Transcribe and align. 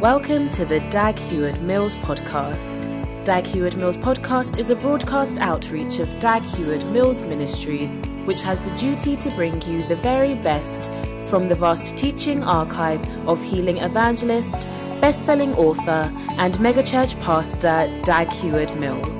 Welcome 0.00 0.48
to 0.50 0.64
the 0.64 0.78
Dag 0.90 1.18
Heward 1.18 1.60
Mills 1.60 1.96
podcast. 1.96 3.24
Dag 3.24 3.44
Heward 3.44 3.76
Mills 3.76 3.96
podcast 3.96 4.56
is 4.56 4.70
a 4.70 4.76
broadcast 4.76 5.38
outreach 5.38 5.98
of 5.98 6.08
Dag 6.20 6.40
Heward 6.40 6.86
Mills 6.92 7.20
Ministries, 7.22 7.94
which 8.24 8.40
has 8.44 8.60
the 8.60 8.70
duty 8.76 9.16
to 9.16 9.30
bring 9.32 9.60
you 9.62 9.82
the 9.88 9.96
very 9.96 10.36
best 10.36 10.88
from 11.24 11.48
the 11.48 11.56
vast 11.56 11.96
teaching 11.96 12.44
archive 12.44 13.00
of 13.26 13.42
healing 13.42 13.78
evangelist, 13.78 14.68
best-selling 15.00 15.52
author, 15.54 16.12
and 16.38 16.54
megachurch 16.58 17.20
pastor 17.20 17.92
Dag 18.04 18.30
Heward 18.30 18.72
Mills. 18.76 19.18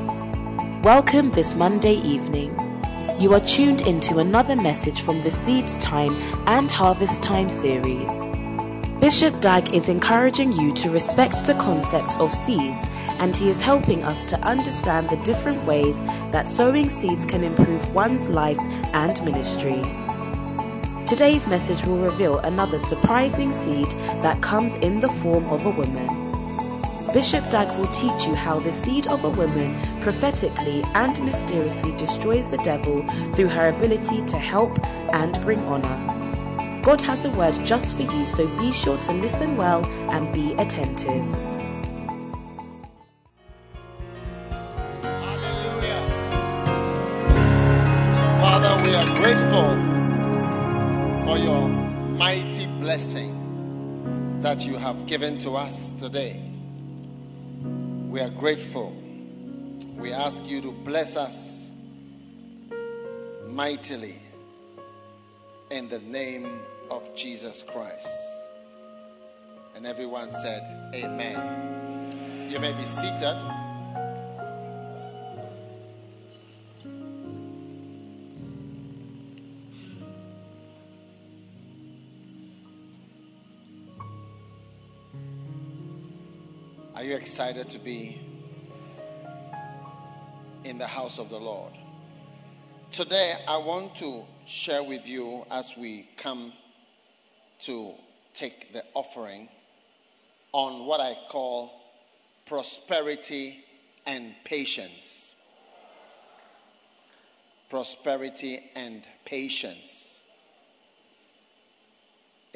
Welcome 0.84 1.32
this 1.32 1.56
Monday 1.56 1.94
evening. 1.94 2.54
You 3.18 3.34
are 3.34 3.40
tuned 3.40 3.80
into 3.80 4.20
another 4.20 4.54
message 4.54 5.00
from 5.00 5.24
the 5.24 5.30
Seed 5.32 5.66
Time 5.80 6.14
and 6.46 6.70
Harvest 6.70 7.20
Time 7.20 7.50
series. 7.50 8.27
Bishop 9.00 9.40
Dag 9.40 9.72
is 9.72 9.88
encouraging 9.88 10.50
you 10.50 10.74
to 10.74 10.90
respect 10.90 11.46
the 11.46 11.54
concept 11.54 12.16
of 12.18 12.34
seeds, 12.34 12.84
and 13.20 13.36
he 13.36 13.48
is 13.48 13.60
helping 13.60 14.02
us 14.02 14.24
to 14.24 14.36
understand 14.40 15.08
the 15.08 15.16
different 15.18 15.64
ways 15.66 16.00
that 16.32 16.48
sowing 16.48 16.90
seeds 16.90 17.24
can 17.24 17.44
improve 17.44 17.94
one's 17.94 18.28
life 18.28 18.58
and 18.92 19.24
ministry. 19.24 19.80
Today's 21.06 21.46
message 21.46 21.86
will 21.86 21.98
reveal 21.98 22.40
another 22.40 22.80
surprising 22.80 23.52
seed 23.52 23.88
that 24.20 24.42
comes 24.42 24.74
in 24.74 24.98
the 24.98 25.08
form 25.08 25.48
of 25.50 25.64
a 25.64 25.70
woman. 25.70 27.12
Bishop 27.12 27.48
Dag 27.50 27.68
will 27.78 27.92
teach 27.92 28.26
you 28.26 28.34
how 28.34 28.58
the 28.58 28.72
seed 28.72 29.06
of 29.06 29.22
a 29.22 29.30
woman 29.30 29.78
prophetically 30.00 30.82
and 30.94 31.24
mysteriously 31.24 31.96
destroys 31.96 32.50
the 32.50 32.58
devil 32.58 33.06
through 33.30 33.48
her 33.48 33.68
ability 33.68 34.22
to 34.22 34.36
help 34.36 34.76
and 35.14 35.40
bring 35.42 35.60
honor. 35.66 36.17
God 36.82 37.02
has 37.02 37.24
a 37.24 37.30
word 37.30 37.54
just 37.64 37.96
for 37.96 38.02
you, 38.02 38.26
so 38.26 38.46
be 38.56 38.72
sure 38.72 38.96
to 38.98 39.12
listen 39.12 39.56
well 39.56 39.84
and 40.10 40.32
be 40.32 40.52
attentive. 40.54 41.24
Hallelujah. 45.02 46.02
Father, 48.40 48.82
we 48.84 48.94
are 48.94 49.06
grateful 49.18 49.70
for 51.24 51.38
your 51.38 51.68
mighty 51.68 52.66
blessing 52.78 54.40
that 54.40 54.64
you 54.64 54.76
have 54.76 55.06
given 55.06 55.38
to 55.40 55.56
us 55.56 55.92
today. 55.92 56.40
We 58.08 58.20
are 58.20 58.30
grateful. 58.30 58.94
We 59.96 60.12
ask 60.12 60.48
you 60.48 60.62
to 60.62 60.70
bless 60.70 61.16
us 61.16 61.70
mightily 63.46 64.20
in 65.70 65.88
the 65.88 65.98
name 66.00 66.60
of 66.90 67.14
Jesus 67.14 67.62
Christ. 67.62 68.08
And 69.76 69.86
everyone 69.86 70.30
said, 70.30 70.92
Amen. 70.94 72.48
You 72.50 72.58
may 72.58 72.72
be 72.72 72.84
seated. 72.84 73.36
Are 86.94 87.04
you 87.04 87.14
excited 87.14 87.68
to 87.68 87.78
be 87.78 88.20
in 90.64 90.78
the 90.78 90.86
house 90.86 91.18
of 91.18 91.28
the 91.30 91.38
Lord? 91.38 91.72
Today, 92.90 93.34
I 93.46 93.58
want 93.58 93.94
to 93.96 94.24
share 94.48 94.82
with 94.82 95.06
you 95.06 95.44
as 95.50 95.76
we 95.76 96.08
come 96.16 96.52
to 97.60 97.92
take 98.32 98.72
the 98.72 98.82
offering 98.94 99.46
on 100.52 100.86
what 100.86 101.00
I 101.00 101.16
call 101.28 101.70
prosperity 102.46 103.62
and 104.06 104.32
patience. 104.44 105.36
Prosperity 107.68 108.62
and 108.74 109.02
patience. 109.26 110.22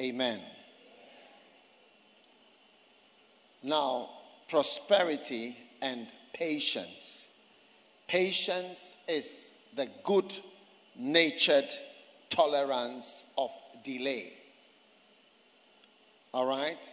Amen. 0.01 0.39
Now, 3.61 4.09
prosperity 4.49 5.55
and 5.83 6.07
patience. 6.33 7.29
Patience 8.07 8.97
is 9.07 9.53
the 9.75 9.87
good 10.03 10.33
natured 10.97 11.71
tolerance 12.33 13.27
of 13.37 13.51
delay. 13.83 14.33
All 16.33 16.47
right? 16.47 16.83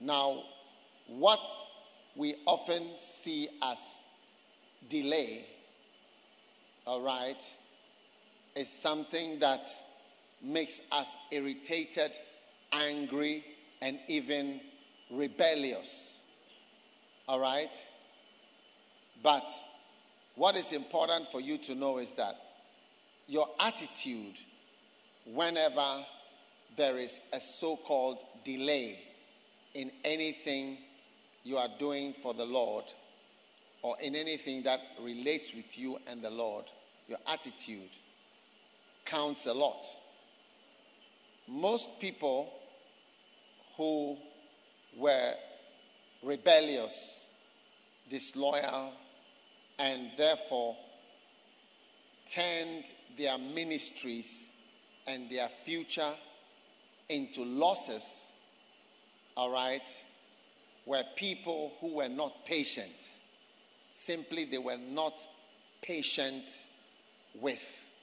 Now, 0.00 0.44
what 1.08 1.40
we 2.14 2.36
often 2.46 2.90
see 2.96 3.48
as 3.62 3.78
delay, 4.88 5.44
all 6.86 7.00
right, 7.00 7.42
is 8.54 8.68
something 8.68 9.40
that 9.40 9.66
makes 10.42 10.80
us 10.92 11.16
irritated, 11.32 12.12
angry, 12.72 13.44
and 13.80 13.98
even 14.06 14.60
rebellious. 15.10 16.20
All 17.28 17.40
right? 17.40 17.72
But 19.22 19.50
what 20.36 20.56
is 20.56 20.72
important 20.72 21.30
for 21.32 21.40
you 21.40 21.58
to 21.58 21.74
know 21.74 21.98
is 21.98 22.12
that 22.14 22.36
your 23.28 23.48
attitude, 23.60 24.34
whenever 25.26 26.04
there 26.76 26.96
is 26.98 27.20
a 27.32 27.40
so 27.40 27.76
called 27.76 28.18
delay 28.44 28.98
in 29.74 29.90
anything 30.04 30.78
you 31.44 31.56
are 31.56 31.68
doing 31.78 32.12
for 32.12 32.34
the 32.34 32.44
Lord 32.44 32.84
or 33.82 33.96
in 34.00 34.14
anything 34.14 34.62
that 34.62 34.80
relates 35.00 35.52
with 35.54 35.78
you 35.78 35.98
and 36.06 36.22
the 36.22 36.30
Lord, 36.30 36.64
your 37.08 37.18
attitude 37.26 37.90
counts 39.04 39.46
a 39.46 39.52
lot. 39.52 39.84
Most 41.48 42.00
people 42.00 42.52
who 43.76 44.16
were 44.96 45.34
rebellious, 46.22 47.26
disloyal, 48.08 48.92
and 49.78 50.10
therefore 50.16 50.76
turned 52.30 52.84
their 53.16 53.38
ministries 53.38 54.50
and 55.06 55.28
their 55.30 55.48
future 55.48 56.12
into 57.08 57.44
losses, 57.44 58.30
all 59.36 59.50
right, 59.50 59.82
were 60.86 61.02
people 61.16 61.72
who 61.80 61.96
were 61.96 62.08
not 62.08 62.44
patient. 62.44 62.92
Simply, 63.92 64.44
they 64.44 64.58
were 64.58 64.78
not 64.90 65.14
patient 65.82 66.44
with 67.40 67.94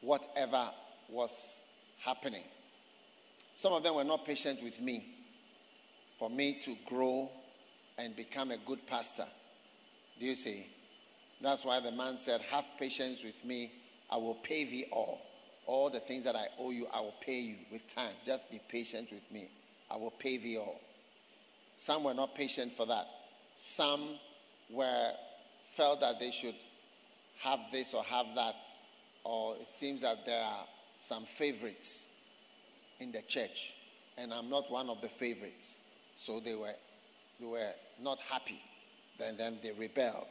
whatever 0.00 0.70
was 1.08 1.62
happening. 1.98 2.44
Some 3.54 3.72
of 3.72 3.82
them 3.82 3.94
were 3.94 4.04
not 4.04 4.24
patient 4.24 4.62
with 4.62 4.80
me 4.80 5.04
for 6.18 6.30
me 6.30 6.58
to 6.64 6.76
grow 6.86 7.30
and 7.98 8.16
become 8.16 8.50
a 8.50 8.56
good 8.58 8.86
pastor. 8.86 9.26
Do 10.18 10.26
you 10.26 10.34
see? 10.34 10.66
That's 11.40 11.64
why 11.64 11.80
the 11.80 11.92
man 11.92 12.16
said, 12.16 12.40
Have 12.50 12.66
patience 12.78 13.24
with 13.24 13.44
me, 13.44 13.72
I 14.10 14.16
will 14.16 14.34
pay 14.34 14.64
thee 14.64 14.86
all. 14.92 15.20
All 15.66 15.88
the 15.88 16.00
things 16.00 16.24
that 16.24 16.36
I 16.36 16.46
owe 16.58 16.70
you, 16.70 16.86
I 16.92 17.00
will 17.00 17.14
pay 17.20 17.40
you 17.40 17.56
with 17.70 17.92
time. 17.94 18.12
Just 18.26 18.50
be 18.50 18.60
patient 18.68 19.10
with 19.12 19.30
me. 19.30 19.48
I 19.90 19.96
will 19.96 20.10
pay 20.10 20.36
thee 20.36 20.58
all. 20.58 20.80
Some 21.76 22.04
were 22.04 22.14
not 22.14 22.34
patient 22.34 22.72
for 22.72 22.86
that. 22.86 23.06
Some 23.58 24.00
were 24.68 25.12
felt 25.64 26.00
that 26.00 26.18
they 26.18 26.30
should 26.30 26.54
have 27.40 27.60
this 27.72 27.94
or 27.94 28.02
have 28.04 28.26
that, 28.34 28.54
or 29.24 29.54
it 29.56 29.68
seems 29.68 30.02
that 30.02 30.26
there 30.26 30.42
are 30.42 30.64
some 30.94 31.24
favorites 31.24 32.10
in 32.98 33.12
the 33.12 33.22
church, 33.22 33.74
and 34.18 34.32
I'm 34.32 34.50
not 34.50 34.70
one 34.70 34.90
of 34.90 35.00
the 35.00 35.08
favorites. 35.08 35.80
So 36.16 36.38
they 36.40 36.54
were 36.54 36.74
they 37.38 37.46
were 37.46 37.70
not 38.02 38.18
happy. 38.18 38.60
Then 39.18 39.36
then 39.38 39.58
they 39.62 39.72
rebelled. 39.72 40.26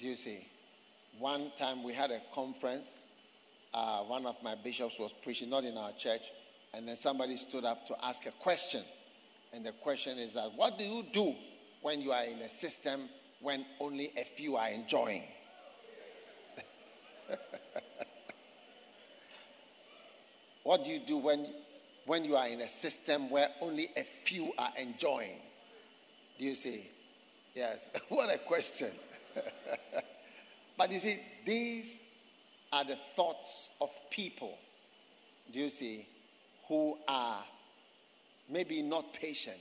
Do 0.00 0.06
you 0.06 0.16
see? 0.16 0.40
One 1.18 1.52
time 1.58 1.82
we 1.82 1.92
had 1.92 2.10
a 2.10 2.22
conference. 2.34 3.00
Uh, 3.74 3.98
one 4.00 4.24
of 4.24 4.36
my 4.42 4.54
bishops 4.54 4.98
was 4.98 5.12
preaching, 5.12 5.50
not 5.50 5.64
in 5.64 5.76
our 5.76 5.92
church, 5.92 6.22
and 6.72 6.88
then 6.88 6.96
somebody 6.96 7.36
stood 7.36 7.66
up 7.66 7.86
to 7.88 7.94
ask 8.02 8.24
a 8.24 8.30
question. 8.30 8.82
And 9.52 9.64
the 9.64 9.72
question 9.72 10.18
is 10.18 10.32
that 10.34 10.52
what 10.56 10.78
do 10.78 10.84
you 10.84 11.04
do 11.12 11.34
when 11.82 12.00
you 12.00 12.12
are 12.12 12.24
in 12.24 12.38
a 12.38 12.48
system 12.48 13.10
when 13.40 13.66
only 13.78 14.10
a 14.16 14.24
few 14.24 14.56
are 14.56 14.70
enjoying? 14.70 15.24
what 20.62 20.82
do 20.82 20.90
you 20.90 21.00
do 21.00 21.18
when, 21.18 21.46
when 22.06 22.24
you 22.24 22.36
are 22.36 22.48
in 22.48 22.62
a 22.62 22.68
system 22.68 23.28
where 23.28 23.48
only 23.60 23.90
a 23.96 24.02
few 24.02 24.50
are 24.56 24.72
enjoying? 24.80 25.36
Do 26.38 26.46
you 26.46 26.54
see? 26.54 26.86
Yes. 27.54 27.90
what 28.08 28.34
a 28.34 28.38
question. 28.38 28.88
but 30.78 30.90
you 30.90 30.98
see, 30.98 31.18
these 31.44 32.00
are 32.72 32.84
the 32.84 32.96
thoughts 33.16 33.70
of 33.80 33.90
people, 34.10 34.56
do 35.52 35.58
you 35.58 35.70
see, 35.70 36.06
who 36.68 36.96
are 37.08 37.42
maybe 38.48 38.82
not 38.82 39.12
patient, 39.14 39.58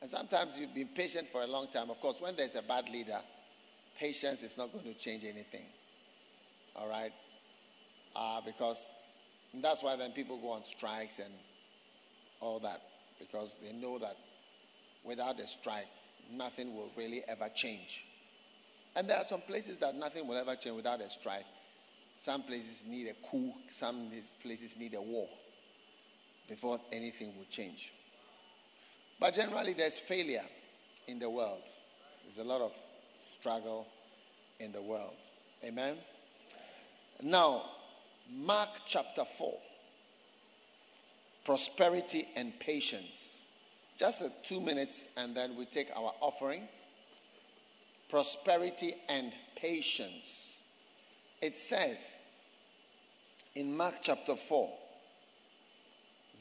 And 0.00 0.08
sometimes 0.08 0.58
you've 0.58 0.74
been 0.74 0.88
patient 0.88 1.28
for 1.28 1.42
a 1.42 1.46
long 1.46 1.68
time. 1.68 1.90
Of 1.90 2.00
course, 2.00 2.16
when 2.20 2.34
there's 2.36 2.54
a 2.54 2.62
bad 2.62 2.88
leader, 2.88 3.18
patience 3.98 4.42
is 4.42 4.56
not 4.56 4.72
going 4.72 4.84
to 4.84 4.94
change 4.94 5.24
anything. 5.24 5.64
All 6.76 6.88
right? 6.88 7.12
Uh, 8.16 8.40
because 8.44 8.94
that's 9.54 9.82
why 9.82 9.96
then 9.96 10.12
people 10.12 10.38
go 10.38 10.50
on 10.50 10.64
strikes 10.64 11.18
and 11.18 11.32
all 12.40 12.58
that. 12.60 12.80
Because 13.18 13.58
they 13.62 13.72
know 13.72 13.98
that 13.98 14.16
without 15.04 15.38
a 15.38 15.46
strike, 15.46 15.88
nothing 16.32 16.74
will 16.74 16.90
really 16.96 17.22
ever 17.28 17.48
change. 17.54 18.06
And 18.96 19.08
there 19.08 19.18
are 19.18 19.24
some 19.24 19.40
places 19.40 19.78
that 19.78 19.94
nothing 19.94 20.26
will 20.26 20.36
ever 20.36 20.56
change 20.56 20.76
without 20.76 21.00
a 21.00 21.08
strike. 21.08 21.46
Some 22.18 22.42
places 22.42 22.82
need 22.86 23.08
a 23.08 23.14
coup, 23.26 23.52
some 23.70 24.10
places 24.42 24.76
need 24.78 24.94
a 24.94 25.00
war 25.00 25.28
before 26.48 26.80
anything 26.92 27.28
will 27.36 27.46
change. 27.50 27.92
But 29.18 29.34
generally, 29.34 29.72
there's 29.72 29.98
failure 29.98 30.44
in 31.06 31.18
the 31.18 31.30
world. 31.30 31.62
There's 32.24 32.44
a 32.44 32.48
lot 32.48 32.60
of 32.60 32.72
struggle 33.24 33.86
in 34.58 34.72
the 34.72 34.82
world. 34.82 35.14
Amen? 35.64 35.96
Now, 37.22 37.62
Mark 38.32 38.68
chapter 38.86 39.24
4 39.24 39.54
prosperity 41.44 42.26
and 42.36 42.58
patience. 42.60 43.40
Just 43.98 44.22
a 44.22 44.30
two 44.44 44.60
minutes, 44.60 45.08
and 45.16 45.34
then 45.34 45.56
we 45.56 45.64
take 45.64 45.88
our 45.96 46.12
offering. 46.20 46.68
Prosperity 48.10 48.94
and 49.08 49.32
patience. 49.56 50.56
It 51.40 51.54
says 51.54 52.16
in 53.54 53.76
Mark 53.76 53.94
chapter 54.02 54.36
4, 54.36 54.68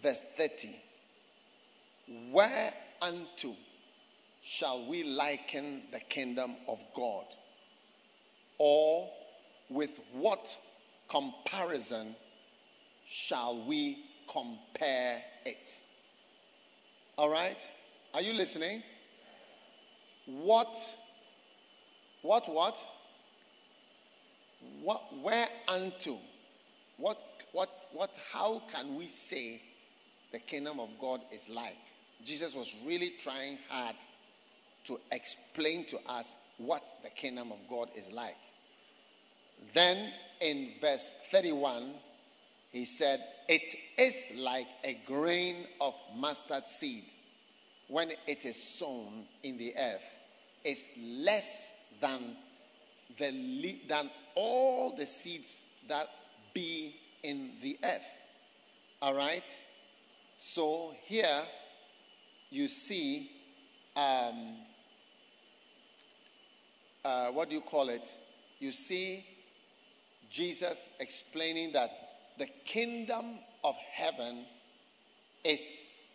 verse 0.02 0.22
30 0.38 0.76
Whereunto 2.32 3.56
shall 4.42 4.88
we 4.88 5.04
liken 5.04 5.84
the 5.92 6.00
kingdom 6.00 6.56
of 6.68 6.84
God? 6.96 7.26
Or 8.58 9.10
with 9.70 10.00
what 10.14 10.58
comparison 11.08 12.16
shall 13.08 13.64
we 13.66 14.06
compare 14.32 15.22
it? 15.46 15.80
All 17.18 17.30
right? 17.30 17.58
Are 18.14 18.22
you 18.22 18.34
listening? 18.34 18.82
What, 20.26 20.76
what, 22.22 22.50
what? 22.50 22.78
What, 24.82 25.04
where 25.22 25.48
unto? 25.68 26.16
What, 26.98 27.18
what, 27.54 27.70
what, 27.94 28.16
how 28.32 28.62
can 28.72 28.96
we 28.96 29.08
say 29.08 29.62
the 30.32 30.40
kingdom 30.40 30.80
of 30.80 30.90
God 31.00 31.22
is 31.34 31.50
like? 31.50 31.78
Jesus 32.26 32.54
was 32.56 32.74
really 32.86 33.14
trying 33.22 33.58
hard 33.70 33.96
to 34.86 35.00
explain 35.12 35.86
to 35.86 35.98
us 36.10 36.36
what 36.58 36.84
the 37.04 37.10
kingdom 37.10 37.52
of 37.52 37.58
God 37.70 37.90
is 37.96 38.12
like. 38.12 38.36
Then 39.74 40.12
in 40.42 40.72
verse 40.82 41.12
31, 41.32 41.92
he 42.72 42.86
said, 42.86 43.24
It 43.48 43.76
is 43.98 44.28
like 44.38 44.68
a 44.84 44.98
grain 45.06 45.68
of 45.80 45.96
mustard 46.18 46.68
seed 46.68 47.04
when 47.88 48.12
it 48.28 48.46
is 48.46 48.62
sown 48.62 49.26
in 49.44 49.58
the 49.58 49.74
earth. 49.78 50.04
It's 50.64 50.90
less 51.00 51.79
than, 52.02 52.36
the, 53.18 53.80
than 53.88 54.10
all 54.36 54.96
the 54.96 55.06
seeds 55.06 55.68
that 55.88 56.08
be 56.54 56.96
in 57.24 57.52
the 57.62 57.78
earth. 57.84 58.08
All 59.02 59.14
right? 59.14 59.44
So 60.38 60.94
here 61.04 61.42
you 62.50 62.68
see, 62.68 63.32
um, 63.96 64.56
uh, 67.04 67.28
what 67.28 67.50
do 67.50 67.56
you 67.56 67.62
call 67.62 67.90
it? 67.90 68.10
You 68.60 68.72
see 68.72 69.26
Jesus 70.30 70.90
explaining 71.00 71.74
that 71.74 71.92
the 72.38 72.48
kingdom 72.66 73.40
of 73.64 73.76
heaven 73.94 74.46
is 75.44 76.06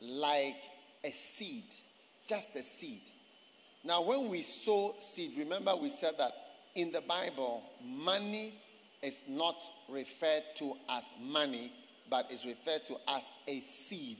like 0.00 0.56
a 1.04 1.10
seed, 1.10 1.64
just 2.26 2.54
a 2.56 2.62
seed. 2.62 3.02
Now, 3.84 4.02
when 4.02 4.28
we 4.28 4.42
sow 4.42 4.96
seed, 5.00 5.32
remember 5.38 5.74
we 5.76 5.90
said 5.90 6.14
that 6.18 6.32
in 6.74 6.92
the 6.92 7.00
Bible, 7.00 7.62
money 7.84 8.54
is 9.02 9.22
not 9.28 9.56
referred 9.88 10.42
to 10.56 10.74
as 10.88 11.04
money, 11.20 11.72
but 12.10 12.30
is 12.30 12.44
referred 12.44 12.86
to 12.86 12.96
as 13.08 13.30
a 13.46 13.60
seed. 13.60 14.18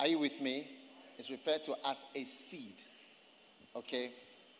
Are 0.00 0.06
you 0.06 0.18
with 0.18 0.40
me? 0.40 0.68
It's 1.18 1.30
referred 1.30 1.64
to 1.64 1.74
as 1.86 2.04
a 2.14 2.24
seed. 2.24 2.74
Okay? 3.76 4.10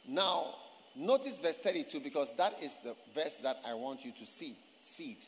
Now, 0.06 0.54
notice 0.94 1.40
verse 1.40 1.58
32 1.58 2.00
because 2.00 2.28
that 2.36 2.62
is 2.62 2.78
the 2.84 2.94
verse 3.14 3.36
that 3.36 3.60
I 3.66 3.74
want 3.74 4.04
you 4.04 4.12
to 4.12 4.26
see. 4.26 4.54
Seed. 4.80 5.18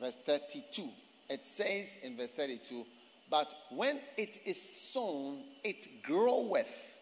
Verse 0.00 0.16
32. 0.26 0.88
It 1.28 1.44
says 1.44 1.98
in 2.02 2.16
verse 2.16 2.32
32, 2.32 2.84
but 3.30 3.52
when 3.70 4.00
it 4.16 4.40
is 4.44 4.60
sown, 4.60 5.42
it 5.62 6.02
groweth. 6.02 6.99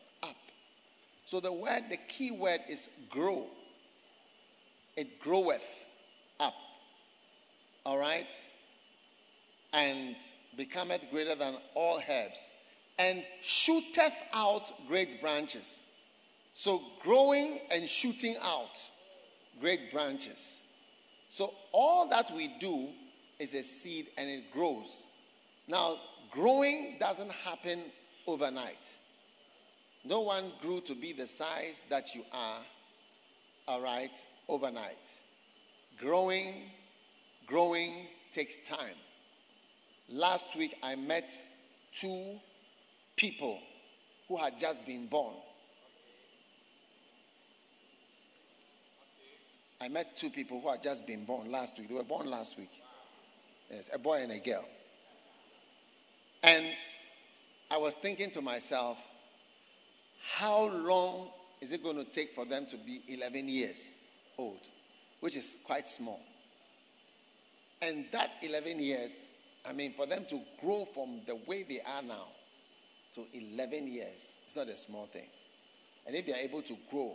So 1.29 1.41
the 1.41 1.53
word, 1.53 1.83
the 1.91 1.99
key 1.99 2.31
word 2.31 2.61
is 2.71 2.89
grow. 3.11 3.45
It 4.97 5.21
groweth 5.21 5.85
up. 6.41 6.55
All 7.85 7.99
right? 7.99 8.33
And 9.75 10.17
becometh 10.57 11.03
greater 11.11 11.35
than 11.35 11.57
all 11.75 12.01
herbs, 12.09 12.51
and 12.99 13.23
shooteth 13.43 14.17
out 14.33 14.73
great 14.89 15.21
branches. 15.21 15.83
So, 16.55 16.81
growing 17.03 17.61
and 17.71 17.87
shooting 17.87 18.37
out 18.43 18.81
great 19.61 19.93
branches. 19.93 20.63
So, 21.29 21.53
all 21.73 22.09
that 22.09 22.35
we 22.35 22.55
do 22.59 22.89
is 23.39 23.53
a 23.53 23.63
seed 23.63 24.07
and 24.17 24.31
it 24.31 24.51
grows. 24.51 25.05
Now, 25.69 25.99
growing 26.31 26.97
doesn't 26.99 27.33
happen 27.33 27.81
overnight. 28.27 28.97
No 30.05 30.21
one 30.21 30.53
grew 30.63 30.81
to 30.83 30.95
be 30.95 31.13
the 31.13 31.27
size 31.27 31.85
that 31.91 32.15
you 32.15 32.25
are, 32.33 32.61
all 33.67 33.81
right, 33.81 34.13
overnight. 34.49 34.97
Growing, 35.99 36.71
growing 37.47 38.07
takes 38.33 38.59
time. 38.69 38.97
Last 40.09 40.57
week, 40.57 40.75
I 40.83 40.97
met 40.97 41.31
two 41.93 42.39
people 43.17 43.59
who 44.29 44.37
had 44.37 44.59
just 44.59 44.87
been 44.87 45.07
born. 45.07 45.35
I 49.81 49.89
met 49.89 50.17
two 50.17 50.31
people 50.31 50.61
who 50.61 50.71
had 50.71 50.83
just 50.83 51.07
been 51.07 51.25
born 51.25 51.53
last 51.53 51.79
week. 51.79 51.89
They 51.89 51.95
were 51.95 52.03
born 52.03 52.31
last 52.31 52.59
week. 52.59 52.71
Yes, 53.71 53.91
a 53.93 53.99
boy 53.99 54.23
and 54.23 54.33
a 54.33 54.39
girl. 54.39 54.65
And 56.43 56.67
I 57.71 57.77
was 57.77 57.95
thinking 57.95 58.31
to 58.31 58.41
myself, 58.41 58.99
how 60.23 60.67
long 60.67 61.29
is 61.61 61.73
it 61.73 61.83
going 61.83 61.97
to 61.97 62.05
take 62.05 62.31
for 62.31 62.45
them 62.45 62.67
to 62.67 62.77
be 62.77 63.03
11 63.09 63.49
years 63.49 63.93
old? 64.39 64.61
Which 65.21 65.37
is 65.37 65.59
quite 65.65 65.89
small. 65.89 66.21
And 67.83 68.05
that 68.13 68.33
11 68.43 68.81
years 68.81 69.33
I 69.69 69.73
mean, 69.73 69.93
for 69.93 70.07
them 70.07 70.25
to 70.31 70.41
grow 70.61 70.85
from 70.87 71.21
the 71.27 71.37
way 71.47 71.63
they 71.63 71.81
are 71.81 72.03
now 72.03 72.27
to 73.15 73.25
11 73.35 73.87
years, 73.89 74.35
it's 74.47 74.57
not 74.57 74.69
a 74.69 74.77
small 74.77 75.07
thing. 75.07 75.27
And 76.07 76.17
if 76.17 76.27
they 76.27 76.33
are 76.33 76.37
able 76.37 76.63
to 76.63 76.77
grow, 76.91 77.15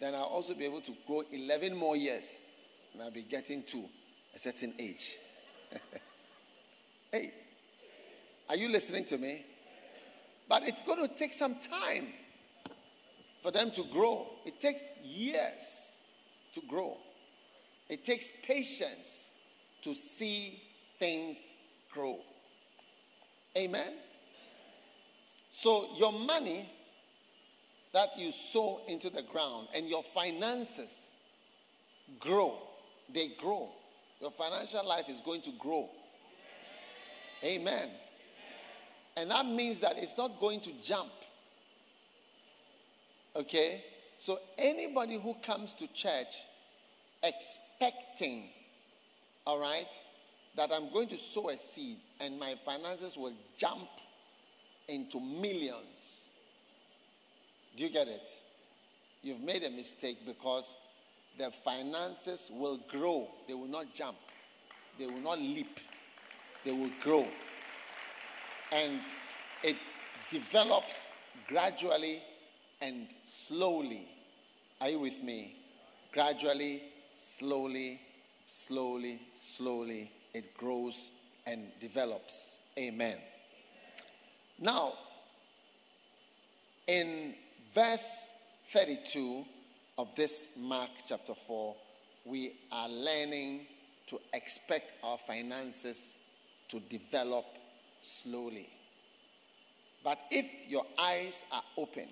then 0.00 0.14
I'll 0.14 0.22
also 0.22 0.54
be 0.54 0.64
able 0.64 0.80
to 0.80 0.92
grow 1.06 1.22
11 1.30 1.76
more 1.76 1.96
years. 1.96 2.40
And 2.92 3.02
I'll 3.02 3.10
be 3.10 3.22
getting 3.22 3.62
to 3.64 3.84
a 4.34 4.38
certain 4.38 4.72
age. 4.78 5.16
hey, 7.12 7.32
are 8.48 8.56
you 8.56 8.70
listening 8.70 9.04
to 9.06 9.18
me? 9.18 9.44
But 10.52 10.68
it's 10.68 10.82
going 10.82 11.08
to 11.08 11.14
take 11.14 11.32
some 11.32 11.54
time 11.54 12.08
for 13.42 13.50
them 13.50 13.70
to 13.70 13.84
grow. 13.84 14.26
It 14.44 14.60
takes 14.60 14.84
years 15.02 15.96
to 16.52 16.60
grow. 16.68 16.98
It 17.88 18.04
takes 18.04 18.30
patience 18.44 19.32
to 19.80 19.94
see 19.94 20.62
things 20.98 21.54
grow. 21.90 22.18
Amen. 23.56 23.94
So, 25.50 25.88
your 25.96 26.12
money 26.12 26.68
that 27.94 28.18
you 28.18 28.30
sow 28.30 28.82
into 28.88 29.08
the 29.08 29.22
ground 29.22 29.68
and 29.74 29.88
your 29.88 30.02
finances 30.02 31.12
grow, 32.20 32.58
they 33.10 33.28
grow. 33.38 33.70
Your 34.20 34.30
financial 34.30 34.86
life 34.86 35.08
is 35.08 35.22
going 35.22 35.40
to 35.40 35.52
grow. 35.52 35.88
Amen. 37.42 37.88
And 39.16 39.30
that 39.30 39.46
means 39.46 39.80
that 39.80 39.98
it's 39.98 40.16
not 40.16 40.40
going 40.40 40.60
to 40.60 40.70
jump. 40.82 41.12
Okay? 43.36 43.84
So, 44.18 44.38
anybody 44.56 45.18
who 45.18 45.34
comes 45.42 45.74
to 45.74 45.86
church 45.92 46.34
expecting, 47.22 48.44
all 49.46 49.58
right, 49.58 49.88
that 50.56 50.70
I'm 50.72 50.92
going 50.92 51.08
to 51.08 51.18
sow 51.18 51.50
a 51.50 51.56
seed 51.56 51.96
and 52.20 52.38
my 52.38 52.54
finances 52.64 53.16
will 53.16 53.32
jump 53.56 53.88
into 54.88 55.20
millions. 55.20 56.22
Do 57.76 57.84
you 57.84 57.90
get 57.90 58.08
it? 58.08 58.26
You've 59.22 59.40
made 59.40 59.62
a 59.62 59.70
mistake 59.70 60.18
because 60.26 60.76
the 61.38 61.50
finances 61.50 62.50
will 62.52 62.80
grow, 62.88 63.28
they 63.48 63.54
will 63.54 63.68
not 63.68 63.94
jump, 63.94 64.18
they 64.98 65.06
will 65.06 65.20
not 65.20 65.38
leap, 65.38 65.80
they 66.64 66.72
will 66.72 66.90
grow. 67.00 67.26
And 68.72 69.00
it 69.62 69.76
develops 70.30 71.10
gradually 71.46 72.22
and 72.80 73.06
slowly. 73.26 74.08
Are 74.80 74.88
you 74.88 74.98
with 74.98 75.22
me? 75.22 75.56
Gradually, 76.12 76.82
slowly, 77.18 78.00
slowly, 78.46 79.20
slowly, 79.34 80.10
it 80.34 80.56
grows 80.56 81.10
and 81.46 81.68
develops. 81.80 82.58
Amen. 82.78 83.18
Now, 84.58 84.94
in 86.86 87.34
verse 87.74 88.30
32 88.70 89.44
of 89.98 90.14
this 90.16 90.58
Mark 90.58 90.90
chapter 91.08 91.34
4, 91.34 91.74
we 92.24 92.52
are 92.70 92.88
learning 92.88 93.66
to 94.06 94.18
expect 94.32 94.92
our 95.04 95.18
finances 95.18 96.18
to 96.68 96.80
develop 96.80 97.44
slowly. 98.02 98.68
But 100.04 100.18
if 100.30 100.46
your 100.68 100.84
eyes 100.98 101.44
are 101.52 101.62
open, 101.76 102.08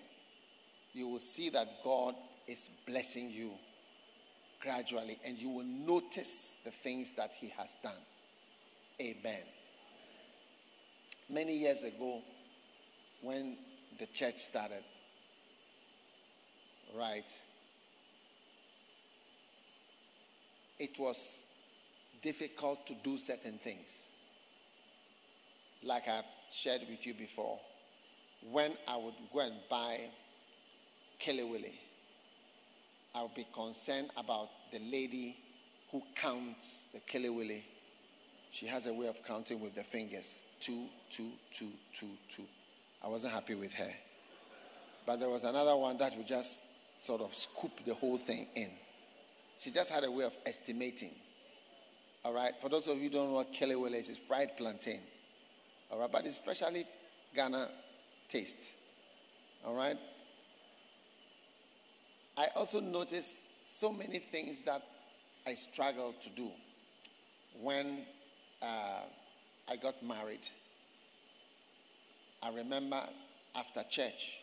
you 0.92 1.08
will 1.08 1.20
see 1.20 1.50
that 1.50 1.68
God 1.84 2.14
is 2.46 2.68
blessing 2.86 3.30
you 3.30 3.50
gradually 4.60 5.18
and 5.24 5.38
you 5.38 5.48
will 5.48 5.64
notice 5.64 6.60
the 6.64 6.70
things 6.70 7.12
that 7.12 7.32
He 7.38 7.48
has 7.56 7.74
done. 7.82 7.92
Amen. 9.00 9.42
Many 11.28 11.56
years 11.56 11.84
ago, 11.84 12.20
when 13.22 13.56
the 13.98 14.06
church 14.06 14.38
started, 14.38 14.82
right, 16.96 17.26
it 20.78 20.98
was 20.98 21.44
difficult 22.22 22.86
to 22.86 22.94
do 23.04 23.16
certain 23.16 23.58
things. 23.58 24.04
Like 25.82 26.08
I've 26.08 26.24
shared 26.52 26.82
with 26.88 27.06
you 27.06 27.14
before, 27.14 27.58
when 28.50 28.72
I 28.88 28.96
would 28.96 29.14
go 29.32 29.40
and 29.40 29.54
buy 29.68 30.00
Kelly 31.18 31.72
I 33.14 33.22
would 33.22 33.34
be 33.34 33.46
concerned 33.52 34.10
about 34.16 34.48
the 34.72 34.78
lady 34.78 35.36
who 35.90 36.02
counts 36.14 36.86
the 36.92 37.00
Kelly 37.00 37.62
She 38.52 38.66
has 38.66 38.86
a 38.86 38.94
way 38.94 39.08
of 39.08 39.22
counting 39.24 39.60
with 39.60 39.74
the 39.74 39.82
fingers 39.82 40.40
two, 40.60 40.86
two, 41.10 41.30
two, 41.52 41.68
two, 41.98 42.06
two. 42.34 42.44
I 43.02 43.08
wasn't 43.08 43.32
happy 43.32 43.54
with 43.54 43.72
her. 43.74 43.90
But 45.06 45.20
there 45.20 45.30
was 45.30 45.44
another 45.44 45.74
one 45.76 45.96
that 45.98 46.16
would 46.16 46.26
just 46.26 46.62
sort 46.98 47.22
of 47.22 47.34
scoop 47.34 47.72
the 47.84 47.94
whole 47.94 48.18
thing 48.18 48.46
in. 48.54 48.70
She 49.58 49.70
just 49.70 49.90
had 49.90 50.04
a 50.04 50.10
way 50.10 50.24
of 50.24 50.36
estimating. 50.46 51.12
All 52.24 52.34
right. 52.34 52.52
For 52.60 52.68
those 52.68 52.88
of 52.88 52.98
you 52.98 53.04
who 53.04 53.10
don't 53.10 53.28
know 53.28 53.34
what 53.34 53.52
kelewele 53.52 53.94
is, 53.94 54.10
it's 54.10 54.18
fried 54.18 54.56
plantain. 54.56 55.00
All 55.90 55.98
right. 55.98 56.10
But 56.10 56.26
especially 56.26 56.86
Ghana 57.34 57.68
taste. 58.28 58.74
All 59.64 59.74
right. 59.74 59.96
I 62.36 62.46
also 62.56 62.80
noticed 62.80 63.40
so 63.66 63.92
many 63.92 64.18
things 64.18 64.62
that 64.62 64.82
I 65.46 65.54
struggled 65.54 66.20
to 66.22 66.30
do 66.30 66.48
when 67.60 67.98
uh, 68.62 69.02
I 69.68 69.76
got 69.76 70.02
married. 70.02 70.46
I 72.42 72.54
remember 72.54 73.02
after 73.54 73.82
church 73.90 74.38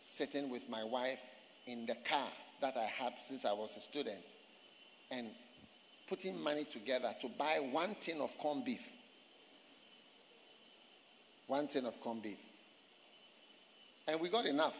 sitting 0.00 0.50
with 0.50 0.68
my 0.68 0.84
wife 0.84 1.20
in 1.66 1.86
the 1.86 1.96
car 2.08 2.28
that 2.60 2.76
I 2.76 2.84
had 2.84 3.14
since 3.20 3.44
I 3.44 3.52
was 3.52 3.76
a 3.76 3.80
student 3.80 4.20
and 5.10 5.28
putting 6.08 6.42
money 6.42 6.64
together 6.64 7.14
to 7.22 7.28
buy 7.38 7.60
one 7.70 7.96
tin 8.00 8.20
of 8.20 8.36
corned 8.38 8.64
beef. 8.64 8.92
One 11.46 11.68
tin 11.68 11.86
of 11.86 12.00
corned 12.00 12.22
beef. 12.22 12.38
And 14.08 14.20
we 14.20 14.28
got 14.28 14.46
enough. 14.46 14.76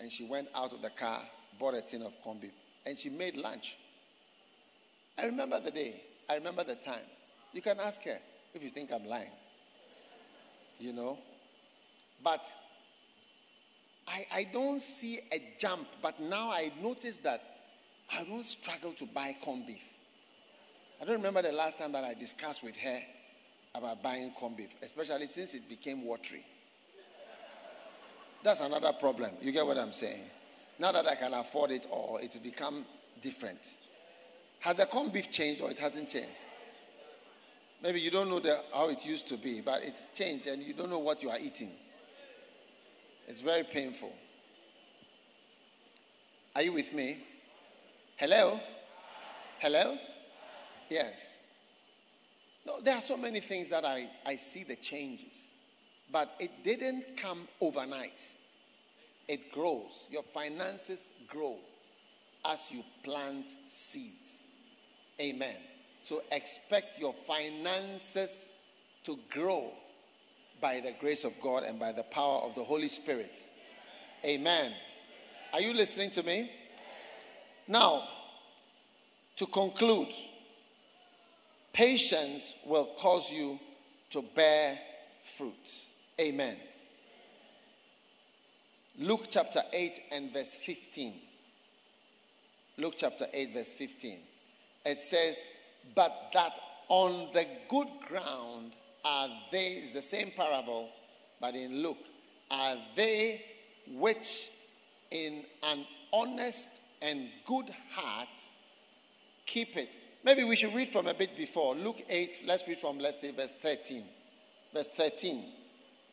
And 0.00 0.10
she 0.10 0.24
went 0.24 0.48
out 0.54 0.72
of 0.72 0.82
the 0.82 0.90
car, 0.90 1.20
bought 1.58 1.74
a 1.74 1.80
tin 1.80 2.02
of 2.02 2.12
corned 2.22 2.40
beef, 2.40 2.52
and 2.84 2.98
she 2.98 3.08
made 3.08 3.36
lunch. 3.36 3.76
I 5.18 5.26
remember 5.26 5.60
the 5.60 5.70
day. 5.70 6.02
I 6.28 6.34
remember 6.34 6.64
the 6.64 6.74
time. 6.74 7.04
You 7.52 7.62
can 7.62 7.78
ask 7.78 8.02
her 8.04 8.18
if 8.54 8.62
you 8.62 8.70
think 8.70 8.92
I'm 8.92 9.06
lying. 9.06 9.30
You 10.78 10.92
know? 10.92 11.18
But 12.24 12.52
I, 14.08 14.26
I 14.34 14.44
don't 14.52 14.80
see 14.80 15.20
a 15.32 15.40
jump, 15.58 15.86
but 16.02 16.18
now 16.20 16.50
I 16.50 16.72
notice 16.82 17.18
that 17.18 17.42
I 18.12 18.24
don't 18.24 18.44
struggle 18.44 18.92
to 18.92 19.06
buy 19.06 19.36
corned 19.42 19.66
beef. 19.66 19.88
I 21.00 21.04
don't 21.04 21.16
remember 21.16 21.42
the 21.42 21.52
last 21.52 21.78
time 21.78 21.92
that 21.92 22.04
I 22.04 22.14
discussed 22.14 22.62
with 22.62 22.76
her 22.76 23.00
about 23.74 24.02
buying 24.02 24.30
corned 24.32 24.56
beef, 24.56 24.70
especially 24.82 25.26
since 25.26 25.54
it 25.54 25.68
became 25.68 26.04
watery. 26.04 26.44
That's 28.42 28.60
another 28.60 28.92
problem. 28.92 29.30
You 29.40 29.52
get 29.52 29.64
what 29.64 29.78
I'm 29.78 29.92
saying? 29.92 30.24
Now 30.78 30.92
that 30.92 31.06
I 31.06 31.14
can 31.14 31.32
afford 31.32 31.70
it 31.70 31.86
all, 31.90 32.18
it's 32.20 32.36
become 32.36 32.84
different. 33.22 33.60
Has 34.60 34.78
the 34.78 34.86
corned 34.86 35.12
beef 35.12 35.30
changed 35.30 35.60
or 35.60 35.70
it 35.70 35.78
hasn't 35.78 36.08
changed? 36.08 36.28
Maybe 37.82 38.00
you 38.00 38.10
don't 38.10 38.28
know 38.28 38.40
the, 38.40 38.60
how 38.72 38.88
it 38.90 39.04
used 39.04 39.26
to 39.28 39.36
be, 39.36 39.60
but 39.60 39.82
it's 39.82 40.06
changed 40.14 40.46
and 40.46 40.62
you 40.62 40.72
don't 40.72 40.90
know 40.90 41.00
what 41.00 41.22
you 41.22 41.30
are 41.30 41.38
eating. 41.38 41.70
It's 43.26 43.40
very 43.40 43.64
painful. 43.64 44.12
Are 46.54 46.62
you 46.62 46.72
with 46.72 46.92
me? 46.92 47.18
Hello? 48.16 48.60
Hello? 49.58 49.96
Yes. 50.90 51.38
No, 52.66 52.80
there 52.80 52.94
are 52.94 53.02
so 53.02 53.16
many 53.16 53.40
things 53.40 53.70
that 53.70 53.84
I, 53.84 54.08
I 54.24 54.36
see 54.36 54.64
the 54.64 54.76
changes. 54.76 55.48
But 56.10 56.34
it 56.38 56.50
didn't 56.62 57.16
come 57.16 57.48
overnight. 57.60 58.20
It 59.28 59.50
grows. 59.50 60.08
Your 60.10 60.22
finances 60.22 61.10
grow 61.26 61.56
as 62.44 62.70
you 62.70 62.84
plant 63.02 63.46
seeds. 63.68 64.46
Amen. 65.20 65.56
So 66.02 66.22
expect 66.30 66.98
your 66.98 67.12
finances 67.12 68.52
to 69.04 69.18
grow 69.30 69.70
by 70.60 70.80
the 70.80 70.92
grace 71.00 71.24
of 71.24 71.32
God 71.40 71.64
and 71.64 71.78
by 71.78 71.92
the 71.92 72.02
power 72.04 72.40
of 72.42 72.54
the 72.54 72.64
Holy 72.64 72.88
Spirit. 72.88 73.36
Amen. 74.24 74.72
Are 75.52 75.60
you 75.60 75.72
listening 75.74 76.10
to 76.10 76.22
me? 76.22 76.50
Now, 77.66 78.08
to 79.36 79.46
conclude, 79.46 80.08
patience 81.72 82.54
will 82.66 82.86
cause 82.98 83.30
you 83.30 83.58
to 84.10 84.22
bear 84.34 84.78
fruit. 85.22 85.54
Amen. 86.20 86.56
Luke 88.98 89.26
chapter 89.30 89.62
8 89.72 90.00
and 90.12 90.32
verse 90.32 90.54
15. 90.54 91.14
Luke 92.78 92.94
chapter 92.96 93.26
8, 93.32 93.54
verse 93.54 93.72
15. 93.72 94.18
It 94.84 94.98
says, 94.98 95.38
But 95.94 96.30
that 96.34 96.58
on 96.88 97.28
the 97.32 97.46
good 97.68 97.88
ground 98.06 98.72
are 99.04 99.28
they, 99.50 99.74
it's 99.82 99.92
the 99.92 100.02
same 100.02 100.30
parable, 100.36 100.88
but 101.40 101.54
in 101.54 101.82
Luke, 101.82 102.04
are 102.50 102.76
they 102.94 103.42
which 103.90 104.48
in 105.10 105.44
an 105.62 105.84
honest 106.12 106.70
and 107.00 107.28
good 107.46 107.68
heart 107.90 108.28
keep 109.46 109.76
it. 109.76 109.96
Maybe 110.24 110.44
we 110.44 110.56
should 110.56 110.74
read 110.74 110.90
from 110.90 111.08
a 111.08 111.14
bit 111.14 111.36
before. 111.36 111.74
Luke 111.74 112.00
8, 112.08 112.44
let's 112.46 112.66
read 112.68 112.78
from, 112.78 112.98
let's 112.98 113.20
say, 113.20 113.32
verse 113.32 113.52
13. 113.54 114.04
Verse 114.72 114.88
13. 114.96 115.44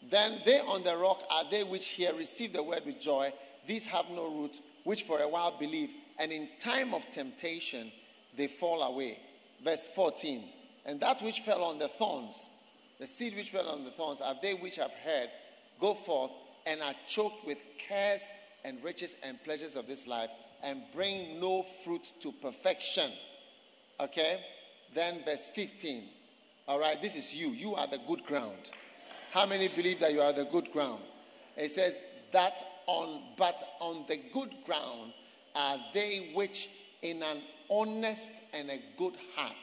Then 0.09 0.39
they 0.45 0.59
on 0.59 0.83
the 0.83 0.95
rock 0.95 1.21
are 1.29 1.43
they 1.49 1.63
which 1.63 1.87
hear, 1.87 2.13
receive 2.13 2.53
the 2.53 2.63
word 2.63 2.81
with 2.85 2.99
joy. 2.99 3.31
These 3.67 3.85
have 3.87 4.09
no 4.09 4.29
root, 4.29 4.55
which 4.83 5.03
for 5.03 5.19
a 5.19 5.27
while 5.27 5.57
believe, 5.59 5.91
and 6.19 6.31
in 6.31 6.49
time 6.59 6.93
of 6.93 7.09
temptation 7.11 7.91
they 8.35 8.47
fall 8.47 8.81
away. 8.81 9.19
Verse 9.63 9.87
14. 9.93 10.43
And 10.85 10.99
that 11.01 11.21
which 11.21 11.41
fell 11.41 11.63
on 11.63 11.77
the 11.77 11.87
thorns, 11.87 12.49
the 12.99 13.05
seed 13.05 13.35
which 13.35 13.51
fell 13.51 13.69
on 13.69 13.83
the 13.83 13.91
thorns, 13.91 14.21
are 14.21 14.35
they 14.41 14.53
which 14.53 14.77
have 14.77 14.93
heard, 15.05 15.29
go 15.79 15.93
forth 15.93 16.31
and 16.65 16.81
are 16.81 16.95
choked 17.07 17.45
with 17.45 17.59
cares 17.77 18.27
and 18.65 18.83
riches 18.83 19.15
and 19.23 19.41
pleasures 19.43 19.75
of 19.75 19.87
this 19.87 20.07
life, 20.07 20.29
and 20.63 20.81
bring 20.93 21.39
no 21.39 21.61
fruit 21.61 22.11
to 22.21 22.31
perfection. 22.31 23.11
Okay? 23.99 24.39
Then 24.93 25.23
verse 25.25 25.47
15. 25.47 26.03
All 26.67 26.79
right, 26.79 27.01
this 27.01 27.15
is 27.15 27.35
you. 27.35 27.49
You 27.49 27.75
are 27.75 27.87
the 27.87 27.99
good 28.07 28.23
ground. 28.23 28.71
How 29.31 29.45
many 29.45 29.67
believe 29.67 29.99
that 29.99 30.13
you 30.13 30.21
are 30.21 30.33
the 30.33 30.45
good 30.45 30.71
ground? 30.71 31.01
It 31.57 31.71
says 31.71 31.97
that 32.31 32.61
on 32.87 33.21
but 33.37 33.61
on 33.79 34.05
the 34.07 34.17
good 34.31 34.53
ground 34.65 35.13
are 35.55 35.77
they 35.93 36.31
which 36.33 36.69
in 37.01 37.21
an 37.23 37.41
honest 37.69 38.31
and 38.53 38.69
a 38.69 38.79
good 38.97 39.13
heart. 39.35 39.55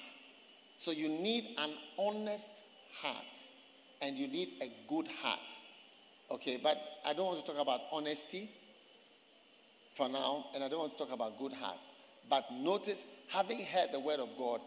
So 0.77 0.91
you 0.91 1.09
need 1.09 1.49
an 1.59 1.71
honest 1.99 2.51
heart 3.01 3.39
and 4.03 4.17
you 4.17 4.29
need 4.29 4.51
a 4.63 4.71
good 4.89 5.09
heart. 5.09 5.41
Okay, 6.31 6.59
but 6.63 6.77
I 7.05 7.13
don't 7.13 7.27
want 7.27 7.41
to 7.41 7.47
talk 7.47 7.61
about 7.61 7.81
honesty 7.93 8.51
for 9.95 10.09
now, 10.09 10.47
and 10.55 10.63
I 10.63 10.69
don't 10.69 10.81
want 10.81 10.93
to 10.93 10.99
talk 10.99 11.13
about 11.13 11.39
good 11.39 11.53
heart. 11.53 11.79
But 12.29 12.53
notice, 12.53 13.05
having 13.29 13.65
heard 13.65 13.93
the 13.93 14.01
word 14.01 14.21
of 14.21 14.29
God, 14.39 14.61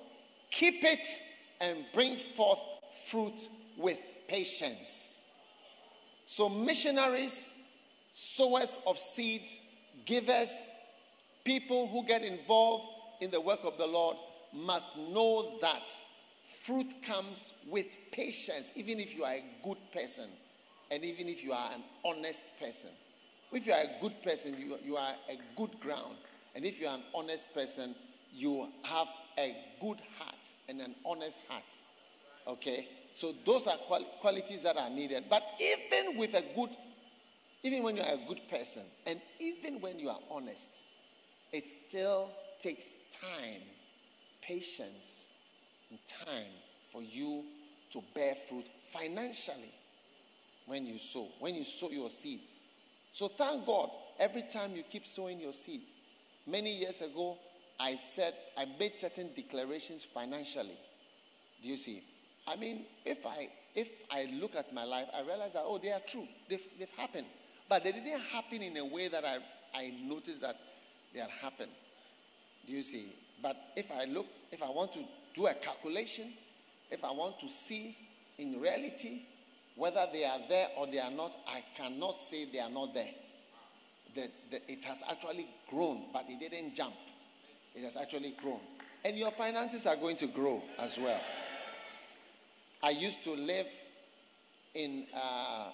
keep 0.51 0.84
it 0.84 1.06
and 1.62 1.86
bring 1.94 2.18
forth 2.18 2.60
fruit 3.06 3.50
with 3.78 4.01
patience. 4.28 5.30
So, 6.25 6.48
missionaries, 6.48 7.54
sowers 8.13 8.80
of 8.86 8.98
seeds, 8.98 9.60
givers, 10.06 10.70
people 11.44 11.88
who 11.88 12.06
get 12.06 12.24
involved 12.24 12.88
in 13.22 13.32
the 13.32 13.42
work 13.42 13.62
of 13.63 13.78
the 13.78 13.88
Lord 13.88 14.18
must 14.54 14.96
know 14.98 15.58
that 15.62 15.84
fruit 16.44 16.88
comes 17.04 17.54
with 17.70 17.88
patience, 18.12 18.72
even 18.75 19.00
if 19.00 19.16
you 19.16 19.24
are 19.24 19.34
a 19.34 19.44
good 19.63 19.78
person 19.94 20.25
and 20.92 21.04
even 21.04 21.28
if 21.28 21.44
you 21.44 21.51
are 21.51 21.72
an 21.74 21.84
honest 22.04 22.44
person. 22.60 22.89
If 23.51 23.66
you 23.66 23.74
are 23.74 23.82
a 23.82 24.01
good 24.01 24.22
person, 24.24 24.56
you, 24.60 24.78
you 24.86 24.98
are 24.98 25.13
a 25.30 25.38
good 25.56 25.80
ground. 25.80 26.16
And 26.56 26.65
if 26.65 26.79
you 26.79 26.88
are 26.88 26.96
an 26.96 27.03
honest 27.13 27.53
person, 27.53 27.96
you 28.34 28.68
have 28.84 29.08
a 29.38 29.56
good 29.79 30.01
heart 30.18 30.36
and 30.68 30.82
an 30.82 30.96
honest 31.06 31.39
heart. 31.48 31.63
Okay? 32.48 32.88
So 33.13 33.34
those 33.46 33.68
are 33.68 33.77
qual- 33.77 34.06
qualities 34.22 34.63
that 34.63 34.77
are 34.77 34.89
needed. 34.89 35.25
But 35.29 35.44
even 35.60 36.18
with 36.18 36.34
a 36.36 36.44
good, 36.56 36.70
even 37.63 37.84
when 37.84 37.98
you 37.98 38.03
are 38.03 38.13
a 38.13 38.27
good 38.27 38.41
person, 38.50 38.84
and 39.06 39.20
even 39.39 39.82
when 39.82 40.00
you 40.00 40.10
are 40.10 40.20
honest, 40.29 40.70
it 41.51 41.65
still 41.68 42.29
takes 42.62 42.88
time, 43.22 43.62
patience, 44.41 45.29
and 45.89 46.00
time 46.25 46.51
for 46.91 47.01
you 47.01 47.44
to 47.91 48.03
bear 48.13 48.36
fruit 48.36 48.65
financially 48.84 49.74
when 50.68 50.86
you 50.86 50.98
sow, 51.00 51.27
when 51.39 51.56
you 51.56 51.63
sow 51.63 51.89
your 51.89 52.10
seeds. 52.10 52.60
So 53.12 53.27
thank 53.27 53.65
God 53.65 53.89
every 54.20 54.44
time 54.44 54.75
you 54.75 54.84
keep 54.84 55.06
sowing 55.06 55.39
your 55.39 55.53
seeds. 55.53 55.86
Many 56.50 56.77
years 56.77 57.01
ago, 57.01 57.38
I 57.79 57.96
said, 57.96 58.34
I 58.58 58.65
made 58.79 58.96
certain 58.96 59.29
declarations 59.36 60.03
financially. 60.03 60.77
Do 61.62 61.70
you 61.70 61.77
see? 61.77 62.01
I 62.48 62.56
mean, 62.56 62.86
if 63.06 63.25
I 63.25 63.50
if 63.75 63.89
I 64.12 64.27
look 64.41 64.56
at 64.56 64.74
my 64.74 64.84
life, 64.84 65.08
I 65.15 65.22
realize 65.22 65.53
that 65.53 65.63
oh, 65.65 65.77
they 65.77 65.91
are 65.91 66.01
true. 66.06 66.27
They've, 66.50 66.65
they've 66.77 66.91
happened. 66.98 67.27
But 67.70 67.84
they 67.84 67.91
didn't 67.91 68.22
happen 68.22 68.63
in 68.63 68.75
a 68.77 68.86
way 68.86 69.08
that 69.10 69.24
I, 69.24 69.38
I 69.75 69.94
noticed 70.03 70.41
that 70.41 70.58
they 71.13 71.20
had 71.20 71.29
happened. 71.29 71.72
Do 72.65 72.74
you 72.74 72.82
see? 72.82 73.13
But 73.41 73.56
if 73.75 73.91
I 73.91 74.06
look, 74.06 74.25
if 74.51 74.63
I 74.63 74.70
want 74.70 74.94
to 74.94 75.00
do 75.36 75.48
a 75.48 75.53
calculation, 75.53 76.25
if 76.89 77.03
I 77.03 77.12
want 77.12 77.39
to 77.41 77.48
see 77.48 77.96
in 78.39 78.60
reality 78.60 79.22
whether 79.75 80.08
they 80.12 80.25
are 80.25 80.39
there 80.50 80.68
or 80.77 80.88
they 80.88 81.00
are 81.00 81.12
not, 81.12 81.32
I 81.48 81.63
cannot 81.77 82.18
say 82.18 82.46
they 82.46 82.60
are 82.60 82.70
not 82.70 82.94
there. 82.94 83.12
The, 84.16 84.30
it 84.68 84.84
has 84.86 85.04
actually 85.10 85.48
grown, 85.70 86.06
but 86.12 86.25
it 86.28 86.39
didn't 86.39 86.75
jump. 86.75 86.96
It 87.75 87.84
has 87.84 87.96
actually 87.96 88.34
grown. 88.42 88.60
And 89.06 89.18
your 89.18 89.32
finances 89.32 89.86
are 89.86 89.96
going 89.96 90.18
to 90.18 90.28
grow 90.28 90.62
as 90.78 90.98
well. 90.98 91.20
I 92.82 92.92
used 92.92 93.24
to 93.24 93.34
live 93.34 93.68
in, 94.74 95.06
uh, 95.16 95.70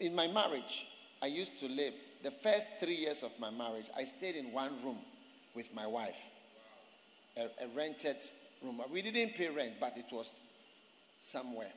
in 0.00 0.14
my 0.14 0.28
marriage. 0.28 0.86
I 1.22 1.26
used 1.26 1.58
to 1.60 1.68
live 1.68 1.94
the 2.22 2.30
first 2.30 2.68
three 2.80 2.94
years 2.94 3.22
of 3.22 3.32
my 3.38 3.50
marriage. 3.50 3.86
I 3.96 4.04
stayed 4.04 4.36
in 4.36 4.52
one 4.52 4.72
room 4.84 4.98
with 5.54 5.74
my 5.74 5.86
wife, 5.86 6.20
a, 7.36 7.42
a 7.42 7.68
rented 7.76 8.16
room. 8.62 8.80
We 8.92 9.02
didn't 9.02 9.34
pay 9.34 9.48
rent, 9.48 9.74
but 9.80 9.96
it 9.96 10.06
was 10.12 10.40
somewhere. 11.22 11.72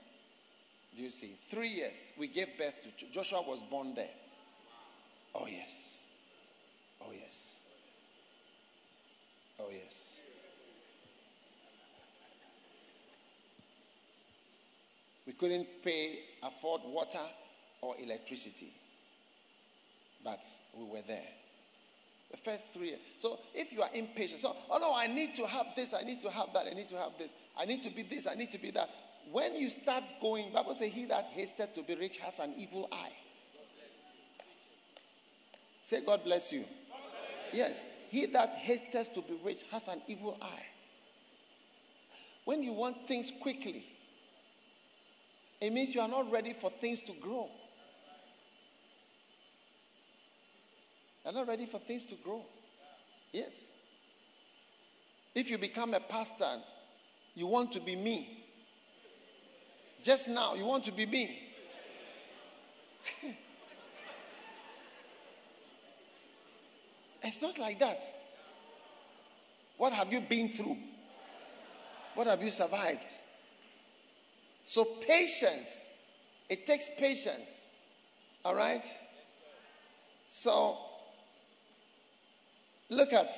Do 0.96 1.04
you 1.04 1.10
see? 1.10 1.34
Three 1.50 1.70
years. 1.70 2.12
We 2.20 2.28
gave 2.28 2.58
birth 2.58 2.74
to 3.00 3.06
Joshua 3.12 3.42
was 3.42 3.62
born 3.62 3.96
there. 3.96 4.10
Oh 5.34 5.48
yes. 5.48 6.04
Oh 7.02 7.12
yes. 7.12 7.60
Oh 9.60 9.70
yes. 9.72 10.20
We 15.26 15.34
couldn't 15.34 15.68
pay 15.84 16.20
afford 16.44 16.82
water 16.86 17.20
or 17.82 17.96
electricity. 18.02 18.74
But 20.24 20.44
we 20.78 20.86
were 20.86 21.02
there. 21.08 21.28
The 22.32 22.38
first 22.38 22.74
three 22.74 22.90
years. 22.90 23.00
So 23.20 23.40
if 23.54 23.74
you 23.74 23.82
are 23.82 23.90
impatient, 23.94 24.42
so 24.42 24.56
oh 24.70 24.78
no, 24.78 24.94
I 24.96 25.08
need 25.08 25.36
to 25.36 25.48
have 25.48 25.68
this, 25.76 25.94
I 25.94 26.04
need 26.04 26.22
to 26.22 26.30
have 26.30 26.54
that, 26.54 26.66
I 26.70 26.74
need 26.74 26.88
to 26.90 26.98
have 26.98 27.12
this, 27.18 27.34
I 27.58 27.66
need 27.66 27.84
to 27.84 27.90
be 27.90 28.04
this, 28.04 28.28
I 28.28 28.36
need 28.36 28.52
to 28.52 28.58
be 28.58 28.72
that. 28.72 28.90
When 29.32 29.56
you 29.56 29.70
start 29.70 30.04
going, 30.22 30.52
Bible 30.54 30.76
says, 30.76 30.92
He 30.92 31.06
that 31.06 31.26
hasted 31.32 31.76
to 31.76 31.84
be 31.84 31.96
rich 31.96 32.18
has 32.18 32.40
an 32.40 32.54
evil 32.58 32.88
eye. 32.92 33.12
Say, 35.82 36.06
God 36.06 36.24
bless 36.24 36.52
you. 36.52 36.64
Yes, 37.54 37.86
he 38.10 38.26
that 38.28 38.56
hates 38.56 39.08
to 39.10 39.22
be 39.22 39.38
rich 39.44 39.62
has 39.72 39.88
an 39.88 40.02
evil 40.08 40.38
eye. 40.42 40.66
When 42.46 42.64
you 42.64 42.74
want 42.74 43.08
things 43.08 43.32
quickly, 43.42 43.84
it 45.60 45.72
means 45.72 45.94
you 45.94 46.02
are 46.02 46.08
not 46.08 46.32
ready 46.32 46.54
for 46.54 46.70
things 46.70 47.02
to 47.04 47.14
grow. 47.14 47.50
You're 51.24 51.34
not 51.34 51.48
ready 51.48 51.66
for 51.66 51.80
things 51.80 52.06
to 52.06 52.16
grow. 52.16 52.42
Yes. 53.32 53.72
If 55.36 55.50
you 55.52 55.58
become 55.58 55.94
a 55.94 56.00
pastor, 56.00 56.58
you 57.36 57.48
want 57.48 57.72
to 57.74 57.80
be 57.80 57.96
me. 57.96 58.44
Just 60.04 60.28
now, 60.28 60.56
you 60.56 60.66
want 60.66 60.84
to 60.86 60.92
be 60.92 61.06
me. 61.06 61.40
it's 67.24 67.42
not 67.42 67.58
like 67.58 67.80
that. 67.80 68.04
What 69.78 69.94
have 69.94 70.12
you 70.12 70.22
been 70.22 70.50
through? 70.50 70.78
What 72.16 72.28
have 72.28 72.44
you 72.44 72.52
survived? 72.52 73.12
So, 74.64 74.86
patience. 75.08 75.90
It 76.50 76.66
takes 76.66 76.90
patience. 77.00 77.68
All 78.46 78.56
right? 78.56 78.86
So, 80.26 80.78
look 82.90 83.12
at 83.14 83.34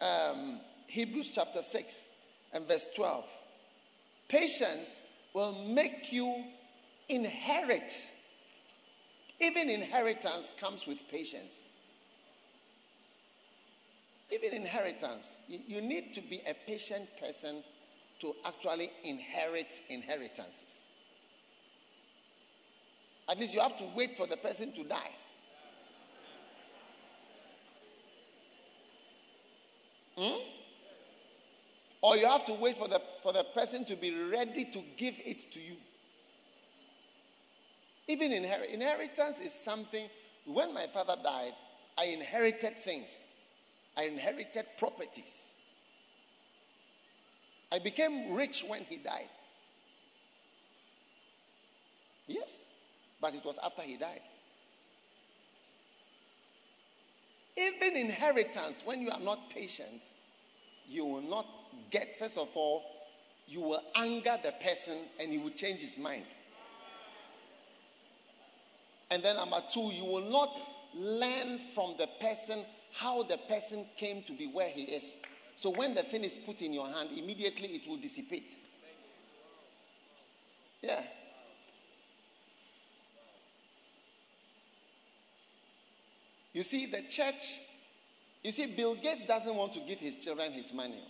um, 0.00 0.60
Hebrews 0.86 1.30
chapter 1.34 1.62
6 1.62 2.10
and 2.52 2.66
verse 2.66 2.86
12. 2.94 3.24
Patience 4.28 5.00
will 5.32 5.52
make 5.52 6.12
you 6.12 6.44
inherit. 7.08 7.92
Even 9.40 9.70
inheritance 9.70 10.52
comes 10.60 10.86
with 10.86 10.98
patience. 11.10 11.69
Even 14.32 14.54
inheritance, 14.54 15.42
you, 15.48 15.80
need 15.80 16.14
to 16.14 16.20
be 16.20 16.40
a 16.48 16.54
patient 16.66 17.08
person 17.20 17.64
to 18.20 18.34
actually 18.44 18.90
inherit 19.02 19.80
inheritances. 19.88 20.90
At 23.28 23.38
least 23.38 23.54
you 23.54 23.60
have 23.60 23.76
to 23.78 23.84
wait 23.96 24.16
for 24.16 24.26
the 24.26 24.36
person 24.36 24.72
to 24.74 24.84
die. 24.84 25.10
Hmm? 30.16 30.38
Or 32.02 32.16
you 32.16 32.26
have 32.26 32.44
to 32.46 32.54
wait 32.54 32.76
for 32.76 32.88
the, 32.88 33.00
for 33.22 33.32
the 33.32 33.44
person 33.44 33.84
to 33.86 33.96
be 33.96 34.14
ready 34.30 34.64
to 34.66 34.82
give 34.96 35.14
it 35.24 35.50
to 35.52 35.60
you. 35.60 35.76
Even 38.08 38.32
inher- 38.32 38.72
inheritance 38.72 39.40
is 39.40 39.52
something, 39.52 40.08
when 40.44 40.72
my 40.74 40.86
father 40.86 41.16
died, 41.22 41.52
I 41.98 42.06
inherited 42.06 42.76
things. 42.76 43.24
I 44.00 44.04
inherited 44.04 44.64
properties. 44.78 45.52
I 47.70 47.78
became 47.80 48.32
rich 48.32 48.64
when 48.66 48.82
he 48.84 48.96
died. 48.96 49.28
Yes, 52.26 52.64
but 53.20 53.34
it 53.34 53.44
was 53.44 53.58
after 53.62 53.82
he 53.82 53.98
died. 53.98 54.22
Even 57.58 57.98
inheritance, 57.98 58.82
when 58.86 59.02
you 59.02 59.10
are 59.10 59.20
not 59.20 59.50
patient, 59.50 60.00
you 60.88 61.04
will 61.04 61.20
not 61.20 61.46
get, 61.90 62.18
first 62.18 62.38
of 62.38 62.48
all, 62.54 62.82
you 63.46 63.60
will 63.60 63.82
anger 63.96 64.38
the 64.42 64.52
person 64.64 64.96
and 65.20 65.30
he 65.30 65.36
will 65.36 65.50
change 65.50 65.78
his 65.78 65.98
mind. 65.98 66.24
And 69.10 69.22
then, 69.22 69.36
number 69.36 69.60
two, 69.70 69.90
you 69.92 70.06
will 70.06 70.30
not 70.30 70.56
learn 70.94 71.58
from 71.74 71.96
the 71.98 72.06
person 72.18 72.64
how 72.92 73.22
the 73.22 73.36
person 73.36 73.84
came 73.96 74.22
to 74.24 74.32
be 74.32 74.46
where 74.46 74.68
he 74.68 74.82
is. 74.82 75.22
So, 75.56 75.70
when 75.70 75.94
the 75.94 76.02
thing 76.02 76.24
is 76.24 76.36
put 76.36 76.62
in 76.62 76.72
your 76.72 76.88
hand, 76.88 77.10
immediately 77.16 77.68
it 77.68 77.88
will 77.88 77.98
dissipate. 77.98 78.50
Yeah. 80.82 81.02
You 86.52 86.62
see, 86.62 86.86
the 86.86 87.02
church, 87.02 87.58
you 88.42 88.50
see, 88.50 88.66
Bill 88.66 88.94
Gates 88.94 89.26
doesn't 89.26 89.54
want 89.54 89.72
to 89.74 89.80
give 89.80 89.98
his 90.00 90.24
children 90.24 90.52
his 90.52 90.72
money. 90.72 91.00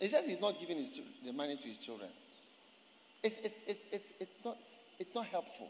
He 0.00 0.08
says 0.08 0.26
he's 0.26 0.40
not 0.40 0.58
giving 0.60 0.78
his, 0.78 0.98
the 1.24 1.32
money 1.32 1.56
to 1.56 1.62
his 1.62 1.78
children. 1.78 2.08
It's, 3.22 3.36
it's, 3.38 3.54
it's, 3.66 3.84
it's, 3.92 4.12
it's 4.20 4.44
not, 4.44 4.56
It's 4.98 5.14
not 5.14 5.26
helpful. 5.26 5.68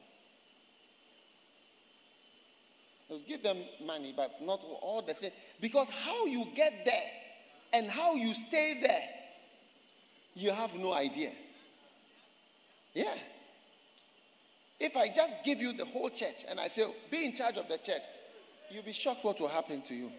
Just 3.09 3.27
give 3.27 3.43
them 3.43 3.59
money, 3.85 4.13
but 4.17 4.43
not 4.43 4.61
all 4.83 5.03
the 5.07 5.15
things. 5.15 5.33
Because 5.61 5.89
how 5.89 6.27
you 6.27 6.47
get 6.55 6.85
there 6.85 7.11
and 7.73 7.89
how 7.89 8.15
you 8.15 8.35
stay 8.35 8.79
there, 8.81 9.09
you 10.35 10.51
have 10.51 10.75
no 10.77 10.93
idea. 10.93 11.31
Yeah. 12.95 13.15
If 14.81 14.97
I 14.97 15.09
just 15.09 15.45
give 15.45 15.61
you 15.61 15.73
the 15.73 15.85
whole 15.85 16.11
church 16.11 16.45
and 16.49 16.59
I 16.59 16.69
say, 16.69 16.85
be 17.11 17.25
in 17.25 17.35
charge 17.35 17.57
of 17.57 17.69
the 17.69 17.79
church, 17.79 18.03
you'll 18.71 18.83
be 18.83 18.93
shocked 18.93 19.25
what 19.25 19.41
will 19.41 19.49
happen 19.49 19.83
to 19.83 19.95
you. 19.95 20.11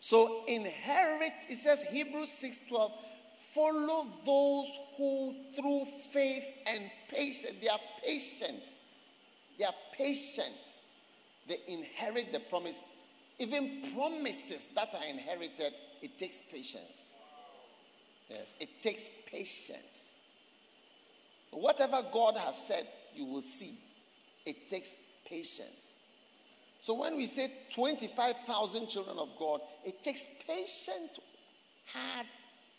So 0.00 0.44
inherit, 0.48 1.32
it 1.48 1.56
says 1.56 1.82
Hebrews 1.82 2.30
6:12, 2.30 2.90
follow 3.54 4.06
those 4.24 4.78
who 4.96 5.34
through 5.54 5.86
faith 6.12 6.44
and 6.66 6.90
patience, 7.08 7.54
they 7.60 7.68
are 7.68 7.80
patient. 8.02 8.62
They 9.62 9.68
are 9.68 9.74
patient. 9.96 10.58
They 11.46 11.58
inherit 11.68 12.32
the 12.32 12.40
promise. 12.40 12.82
Even 13.38 13.92
promises 13.94 14.70
that 14.74 14.88
are 14.92 15.06
inherited, 15.08 15.72
it 16.02 16.18
takes 16.18 16.42
patience. 16.50 17.14
Yes, 18.28 18.54
it 18.58 18.82
takes 18.82 19.08
patience. 19.30 20.18
Whatever 21.52 22.02
God 22.12 22.36
has 22.38 22.66
said, 22.66 22.82
you 23.14 23.24
will 23.24 23.42
see. 23.42 23.74
It 24.44 24.68
takes 24.68 24.96
patience. 25.28 25.96
So 26.80 26.94
when 26.94 27.16
we 27.16 27.26
say 27.26 27.48
25,000 27.72 28.88
children 28.88 29.16
of 29.16 29.28
God, 29.38 29.60
it 29.84 30.02
takes 30.02 30.26
patient, 30.44 31.20
hard 31.86 32.26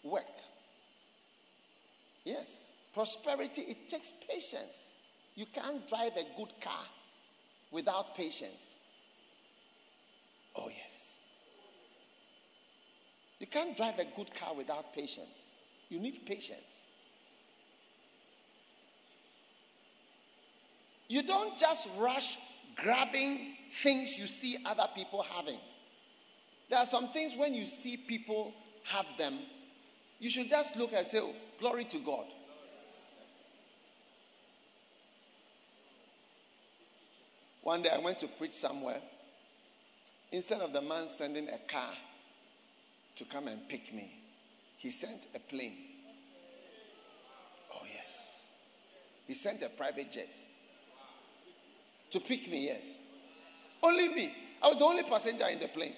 work. 0.04 0.36
Yes. 2.26 2.74
Prosperity, 2.94 3.62
it 3.62 3.88
takes 3.88 4.12
patience. 4.30 4.93
You 5.36 5.46
can't 5.48 5.88
drive 5.90 6.16
a 6.16 6.26
good 6.38 6.54
car 6.62 6.86
without 7.72 8.16
patience. 8.16 8.80
Oh, 10.56 10.70
yes. 10.70 11.16
You 13.40 13.48
can't 13.48 13.76
drive 13.76 14.00
a 14.00 14.06
good 14.16 14.34
car 14.34 14.54
without 14.56 14.94
patience. 14.94 15.50
You 15.90 16.00
need 16.00 16.26
patience. 16.26 16.86
You 21.08 21.24
don't 21.24 21.58
just 21.60 21.90
rush 22.00 22.38
grabbing 22.76 23.56
things 23.72 24.18
you 24.18 24.28
see 24.28 24.58
other 24.66 24.88
people 24.96 25.24
having. 25.24 25.60
There 26.70 26.80
are 26.80 26.86
some 26.86 27.08
things 27.10 27.36
when 27.38 27.54
you 27.54 27.66
see 27.66 27.98
people 27.98 28.54
have 28.86 29.06
them, 29.18 29.40
you 30.20 30.30
should 30.30 30.50
just 30.50 30.76
look 30.76 30.94
and 30.94 31.06
say, 31.06 31.20
oh, 31.22 31.34
Glory 31.60 31.86
to 31.86 31.98
God. 32.00 32.26
One 37.64 37.82
day 37.82 37.90
I 37.90 38.00
went 38.00 38.20
to 38.20 38.28
preach 38.28 38.54
somewhere. 38.54 39.00
Instead 40.32 40.62
of 40.62 40.74
the 40.74 40.82
man 40.82 41.08
sending 41.08 41.48
a 41.48 41.58
car 41.68 41.92
to 43.16 43.26
come 43.26 43.48
and 43.48 43.68
pick 43.70 43.94
me, 43.94 44.12
he 44.78 44.92
sent 44.92 45.22
a 45.36 45.40
plane. 45.40 45.78
Oh, 47.74 47.86
yes. 47.94 48.50
He 49.28 49.34
sent 49.34 49.62
a 49.64 49.70
private 49.70 50.12
jet 50.12 50.30
to 52.12 52.20
pick 52.20 52.50
me, 52.50 52.66
yes. 52.66 52.98
Only 53.82 54.10
me. 54.10 54.34
I 54.62 54.68
was 54.68 54.78
the 54.78 54.86
only 54.86 55.04
passenger 55.04 55.48
in 55.48 55.60
the 55.60 55.68
plane. 55.68 55.94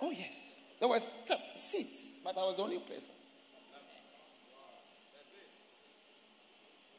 Oh, 0.00 0.10
yes. 0.10 0.54
There 0.80 0.88
were 0.88 1.00
seats, 1.56 2.18
but 2.24 2.36
I 2.36 2.44
was 2.44 2.56
the 2.56 2.62
only 2.62 2.78
person. 2.78 3.14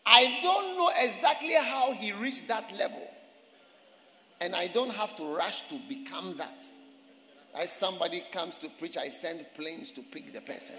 I 0.06 0.40
don't 0.44 0.78
know 0.78 0.92
exactly 1.00 1.54
how 1.54 1.92
he 1.94 2.12
reached 2.12 2.48
that 2.48 2.72
level. 2.78 3.08
And 4.46 4.56
I 4.56 4.68
don't 4.68 4.92
have 4.92 5.16
to 5.16 5.24
rush 5.36 5.68
to 5.70 5.80
become 5.90 6.38
that. 6.38 6.62
As 7.60 7.72
somebody 7.72 8.24
comes 8.32 8.58
to 8.58 8.70
preach, 8.70 8.96
I 8.96 9.10
send 9.10 9.44
planes 9.56 9.90
to 9.94 10.02
pick 10.02 10.32
the 10.32 10.42
person. 10.42 10.76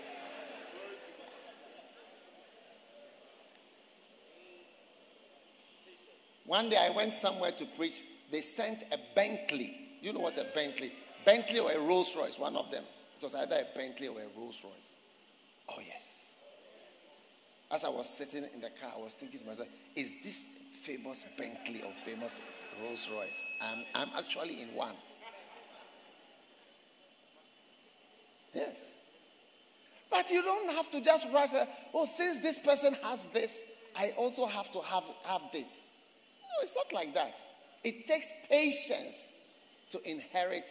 One 6.44 6.68
day 6.68 6.76
I 6.76 6.90
went 6.90 7.12
somewhere 7.12 7.50
to 7.50 7.64
preach. 7.76 8.04
They 8.30 8.40
sent 8.40 8.84
a 8.92 8.98
Bentley. 9.16 9.76
Do 10.00 10.06
you 10.06 10.12
know 10.12 10.20
what's 10.20 10.38
a 10.38 10.46
Bentley? 10.54 10.92
Bentley 11.24 11.58
or 11.58 11.72
a 11.72 11.80
Rolls 11.80 12.14
Royce, 12.16 12.38
one 12.38 12.54
of 12.54 12.70
them. 12.70 12.84
It 13.20 13.24
was 13.24 13.34
either 13.34 13.56
a 13.56 13.76
Bentley 13.76 14.06
or 14.06 14.20
a 14.20 14.38
Rolls 14.38 14.62
Royce. 14.62 14.94
Oh, 15.70 15.80
yes. 15.84 16.38
As 17.72 17.82
I 17.82 17.88
was 17.88 18.08
sitting 18.08 18.44
in 18.54 18.60
the 18.60 18.70
car, 18.80 18.92
I 18.96 19.02
was 19.02 19.14
thinking 19.14 19.40
to 19.40 19.46
myself, 19.46 19.66
is 19.96 20.12
this 20.22 20.44
famous 20.84 21.24
Bentley 21.36 21.82
or 21.82 21.90
famous 22.04 22.38
Rolls 22.82 23.08
Royce? 23.12 23.46
I'm, 23.62 23.84
I'm 23.94 24.08
actually 24.16 24.62
in 24.62 24.68
one. 24.74 24.94
Yes. 28.54 28.92
But 30.10 30.30
you 30.30 30.42
don't 30.42 30.74
have 30.74 30.90
to 30.92 31.00
just 31.00 31.26
rush, 31.32 31.52
uh, 31.52 31.66
oh, 31.94 32.06
since 32.06 32.40
this 32.40 32.58
person 32.58 32.94
has 33.02 33.24
this, 33.26 33.62
I 33.96 34.12
also 34.16 34.46
have 34.46 34.70
to 34.72 34.80
have, 34.80 35.04
have 35.24 35.42
this. 35.52 35.82
No, 36.42 36.62
it's 36.62 36.76
not 36.76 36.92
like 36.92 37.14
that. 37.14 37.36
It 37.84 38.06
takes 38.06 38.30
patience 38.48 39.34
to 39.90 40.10
inherit 40.10 40.68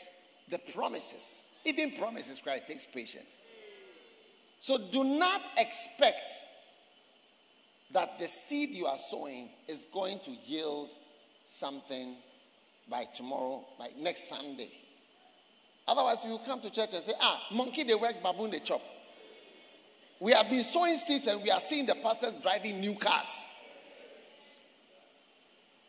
the 0.50 0.60
promises. 0.74 1.54
Even 1.66 1.92
promises? 1.92 2.42
It 2.46 2.68
takes 2.68 2.86
patience. 2.86 3.42
So 4.60 4.78
do 4.92 5.04
not 5.04 5.42
expect 5.58 6.32
that 7.92 8.20
the 8.20 8.28
seed 8.28 8.72
you 8.72 8.86
are 8.86 8.98
sowing 8.98 9.50
is 9.68 9.86
going 9.94 10.20
to 10.26 10.32
yield 10.46 10.90
something 11.48 12.16
by 12.90 13.06
tomorrow, 13.14 13.66
by 13.78 13.90
next 14.00 14.30
Sunday. 14.30 14.70
Otherwise, 15.88 16.26
you 16.26 16.40
come 16.46 16.62
to 16.62 16.70
church 16.70 16.94
and 16.94 17.04
say, 17.04 17.14
ah, 17.22 17.42
monkey 17.52 17.84
they 17.84 17.96
work, 17.96 18.22
baboon 18.24 18.52
they 18.52 18.60
chop. 18.60 18.82
We 20.20 20.32
have 20.32 20.50
been 20.50 20.64
sowing 20.64 20.96
seeds 20.96 21.28
and 21.28 21.42
we 21.44 21.52
are 21.52 21.60
seeing 21.60 21.86
the 21.86 21.96
pastors 21.96 22.36
driving 22.42 22.80
new 22.80 22.96
cars. 22.96 23.46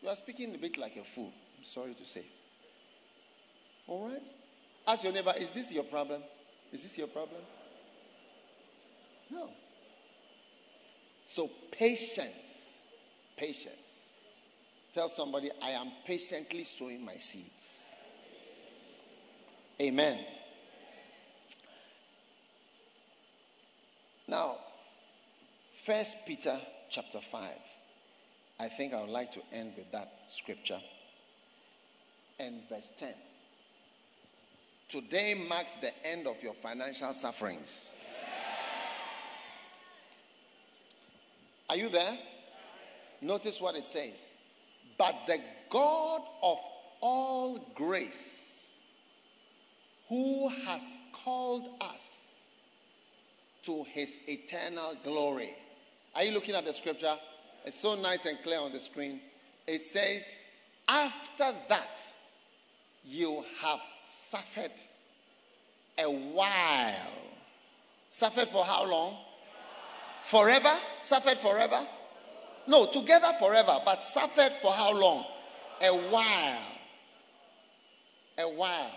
You 0.01 0.09
are 0.09 0.15
speaking 0.15 0.53
a 0.53 0.57
bit 0.57 0.77
like 0.77 0.95
a 0.97 1.03
fool. 1.03 1.31
I'm 1.57 1.63
sorry 1.63 1.93
to 1.93 2.05
say. 2.05 2.23
All 3.87 4.09
right? 4.09 4.21
Ask 4.87 5.03
your 5.03 5.13
neighbor, 5.13 5.33
is 5.37 5.53
this 5.53 5.71
your 5.71 5.83
problem? 5.83 6.21
Is 6.71 6.83
this 6.83 6.97
your 6.97 7.07
problem? 7.07 7.41
No. 9.31 9.49
So, 11.25 11.49
patience. 11.71 12.77
Patience. 13.35 13.96
Tell 14.97 15.09
somebody, 15.09 15.51
I 15.61 15.69
am 15.69 15.91
patiently 16.07 16.63
sowing 16.63 17.05
my 17.05 17.17
seeds. 17.17 17.97
Amen. 19.79 20.17
Now, 24.27 24.55
First 25.85 26.25
Peter 26.25 26.57
chapter 26.89 27.19
5. 27.19 27.47
I 28.59 28.67
think 28.69 28.95
I 28.95 29.01
would 29.01 29.11
like 29.11 29.31
to 29.33 29.41
end 29.53 29.73
with 29.77 29.91
that 29.91 30.11
scripture. 30.29 30.81
And 32.39 32.67
verse 32.67 32.89
10. 32.97 33.13
Today 34.89 35.35
marks 35.47 35.75
the 35.75 35.91
end 36.07 36.25
of 36.25 36.41
your 36.41 36.55
financial 36.55 37.13
sufferings. 37.13 37.91
Are 41.69 41.75
you 41.75 41.89
there? 41.89 42.17
Notice 43.21 43.61
what 43.61 43.75
it 43.75 43.85
says. 43.85 44.31
But 44.97 45.15
the 45.27 45.39
God 45.69 46.21
of 46.41 46.57
all 47.01 47.59
grace, 47.75 48.77
who 50.09 50.49
has 50.65 50.83
called 51.23 51.69
us 51.81 52.35
to 53.63 53.83
his 53.83 54.19
eternal 54.27 54.95
glory. 55.03 55.53
Are 56.15 56.23
you 56.23 56.31
looking 56.31 56.55
at 56.55 56.65
the 56.65 56.73
scripture? 56.73 57.15
It's 57.65 57.79
so 57.79 57.95
nice 57.95 58.25
and 58.25 58.41
clear 58.41 58.59
on 58.59 58.71
the 58.71 58.79
screen. 58.79 59.19
It 59.67 59.81
says, 59.81 60.45
After 60.87 61.53
that, 61.67 61.99
you 63.05 63.43
have 63.61 63.81
suffered 64.05 64.71
a 65.97 66.09
while. 66.09 67.11
Suffered 68.09 68.47
for 68.47 68.63
how 68.63 68.85
long? 68.85 69.17
Forever? 70.23 70.73
Suffered 71.01 71.37
forever? 71.37 71.85
No, 72.67 72.85
together 72.85 73.31
forever, 73.39 73.77
but 73.85 74.03
suffered 74.03 74.51
for 74.61 74.73
how 74.73 74.91
long? 74.91 75.25
A 75.81 75.89
while. 75.89 76.59
A 78.37 78.43
while. 78.43 78.91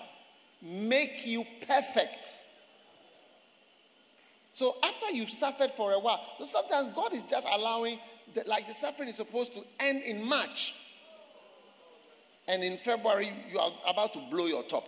Make 0.60 1.26
you 1.26 1.46
perfect. 1.66 2.18
So 4.52 4.74
after 4.82 5.10
you've 5.12 5.30
suffered 5.30 5.70
for 5.70 5.92
a 5.92 5.98
while, 5.98 6.20
so 6.38 6.44
sometimes 6.44 6.94
God 6.94 7.14
is 7.14 7.24
just 7.24 7.46
allowing, 7.50 7.98
the, 8.34 8.42
like 8.46 8.66
the 8.66 8.74
suffering 8.74 9.08
is 9.08 9.16
supposed 9.16 9.54
to 9.54 9.62
end 9.78 10.02
in 10.02 10.24
March. 10.24 10.74
And 12.48 12.64
in 12.64 12.76
February, 12.76 13.30
you 13.50 13.58
are 13.58 13.70
about 13.86 14.12
to 14.14 14.18
blow 14.30 14.46
your 14.46 14.64
top. 14.64 14.86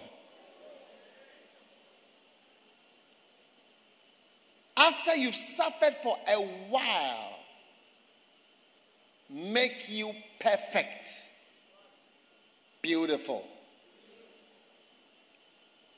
After 4.77 5.15
you've 5.15 5.37
suffered 5.37 5.95
for 6.03 6.19
a 6.29 6.41
while, 6.69 7.32
make 9.33 9.89
you 9.89 10.13
perfect. 10.41 11.09
Beautiful. 12.83 13.47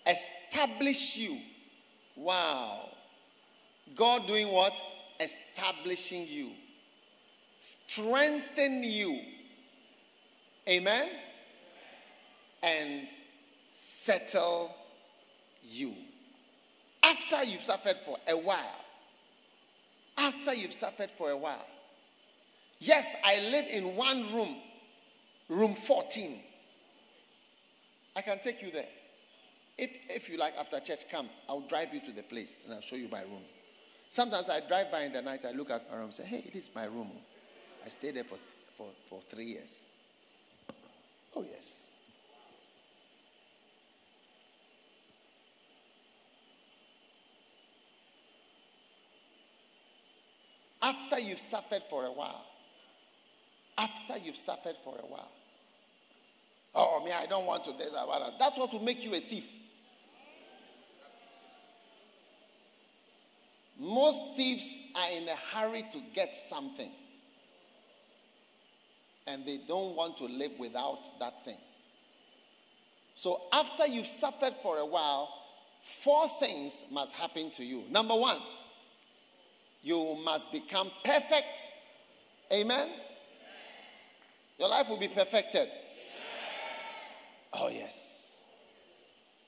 Establish 0.06 1.16
you. 1.16 1.38
Wow. 2.16 2.88
God 3.94 4.26
doing 4.26 4.48
what? 4.48 4.80
Establishing 5.20 6.26
you. 6.28 6.50
Strengthen 7.60 8.84
you. 8.84 9.20
Amen. 10.68 11.08
And 12.62 13.08
settle 13.72 14.74
you. 15.66 15.92
After 17.02 17.44
you've 17.44 17.60
suffered 17.60 17.96
for 18.04 18.18
a 18.28 18.36
while, 18.36 18.84
after 20.16 20.54
you've 20.54 20.72
suffered 20.72 21.10
for 21.10 21.30
a 21.30 21.36
while, 21.36 21.66
yes, 22.86 23.16
I 23.24 23.40
live 23.50 23.66
in 23.72 23.96
one 23.96 24.32
room, 24.32 24.56
room 25.48 25.74
14. 25.74 26.36
I 28.16 28.22
can 28.22 28.38
take 28.38 28.62
you 28.62 28.70
there. 28.70 28.86
If, 29.76 29.90
if 30.08 30.28
you 30.28 30.38
like, 30.38 30.54
after 30.58 30.78
church, 30.80 31.00
come. 31.10 31.28
I'll 31.48 31.66
drive 31.68 31.92
you 31.92 32.00
to 32.00 32.12
the 32.12 32.22
place 32.22 32.58
and 32.64 32.74
I'll 32.74 32.80
show 32.80 32.96
you 32.96 33.08
my 33.08 33.22
room. 33.22 33.42
Sometimes 34.10 34.48
I 34.48 34.60
drive 34.60 34.92
by 34.92 35.02
in 35.02 35.12
the 35.12 35.22
night, 35.22 35.40
I 35.44 35.52
look 35.52 35.70
at 35.70 35.90
my 35.90 35.96
room 35.96 36.04
and 36.04 36.14
say, 36.14 36.24
hey, 36.24 36.44
this 36.52 36.68
is 36.68 36.74
my 36.74 36.84
room. 36.84 37.10
I 37.84 37.88
stayed 37.88 38.14
there 38.14 38.24
for, 38.24 38.38
for, 38.76 38.86
for 39.08 39.20
three 39.20 39.46
years. 39.46 39.84
Oh, 41.34 41.42
yes. 41.42 41.90
After 50.80 51.18
you've 51.18 51.40
suffered 51.40 51.82
for 51.90 52.04
a 52.04 52.12
while, 52.12 52.44
after 53.76 54.18
you've 54.18 54.36
suffered 54.36 54.76
for 54.82 54.94
a 54.98 55.06
while, 55.06 55.30
oh, 56.74 57.04
me, 57.04 57.12
I 57.12 57.26
don't 57.26 57.46
want 57.46 57.64
to 57.66 57.72
this 57.72 57.92
that. 57.92 58.32
That's 58.38 58.58
what 58.58 58.72
will 58.72 58.82
make 58.82 59.04
you 59.04 59.14
a 59.14 59.20
thief. 59.20 59.50
Most 63.78 64.36
thieves 64.36 64.88
are 64.94 65.10
in 65.10 65.28
a 65.28 65.36
hurry 65.52 65.84
to 65.92 65.98
get 66.14 66.34
something. 66.34 66.90
And 69.26 69.44
they 69.44 69.58
don't 69.66 69.96
want 69.96 70.18
to 70.18 70.24
live 70.26 70.52
without 70.58 71.18
that 71.18 71.44
thing. 71.44 71.56
So 73.14 73.40
after 73.52 73.86
you've 73.86 74.06
suffered 74.06 74.54
for 74.62 74.78
a 74.78 74.86
while, 74.86 75.28
four 75.82 76.28
things 76.40 76.84
must 76.92 77.12
happen 77.14 77.50
to 77.52 77.64
you. 77.64 77.84
Number 77.90 78.14
one, 78.14 78.38
you 79.82 80.16
must 80.24 80.50
become 80.52 80.90
perfect. 81.04 81.58
Amen. 82.52 82.88
Your 84.58 84.68
life 84.68 84.88
will 84.88 84.98
be 84.98 85.08
perfected. 85.08 85.68
Oh, 87.52 87.68
yes. 87.68 88.42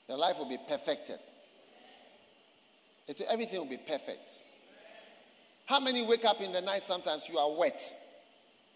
Your 0.07 0.17
life 0.17 0.37
will 0.37 0.49
be 0.49 0.57
perfected. 0.69 1.19
It, 3.07 3.21
everything 3.29 3.59
will 3.59 3.69
be 3.69 3.77
perfect. 3.77 4.29
How 5.65 5.79
many 5.79 6.05
wake 6.05 6.25
up 6.25 6.41
in 6.41 6.51
the 6.51 6.61
night 6.61 6.83
sometimes 6.83 7.27
you 7.29 7.37
are 7.37 7.51
wet 7.51 7.81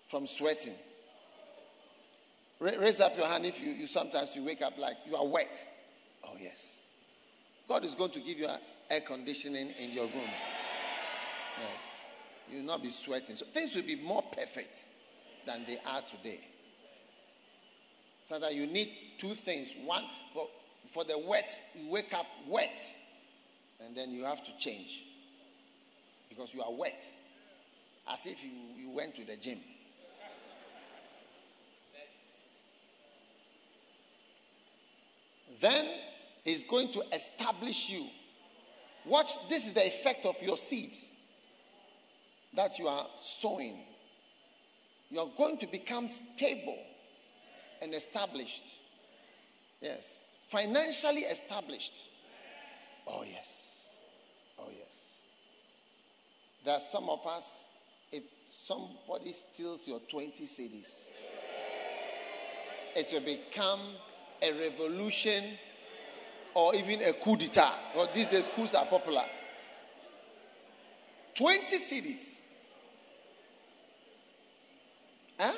from 0.08 0.28
sweating? 0.28 0.74
Raise 2.60 3.00
up 3.00 3.18
your 3.18 3.28
hand 3.28 3.46
if 3.46 3.62
you, 3.62 3.72
you 3.72 3.88
sometimes 3.88 4.36
you 4.36 4.44
wake 4.44 4.62
up 4.62 4.78
like 4.78 4.98
you 5.08 5.16
are 5.16 5.26
wet. 5.26 5.58
Oh, 6.24 6.36
yes. 6.40 6.88
God 7.68 7.84
is 7.84 7.96
going 7.96 8.12
to 8.12 8.20
give 8.20 8.38
you 8.38 8.48
air 8.90 9.02
conditioning 9.02 9.72
in 9.82 9.92
your 9.92 10.06
room. 10.06 10.30
Yes. 11.60 12.00
You 12.50 12.58
will 12.58 12.66
not 12.66 12.84
be 12.84 12.90
sweating. 12.90 13.36
So 13.36 13.46
things 13.46 13.76
will 13.76 13.84
be 13.84 13.96
more 13.96 14.22
perfect 14.22 14.78
than 15.46 15.66
they 15.66 15.78
are 15.86 16.02
today. 16.02 16.40
So 18.26 18.40
that 18.40 18.54
you 18.54 18.68
need 18.68 18.90
two 19.18 19.34
things. 19.34 19.74
One, 19.84 20.04
for, 20.34 20.48
for 20.92 21.04
the 21.04 21.18
wet, 21.18 21.54
you 21.76 21.90
wake 21.90 22.14
up 22.14 22.28
wet, 22.48 22.82
and 23.86 23.96
then 23.96 24.12
you 24.12 24.24
have 24.26 24.44
to 24.44 24.58
change 24.58 25.06
because 26.30 26.54
you 26.54 26.62
are 26.62 26.72
wet, 26.72 27.04
as 28.10 28.26
if 28.26 28.44
you, 28.44 28.52
you 28.78 28.90
went 28.92 29.16
to 29.16 29.26
the 29.26 29.36
gym. 29.36 29.60
Then 35.60 35.86
he's 36.44 36.64
going 36.64 36.92
to 36.94 37.04
establish 37.14 37.90
you. 37.90 38.06
Watch, 39.06 39.48
this 39.50 39.68
is 39.68 39.74
the 39.74 39.86
effect 39.86 40.26
of 40.26 40.36
your 40.42 40.58
seed 40.58 40.92
that 42.56 42.80
you 42.80 42.88
are 42.88 43.06
sowing, 43.18 43.78
you 45.12 45.20
are 45.20 45.30
going 45.38 45.58
to 45.58 45.68
become 45.68 46.08
stable 46.08 46.78
and 47.82 47.94
established. 47.94 48.64
Yes. 49.82 50.30
Financially 50.50 51.22
established. 51.22 52.08
Oh, 53.08 53.24
yes. 53.24 53.94
Oh, 54.60 54.68
yes. 54.78 55.16
There 56.64 56.76
are 56.76 56.80
some 56.80 57.10
of 57.10 57.26
us, 57.28 57.66
if 58.12 58.24
somebody 58.54 59.34
steals 59.34 59.88
your 59.88 60.00
20 60.00 60.44
cedis, 60.46 61.02
it 62.96 63.10
will 63.12 63.22
become 63.22 63.80
a 64.42 64.52
revolution 64.52 65.44
or 66.54 66.76
even 66.76 67.02
a 67.02 67.14
coup 67.14 67.36
d'etat. 67.36 67.74
Because 67.94 68.10
these 68.14 68.28
days, 68.28 68.50
coups 68.56 68.76
are 68.76 68.86
popular. 68.86 69.24
20 71.36 71.78
cedis. 71.78 72.41
Eh? 75.42 75.48
Huh? 75.48 75.58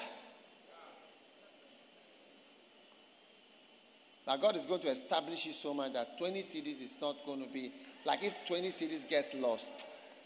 Now 4.26 4.38
God 4.38 4.56
is 4.56 4.65
going 4.65 4.80
to 4.82 4.88
establish 4.88 5.46
you 5.46 5.52
so 5.52 5.74
much 5.74 5.91
that 5.93 6.17
20 6.17 6.41
cedis 6.41 6.82
is 6.82 6.96
not 7.02 7.17
going 7.26 7.43
to 7.46 7.50
be 7.52 7.72
like 8.06 8.24
if 8.24 8.34
20 8.48 8.69
cedis 8.69 9.08
gets 9.08 9.34
lost, 9.36 9.65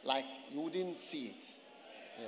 like 0.04 0.26
you 0.54 0.62
wouldn't 0.62 0.96
see 0.96 1.28
it. 1.28 1.44
Yeah. 2.20 2.28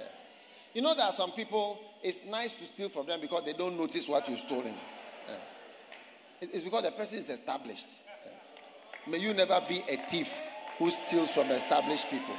You 0.74 0.82
know, 0.82 0.96
there 0.96 1.06
are 1.06 1.14
some 1.14 1.32
people, 1.32 1.80
it's 2.04 2.26
nice 2.26 2.54
to 2.56 2.66
steal 2.66 2.90
from 2.90 3.06
them 3.06 3.22
because 3.22 3.44
they 3.46 3.54
don't 3.54 3.78
notice 3.78 4.08
what 4.08 4.28
you've 4.28 4.40
stolen. 4.40 4.74
Yes. 5.28 6.50
It's 6.54 6.64
because 6.64 6.84
the 6.84 6.92
person 6.92 7.20
is 7.20 7.30
established. 7.30 7.90
Yes. 8.26 8.34
May 9.08 9.18
you 9.20 9.34
never 9.34 9.62
be 9.68 9.84
a 9.90 9.98
thief 10.10 10.34
who 10.78 10.90
steals 10.90 11.32
from 11.32 11.50
established 11.52 12.10
people. 12.10 12.36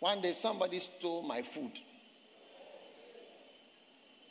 One 0.00 0.20
day 0.22 0.32
somebody 0.32 0.80
stole 0.80 1.22
my 1.22 1.42
food. 1.42 1.72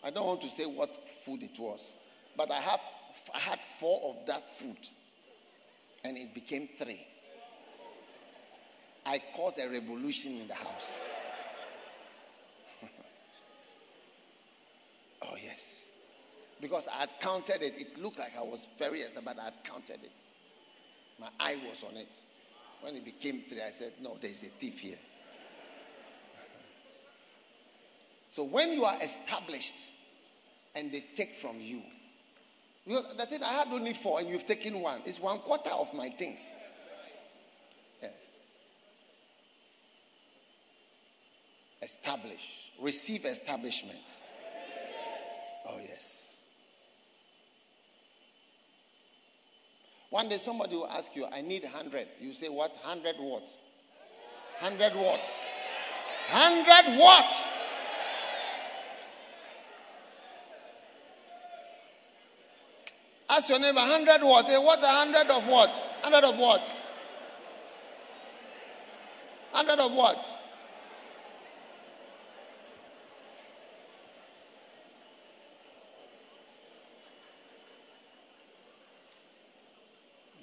I 0.03 0.09
don't 0.09 0.25
want 0.25 0.41
to 0.41 0.49
say 0.49 0.65
what 0.65 0.89
food 1.23 1.43
it 1.43 1.59
was, 1.59 1.93
but 2.35 2.51
I 2.51 2.59
have 2.59 2.79
I 3.33 3.39
had 3.39 3.59
four 3.59 4.09
of 4.09 4.25
that 4.25 4.49
food, 4.57 4.77
and 6.03 6.17
it 6.17 6.33
became 6.33 6.67
three. 6.77 7.05
I 9.05 9.21
caused 9.35 9.59
a 9.59 9.69
revolution 9.69 10.33
in 10.33 10.47
the 10.47 10.55
house. 10.55 11.01
oh 15.23 15.35
yes, 15.43 15.89
because 16.61 16.87
I 16.87 16.95
had 17.01 17.11
counted 17.19 17.61
it. 17.61 17.73
It 17.77 18.01
looked 18.01 18.17
like 18.19 18.31
I 18.37 18.41
was 18.41 18.67
very 18.79 19.03
but 19.23 19.37
I 19.37 19.45
had 19.45 19.63
counted 19.63 20.03
it. 20.03 20.11
My 21.19 21.29
eye 21.39 21.57
was 21.69 21.83
on 21.83 21.95
it. 21.97 22.15
When 22.81 22.95
it 22.95 23.05
became 23.05 23.43
three, 23.47 23.61
I 23.61 23.71
said, 23.71 23.91
"No, 24.01 24.17
there 24.19 24.31
is 24.31 24.43
a 24.43 24.47
thief 24.47 24.79
here." 24.79 24.97
So 28.29 28.43
when 28.43 28.73
you 28.73 28.85
are 28.85 28.97
established 29.01 29.75
and 30.75 30.91
they 30.91 31.03
take 31.15 31.35
from 31.35 31.59
you, 31.59 31.81
because 32.85 33.05
the 33.17 33.25
thing 33.25 33.43
I 33.43 33.53
had 33.53 33.67
only 33.69 33.93
four 33.93 34.19
and 34.19 34.29
you've 34.29 34.45
taken 34.45 34.79
one, 34.81 35.01
it's 35.05 35.19
one 35.19 35.39
quarter 35.39 35.71
of 35.71 35.93
my 35.93 36.09
things. 36.09 36.49
Yes. 38.01 38.11
Establish, 41.81 42.71
receive 42.81 43.25
establishment. 43.25 43.97
Oh, 45.67 45.77
yes. 45.87 46.37
One 50.09 50.29
day 50.29 50.37
somebody 50.37 50.75
will 50.75 50.87
ask 50.87 51.15
you, 51.15 51.27
I 51.31 51.41
need 51.41 51.63
100. 51.63 52.07
You 52.19 52.33
say, 52.33 52.49
What? 52.49 52.71
100 52.83 53.15
what? 53.17 53.43
100 54.61 54.95
what? 54.95 55.39
100 56.31 56.99
what? 56.99 57.58
Ask 63.39 63.47
your 63.47 63.59
neighbor, 63.59 63.77
100 63.77 64.21
what? 64.21 64.49
Eh, 64.49 64.57
what? 64.57 64.83
A 64.83 64.87
hundred 64.87 65.31
of 65.31 65.47
what? 65.47 65.69
100 66.01 66.25
of 66.25 66.37
what? 66.37 66.59
100 69.51 69.79
of 69.79 69.93
what? 69.93 70.25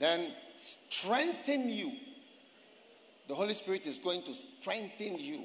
Then 0.01 0.31
strengthen 0.57 1.69
you. 1.69 1.93
The 3.29 3.35
Holy 3.35 3.53
Spirit 3.53 3.85
is 3.85 3.99
going 3.99 4.23
to 4.23 4.35
strengthen 4.35 5.19
you. 5.19 5.41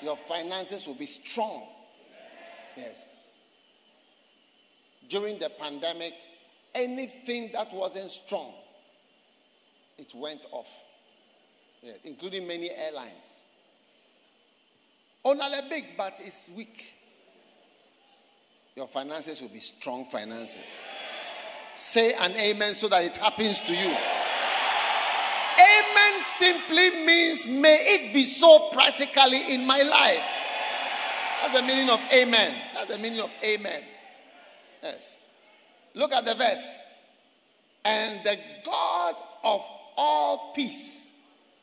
Your 0.00 0.16
finances 0.16 0.86
will 0.86 0.94
be 0.94 1.06
strong. 1.06 1.64
Yes. 2.76 3.32
During 5.08 5.40
the 5.40 5.50
pandemic, 5.50 6.14
anything 6.74 7.50
that 7.52 7.72
wasn't 7.72 8.10
strong, 8.10 8.52
it 9.98 10.14
went 10.14 10.44
off, 10.50 10.68
yeah, 11.82 11.92
including 12.04 12.46
many 12.46 12.70
airlines. 12.70 13.40
Only 15.24 15.44
big, 15.70 15.96
but 15.96 16.20
it's 16.20 16.50
weak. 16.54 16.94
Your 18.76 18.88
finances 18.88 19.40
will 19.40 19.48
be 19.48 19.60
strong 19.60 20.04
finances. 20.06 20.82
Say 21.76 22.12
an 22.14 22.32
amen 22.32 22.74
so 22.74 22.88
that 22.88 23.04
it 23.04 23.16
happens 23.16 23.60
to 23.60 23.72
you. 23.72 23.96
Amen 25.56 26.18
simply 26.18 26.90
means, 27.04 27.46
may 27.46 27.78
it 27.80 28.12
be 28.12 28.24
so 28.24 28.70
practically 28.72 29.54
in 29.54 29.66
my 29.66 29.82
life. 29.82 30.24
That's 31.42 31.60
the 31.60 31.66
meaning 31.66 31.90
of 31.90 32.00
amen. 32.12 32.54
That's 32.74 32.86
the 32.86 32.98
meaning 32.98 33.20
of 33.20 33.30
amen. 33.42 33.82
Yes. 34.82 35.20
Look 35.94 36.12
at 36.12 36.24
the 36.24 36.34
verse. 36.34 36.80
And 37.84 38.24
the 38.24 38.38
God 38.64 39.14
of 39.42 39.62
all 39.96 40.52
peace, 40.54 41.12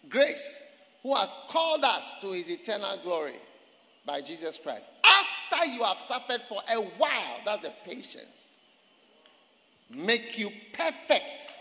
grace, 0.09 0.63
who 1.03 1.15
has 1.15 1.35
called 1.49 1.83
us 1.83 2.15
to 2.21 2.31
his 2.31 2.49
eternal 2.49 2.97
glory 3.03 3.35
by 4.05 4.21
Jesus 4.21 4.57
Christ. 4.57 4.89
After 5.03 5.65
you 5.71 5.83
have 5.83 5.97
suffered 6.07 6.41
for 6.47 6.61
a 6.71 6.77
while, 6.77 7.39
that's 7.45 7.63
the 7.63 7.73
patience, 7.85 8.57
make 9.89 10.37
you 10.37 10.51
perfect. 10.73 11.51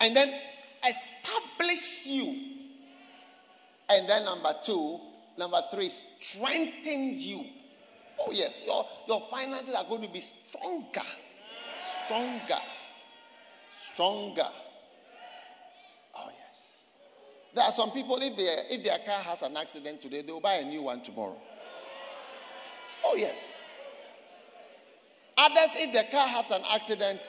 And 0.00 0.16
then 0.16 0.32
establish 0.88 2.06
you. 2.06 2.54
And 3.90 4.08
then 4.08 4.24
number 4.24 4.54
two, 4.64 5.00
number 5.36 5.60
three, 5.70 5.90
strengthen 5.90 7.18
you. 7.18 7.44
Oh, 8.20 8.32
yes, 8.32 8.64
your, 8.66 8.86
your 9.06 9.20
finances 9.22 9.74
are 9.74 9.84
going 9.84 10.02
to 10.02 10.08
be 10.08 10.20
stronger. 10.20 11.06
Stronger. 12.04 12.62
Stronger. 13.70 14.48
Oh, 16.16 16.28
yes. 16.28 16.88
There 17.54 17.64
are 17.64 17.72
some 17.72 17.90
people, 17.90 18.16
if, 18.20 18.36
they, 18.36 18.74
if 18.74 18.84
their 18.84 18.98
car 18.98 19.22
has 19.22 19.42
an 19.42 19.56
accident 19.56 20.00
today, 20.00 20.22
they 20.22 20.32
will 20.32 20.40
buy 20.40 20.54
a 20.54 20.64
new 20.64 20.82
one 20.82 21.02
tomorrow. 21.02 21.36
Oh, 23.04 23.14
yes. 23.16 23.64
Others, 25.36 25.70
if 25.76 25.92
their 25.92 26.04
car 26.04 26.26
has 26.26 26.50
an 26.50 26.62
accident, 26.72 27.28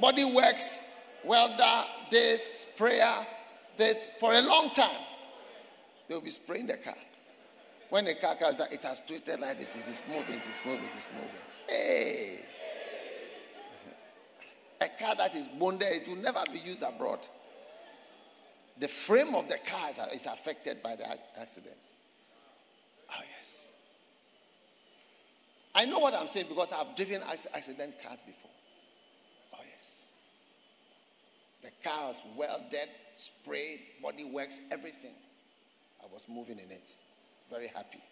body 0.00 0.24
works, 0.24 1.02
welder, 1.24 1.84
this, 2.10 2.66
sprayer, 2.70 3.26
this, 3.76 4.06
for 4.20 4.32
a 4.32 4.40
long 4.40 4.70
time. 4.70 5.00
They'll 6.08 6.20
be 6.20 6.30
spraying 6.30 6.68
the 6.68 6.76
car. 6.76 6.94
When 7.90 8.04
the 8.04 8.14
car 8.14 8.36
comes 8.36 8.60
out, 8.60 8.72
it 8.72 8.82
has 8.82 9.00
twisted 9.06 9.40
like 9.40 9.58
this. 9.58 9.74
It 9.74 9.88
is 9.88 10.02
moving, 10.08 10.36
it 10.36 10.42
is 10.42 10.60
moving, 10.64 10.84
it 10.84 10.98
is 10.98 11.10
moving. 11.14 11.30
Hey! 11.68 12.40
Car 14.98 15.14
that 15.16 15.34
is 15.34 15.48
bonded, 15.48 15.88
it 15.88 16.08
will 16.08 16.16
never 16.16 16.42
be 16.52 16.58
used 16.58 16.82
abroad. 16.82 17.20
The 18.78 18.88
frame 18.88 19.34
of 19.34 19.48
the 19.48 19.58
car 19.58 19.90
is, 19.90 19.98
is 20.14 20.26
affected 20.26 20.82
by 20.82 20.96
the 20.96 21.08
accident. 21.40 21.76
Oh, 23.10 23.22
yes. 23.38 23.66
I 25.74 25.84
know 25.84 25.98
what 25.98 26.14
I'm 26.14 26.28
saying 26.28 26.46
because 26.48 26.72
I've 26.72 26.94
driven 26.96 27.22
accident 27.22 27.94
cars 28.02 28.20
before. 28.22 28.50
Oh, 29.54 29.62
yes. 29.76 30.06
The 31.62 31.70
car 31.86 32.08
was 32.08 32.22
welded, 32.36 32.88
sprayed, 33.14 33.80
body 34.02 34.24
works, 34.24 34.60
everything. 34.70 35.14
I 36.02 36.06
was 36.12 36.26
moving 36.28 36.58
in 36.58 36.70
it. 36.70 36.90
Very 37.50 37.68
happy. 37.68 38.02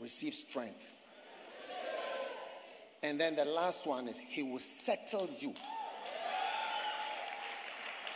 Receive 0.00 0.34
strength. 0.34 0.94
And 3.02 3.20
then 3.20 3.36
the 3.36 3.44
last 3.44 3.86
one 3.86 4.08
is 4.08 4.18
He 4.18 4.42
will 4.42 4.58
settle 4.58 5.28
you. 5.38 5.54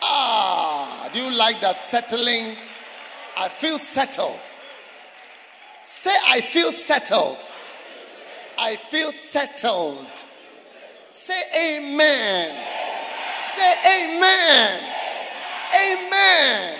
Ah, 0.02 1.08
do 1.12 1.20
you 1.20 1.30
like 1.30 1.60
that 1.60 1.76
settling? 1.76 2.56
I 3.36 3.48
feel 3.48 3.78
settled. 3.78 4.40
Say, 5.84 6.14
I 6.26 6.40
feel 6.40 6.72
settled. 6.72 7.38
I 8.58 8.76
feel 8.76 9.12
settled. 9.12 10.06
Say, 11.10 11.40
Amen. 11.78 12.50
Say, 13.54 14.16
Amen. 14.16 14.80
Amen. 15.74 16.78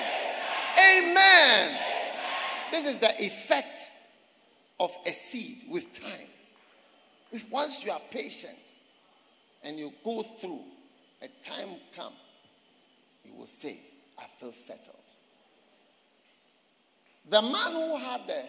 Amen. 0.78 1.78
This 2.70 2.86
is 2.86 2.98
the 2.98 3.24
effect 3.24 3.90
of 4.80 4.96
a 5.06 5.12
seed 5.12 5.58
with 5.70 5.92
time. 5.92 6.31
If 7.32 7.50
once 7.50 7.84
you 7.84 7.90
are 7.90 8.00
patient 8.10 8.58
and 9.64 9.78
you 9.78 9.92
go 10.04 10.22
through, 10.22 10.60
a 11.22 11.28
time 11.42 11.68
come, 11.96 12.12
you 13.24 13.32
will 13.34 13.46
say, 13.46 13.78
I 14.18 14.24
feel 14.38 14.52
settled. 14.52 14.96
The 17.30 17.40
man 17.40 17.72
who 17.72 17.96
had 17.96 18.26
the 18.26 18.42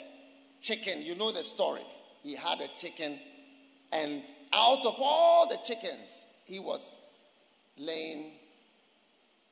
chicken, 0.59 1.01
you 1.01 1.15
know 1.15 1.31
the 1.31 1.43
story. 1.43 1.83
He 2.23 2.35
had 2.35 2.59
a 2.59 2.67
chicken, 2.75 3.19
and 3.91 4.23
out 4.51 4.85
of 4.85 4.95
all 4.99 5.47
the 5.47 5.57
chickens, 5.63 6.25
he 6.45 6.59
was 6.59 6.97
laying 7.77 8.31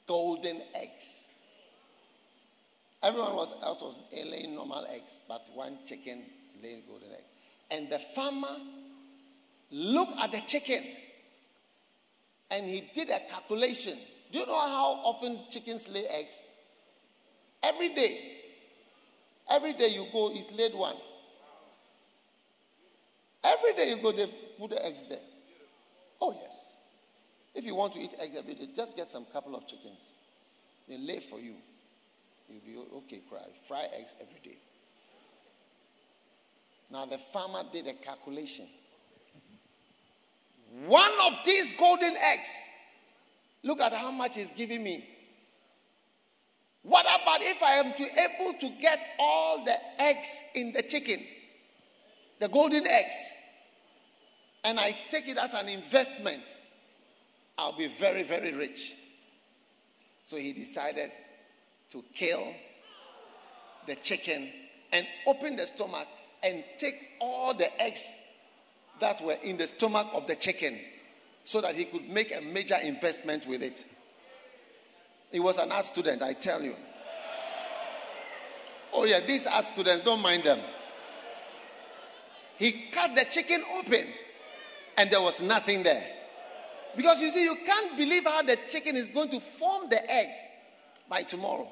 golden 0.07 0.61
eggs. 0.75 1.27
Everyone 3.03 3.31
else 3.63 3.81
was 3.81 3.95
laying 4.13 4.55
normal 4.55 4.85
eggs, 4.89 5.23
but 5.27 5.45
one 5.53 5.77
chicken 5.85 6.23
laying 6.61 6.81
golden 6.87 7.11
egg. 7.11 7.23
And 7.69 7.89
the 7.89 7.99
farmer 7.99 8.57
looked 9.71 10.19
at 10.19 10.31
the 10.31 10.41
chicken 10.41 10.83
and 12.49 12.65
he 12.65 12.83
did 12.93 13.09
a 13.09 13.19
calculation. 13.29 13.97
Do 14.31 14.39
you 14.39 14.45
know 14.45 14.59
how 14.59 14.99
often 15.03 15.39
chickens 15.49 15.87
lay 15.87 16.05
eggs? 16.07 16.43
Every 17.63 17.93
day. 17.93 18.37
Every 19.49 19.73
day 19.73 19.87
you 19.89 20.07
go, 20.11 20.33
he's 20.33 20.51
laid 20.51 20.73
one. 20.73 20.95
Every 23.43 23.73
day 23.73 23.89
you 23.89 24.01
go, 24.01 24.11
they 24.11 24.27
put 24.59 24.69
the 24.69 24.85
eggs 24.85 25.05
there. 25.09 25.19
Oh, 26.21 26.31
yes. 26.31 26.73
If 27.55 27.65
you 27.65 27.75
want 27.75 27.93
to 27.93 27.99
eat 27.99 28.11
eggs 28.19 28.35
every 28.37 28.53
day, 28.53 28.69
just 28.75 28.95
get 28.95 29.09
some 29.09 29.25
couple 29.25 29.55
of 29.55 29.67
chickens. 29.67 29.99
They 30.87 30.97
lay 30.97 31.19
for 31.19 31.39
you. 31.39 31.55
You'll 32.49 32.61
be 32.61 32.95
okay, 32.97 33.21
cry. 33.29 33.41
Fry 33.67 33.87
eggs 33.97 34.13
every 34.21 34.39
day. 34.43 34.57
Now 36.91 37.05
the 37.05 37.17
farmer 37.17 37.63
did 37.71 37.87
a 37.87 37.93
calculation. 37.93 38.67
One 40.71 41.11
of 41.25 41.39
these 41.45 41.73
golden 41.73 42.15
eggs, 42.15 42.49
look 43.63 43.81
at 43.81 43.93
how 43.93 44.11
much 44.11 44.35
he's 44.35 44.51
giving 44.51 44.83
me. 44.83 45.05
What 46.83 47.05
about 47.05 47.41
if 47.41 47.61
I 47.61 47.73
am 47.73 47.93
to 47.93 48.03
able 48.03 48.57
to 48.59 48.69
get 48.81 48.99
all 49.19 49.65
the 49.65 49.75
eggs 49.99 50.41
in 50.55 50.71
the 50.71 50.81
chicken, 50.81 51.19
the 52.39 52.47
golden 52.47 52.87
eggs, 52.87 53.15
and 54.63 54.79
I 54.79 54.95
take 55.09 55.27
it 55.27 55.37
as 55.37 55.53
an 55.53 55.67
investment? 55.67 56.43
I'll 57.57 57.77
be 57.77 57.87
very, 57.87 58.23
very 58.23 58.53
rich. 58.53 58.93
So 60.23 60.37
he 60.37 60.53
decided 60.53 61.11
to 61.91 62.03
kill 62.15 62.55
the 63.85 63.95
chicken 63.95 64.49
and 64.93 65.05
open 65.27 65.57
the 65.57 65.67
stomach 65.67 66.07
and 66.41 66.63
take 66.77 66.95
all 67.19 67.53
the 67.53 67.81
eggs 67.81 68.07
that 69.01 69.21
were 69.21 69.37
in 69.43 69.57
the 69.57 69.67
stomach 69.67 70.07
of 70.13 70.27
the 70.27 70.35
chicken 70.35 70.79
so 71.43 71.59
that 71.59 71.75
he 71.75 71.85
could 71.85 72.07
make 72.09 72.33
a 72.35 72.41
major 72.41 72.77
investment 72.83 73.45
with 73.47 73.61
it. 73.61 73.83
He 75.31 75.39
was 75.39 75.57
an 75.57 75.71
art 75.71 75.85
student, 75.85 76.21
I 76.21 76.33
tell 76.33 76.61
you. 76.61 76.75
Oh, 78.93 79.05
yeah, 79.05 79.19
these 79.21 79.47
art 79.47 79.65
students, 79.65 80.03
don't 80.03 80.21
mind 80.21 80.43
them. 80.43 80.59
He 82.57 82.71
cut 82.91 83.15
the 83.15 83.25
chicken 83.25 83.63
open 83.79 84.05
and 84.97 85.09
there 85.09 85.21
was 85.21 85.41
nothing 85.41 85.83
there. 85.83 86.05
Because 86.95 87.21
you 87.21 87.31
see, 87.31 87.43
you 87.43 87.55
can't 87.65 87.97
believe 87.97 88.25
how 88.25 88.43
the 88.43 88.57
chicken 88.69 88.95
is 88.95 89.09
going 89.09 89.29
to 89.29 89.39
form 89.39 89.89
the 89.89 90.11
egg 90.11 90.27
by 91.09 91.23
tomorrow. 91.23 91.67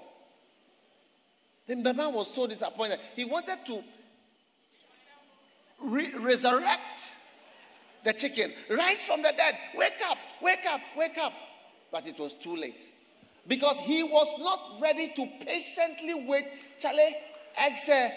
Then 1.67 1.83
the 1.83 1.93
man 1.93 2.13
was 2.13 2.33
so 2.33 2.47
disappointed. 2.47 2.99
He 3.15 3.25
wanted 3.25 3.57
to 3.67 3.83
re- 5.81 6.13
resurrect 6.15 7.11
the 8.03 8.13
chicken, 8.13 8.51
rise 8.69 9.03
from 9.03 9.21
the 9.21 9.33
dead, 9.35 9.55
wake 9.75 9.99
up, 10.09 10.17
wake 10.41 10.65
up, 10.69 10.81
wake 10.97 11.17
up. 11.17 11.33
But 11.91 12.07
it 12.07 12.19
was 12.19 12.33
too 12.33 12.55
late. 12.55 12.89
Because 13.47 13.77
he 13.79 14.03
was 14.03 14.27
not 14.39 14.79
ready 14.81 15.11
to 15.15 15.27
patiently 15.45 16.25
wait. 16.27 16.45
Charlie, 16.79 17.15
eggs, 17.57 17.89
uh, 17.89 18.09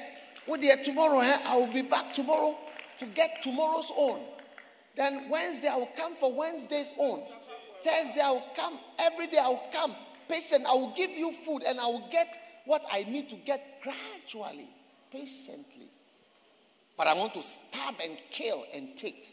with 0.47 0.61
tomorrow, 0.85 1.21
eh? 1.21 1.39
I 1.47 1.57
will 1.57 1.73
be 1.73 1.83
back 1.83 2.13
tomorrow 2.13 2.57
to 2.99 3.07
get 3.07 3.43
tomorrow's 3.43 3.91
own. 3.97 4.21
Then 4.97 5.31
Wednesday 5.31 5.69
I 5.69 5.77
will 5.77 5.91
come 5.97 6.17
for 6.17 6.33
Wednesday's 6.33 6.93
own. 6.99 7.23
Thursday 7.83 8.21
I 8.21 8.31
will 8.31 8.47
come. 8.55 8.79
Every 8.99 9.27
day 9.29 9.39
I 9.39 9.49
will 9.49 9.63
come 9.73 9.95
patient. 10.29 10.65
I 10.67 10.73
will 10.73 10.95
give 10.97 11.11
you 11.11 11.33
food 11.33 11.63
and 11.67 11.79
I 11.81 11.87
will 11.87 12.09
get 12.11 12.29
what 12.65 12.85
I 12.91 13.05
need 13.05 13.29
to 13.31 13.37
get 13.37 13.83
gradually, 13.83 14.69
patiently. 15.11 15.89
But 16.97 17.07
I 17.07 17.15
want 17.15 17.35
to 17.35 17.43
stab 17.43 17.95
and 18.03 18.17
kill 18.31 18.65
and 18.75 18.97
take. 18.97 19.32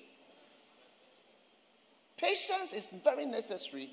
Patience 2.21 2.73
is 2.73 2.89
very 3.03 3.25
necessary 3.25 3.89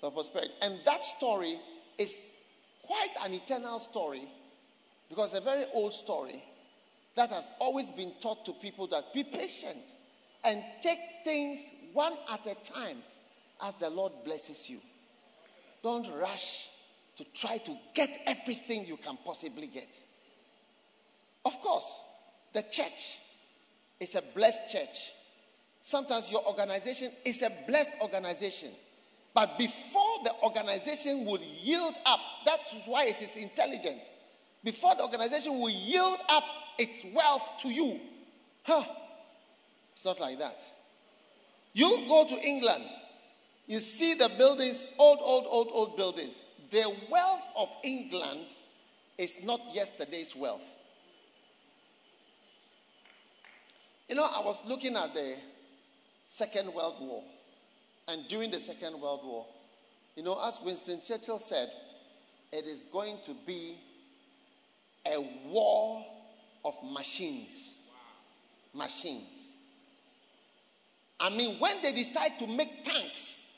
for 0.00 0.10
prosperity. 0.10 0.52
And 0.62 0.78
that 0.84 1.02
story 1.02 1.58
is 1.96 2.34
quite 2.82 3.14
an 3.24 3.34
eternal 3.34 3.78
story 3.78 4.28
because 5.08 5.34
a 5.34 5.40
very 5.40 5.64
old 5.72 5.94
story 5.94 6.42
that 7.14 7.30
has 7.30 7.48
always 7.58 7.90
been 7.90 8.12
taught 8.20 8.44
to 8.46 8.52
people 8.52 8.86
that 8.88 9.12
be 9.12 9.24
patient 9.24 9.78
and 10.44 10.62
take 10.82 10.98
things 11.24 11.70
one 11.92 12.14
at 12.32 12.46
a 12.46 12.54
time 12.64 12.98
as 13.62 13.74
the 13.76 13.90
Lord 13.90 14.12
blesses 14.24 14.68
you. 14.70 14.78
Don't 15.82 16.08
rush 16.20 16.68
to 17.16 17.24
try 17.34 17.58
to 17.58 17.76
get 17.94 18.10
everything 18.26 18.86
you 18.86 18.96
can 18.96 19.18
possibly 19.24 19.66
get. 19.66 19.88
Of 21.44 21.60
course, 21.60 22.02
the 22.52 22.62
church 22.62 23.18
is 24.00 24.14
a 24.14 24.22
blessed 24.34 24.72
church. 24.72 25.12
Sometimes 25.88 26.30
your 26.30 26.46
organization 26.46 27.10
is 27.24 27.40
a 27.40 27.50
blessed 27.66 27.92
organization. 28.02 28.68
But 29.32 29.58
before 29.58 30.18
the 30.22 30.34
organization 30.42 31.24
would 31.24 31.40
yield 31.40 31.94
up, 32.04 32.20
that's 32.44 32.84
why 32.84 33.06
it 33.06 33.22
is 33.22 33.38
intelligent. 33.38 34.02
Before 34.62 34.94
the 34.96 35.04
organization 35.04 35.58
will 35.58 35.70
yield 35.70 36.18
up 36.28 36.44
its 36.78 37.06
wealth 37.14 37.54
to 37.62 37.70
you, 37.70 38.00
huh? 38.64 38.84
It's 39.94 40.04
not 40.04 40.20
like 40.20 40.38
that. 40.40 40.60
You 41.72 42.04
go 42.06 42.26
to 42.28 42.34
England, 42.34 42.84
you 43.66 43.80
see 43.80 44.12
the 44.12 44.30
buildings, 44.36 44.88
old, 44.98 45.20
old, 45.22 45.46
old, 45.48 45.68
old 45.72 45.96
buildings. 45.96 46.42
The 46.70 46.84
wealth 47.10 47.50
of 47.56 47.70
England 47.82 48.44
is 49.16 49.42
not 49.42 49.62
yesterday's 49.72 50.36
wealth. 50.36 50.60
You 54.06 54.16
know, 54.16 54.24
I 54.30 54.44
was 54.44 54.60
looking 54.66 54.94
at 54.94 55.14
the 55.14 55.36
Second 56.28 56.72
World 56.72 56.96
War. 57.00 57.22
And 58.06 58.28
during 58.28 58.50
the 58.50 58.60
Second 58.60 59.00
World 59.00 59.20
War, 59.24 59.46
you 60.14 60.22
know, 60.22 60.38
as 60.46 60.58
Winston 60.64 61.00
Churchill 61.02 61.38
said, 61.38 61.68
it 62.52 62.64
is 62.64 62.86
going 62.92 63.16
to 63.24 63.32
be 63.46 63.76
a 65.06 65.20
war 65.46 66.04
of 66.64 66.74
machines. 66.92 67.80
Machines. 68.74 69.56
I 71.20 71.30
mean, 71.30 71.58
when 71.58 71.82
they 71.82 71.92
decide 71.92 72.38
to 72.38 72.46
make 72.46 72.84
tanks, 72.84 73.56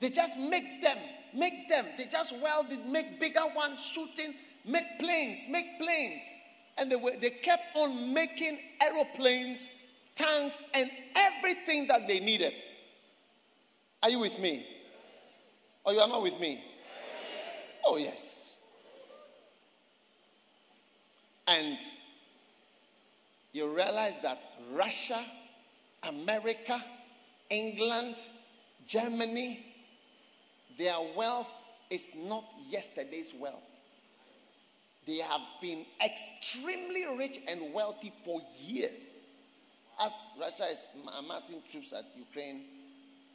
they 0.00 0.10
just 0.10 0.38
make 0.38 0.82
them, 0.82 0.98
make 1.34 1.68
them. 1.68 1.84
They 1.96 2.06
just 2.06 2.34
welded, 2.42 2.84
make 2.86 3.20
bigger 3.20 3.44
ones, 3.54 3.80
shooting, 3.80 4.34
make 4.64 4.84
planes, 4.98 5.46
make 5.50 5.66
planes. 5.78 6.22
And 6.78 6.90
they, 6.90 6.96
were, 6.96 7.12
they 7.18 7.30
kept 7.30 7.64
on 7.76 8.12
making 8.12 8.58
aeroplanes, 8.82 9.68
tanks, 10.16 10.62
and 10.74 10.90
everything 11.14 11.86
that 11.88 12.08
they 12.08 12.20
needed. 12.20 12.52
Are 14.02 14.10
you 14.10 14.18
with 14.18 14.38
me? 14.38 14.66
Or 15.84 15.92
you 15.92 16.00
are 16.00 16.08
not 16.08 16.22
with 16.22 16.40
me? 16.40 16.62
Oh, 17.84 17.96
yes. 17.96 18.56
And 21.46 21.78
you 23.52 23.68
realize 23.68 24.20
that 24.22 24.38
Russia, 24.72 25.24
America, 26.02 26.82
England, 27.48 28.16
Germany, 28.86 29.64
their 30.76 30.96
wealth 31.16 31.50
is 31.88 32.08
not 32.16 32.44
yesterday's 32.68 33.32
wealth. 33.38 33.62
They 35.06 35.18
have 35.18 35.40
been 35.62 35.86
extremely 36.04 37.04
rich 37.16 37.38
and 37.48 37.72
wealthy 37.72 38.12
for 38.24 38.40
years. 38.60 39.20
As 39.98 40.12
Russia 40.38 40.66
is 40.70 40.84
amassing 41.18 41.62
troops 41.70 41.92
at 41.92 42.04
Ukraine, 42.16 42.64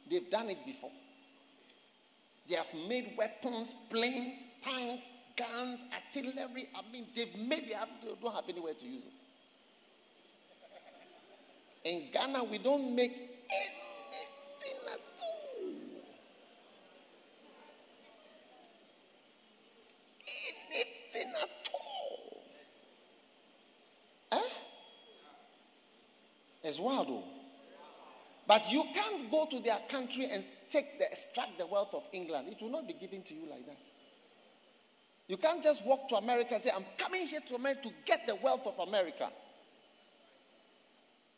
they've 0.08 0.30
done 0.30 0.48
it 0.48 0.64
before. 0.64 0.92
They 2.48 2.56
have 2.56 2.72
made 2.88 3.14
weapons, 3.16 3.74
planes, 3.90 4.48
tanks, 4.62 5.06
guns, 5.36 5.84
artillery. 5.92 6.68
I 6.74 6.82
mean, 6.92 7.06
they've 7.14 7.34
made, 7.36 7.68
they, 7.68 7.74
they 8.02 8.14
don't 8.20 8.34
have 8.34 8.48
anywhere 8.48 8.74
to 8.74 8.86
use 8.86 9.04
it. 9.06 9.12
In 11.84 12.10
Ghana, 12.12 12.44
we 12.44 12.58
don't 12.58 12.94
make 12.94 13.12
anything 13.50 14.78
at 14.86 15.00
all. 15.20 15.68
Anything 20.70 21.32
at 21.42 21.68
all. 21.74 22.42
Huh? 24.30 24.48
It's 26.72 26.80
wild, 26.80 27.08
though. 27.08 27.24
But 28.46 28.72
you 28.72 28.82
can't 28.94 29.30
go 29.30 29.44
to 29.50 29.60
their 29.60 29.78
country 29.90 30.30
and 30.32 30.42
take 30.70 30.98
the 30.98 31.04
extract 31.04 31.58
the 31.58 31.66
wealth 31.66 31.92
of 31.92 32.08
England. 32.14 32.48
It 32.50 32.62
will 32.62 32.70
not 32.70 32.88
be 32.88 32.94
given 32.94 33.22
to 33.24 33.34
you 33.34 33.42
like 33.50 33.66
that. 33.66 33.76
You 35.28 35.36
can't 35.36 35.62
just 35.62 35.84
walk 35.84 36.08
to 36.08 36.16
America 36.16 36.54
and 36.54 36.62
say, 36.62 36.70
I'm 36.74 36.86
coming 36.96 37.26
here 37.26 37.40
to 37.46 37.56
America 37.56 37.82
to 37.82 37.90
get 38.06 38.26
the 38.26 38.36
wealth 38.36 38.66
of 38.66 38.88
America. 38.88 39.28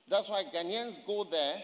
That's 0.09 0.29
why 0.29 0.45
Ghanaians 0.55 1.05
go 1.05 1.25
there 1.25 1.57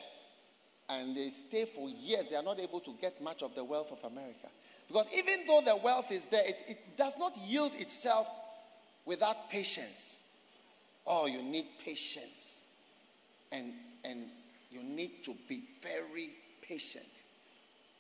and 0.89 1.17
they 1.17 1.31
stay 1.31 1.65
for 1.65 1.89
years. 1.89 2.31
They 2.31 2.37
are 2.37 2.43
not 2.43 2.59
able 2.59 2.81
to 2.81 2.95
get 3.01 3.23
much 3.23 3.45
of 3.45 3.55
the 3.55 3.63
wealth 3.63 3.93
of 3.93 4.03
America. 4.11 4.49
Because 4.89 5.09
even 5.17 5.47
though 5.47 5.61
the 5.65 5.77
wealth 5.77 6.11
is 6.11 6.27
there, 6.27 6.43
it, 6.45 6.57
it 6.67 6.97
does 6.97 7.15
not 7.21 7.39
yield 7.47 7.73
itself 7.77 8.29
without 9.05 9.49
patience. 9.49 10.23
Oh, 11.07 11.27
you 11.27 11.41
need 11.41 11.67
patience. 11.85 12.60
And, 13.53 13.73
and 14.05 14.25
you 14.71 14.83
need 14.83 15.25
to 15.25 15.35
be 15.49 15.65
very 15.83 16.31
patient. 16.63 17.07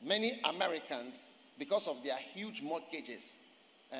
Many 0.03 0.41
Americans, 0.45 1.31
because 1.59 1.89
of 1.89 2.03
their 2.05 2.17
huge 2.17 2.63
mortgages, 2.63 3.37
uh, 3.93 3.97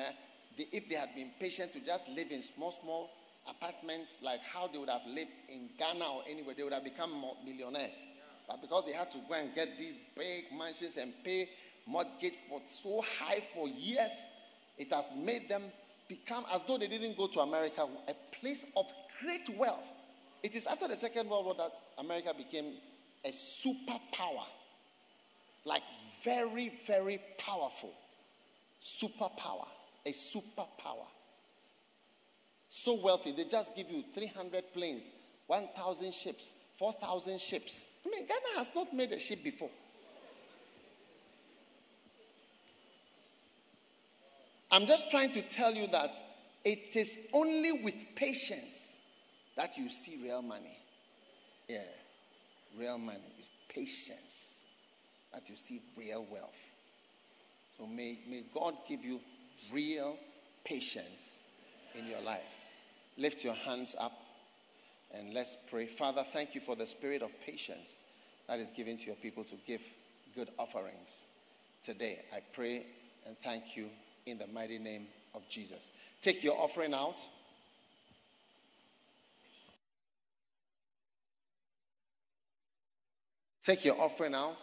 they, 0.57 0.67
if 0.71 0.89
they 0.89 0.95
had 0.95 1.13
been 1.15 1.31
patient 1.39 1.73
to 1.73 1.85
just 1.85 2.09
live 2.09 2.31
in 2.31 2.41
small, 2.41 2.71
small 2.71 3.09
apartments 3.49 4.19
like 4.23 4.43
how 4.45 4.67
they 4.67 4.77
would 4.77 4.89
have 4.89 5.05
lived 5.07 5.31
in 5.49 5.69
Ghana 5.77 6.05
or 6.05 6.23
anywhere, 6.29 6.55
they 6.55 6.63
would 6.63 6.73
have 6.73 6.83
become 6.83 7.23
millionaires. 7.45 7.97
But 8.47 8.61
because 8.61 8.85
they 8.85 8.93
had 8.93 9.11
to 9.11 9.17
go 9.27 9.35
and 9.35 9.53
get 9.53 9.77
these 9.77 9.97
big 10.17 10.45
mansions 10.57 10.97
and 10.97 11.13
pay 11.23 11.49
mortgage 11.85 12.33
for 12.49 12.61
so 12.65 13.03
high 13.19 13.41
for 13.53 13.67
years, 13.67 14.11
it 14.77 14.91
has 14.91 15.07
made 15.15 15.49
them 15.49 15.63
become 16.07 16.45
as 16.53 16.63
though 16.63 16.77
they 16.77 16.87
didn't 16.87 17.17
go 17.17 17.27
to 17.27 17.39
America, 17.39 17.87
a 18.07 18.13
place 18.39 18.65
of 18.75 18.85
great 19.21 19.47
wealth. 19.57 19.87
It 20.43 20.55
is 20.55 20.67
after 20.67 20.87
the 20.87 20.95
Second 20.95 21.29
World 21.29 21.45
War 21.45 21.55
that 21.55 21.71
America 21.97 22.33
became 22.35 22.73
a 23.23 23.29
superpower, 23.29 24.45
like 25.65 25.83
very, 26.23 26.71
very 26.87 27.19
powerful 27.37 27.93
superpower, 28.81 29.67
a 30.05 30.11
superpower. 30.11 31.05
So 32.69 32.99
wealthy, 33.03 33.31
they 33.31 33.43
just 33.43 33.75
give 33.75 33.89
you 33.91 34.03
300 34.13 34.73
planes, 34.73 35.11
1,000 35.47 36.13
ships, 36.13 36.55
4,000 36.77 37.39
ships. 37.39 37.99
I 38.05 38.09
mean, 38.09 38.25
Ghana 38.25 38.57
has 38.57 38.71
not 38.73 38.93
made 38.93 39.11
a 39.11 39.19
ship 39.19 39.43
before. 39.43 39.69
I'm 44.71 44.87
just 44.87 45.11
trying 45.11 45.33
to 45.33 45.41
tell 45.41 45.73
you 45.73 45.85
that 45.87 46.15
it 46.63 46.95
is 46.95 47.27
only 47.33 47.83
with 47.83 47.95
patience 48.15 48.90
that 49.55 49.77
you 49.77 49.89
see 49.89 50.19
real 50.23 50.41
money. 50.41 50.77
Yeah, 51.67 51.79
real 52.77 52.97
money 52.97 53.19
is 53.39 53.49
patience 53.69 54.59
that 55.33 55.49
you 55.49 55.55
see 55.55 55.81
real 55.97 56.25
wealth. 56.31 56.57
So 57.77 57.87
may, 57.87 58.19
may 58.29 58.43
God 58.53 58.75
give 58.87 59.03
you 59.03 59.19
real 59.71 60.17
patience 60.63 61.39
in 61.95 62.07
your 62.07 62.21
life. 62.21 62.41
Lift 63.17 63.43
your 63.43 63.53
hands 63.53 63.95
up 63.99 64.13
and 65.13 65.33
let's 65.33 65.57
pray. 65.69 65.85
Father, 65.85 66.23
thank 66.31 66.55
you 66.55 66.61
for 66.61 66.75
the 66.75 66.85
spirit 66.85 67.21
of 67.21 67.31
patience 67.41 67.97
that 68.47 68.59
is 68.59 68.71
given 68.71 68.97
to 68.97 69.05
your 69.05 69.15
people 69.15 69.43
to 69.45 69.55
give 69.65 69.81
good 70.35 70.49
offerings 70.57 71.25
today. 71.83 72.19
I 72.33 72.39
pray 72.53 72.85
and 73.25 73.37
thank 73.37 73.75
you 73.75 73.89
in 74.25 74.37
the 74.37 74.47
mighty 74.47 74.77
name 74.77 75.07
of 75.33 75.47
Jesus. 75.49 75.91
Take 76.21 76.43
your 76.43 76.57
offering 76.57 76.93
out. 76.93 77.25
Take 83.63 83.85
your 83.85 83.99
offering 84.01 84.33
out. 84.33 84.57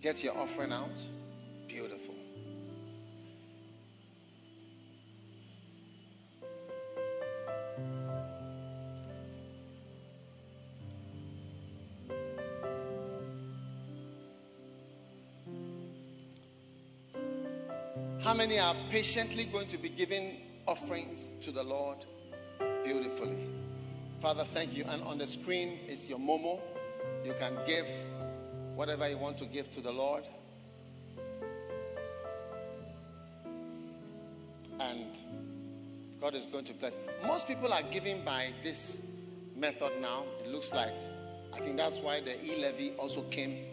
Get 0.00 0.22
your 0.22 0.38
offering 0.38 0.72
out. 0.72 0.90
Many 18.46 18.60
are 18.60 18.76
patiently 18.90 19.42
going 19.42 19.66
to 19.66 19.76
be 19.76 19.88
giving 19.88 20.36
offerings 20.68 21.32
to 21.40 21.50
the 21.50 21.64
Lord? 21.64 22.04
Beautifully. 22.84 23.44
Father, 24.20 24.44
thank 24.44 24.72
you. 24.72 24.84
And 24.88 25.02
on 25.02 25.18
the 25.18 25.26
screen 25.26 25.80
is 25.88 26.08
your 26.08 26.20
Momo. 26.20 26.60
You 27.24 27.34
can 27.40 27.58
give 27.66 27.88
whatever 28.76 29.08
you 29.08 29.18
want 29.18 29.36
to 29.38 29.46
give 29.46 29.68
to 29.72 29.80
the 29.80 29.90
Lord. 29.90 30.22
And 34.78 35.18
God 36.20 36.36
is 36.36 36.46
going 36.46 36.66
to 36.66 36.74
bless. 36.74 36.96
Most 37.26 37.48
people 37.48 37.72
are 37.72 37.82
giving 37.90 38.24
by 38.24 38.50
this 38.62 39.02
method 39.56 39.90
now. 40.00 40.22
It 40.44 40.52
looks 40.52 40.72
like. 40.72 40.92
I 41.52 41.58
think 41.58 41.76
that's 41.78 41.98
why 41.98 42.20
the 42.20 42.40
e 42.44 42.62
levy 42.62 42.92
also 42.92 43.22
came 43.22 43.64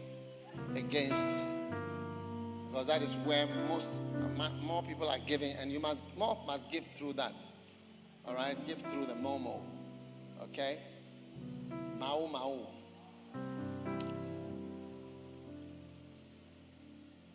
against, 0.74 1.38
because 2.72 2.88
that 2.88 3.04
is 3.04 3.14
where 3.18 3.46
most 3.68 3.88
more 4.62 4.84
people 4.84 5.10
are 5.10 5.20
giving, 5.26 5.56
and 5.58 5.72
you 5.72 5.80
must 5.80 6.04
more 6.18 6.38
must 6.46 6.72
give 6.72 6.86
through 6.88 7.14
that. 7.14 7.34
All 8.26 8.34
right, 8.34 8.58
give 8.66 8.80
through 8.80 9.06
the 9.06 9.14
Momo. 9.14 9.60
Okay, 10.44 10.80
Mau 12.00 12.28
Mau. 12.32 12.68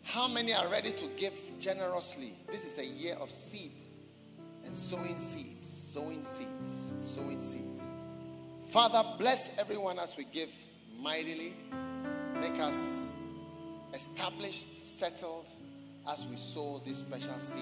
How 0.03 0.27
many 0.27 0.53
are 0.53 0.67
ready 0.67 0.91
to 0.91 1.05
give 1.17 1.33
generously? 1.59 2.33
This 2.51 2.65
is 2.65 2.79
a 2.79 2.85
year 2.85 3.15
of 3.15 3.29
seed 3.29 3.71
and 4.65 4.75
sowing 4.75 5.19
seeds, 5.19 5.67
sowing 5.93 6.23
seeds, 6.23 6.95
sowing 7.01 7.39
seeds. 7.39 7.83
Father, 8.69 9.03
bless 9.19 9.59
everyone 9.59 9.99
as 9.99 10.17
we 10.17 10.25
give 10.33 10.49
mightily. 10.99 11.53
Make 12.41 12.59
us 12.59 13.09
established, 13.93 14.97
settled 14.97 15.47
as 16.11 16.25
we 16.25 16.35
sow 16.35 16.81
this 16.85 16.99
special 16.99 17.39
seed. 17.39 17.61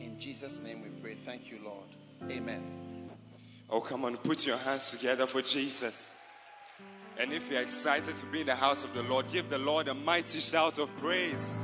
In 0.00 0.18
Jesus' 0.18 0.60
name 0.62 0.82
we 0.82 0.88
pray. 1.00 1.14
Thank 1.24 1.50
you, 1.50 1.58
Lord. 1.64 2.30
Amen. 2.30 2.62
Oh, 3.70 3.80
come 3.80 4.04
on, 4.04 4.16
put 4.18 4.46
your 4.46 4.58
hands 4.58 4.90
together 4.90 5.26
for 5.26 5.42
Jesus. 5.42 6.16
And 7.18 7.32
if 7.32 7.50
you're 7.50 7.62
excited 7.62 8.16
to 8.16 8.26
be 8.26 8.42
in 8.42 8.46
the 8.46 8.54
house 8.54 8.84
of 8.84 8.94
the 8.94 9.02
Lord, 9.02 9.30
give 9.32 9.50
the 9.50 9.58
Lord 9.58 9.88
a 9.88 9.94
mighty 9.94 10.40
shout 10.40 10.78
of 10.78 10.94
praise. 10.98 11.56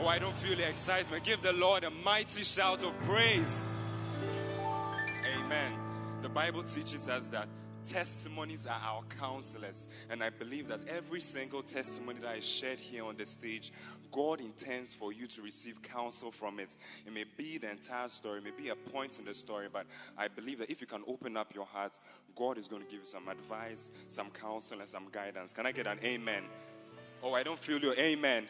Oh, 0.00 0.06
I 0.06 0.18
don't 0.18 0.34
feel 0.36 0.56
the 0.56 0.68
excitement. 0.68 1.24
Give 1.24 1.42
the 1.42 1.52
Lord 1.52 1.84
a 1.84 1.90
mighty 1.90 2.42
shout 2.42 2.82
of 2.82 2.98
praise. 3.02 3.64
Amen. 5.36 5.72
The 6.22 6.28
Bible 6.28 6.62
teaches 6.62 7.08
us 7.08 7.28
that 7.28 7.48
testimonies 7.84 8.66
are 8.66 8.80
our 8.82 9.02
counselors. 9.18 9.86
And 10.10 10.22
I 10.22 10.30
believe 10.30 10.68
that 10.68 10.86
every 10.88 11.20
single 11.20 11.62
testimony 11.62 12.20
that 12.20 12.38
is 12.38 12.46
shared 12.46 12.78
here 12.78 13.04
on 13.04 13.16
the 13.16 13.26
stage, 13.26 13.72
God 14.12 14.40
intends 14.40 14.92
for 14.92 15.12
you 15.12 15.26
to 15.28 15.42
receive 15.42 15.80
counsel 15.82 16.30
from 16.30 16.58
it. 16.60 16.76
It 17.06 17.12
may 17.12 17.24
be 17.36 17.58
the 17.58 17.70
entire 17.70 18.08
story, 18.08 18.38
it 18.38 18.44
may 18.44 18.62
be 18.62 18.68
a 18.70 18.76
point 18.76 19.18
in 19.18 19.24
the 19.24 19.34
story, 19.34 19.68
but 19.72 19.86
I 20.18 20.28
believe 20.28 20.58
that 20.58 20.70
if 20.70 20.80
you 20.80 20.86
can 20.86 21.02
open 21.06 21.36
up 21.36 21.54
your 21.54 21.66
heart, 21.66 21.98
God 22.36 22.58
is 22.58 22.68
going 22.68 22.82
to 22.82 22.88
give 22.88 23.00
you 23.00 23.06
some 23.06 23.28
advice, 23.28 23.90
some 24.08 24.30
counsel, 24.30 24.80
and 24.80 24.88
some 24.88 25.06
guidance. 25.10 25.52
Can 25.52 25.66
I 25.66 25.72
get 25.72 25.86
an 25.86 25.98
amen? 26.04 26.44
Oh, 27.22 27.34
I 27.34 27.42
don't 27.42 27.58
feel 27.58 27.78
your 27.78 27.94
Amen. 27.94 28.46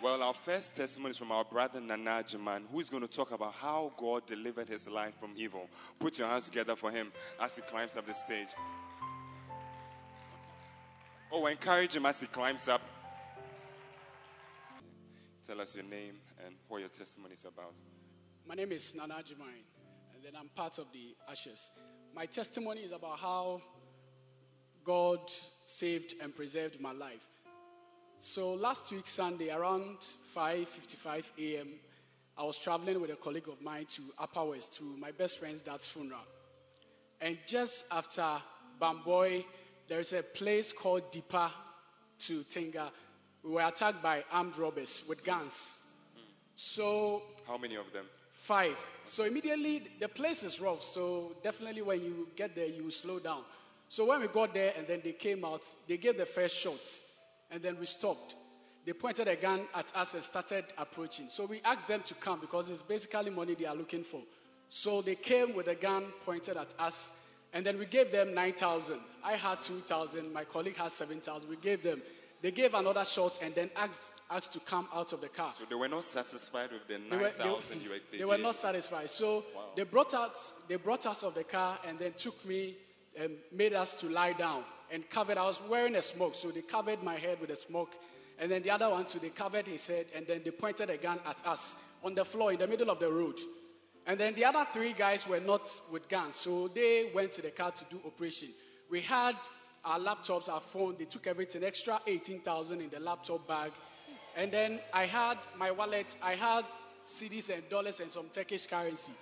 Well, 0.00 0.22
our 0.22 0.34
first 0.34 0.76
testimony 0.76 1.10
is 1.10 1.18
from 1.18 1.32
our 1.32 1.44
brother 1.44 1.80
Nana 1.80 2.22
Jaman, 2.24 2.66
who 2.70 2.78
is 2.78 2.88
going 2.88 3.02
to 3.02 3.08
talk 3.08 3.32
about 3.32 3.54
how 3.54 3.92
God 3.96 4.26
delivered 4.26 4.68
his 4.68 4.88
life 4.88 5.14
from 5.18 5.32
evil. 5.36 5.68
Put 5.98 6.20
your 6.20 6.28
hands 6.28 6.44
together 6.44 6.76
for 6.76 6.92
him 6.92 7.10
as 7.40 7.56
he 7.56 7.62
climbs 7.62 7.96
up 7.96 8.06
the 8.06 8.14
stage. 8.14 8.46
Oh, 11.32 11.46
encourage 11.46 11.96
him 11.96 12.06
as 12.06 12.20
he 12.20 12.28
climbs 12.28 12.68
up. 12.68 12.80
Tell 15.44 15.60
us 15.60 15.74
your 15.74 15.84
name 15.84 16.20
and 16.46 16.54
what 16.68 16.78
your 16.78 16.90
testimony 16.90 17.34
is 17.34 17.44
about. 17.44 17.74
My 18.46 18.54
name 18.54 18.70
is 18.70 18.94
Nana 18.94 19.14
Jimain, 19.14 19.64
and 20.14 20.22
then 20.22 20.32
I'm 20.38 20.48
part 20.54 20.78
of 20.78 20.92
the 20.92 21.16
Ashes. 21.28 21.72
My 22.14 22.26
testimony 22.26 22.82
is 22.82 22.92
about 22.92 23.18
how 23.18 23.62
God 24.84 25.20
saved 25.64 26.14
and 26.22 26.32
preserved 26.32 26.80
my 26.80 26.92
life. 26.92 27.26
So 28.20 28.54
last 28.54 28.90
week 28.90 29.06
Sunday 29.06 29.50
around 29.50 29.98
5:55 30.34 31.30
a.m. 31.38 31.68
I 32.36 32.42
was 32.42 32.58
traveling 32.58 33.00
with 33.00 33.10
a 33.10 33.16
colleague 33.16 33.46
of 33.46 33.62
mine 33.62 33.86
to 33.90 34.02
Upper 34.18 34.44
West 34.44 34.74
to 34.78 34.82
my 34.82 35.12
best 35.12 35.38
friend's 35.38 35.62
dad's 35.62 35.86
funeral. 35.86 36.26
And 37.20 37.38
just 37.46 37.84
after 37.92 38.42
Bamboi, 38.80 39.44
there 39.86 40.00
is 40.00 40.12
a 40.14 40.24
place 40.24 40.72
called 40.72 41.12
Dipa 41.12 41.48
to 42.26 42.42
Tinga. 42.42 42.90
We 43.44 43.52
were 43.52 43.62
attacked 43.62 44.02
by 44.02 44.24
armed 44.32 44.58
robbers 44.58 45.04
with 45.08 45.22
guns. 45.22 45.80
So 46.56 47.22
How 47.46 47.56
many 47.56 47.76
of 47.76 47.92
them? 47.92 48.06
Five. 48.32 48.76
So 49.04 49.22
immediately 49.22 49.92
the 50.00 50.08
place 50.08 50.42
is 50.42 50.60
rough. 50.60 50.82
So 50.82 51.36
definitely 51.44 51.82
when 51.82 52.02
you 52.02 52.26
get 52.34 52.56
there, 52.56 52.66
you 52.66 52.82
will 52.82 52.90
slow 52.90 53.20
down. 53.20 53.44
So 53.88 54.06
when 54.06 54.20
we 54.20 54.26
got 54.26 54.54
there 54.54 54.74
and 54.76 54.88
then 54.88 55.02
they 55.04 55.12
came 55.12 55.44
out, 55.44 55.64
they 55.86 55.98
gave 55.98 56.16
the 56.18 56.26
first 56.26 56.56
shot 56.56 56.80
and 57.50 57.62
then 57.62 57.78
we 57.78 57.86
stopped. 57.86 58.36
They 58.84 58.92
pointed 58.92 59.28
a 59.28 59.36
gun 59.36 59.66
at 59.74 59.94
us 59.94 60.14
and 60.14 60.22
started 60.22 60.64
approaching. 60.78 61.28
So 61.28 61.44
we 61.44 61.60
asked 61.64 61.88
them 61.88 62.02
to 62.04 62.14
come 62.14 62.40
because 62.40 62.70
it's 62.70 62.82
basically 62.82 63.30
money 63.30 63.54
they 63.54 63.66
are 63.66 63.74
looking 63.74 64.02
for. 64.02 64.22
So 64.70 65.02
they 65.02 65.14
came 65.14 65.54
with 65.54 65.68
a 65.68 65.74
gun 65.74 66.06
pointed 66.24 66.56
at 66.56 66.74
us 66.78 67.12
and 67.52 67.64
then 67.64 67.78
we 67.78 67.86
gave 67.86 68.12
them 68.12 68.34
9,000. 68.34 68.98
I 69.24 69.32
had 69.32 69.62
2,000. 69.62 70.32
My 70.32 70.44
colleague 70.44 70.76
had 70.76 70.92
7,000. 70.92 71.48
We 71.48 71.56
gave 71.56 71.82
them. 71.82 72.02
They 72.40 72.50
gave 72.50 72.74
another 72.74 73.04
shot 73.04 73.38
and 73.42 73.54
then 73.54 73.70
asked 73.74 74.20
us 74.30 74.46
to 74.48 74.60
come 74.60 74.88
out 74.94 75.12
of 75.12 75.20
the 75.20 75.28
car. 75.28 75.52
So 75.58 75.64
they 75.68 75.74
were 75.74 75.88
not 75.88 76.04
satisfied 76.04 76.70
with 76.72 76.86
the 76.86 76.98
They 77.10 77.22
9,000 77.22 77.82
you 77.82 77.90
were 77.90 77.96
they, 78.12 78.18
they 78.18 78.24
were 78.24 78.38
not 78.38 78.54
satisfied. 78.54 79.10
So 79.10 79.44
they 79.74 79.82
brought 79.82 80.14
us, 80.14 80.54
they 80.68 80.76
brought 80.76 81.04
us 81.06 81.22
of 81.24 81.34
the 81.34 81.44
car 81.44 81.78
and 81.86 81.98
then 81.98 82.12
took 82.12 82.44
me 82.46 82.76
and 83.18 83.32
made 83.52 83.72
us 83.72 83.94
to 83.96 84.08
lie 84.08 84.34
down 84.34 84.62
and 84.90 85.08
covered. 85.08 85.38
I 85.38 85.46
was 85.46 85.60
wearing 85.68 85.96
a 85.96 86.02
smoke, 86.02 86.34
so 86.34 86.50
they 86.50 86.62
covered 86.62 87.02
my 87.02 87.16
head 87.16 87.40
with 87.40 87.50
a 87.50 87.56
smoke. 87.56 87.94
And 88.38 88.50
then 88.50 88.62
the 88.62 88.70
other 88.70 88.88
one 88.88 89.04
too, 89.04 89.18
they 89.18 89.30
covered 89.30 89.66
his 89.66 89.86
head 89.86 90.06
and 90.14 90.26
then 90.26 90.42
they 90.44 90.50
pointed 90.50 90.90
a 90.90 90.96
gun 90.96 91.18
at 91.26 91.44
us 91.46 91.74
on 92.04 92.14
the 92.14 92.24
floor 92.24 92.52
in 92.52 92.58
the 92.58 92.66
middle 92.66 92.90
of 92.90 93.00
the 93.00 93.10
road. 93.10 93.38
And 94.06 94.18
then 94.18 94.34
the 94.34 94.44
other 94.44 94.66
three 94.72 94.92
guys 94.92 95.26
were 95.26 95.40
not 95.40 95.68
with 95.92 96.08
guns, 96.08 96.36
so 96.36 96.68
they 96.68 97.10
went 97.14 97.32
to 97.32 97.42
the 97.42 97.50
car 97.50 97.72
to 97.72 97.84
do 97.90 98.00
operation. 98.06 98.48
We 98.88 99.02
had 99.02 99.36
our 99.84 99.98
laptops, 99.98 100.48
our 100.48 100.60
phone, 100.60 100.96
they 100.98 101.04
took 101.04 101.26
everything, 101.26 101.62
extra 101.62 102.00
18,000 102.06 102.80
in 102.80 102.88
the 102.88 103.00
laptop 103.00 103.46
bag. 103.46 103.72
And 104.36 104.50
then 104.50 104.80
I 104.94 105.04
had 105.04 105.38
my 105.58 105.70
wallet, 105.70 106.16
I 106.22 106.36
had 106.36 106.64
cedis 107.06 107.50
and 107.50 107.68
dollars 107.68 108.00
and 108.00 108.10
some 108.10 108.28
Turkish 108.32 108.66
currency. 108.66 109.12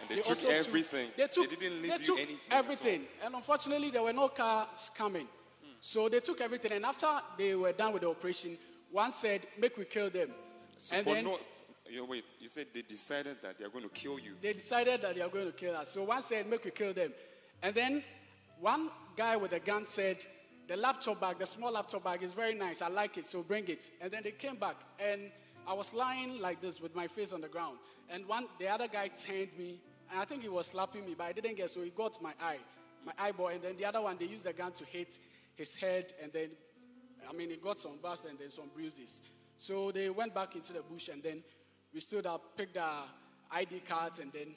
And 0.00 0.08
they, 0.10 0.16
took 0.16 0.28
also 0.28 0.48
everything. 0.48 1.10
they 1.16 1.26
took, 1.26 1.50
they 1.50 1.56
didn't 1.56 1.82
leave 1.82 1.90
they 1.92 1.98
you 1.98 2.06
took 2.06 2.18
anything. 2.18 2.38
everything. 2.50 3.02
And 3.24 3.34
unfortunately, 3.34 3.90
there 3.90 4.02
were 4.02 4.12
no 4.12 4.28
cars 4.28 4.90
coming. 4.96 5.26
Hmm. 5.62 5.72
So 5.80 6.08
they 6.08 6.20
took 6.20 6.40
everything. 6.40 6.72
And 6.72 6.84
after 6.84 7.08
they 7.36 7.54
were 7.54 7.72
done 7.72 7.92
with 7.92 8.02
the 8.02 8.08
operation, 8.08 8.56
one 8.90 9.12
said, 9.12 9.42
Make 9.58 9.76
we 9.76 9.84
kill 9.84 10.10
them. 10.10 10.30
So 10.78 10.96
and 10.96 11.06
then 11.06 11.24
no, 11.24 11.38
you 11.88 12.04
wait, 12.04 12.24
you 12.40 12.48
said 12.48 12.66
they 12.72 12.82
decided 12.82 13.36
that 13.42 13.58
they 13.58 13.64
are 13.64 13.68
going 13.68 13.84
to 13.84 13.90
kill 13.90 14.18
you. 14.18 14.34
they 14.40 14.52
decided 14.52 15.02
that 15.02 15.14
they 15.14 15.20
are 15.20 15.28
going 15.28 15.46
to 15.46 15.52
kill 15.52 15.76
us. 15.76 15.90
So 15.90 16.04
one 16.04 16.22
said, 16.22 16.48
Make 16.48 16.64
we 16.64 16.70
kill 16.70 16.94
them. 16.94 17.12
And 17.62 17.74
then 17.74 18.02
one 18.60 18.90
guy 19.16 19.36
with 19.36 19.52
a 19.52 19.60
gun 19.60 19.86
said, 19.86 20.24
The 20.68 20.76
laptop 20.76 21.20
bag, 21.20 21.38
the 21.38 21.46
small 21.46 21.72
laptop 21.72 22.04
bag 22.04 22.22
is 22.22 22.34
very 22.34 22.54
nice. 22.54 22.82
I 22.82 22.88
like 22.88 23.18
it, 23.18 23.26
so 23.26 23.42
bring 23.42 23.68
it. 23.68 23.90
And 24.00 24.10
then 24.10 24.22
they 24.22 24.32
came 24.32 24.56
back. 24.56 24.76
And 24.98 25.30
I 25.66 25.74
was 25.74 25.92
lying 25.92 26.40
like 26.40 26.60
this 26.60 26.80
with 26.80 26.94
my 26.94 27.06
face 27.06 27.32
on 27.32 27.40
the 27.40 27.48
ground. 27.48 27.78
And 28.08 28.26
one, 28.26 28.46
the 28.58 28.68
other 28.68 28.88
guy 28.88 29.08
turned 29.08 29.50
me, 29.58 29.80
I 30.16 30.24
think 30.24 30.42
he 30.42 30.48
was 30.48 30.66
slapping 30.68 31.04
me, 31.04 31.14
but 31.16 31.24
I 31.24 31.32
didn't 31.32 31.56
get 31.56 31.70
so 31.70 31.82
he 31.82 31.90
got 31.90 32.20
my 32.22 32.32
eye, 32.40 32.58
my 33.04 33.12
eyeball. 33.18 33.48
And 33.48 33.62
then 33.62 33.76
the 33.76 33.84
other 33.84 34.00
one, 34.00 34.16
they 34.18 34.26
used 34.26 34.44
the 34.44 34.52
gun 34.52 34.72
to 34.72 34.84
hit 34.84 35.18
his 35.54 35.74
head, 35.74 36.12
and 36.22 36.32
then, 36.32 36.50
I 37.28 37.32
mean, 37.32 37.50
he 37.50 37.56
got 37.56 37.78
some 37.78 37.98
bursts 38.02 38.24
and 38.28 38.38
then 38.38 38.50
some 38.50 38.70
bruises. 38.74 39.22
So 39.58 39.92
they 39.92 40.10
went 40.10 40.34
back 40.34 40.56
into 40.56 40.72
the 40.72 40.82
bush, 40.82 41.08
and 41.08 41.22
then 41.22 41.42
we 41.92 42.00
stood 42.00 42.26
up, 42.26 42.56
picked 42.56 42.76
our 42.76 43.04
ID 43.52 43.80
cards, 43.80 44.18
and 44.18 44.32
then 44.32 44.48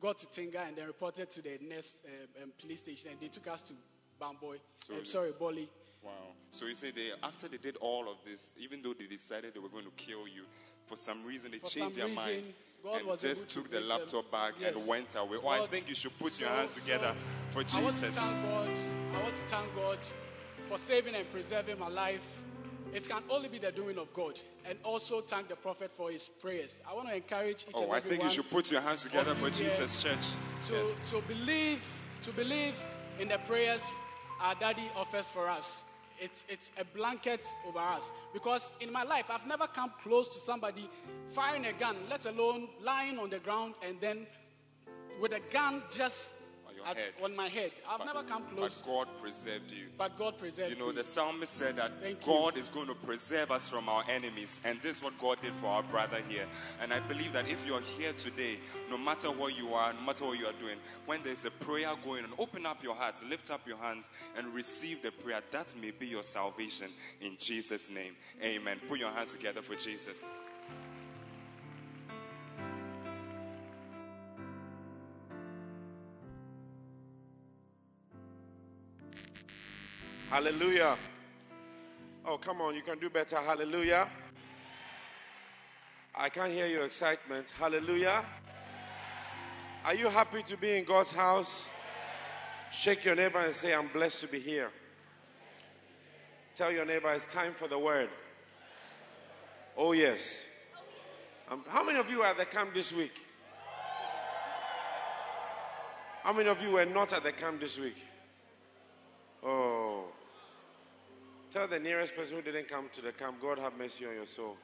got 0.00 0.18
to 0.18 0.26
Tinga, 0.30 0.60
and 0.66 0.76
then 0.76 0.86
reported 0.86 1.30
to 1.30 1.42
the 1.42 1.58
next 1.68 2.04
uh, 2.04 2.42
um, 2.42 2.52
police 2.60 2.80
station, 2.80 3.10
and 3.10 3.20
they 3.20 3.28
took 3.28 3.48
us 3.48 3.62
to 3.62 3.72
Bamboi. 4.20 4.58
So 4.76 4.94
I'm 4.94 5.04
sorry, 5.04 5.32
Boli. 5.38 5.68
Wow. 6.02 6.12
So 6.50 6.66
you 6.66 6.74
say 6.74 6.90
they 6.90 7.12
after 7.22 7.48
they 7.48 7.56
did 7.56 7.76
all 7.76 8.08
of 8.10 8.18
this, 8.24 8.52
even 8.60 8.82
though 8.82 8.92
they 8.92 9.06
decided 9.06 9.54
they 9.54 9.60
were 9.60 9.70
going 9.70 9.86
to 9.86 9.90
kill 9.96 10.28
you, 10.28 10.44
for 10.86 10.96
some 10.96 11.24
reason 11.24 11.50
they 11.50 11.58
For 11.58 11.68
changed 11.68 11.96
their 11.96 12.06
reason, 12.06 12.16
mind 12.16 12.44
God 12.84 13.00
and 13.00 13.20
just 13.20 13.24
able 13.24 13.36
to 13.36 13.54
took 13.54 13.70
the 13.70 13.80
laptop 13.80 14.30
bag 14.30 14.54
and 14.64 14.86
went 14.86 15.16
away. 15.16 15.38
Oh, 15.42 15.48
I 15.48 15.66
think 15.66 15.88
you 15.88 15.94
should 15.94 16.16
put 16.18 16.38
your 16.38 16.50
hands 16.50 16.74
together 16.74 17.14
so 17.52 17.62
for 17.64 17.78
I 17.78 17.82
want 17.82 17.96
to 17.96 18.02
Jesus. 18.02 18.16
thank 18.18 18.42
God. 18.44 18.68
I 19.14 19.22
want 19.22 19.36
to 19.36 19.42
thank 19.46 19.74
God 19.74 19.98
for 20.66 20.78
saving 20.78 21.14
and 21.14 21.30
preserving 21.30 21.78
my 21.78 21.88
life. 21.88 22.42
It 22.92 23.08
can 23.08 23.22
only 23.28 23.48
be 23.48 23.58
the 23.58 23.72
doing 23.72 23.98
of 23.98 24.12
God, 24.14 24.38
and 24.64 24.78
also 24.84 25.20
thank 25.20 25.48
the 25.48 25.56
prophet 25.56 25.90
for 25.90 26.10
his 26.12 26.28
prayers. 26.40 26.80
I 26.88 26.94
want 26.94 27.08
to 27.08 27.16
encourage 27.16 27.64
each 27.68 27.74
Oh, 27.74 27.82
and 27.82 27.92
every 27.92 27.96
I 27.96 28.00
think 28.00 28.22
you 28.22 28.30
should 28.30 28.48
put 28.50 28.70
your 28.70 28.82
hands 28.82 29.02
together 29.02 29.34
for 29.34 29.50
Jesus, 29.50 30.00
church. 30.00 30.16
to, 30.68 30.72
Yes. 30.74 31.10
to 31.10 31.20
believe 31.22 31.84
to 32.22 32.30
believe 32.32 32.76
in 33.18 33.28
the 33.28 33.38
prayers 33.46 33.82
our 34.40 34.54
daddy 34.54 34.88
offers 34.96 35.28
for 35.28 35.48
us 35.48 35.82
it's, 36.18 36.44
it's 36.48 36.70
a 36.78 36.84
blanket 36.84 37.52
over 37.66 37.78
us. 37.78 38.12
Because 38.32 38.72
in 38.80 38.92
my 38.92 39.02
life, 39.02 39.26
I've 39.30 39.46
never 39.46 39.66
come 39.66 39.92
close 40.00 40.28
to 40.28 40.40
somebody 40.40 40.88
firing 41.30 41.66
a 41.66 41.72
gun, 41.72 41.96
let 42.08 42.26
alone 42.26 42.68
lying 42.82 43.18
on 43.18 43.30
the 43.30 43.38
ground 43.38 43.74
and 43.86 44.00
then 44.00 44.26
with 45.20 45.32
a 45.32 45.40
gun 45.52 45.82
just 45.94 46.34
your 46.84 46.90
at, 46.90 46.96
head. 46.98 47.12
on 47.22 47.36
my 47.36 47.48
head. 47.48 47.72
I've 47.88 47.98
But- 47.98 48.06
never 48.06 48.22
come 48.24 48.44
close, 48.46 48.82
But 48.82 48.86
God 48.90 49.08
preserved 49.20 49.70
you. 49.72 49.86
but 49.98 50.18
God 50.18 50.38
preserved 50.38 50.70
You 50.70 50.76
know, 50.76 50.88
me. 50.88 50.94
the 50.96 51.04
psalmist 51.04 51.52
said 51.52 51.76
that 51.76 51.92
Thank 52.00 52.20
you. 52.20 52.32
God 52.32 52.56
is 52.56 52.68
going 52.68 52.86
to 52.88 52.94
preserve 52.94 53.50
us 53.50 53.68
from 53.68 53.88
our 53.88 54.04
enemies. 54.08 54.60
And 54.64 54.80
this 54.82 54.98
is 54.98 55.02
what 55.02 55.18
God 55.18 55.40
did 55.42 55.52
for 55.60 55.66
our 55.66 55.82
brother 55.82 56.20
here. 56.28 56.46
And 56.80 56.92
I 56.92 57.00
believe 57.00 57.32
that 57.32 57.48
if 57.48 57.58
you're 57.66 57.80
here 57.98 58.12
today, 58.12 58.58
no 58.90 58.96
matter 58.98 59.30
what 59.30 59.56
you 59.56 59.74
are, 59.74 59.92
no 59.92 60.00
matter 60.00 60.24
what 60.26 60.38
you 60.38 60.46
are 60.46 60.52
doing, 60.54 60.78
when 61.06 61.22
there's 61.22 61.44
a 61.44 61.50
prayer 61.50 61.92
going 62.04 62.24
on, 62.24 62.32
open 62.38 62.66
up 62.66 62.82
your 62.82 62.94
hearts, 62.94 63.22
lift 63.24 63.50
up 63.50 63.66
your 63.66 63.78
hands, 63.78 64.10
and 64.36 64.52
receive 64.54 65.02
the 65.02 65.10
prayer. 65.10 65.40
That 65.50 65.74
may 65.80 65.90
be 65.90 66.06
your 66.06 66.22
salvation 66.22 66.90
in 67.20 67.36
Jesus' 67.38 67.90
name. 67.90 68.16
Amen. 68.42 68.80
Put 68.88 68.98
your 68.98 69.10
hands 69.10 69.32
together 69.32 69.62
for 69.62 69.74
Jesus. 69.76 70.24
Hallelujah. 80.34 80.96
Oh, 82.26 82.38
come 82.38 82.60
on, 82.60 82.74
you 82.74 82.82
can 82.82 82.98
do 82.98 83.08
better. 83.08 83.36
Hallelujah. 83.36 84.08
I 86.12 86.28
can't 86.28 86.52
hear 86.52 86.66
your 86.66 86.84
excitement. 86.84 87.52
Hallelujah. 87.56 88.24
Are 89.84 89.94
you 89.94 90.08
happy 90.08 90.42
to 90.42 90.56
be 90.56 90.76
in 90.76 90.84
God's 90.86 91.12
house? 91.12 91.68
Shake 92.72 93.04
your 93.04 93.14
neighbor 93.14 93.38
and 93.38 93.54
say, 93.54 93.72
I'm 93.72 93.86
blessed 93.86 94.22
to 94.22 94.26
be 94.26 94.40
here. 94.40 94.70
Tell 96.56 96.72
your 96.72 96.84
neighbor 96.84 97.12
it's 97.12 97.26
time 97.26 97.52
for 97.52 97.68
the 97.68 97.78
word. 97.78 98.10
Oh, 99.76 99.92
yes. 99.92 100.46
Um, 101.48 101.62
how 101.68 101.84
many 101.84 102.00
of 102.00 102.10
you 102.10 102.22
are 102.22 102.30
at 102.30 102.38
the 102.38 102.44
camp 102.44 102.74
this 102.74 102.92
week? 102.92 103.14
How 106.24 106.32
many 106.32 106.48
of 106.48 106.60
you 106.60 106.72
were 106.72 106.86
not 106.86 107.12
at 107.12 107.22
the 107.22 107.30
camp 107.30 107.60
this 107.60 107.78
week? 107.78 108.04
Oh. 109.44 110.06
Tell 111.54 111.68
the 111.68 111.78
nearest 111.78 112.16
person 112.16 112.34
who 112.34 112.42
didn't 112.42 112.66
come 112.66 112.88
to 112.94 113.00
the 113.00 113.12
camp, 113.12 113.40
God 113.40 113.60
have 113.60 113.78
mercy 113.78 114.04
on 114.04 114.14
your 114.16 114.26
soul. 114.26 114.56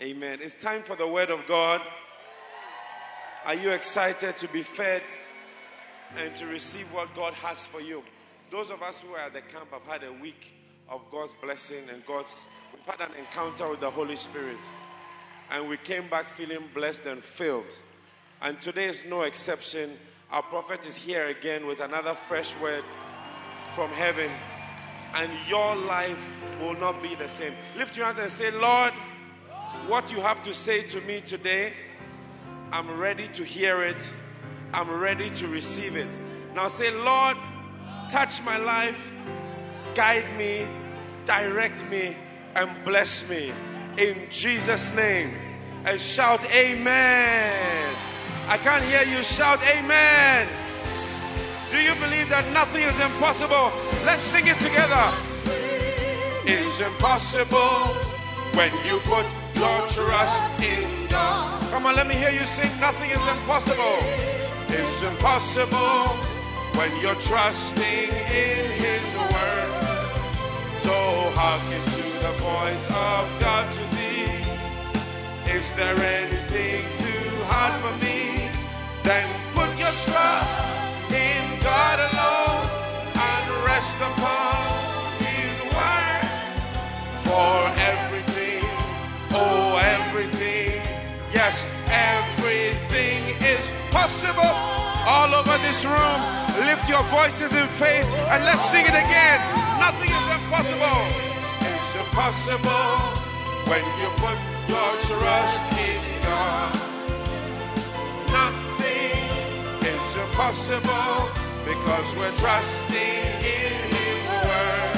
Amen. 0.00 0.38
It's 0.40 0.54
time 0.54 0.84
for 0.84 0.94
the 0.94 1.08
word 1.08 1.32
of 1.32 1.44
God. 1.48 1.80
Are 3.46 3.56
you 3.56 3.70
excited 3.70 4.36
to 4.36 4.46
be 4.46 4.62
fed 4.62 5.02
and 6.16 6.36
to 6.36 6.46
receive 6.46 6.86
what 6.94 7.12
God 7.16 7.34
has 7.34 7.66
for 7.66 7.80
you? 7.80 8.04
Those 8.52 8.70
of 8.70 8.80
us 8.80 9.02
who 9.02 9.14
are 9.14 9.22
at 9.22 9.32
the 9.32 9.40
camp 9.40 9.72
have 9.72 9.82
had 9.82 10.04
a 10.04 10.12
week 10.12 10.52
of 10.88 11.00
God's 11.10 11.34
blessing 11.34 11.88
and 11.92 12.06
God's, 12.06 12.40
we've 12.72 12.86
had 12.86 13.10
an 13.10 13.16
encounter 13.18 13.68
with 13.68 13.80
the 13.80 13.90
Holy 13.90 14.14
Spirit. 14.14 14.58
And 15.50 15.68
we 15.68 15.78
came 15.78 16.08
back 16.08 16.28
feeling 16.28 16.62
blessed 16.72 17.06
and 17.06 17.20
filled. 17.20 17.76
And 18.40 18.62
today 18.62 18.84
is 18.84 19.04
no 19.04 19.22
exception. 19.22 19.98
Our 20.30 20.44
prophet 20.44 20.86
is 20.86 20.94
here 20.94 21.26
again 21.26 21.66
with 21.66 21.80
another 21.80 22.14
fresh 22.14 22.56
word 22.60 22.84
from 23.74 23.90
heaven. 23.90 24.30
And 25.14 25.30
your 25.48 25.76
life 25.76 26.34
will 26.60 26.74
not 26.74 27.02
be 27.02 27.14
the 27.14 27.28
same. 27.28 27.52
Lift 27.76 27.96
your 27.96 28.06
hands 28.06 28.18
and 28.18 28.30
say, 28.30 28.50
Lord, 28.50 28.92
what 29.86 30.10
you 30.10 30.20
have 30.20 30.42
to 30.44 30.54
say 30.54 30.82
to 30.82 31.00
me 31.02 31.20
today, 31.20 31.72
I'm 32.72 32.98
ready 32.98 33.28
to 33.34 33.44
hear 33.44 33.82
it. 33.82 34.10
I'm 34.72 34.90
ready 34.90 35.30
to 35.30 35.46
receive 35.46 35.94
it. 35.94 36.08
Now 36.54 36.68
say, 36.68 36.92
Lord, 36.92 37.36
touch 38.10 38.42
my 38.42 38.56
life, 38.56 39.14
guide 39.94 40.36
me, 40.36 40.66
direct 41.24 41.84
me, 41.90 42.16
and 42.54 42.70
bless 42.84 43.28
me. 43.28 43.52
In 43.98 44.26
Jesus' 44.30 44.94
name. 44.94 45.32
And 45.84 46.00
shout, 46.00 46.40
Amen. 46.52 47.94
I 48.48 48.58
can't 48.58 48.84
hear 48.84 49.02
you 49.02 49.22
shout, 49.22 49.60
Amen. 49.76 50.48
Do 51.74 51.80
you 51.80 51.94
believe 51.96 52.28
that 52.28 52.46
nothing 52.54 52.84
is 52.84 52.94
impossible? 53.00 53.74
Let's 54.06 54.22
sing 54.22 54.46
it 54.46 54.60
together. 54.62 55.10
It's 56.46 56.78
impossible 56.78 57.98
when 58.54 58.70
you 58.86 59.02
put 59.02 59.26
your 59.58 59.82
trust 59.90 60.62
in 60.62 60.86
God. 61.08 61.50
Come 61.72 61.86
on, 61.86 61.96
let 61.96 62.06
me 62.06 62.14
hear 62.14 62.30
you 62.30 62.46
sing. 62.46 62.70
Nothing 62.78 63.10
is 63.10 63.24
impossible. 63.26 63.98
It's 64.70 65.02
impossible 65.02 66.14
when 66.78 66.94
you're 67.02 67.18
trusting 67.26 68.10
in 68.30 68.62
His 68.78 69.06
word. 69.34 69.70
So 70.86 70.94
hearken 71.34 71.82
to 71.98 72.04
the 72.22 72.34
voice 72.38 72.86
of 72.86 73.26
God 73.42 73.66
to 73.74 73.82
thee. 73.98 74.30
Is 75.50 75.74
there 75.74 75.98
anything 75.98 76.86
too 76.94 77.30
hard 77.50 77.74
for 77.82 77.94
me? 77.98 78.46
Then 79.02 79.26
put 79.58 79.76
your 79.76 79.90
trust 80.06 80.83
possible. 94.04 94.54
All 95.08 95.34
over 95.34 95.56
this 95.64 95.82
room, 95.86 96.20
lift 96.68 96.86
your 96.90 97.02
voices 97.04 97.54
in 97.54 97.66
faith 97.80 98.04
and 98.32 98.44
let's 98.44 98.60
sing 98.70 98.84
it 98.84 98.96
again. 99.04 99.40
Nothing 99.80 100.10
is 100.12 100.26
impossible. 100.36 101.00
It's 101.64 101.92
impossible 102.04 102.92
when 103.70 103.84
you 104.00 104.08
put 104.20 104.36
your 104.68 104.92
trust 105.08 105.64
in 105.88 106.02
God. 106.20 106.74
Nothing 108.28 109.24
is 109.92 110.08
impossible 110.24 111.16
because 111.64 112.08
we're 112.18 112.36
trusting 112.44 113.24
in 113.56 113.72
His 113.96 114.24
word. 114.44 114.96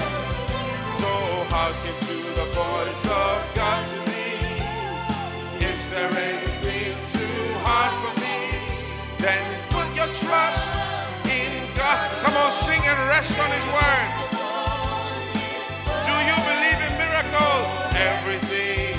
So 0.98 1.12
hearken 1.54 1.96
to 2.10 2.16
the 2.40 2.46
voice 2.58 3.04
of 3.22 3.36
God 3.54 3.86
to 3.86 3.98
me. 4.10 4.26
Is 5.64 5.80
there 5.90 6.10
anything 6.10 6.45
Then 9.26 9.42
put 9.70 9.88
your 9.96 10.06
trust 10.06 10.72
in 11.26 11.50
God. 11.74 11.98
Come 12.22 12.36
on, 12.36 12.52
sing 12.52 12.78
and 12.78 13.08
rest 13.10 13.34
on 13.42 13.50
His 13.50 13.66
word. 13.74 14.08
Do 16.06 16.14
you 16.30 16.36
believe 16.46 16.78
in 16.86 16.92
miracles? 16.94 17.70
Everything, 17.90 18.94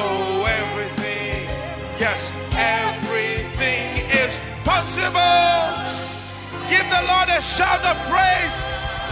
oh, 0.00 0.48
everything. 0.48 1.44
Yes, 2.00 2.32
everything 2.56 4.08
is 4.16 4.32
possible. 4.64 5.68
Give 6.72 6.88
the 6.88 7.02
Lord 7.12 7.28
a 7.28 7.42
shout 7.42 7.84
of 7.84 8.00
praise. 8.08 8.56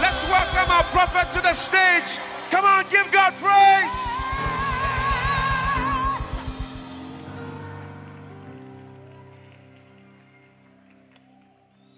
Let's 0.01 0.23
welcome 0.33 0.71
our 0.73 0.85
prophet 0.89 1.31
to 1.33 1.41
the 1.45 1.53
stage. 1.53 2.17
Come 2.49 2.65
on, 2.65 2.85
give 2.89 3.05
God 3.11 3.35
praise. 3.37 4.14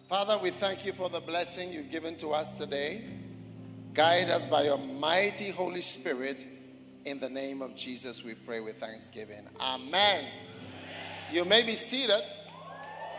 Father, 0.09 0.39
we 0.41 0.51
thank 0.51 0.85
you 0.85 0.93
for 0.93 1.09
the 1.09 1.19
blessing 1.19 1.73
you've 1.73 1.91
given 1.91 2.15
to 2.15 2.29
us 2.29 2.51
today. 2.51 3.03
Guide 3.93 4.29
us 4.29 4.45
by 4.45 4.63
your 4.63 4.77
mighty 4.77 5.49
Holy 5.49 5.81
Spirit. 5.81 6.45
In 7.03 7.19
the 7.19 7.27
name 7.27 7.61
of 7.61 7.75
Jesus, 7.75 8.23
we 8.23 8.33
pray 8.33 8.61
with 8.61 8.77
thanksgiving. 8.77 9.49
Amen. 9.59 10.23
You 11.29 11.43
may 11.43 11.61
be 11.61 11.75
seated. 11.75 12.21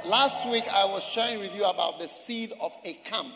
Last 0.06 0.48
week, 0.48 0.64
I 0.66 0.86
was 0.86 1.02
sharing 1.02 1.40
with 1.40 1.54
you 1.54 1.64
about 1.64 1.98
the 1.98 2.08
seed 2.08 2.54
of 2.58 2.72
a 2.82 2.94
camp. 2.94 3.34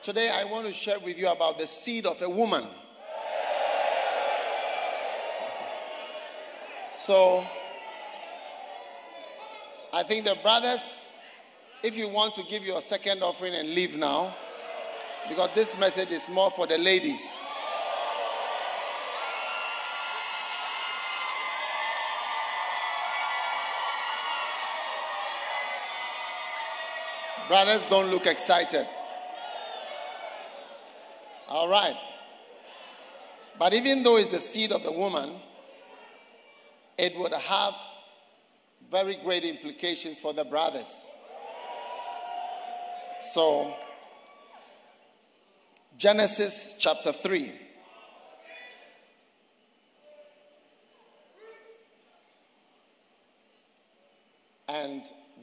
Today, 0.00 0.30
I 0.30 0.44
want 0.44 0.66
to 0.66 0.72
share 0.72 0.98
with 0.98 1.18
you 1.18 1.28
about 1.28 1.58
the 1.58 1.66
seed 1.66 2.06
of 2.06 2.22
a 2.22 2.30
woman. 2.30 2.64
So, 6.94 7.46
I 9.92 10.02
think 10.02 10.24
the 10.24 10.36
brothers, 10.42 11.12
if 11.82 11.96
you 11.96 12.08
want 12.08 12.34
to 12.36 12.42
give 12.44 12.64
your 12.64 12.80
second 12.80 13.22
offering 13.22 13.54
and 13.54 13.68
leave 13.70 13.96
now, 13.96 14.34
because 15.28 15.50
this 15.54 15.76
message 15.78 16.10
is 16.10 16.28
more 16.28 16.50
for 16.50 16.66
the 16.66 16.78
ladies. 16.78 17.46
Brothers, 27.48 27.84
don't 27.84 28.10
look 28.10 28.26
excited. 28.26 28.86
All 31.48 31.68
right. 31.68 31.96
But 33.58 33.72
even 33.72 34.02
though 34.02 34.16
it's 34.16 34.30
the 34.30 34.40
seed 34.40 34.72
of 34.72 34.82
the 34.82 34.90
woman, 34.90 35.30
it 36.98 37.16
would 37.18 37.32
have 37.32 37.74
very 38.90 39.16
great 39.16 39.44
implications 39.44 40.18
for 40.18 40.32
the 40.32 40.44
brothers. 40.44 41.12
So, 43.20 43.74
Genesis 45.96 46.76
chapter 46.78 47.12
3. 47.12 47.52
And 54.68 55.02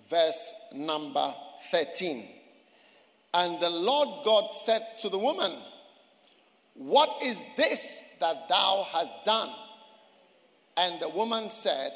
verse 0.09 0.53
number 0.75 1.33
13. 1.71 2.27
And 3.33 3.59
the 3.59 3.69
Lord 3.69 4.23
God 4.23 4.47
said 4.47 4.81
to 5.01 5.09
the 5.09 5.17
woman, 5.17 5.53
What 6.75 7.23
is 7.23 7.43
this 7.57 8.15
that 8.19 8.47
thou 8.47 8.85
hast 8.91 9.15
done? 9.25 9.49
And 10.77 11.01
the 11.01 11.09
woman 11.09 11.49
said, 11.49 11.93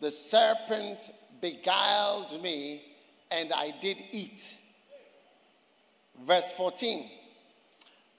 The 0.00 0.10
serpent 0.10 1.00
beguiled 1.42 2.42
me, 2.42 2.82
and 3.30 3.52
I 3.52 3.74
did 3.82 3.98
eat. 4.12 4.56
Verse 6.26 6.50
14. 6.52 7.10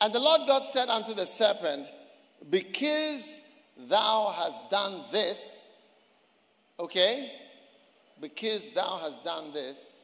And 0.02 0.14
the 0.14 0.20
Lord 0.20 0.42
God 0.48 0.64
said 0.64 0.90
unto 0.90 1.14
the 1.14 1.26
serpent, 1.26 1.86
Because 2.50 3.42
thou 3.78 4.34
hast 4.36 4.70
done 4.72 5.04
this, 5.12 5.70
okay, 6.80 7.32
because 8.20 8.70
thou 8.70 8.98
hast 9.02 9.24
done 9.24 9.54
this, 9.54 9.98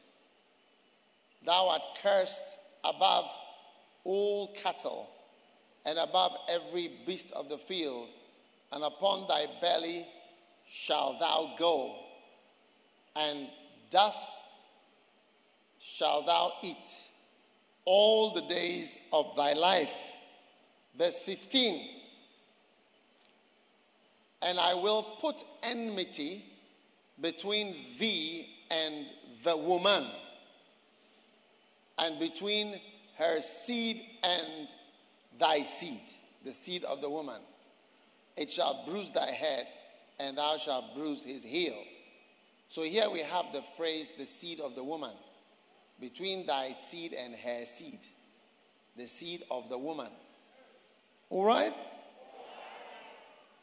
thou 1.44 1.68
art 1.68 1.82
cursed 2.00 2.56
above 2.84 3.24
all 4.04 4.52
cattle 4.54 5.08
and 5.84 5.98
above 5.98 6.36
every 6.48 6.92
beast 7.06 7.32
of 7.32 7.48
the 7.48 7.58
field, 7.58 8.08
and 8.72 8.84
upon 8.84 9.26
thy 9.28 9.46
belly 9.60 10.06
shalt 10.70 11.18
thou 11.18 11.54
go, 11.58 11.96
and 13.16 13.48
dust 13.90 14.46
shalt 15.80 16.26
thou 16.26 16.52
eat 16.62 17.07
all 17.90 18.34
the 18.34 18.42
days 18.42 18.98
of 19.14 19.34
thy 19.34 19.54
life. 19.54 20.12
Verse 20.96 21.20
15 21.20 21.88
And 24.42 24.60
I 24.60 24.74
will 24.74 25.02
put 25.22 25.42
enmity 25.62 26.44
between 27.18 27.76
thee 27.98 28.46
and 28.70 29.06
the 29.42 29.56
woman, 29.56 30.06
and 31.96 32.20
between 32.20 32.78
her 33.16 33.40
seed 33.40 34.02
and 34.22 34.68
thy 35.40 35.62
seed, 35.62 36.02
the 36.44 36.52
seed 36.52 36.84
of 36.84 37.00
the 37.00 37.08
woman. 37.08 37.40
It 38.36 38.50
shall 38.50 38.84
bruise 38.86 39.10
thy 39.12 39.30
head, 39.30 39.66
and 40.20 40.36
thou 40.36 40.58
shalt 40.58 40.94
bruise 40.94 41.24
his 41.24 41.42
heel. 41.42 41.82
So 42.68 42.82
here 42.82 43.08
we 43.08 43.20
have 43.20 43.46
the 43.54 43.62
phrase, 43.78 44.12
the 44.18 44.26
seed 44.26 44.60
of 44.60 44.74
the 44.74 44.84
woman 44.84 45.12
between 46.00 46.46
thy 46.46 46.72
seed 46.72 47.12
and 47.12 47.34
her 47.34 47.64
seed, 47.64 48.00
the 48.96 49.06
seed 49.06 49.42
of 49.50 49.68
the 49.68 49.78
woman. 49.78 50.08
All 51.30 51.44
right? 51.44 51.74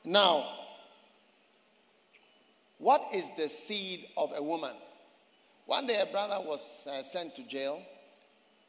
Now, 0.03 0.45
what 2.77 3.01
is 3.13 3.31
the 3.37 3.49
seed 3.49 4.05
of 4.17 4.31
a 4.35 4.43
woman? 4.43 4.75
One 5.65 5.87
day 5.87 5.99
a 5.99 6.05
brother 6.05 6.37
was 6.45 6.87
uh, 6.91 7.01
sent 7.01 7.35
to 7.37 7.43
jail, 7.43 7.81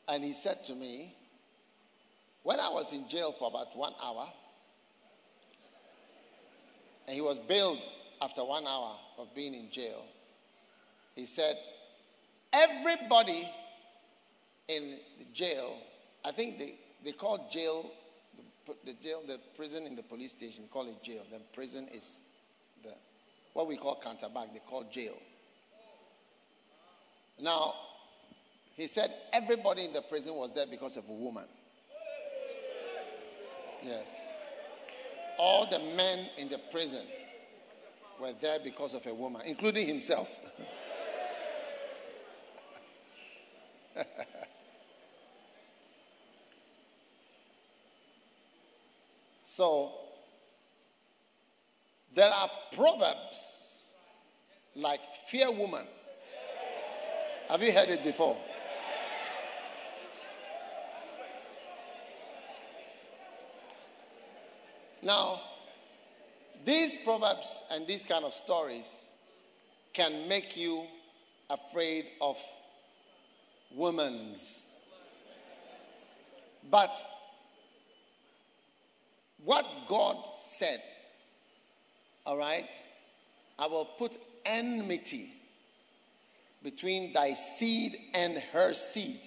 and 0.08 0.24
he 0.24 0.32
said 0.32 0.64
to 0.66 0.74
me, 0.74 1.14
when 2.42 2.60
I 2.60 2.68
was 2.68 2.92
in 2.92 3.08
jail 3.08 3.34
for 3.38 3.48
about 3.48 3.76
one 3.76 3.92
hour, 4.02 4.28
and 7.06 7.14
he 7.14 7.20
was 7.20 7.38
bailed 7.38 7.82
after 8.22 8.44
one 8.44 8.66
hour 8.66 8.96
of 9.18 9.34
being 9.34 9.54
in 9.54 9.70
jail, 9.70 10.04
he 11.14 11.26
said, 11.26 11.56
Everybody 12.56 13.46
in 14.68 14.96
the 15.18 15.24
jail, 15.34 15.76
I 16.24 16.32
think 16.32 16.58
they, 16.58 16.74
they 17.04 17.12
call 17.12 17.48
jail, 17.52 17.90
the, 18.66 18.74
the 18.86 18.94
jail, 18.94 19.20
the 19.26 19.38
prison 19.54 19.86
in 19.86 19.94
the 19.94 20.02
police 20.02 20.30
station, 20.30 20.64
call 20.70 20.88
it 20.88 21.02
jail. 21.02 21.22
The 21.30 21.40
prison 21.52 21.86
is 21.92 22.22
the, 22.82 22.94
what 23.52 23.68
we 23.68 23.76
call 23.76 24.00
counterback, 24.02 24.54
they 24.54 24.60
call 24.66 24.84
jail. 24.90 25.16
Now, 27.38 27.74
he 28.74 28.86
said 28.86 29.12
everybody 29.34 29.84
in 29.84 29.92
the 29.92 30.00
prison 30.02 30.34
was 30.34 30.54
there 30.54 30.66
because 30.66 30.96
of 30.96 31.06
a 31.10 31.12
woman. 31.12 31.44
Yes. 33.84 34.10
All 35.38 35.68
the 35.70 35.78
men 35.78 36.26
in 36.38 36.48
the 36.48 36.58
prison 36.72 37.04
were 38.18 38.32
there 38.40 38.58
because 38.64 38.94
of 38.94 39.04
a 39.06 39.14
woman, 39.14 39.42
including 39.44 39.86
himself. 39.86 40.30
so, 49.42 49.92
there 52.14 52.30
are 52.30 52.50
proverbs 52.72 53.92
like 54.74 55.00
fear 55.26 55.50
woman. 55.50 55.86
Have 57.48 57.62
you 57.62 57.72
heard 57.72 57.88
it 57.88 58.04
before? 58.04 58.36
Now, 65.02 65.40
these 66.64 66.96
proverbs 66.96 67.62
and 67.70 67.86
these 67.86 68.04
kind 68.04 68.24
of 68.24 68.34
stories 68.34 69.04
can 69.92 70.26
make 70.26 70.56
you 70.56 70.84
afraid 71.48 72.06
of 72.20 72.36
women's. 73.74 74.62
But 76.70 76.94
what 79.44 79.66
God 79.86 80.16
said, 80.34 80.80
all 82.24 82.36
right, 82.36 82.68
I 83.58 83.66
will 83.66 83.84
put 83.84 84.18
enmity 84.44 85.28
between 86.62 87.12
thy 87.12 87.32
seed 87.34 87.96
and 88.12 88.38
her 88.52 88.74
seed. 88.74 89.20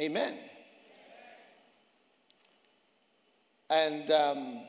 Amen. 0.00 0.36
And 3.70 4.10
um, 4.10 4.60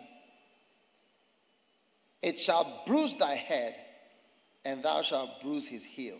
it 2.21 2.39
shall 2.39 2.83
bruise 2.85 3.15
thy 3.15 3.35
head, 3.35 3.75
and 4.63 4.83
thou 4.83 5.01
shalt 5.01 5.41
bruise 5.41 5.67
his 5.67 5.83
heel. 5.83 6.17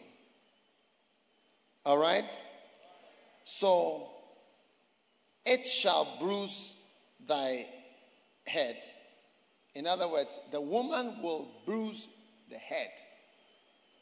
All 1.88 1.98
right? 1.98 2.26
So 3.46 4.10
it 5.46 5.66
shall 5.66 6.06
bruise 6.20 6.74
thy 7.26 7.66
head. 8.46 8.76
In 9.74 9.88
other 9.88 10.10
words, 10.10 10.38
the 10.52 10.60
woman 10.60 11.22
will 11.24 11.48
bruise 11.66 12.10
the 12.50 12.58
head 12.58 12.92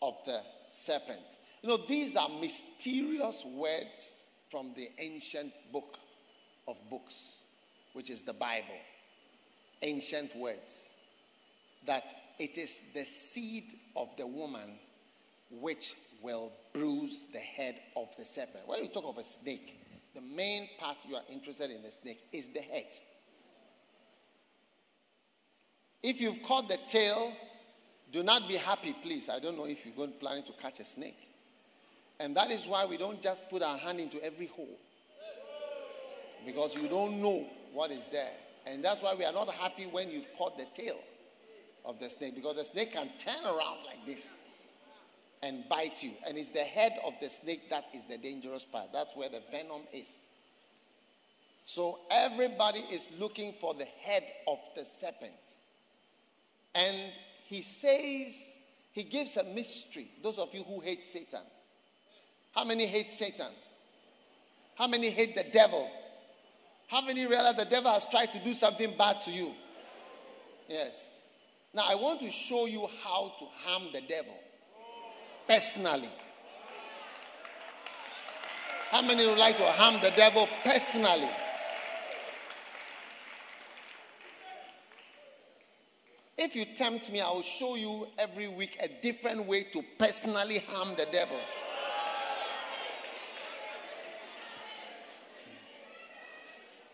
of 0.02 0.16
the 0.26 0.42
serpent. 0.68 1.22
You 1.62 1.70
know, 1.70 1.78
these 1.78 2.16
are 2.16 2.28
mysterious 2.28 3.46
words 3.56 4.24
from 4.50 4.72
the 4.76 4.88
ancient 4.98 5.54
book 5.72 6.00
of 6.68 6.78
books, 6.90 7.42
which 7.94 8.10
is 8.10 8.24
the 8.24 8.34
Bible. 8.34 8.80
Ancient 9.84 10.36
words. 10.36 10.90
That 11.86 12.16
it 12.40 12.58
is 12.58 12.80
the 12.96 13.06
seed 13.06 13.66
of 13.96 14.08
the 14.18 14.26
woman 14.26 14.80
which 15.52 15.94
will 16.26 16.51
bruise 16.73 17.28
the 17.32 17.39
head 17.39 17.76
of 17.95 18.07
the 18.17 18.26
serpent. 18.26 18.67
When 18.67 18.82
you 18.84 18.89
talk 18.89 19.05
of 19.05 19.19
a 19.19 19.23
snake, 19.23 19.80
the 20.15 20.21
main 20.21 20.67
part 20.80 20.97
you 21.07 21.15
are 21.15 21.21
interested 21.32 21.69
in 21.69 21.84
the 21.84 21.91
snake 21.91 22.19
is 22.34 22.47
the 22.47 22.61
head. 22.61 22.88
If 26.01 26.19
you've 26.19 26.41
caught 26.41 26.67
the 26.67 26.80
tail, 26.88 27.32
do 28.11 28.23
not 28.23 28.47
be 28.47 28.55
happy, 28.55 28.95
please. 29.03 29.30
I 29.30 29.39
don't 29.39 29.55
know 29.55 29.65
if 29.65 29.86
you're 29.86 29.95
going 29.95 30.13
planning 30.19 30.43
to 30.45 30.51
catch 30.53 30.80
a 30.80 30.86
snake. 30.86 31.19
And 32.19 32.36
that 32.36 32.49
is 32.49 32.65
why 32.65 32.86
we 32.86 32.97
don't 32.97 33.21
just 33.21 33.47
put 33.49 33.61
our 33.61 33.78
hand 33.78 33.99
into 33.99 34.23
every 34.23 34.47
hole. 34.47 34.80
Because 36.45 36.76
you 36.76 36.88
don't 36.88 37.21
know 37.21 37.45
what 37.73 37.91
is 37.91 38.07
there. 38.07 38.32
And 38.65 38.84
that's 38.84 39.01
why 39.01 39.13
we 39.13 39.26
are 39.26 39.34
not 39.34 39.49
happy 39.49 39.86
when 39.86 40.09
you've 40.09 40.28
caught 40.38 40.57
the 40.57 40.65
tail 40.73 40.97
of 41.84 41.99
the 41.99 42.09
snake. 42.09 42.36
Because 42.36 42.55
the 42.55 42.63
snake 42.63 42.93
can 42.93 43.09
turn 43.19 43.43
around 43.45 43.78
like 43.86 44.05
this 44.07 44.45
and 45.46 45.70
bite 45.70 46.02
you. 46.02 46.12
And 46.28 46.38
it's 46.38 46.50
the 46.50 46.60
head 46.60 46.93
of 47.06 47.14
the 47.22 47.30
snake 47.30 47.70
that 47.70 47.86
is 47.93 48.04
the 48.06 48.18
dangerous 48.18 48.66
part. 48.66 48.91
That's 48.91 49.16
where 49.16 49.30
the 49.30 49.41
venom 49.52 49.82
is. 49.93 50.24
So 51.66 52.00
everybody 52.10 52.80
is 52.91 53.08
looking 53.20 53.54
for 53.62 53.76
the 53.76 53.86
head 54.02 54.24
of 54.48 54.58
the 54.76 54.84
serpent. 54.84 55.34
And 56.74 56.96
he 57.46 57.62
says, 57.62 58.58
he 58.91 59.04
gives 59.04 59.38
a 59.38 59.43
mystery. 59.43 60.08
Those 60.24 60.39
of 60.39 60.54
you 60.54 60.64
who 60.64 60.80
hate 60.80 61.06
Satan. 61.06 61.41
How 62.54 62.64
many 62.64 62.88
hate 62.88 63.12
Satan? 63.12 63.52
How 64.76 64.88
many 64.88 65.12
hate 65.12 65.36
the 65.36 65.46
devil? 65.52 65.89
How 66.88 67.02
many 67.02 67.26
realize 67.26 67.56
the 67.56 67.66
devil 67.66 67.91
has 67.91 68.08
tried 68.10 68.34
to 68.34 68.39
do 68.39 68.54
something 68.56 68.98
bad 68.98 69.22
to 69.22 69.32
you? 69.32 69.52
Yes. 70.68 71.28
Now 71.74 71.86
I 71.88 71.96
want 71.96 72.20
to 72.22 72.32
show 72.32 72.66
you 72.66 72.89
how 73.04 73.34
to 73.38 73.46
harm 73.64 73.89
the 73.93 74.02
devil 74.02 74.36
personally. 75.48 76.10
How 78.91 79.02
many 79.02 79.28
would 79.28 79.38
like 79.38 79.58
to 79.58 79.66
harm 79.66 80.00
the 80.02 80.12
devil 80.12 80.48
personally? 80.64 81.30
If 86.38 86.56
you 86.56 86.66
tempt 86.66 87.12
me, 87.12 87.22
I 87.22 87.32
will 87.32 87.41
show 87.41 87.76
you 87.76 88.08
every 88.18 88.48
week 88.48 88.78
a 88.82 88.88
different 88.88 89.46
way 89.46 89.64
to 89.64 89.84
personally 89.98 90.64
harm 90.70 90.89
the 90.98 91.08
devil. 91.12 91.39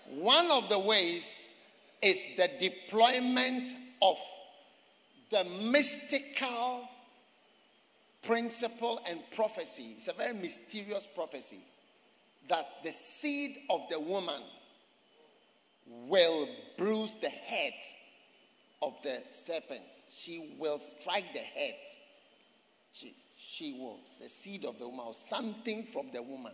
One 0.10 0.52
of 0.52 0.70
the 0.70 0.78
ways 0.78 1.56
is 2.02 2.36
the 2.36 2.50
deployment 2.60 3.68
of 4.02 4.18
the 5.30 5.44
mystical 5.44 6.88
principle 8.22 9.02
and 9.10 9.20
prophecy. 9.32 9.94
It's 9.98 10.08
a 10.08 10.14
very 10.14 10.34
mysterious 10.34 11.08
prophecy 11.08 11.60
that 12.50 12.68
the 12.84 12.92
seed 12.92 13.56
of 13.70 13.82
the 13.90 14.00
woman 14.00 14.42
will 15.86 16.48
bruise 16.78 17.16
the 17.16 17.30
head 17.30 17.74
of 18.82 18.94
the 19.04 19.22
serpent. 19.32 19.82
She 20.10 20.56
will 20.60 20.80
strike 20.80 21.34
the 21.34 21.40
head. 21.40 21.76
She, 22.92 23.14
she 23.38 23.74
will. 23.74 24.00
The 24.22 24.30
seed 24.30 24.66
of 24.66 24.80
the 24.80 24.88
woman, 24.88 25.06
or 25.08 25.14
something 25.14 25.84
from 25.84 26.12
the 26.12 26.22
woman. 26.22 26.54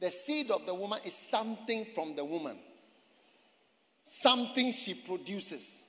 The 0.00 0.10
seed 0.10 0.50
of 0.50 0.66
the 0.66 0.74
woman 0.74 0.98
is 1.04 1.14
something 1.14 1.86
from 1.94 2.16
the 2.16 2.24
woman, 2.24 2.58
something 4.02 4.72
she 4.72 4.94
produces, 4.94 5.84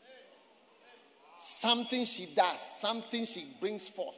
something 1.37 2.05
she 2.05 2.27
does, 2.27 2.59
something 2.59 3.25
she 3.25 3.45
brings 3.59 3.87
forth. 3.87 4.15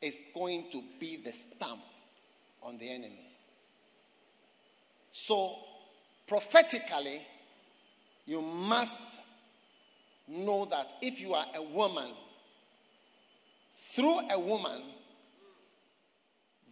Is 0.00 0.22
going 0.32 0.70
to 0.70 0.82
be 1.00 1.16
the 1.16 1.32
stamp 1.32 1.80
on 2.62 2.78
the 2.78 2.88
enemy. 2.88 3.28
So, 5.10 5.56
prophetically, 6.26 7.20
you 8.24 8.40
must 8.40 9.20
know 10.28 10.66
that 10.66 10.86
if 11.02 11.20
you 11.20 11.34
are 11.34 11.46
a 11.54 11.62
woman, 11.62 12.10
through 13.74 14.20
a 14.30 14.38
woman, 14.38 14.82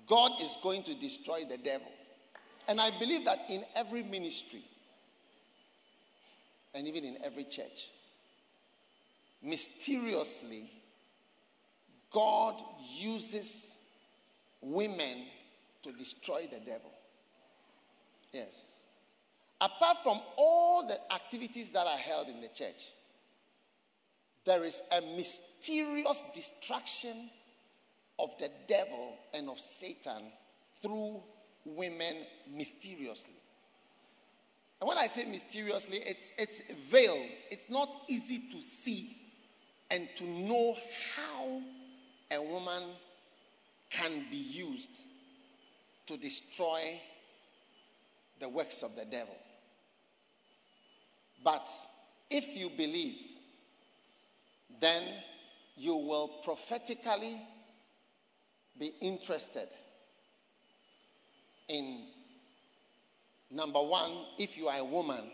God 0.06 0.32
is 0.40 0.56
going 0.62 0.84
to 0.84 0.94
destroy 0.94 1.44
the 1.44 1.56
devil. 1.56 1.90
And 2.68 2.80
I 2.80 2.96
believe 2.98 3.24
that 3.24 3.46
in 3.48 3.64
every 3.74 4.02
ministry, 4.02 4.62
and 6.74 6.86
even 6.86 7.04
in 7.04 7.18
every 7.24 7.44
church, 7.44 7.88
mysteriously, 9.42 10.70
God 12.16 12.62
uses 12.98 13.78
women 14.62 15.24
to 15.82 15.92
destroy 15.92 16.48
the 16.50 16.60
devil. 16.60 16.90
Yes. 18.32 18.68
Apart 19.60 19.98
from 20.02 20.22
all 20.38 20.86
the 20.88 20.98
activities 21.12 21.72
that 21.72 21.86
are 21.86 21.98
held 21.98 22.28
in 22.28 22.40
the 22.40 22.48
church, 22.48 22.90
there 24.46 24.64
is 24.64 24.80
a 24.96 25.02
mysterious 25.14 26.22
distraction 26.34 27.28
of 28.18 28.30
the 28.38 28.50
devil 28.66 29.12
and 29.34 29.50
of 29.50 29.60
Satan 29.60 30.32
through 30.80 31.22
women 31.66 32.16
mysteriously. 32.50 33.34
And 34.80 34.88
when 34.88 34.96
I 34.96 35.06
say 35.06 35.26
mysteriously, 35.26 35.98
it's, 35.98 36.32
it's 36.38 36.62
veiled. 36.90 37.42
It's 37.50 37.68
not 37.68 37.94
easy 38.08 38.40
to 38.52 38.62
see 38.62 39.18
and 39.90 40.08
to 40.16 40.24
know 40.24 40.76
how 41.14 41.60
a 42.30 42.42
woman 42.42 42.82
can 43.90 44.24
be 44.30 44.36
used 44.36 45.02
to 46.06 46.16
destroy 46.16 47.00
the 48.40 48.48
works 48.48 48.82
of 48.82 48.94
the 48.94 49.04
devil. 49.04 49.36
But 51.42 51.68
if 52.30 52.56
you 52.56 52.70
believe, 52.70 53.16
then 54.80 55.02
you 55.76 55.94
will 55.94 56.28
prophetically 56.44 57.40
be 58.78 58.92
interested 59.00 59.68
in 61.68 62.04
number 63.50 63.80
one, 63.80 64.12
if 64.38 64.56
you 64.58 64.68
are 64.68 64.78
a 64.78 64.84
woman, 64.84 65.30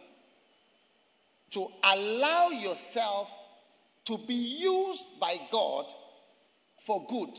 to 1.50 1.66
allow 1.84 2.48
yourself 2.48 3.30
to 4.04 4.18
be 4.18 4.34
used 4.34 5.04
by 5.20 5.38
God 5.50 5.86
for 6.86 7.04
good, 7.08 7.30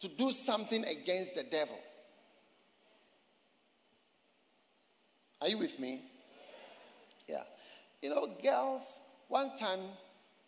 to 0.00 0.08
do 0.08 0.30
something 0.30 0.84
against 0.84 1.34
the 1.34 1.42
devil. 1.42 1.78
Are 5.40 5.48
you 5.48 5.58
with 5.58 5.78
me? 5.80 6.02
Yeah. 7.28 7.44
You 8.02 8.10
know, 8.10 8.28
girls, 8.42 9.00
one 9.28 9.56
time 9.56 9.80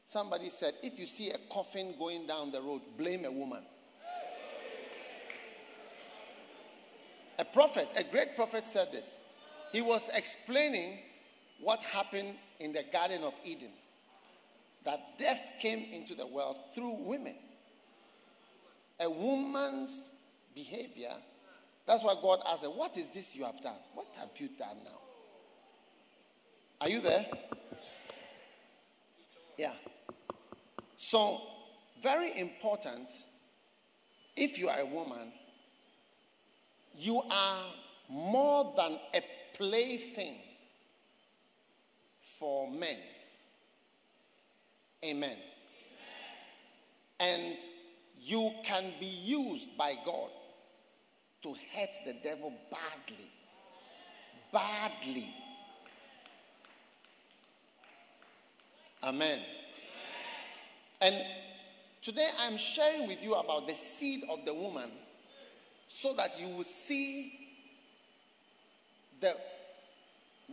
somebody 0.04 0.50
said, 0.50 0.74
if 0.82 0.98
you 0.98 1.06
see 1.06 1.30
a 1.30 1.38
coffin 1.50 1.94
going 1.98 2.26
down 2.26 2.52
the 2.52 2.60
road, 2.60 2.82
blame 2.98 3.24
a 3.24 3.30
woman. 3.30 3.62
A 7.38 7.44
prophet, 7.44 7.88
a 7.96 8.04
great 8.04 8.36
prophet 8.36 8.66
said 8.66 8.88
this. 8.92 9.22
He 9.72 9.80
was 9.80 10.10
explaining 10.14 10.98
what 11.60 11.82
happened 11.82 12.34
in 12.60 12.72
the 12.72 12.84
Garden 12.92 13.22
of 13.22 13.34
Eden 13.44 13.70
that 14.86 15.18
death 15.18 15.54
came 15.60 15.84
into 15.92 16.14
the 16.14 16.26
world 16.26 16.56
through 16.74 16.94
women. 17.00 17.34
A 19.00 19.10
woman's 19.10 20.14
behavior. 20.54 21.12
That's 21.86 22.02
why 22.02 22.14
God 22.22 22.40
asked 22.48 22.62
her, 22.62 22.70
What 22.70 22.96
is 22.96 23.10
this 23.10 23.36
you 23.36 23.44
have 23.44 23.60
done? 23.60 23.76
What 23.94 24.06
have 24.18 24.30
you 24.38 24.48
done 24.56 24.78
now? 24.84 24.98
Are 26.80 26.88
you 26.88 27.00
there? 27.00 27.26
Yeah. 29.58 29.72
So, 30.96 31.40
very 32.02 32.38
important 32.38 33.10
if 34.36 34.58
you 34.58 34.68
are 34.68 34.80
a 34.80 34.86
woman, 34.86 35.32
you 36.96 37.22
are 37.30 37.64
more 38.08 38.72
than 38.76 38.98
a 39.14 39.20
plaything 39.56 40.36
for 42.38 42.70
men. 42.70 42.98
Amen. 45.06 45.36
And 47.20 47.58
you 48.20 48.50
can 48.64 48.92
be 48.98 49.06
used 49.06 49.68
by 49.78 49.94
God 50.04 50.30
to 51.42 51.54
hurt 51.72 51.90
the 52.04 52.14
devil 52.24 52.52
badly. 52.70 53.30
Badly. 54.52 55.34
Amen. 59.04 59.40
And 61.00 61.14
today 62.02 62.28
I'm 62.40 62.58
sharing 62.58 63.06
with 63.06 63.22
you 63.22 63.34
about 63.34 63.68
the 63.68 63.74
seed 63.74 64.24
of 64.28 64.44
the 64.44 64.54
woman 64.54 64.90
so 65.88 66.14
that 66.14 66.40
you 66.40 66.48
will 66.48 66.64
see 66.64 67.32
the, 69.20 69.36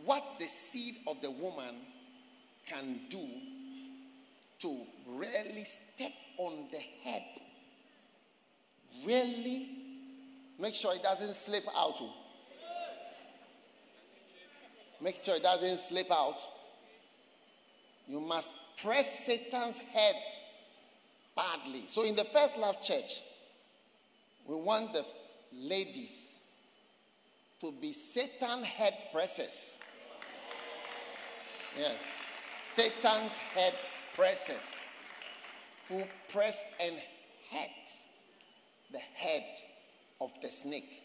what 0.06 0.24
the 0.40 0.48
seed 0.48 0.98
of 1.08 1.22
the 1.22 1.32
woman 1.32 1.76
can 2.68 3.00
do 3.10 3.28
to 4.64 4.78
really 5.08 5.66
step 5.66 6.14
on 6.38 6.68
the 6.72 6.80
head. 7.04 7.24
Really 9.06 9.68
make 10.58 10.74
sure 10.74 10.96
it 10.96 11.04
doesn't 11.04 11.34
slip 11.34 11.66
out. 11.78 12.00
Make 15.02 15.22
sure 15.22 15.36
it 15.36 15.44
doesn't 15.44 15.78
slip 15.80 16.10
out. 16.10 16.38
You 18.08 18.22
must 18.22 18.54
press 18.82 19.26
Satan's 19.26 19.80
head 19.80 20.16
badly. 21.36 21.84
So, 21.88 22.04
in 22.04 22.16
the 22.16 22.24
first 22.24 22.58
love 22.58 22.82
church, 22.82 23.20
we 24.48 24.56
want 24.56 24.94
the 24.94 25.06
ladies 25.54 26.40
to 27.60 27.74
be 27.82 27.92
Satan 27.92 28.64
head 28.64 28.94
pressers. 29.12 29.82
Yes, 31.78 32.02
Satan's 32.62 33.38
head 33.38 33.74
pressers 34.16 34.96
who 35.90 36.04
press 36.30 36.76
and 36.82 36.96
hit 37.50 37.70
the 38.92 39.00
head 39.16 39.44
of 40.22 40.32
the 40.42 40.48
snake. 40.48 41.04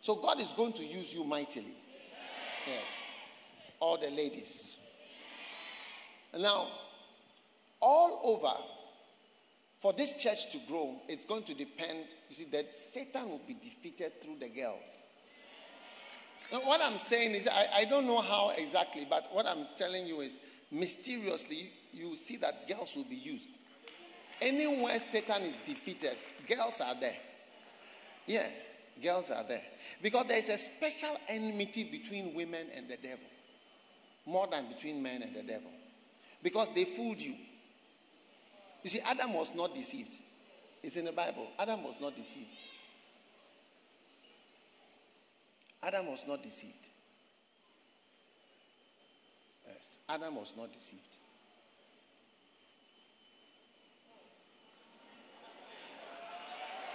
So 0.00 0.14
God 0.16 0.40
is 0.40 0.52
going 0.52 0.74
to 0.74 0.84
use 0.84 1.14
you 1.14 1.24
mightily. 1.24 1.74
Yes. 2.66 2.82
All 3.80 3.98
the 3.98 4.10
ladies. 4.10 4.76
Now, 6.38 6.68
all 7.80 8.20
over, 8.24 8.54
for 9.80 9.92
this 9.92 10.16
church 10.16 10.50
to 10.52 10.58
grow, 10.68 10.96
it's 11.08 11.24
going 11.24 11.42
to 11.44 11.54
depend. 11.54 12.06
You 12.28 12.36
see, 12.36 12.44
that 12.52 12.76
Satan 12.76 13.28
will 13.28 13.40
be 13.46 13.54
defeated 13.54 14.20
through 14.22 14.36
the 14.40 14.48
girls. 14.48 15.04
Now, 16.52 16.60
what 16.60 16.80
I'm 16.82 16.98
saying 16.98 17.34
is, 17.34 17.48
I, 17.48 17.68
I 17.78 17.84
don't 17.84 18.06
know 18.06 18.20
how 18.20 18.52
exactly, 18.56 19.06
but 19.08 19.28
what 19.32 19.46
I'm 19.46 19.66
telling 19.76 20.06
you 20.06 20.20
is 20.20 20.38
mysteriously, 20.70 21.70
you 21.92 22.16
see 22.16 22.36
that 22.38 22.66
girls 22.68 22.94
will 22.96 23.04
be 23.04 23.16
used. 23.16 23.48
anywhere 24.40 24.98
Satan 25.00 25.42
is 25.42 25.56
defeated, 25.64 26.16
girls 26.48 26.80
are 26.80 26.98
there. 27.00 27.16
Yeah, 28.26 28.46
girls 29.02 29.30
are 29.30 29.44
there. 29.44 29.62
Because 30.02 30.26
there 30.26 30.38
is 30.38 30.48
a 30.48 30.58
special 30.58 31.16
enmity 31.28 31.84
between 31.84 32.34
women 32.34 32.66
and 32.74 32.88
the 32.88 32.96
devil, 32.96 33.26
more 34.26 34.46
than 34.46 34.68
between 34.68 35.02
men 35.02 35.22
and 35.22 35.34
the 35.34 35.42
devil. 35.42 35.70
Because 36.42 36.68
they 36.74 36.84
fooled 36.84 37.20
you. 37.20 37.34
You 38.82 38.90
see, 38.90 39.00
Adam 39.00 39.32
was 39.32 39.54
not 39.54 39.74
deceived. 39.74 40.14
It's 40.82 40.96
in 40.96 41.06
the 41.06 41.12
Bible. 41.12 41.48
Adam 41.58 41.82
was 41.82 41.96
not 42.00 42.14
deceived. 42.14 42.46
Adam 45.82 46.06
was 46.06 46.22
not 46.26 46.42
deceived. 46.42 46.88
Yes, 49.66 49.93
Adam 50.08 50.36
was 50.36 50.52
not 50.56 50.72
deceived. 50.72 51.00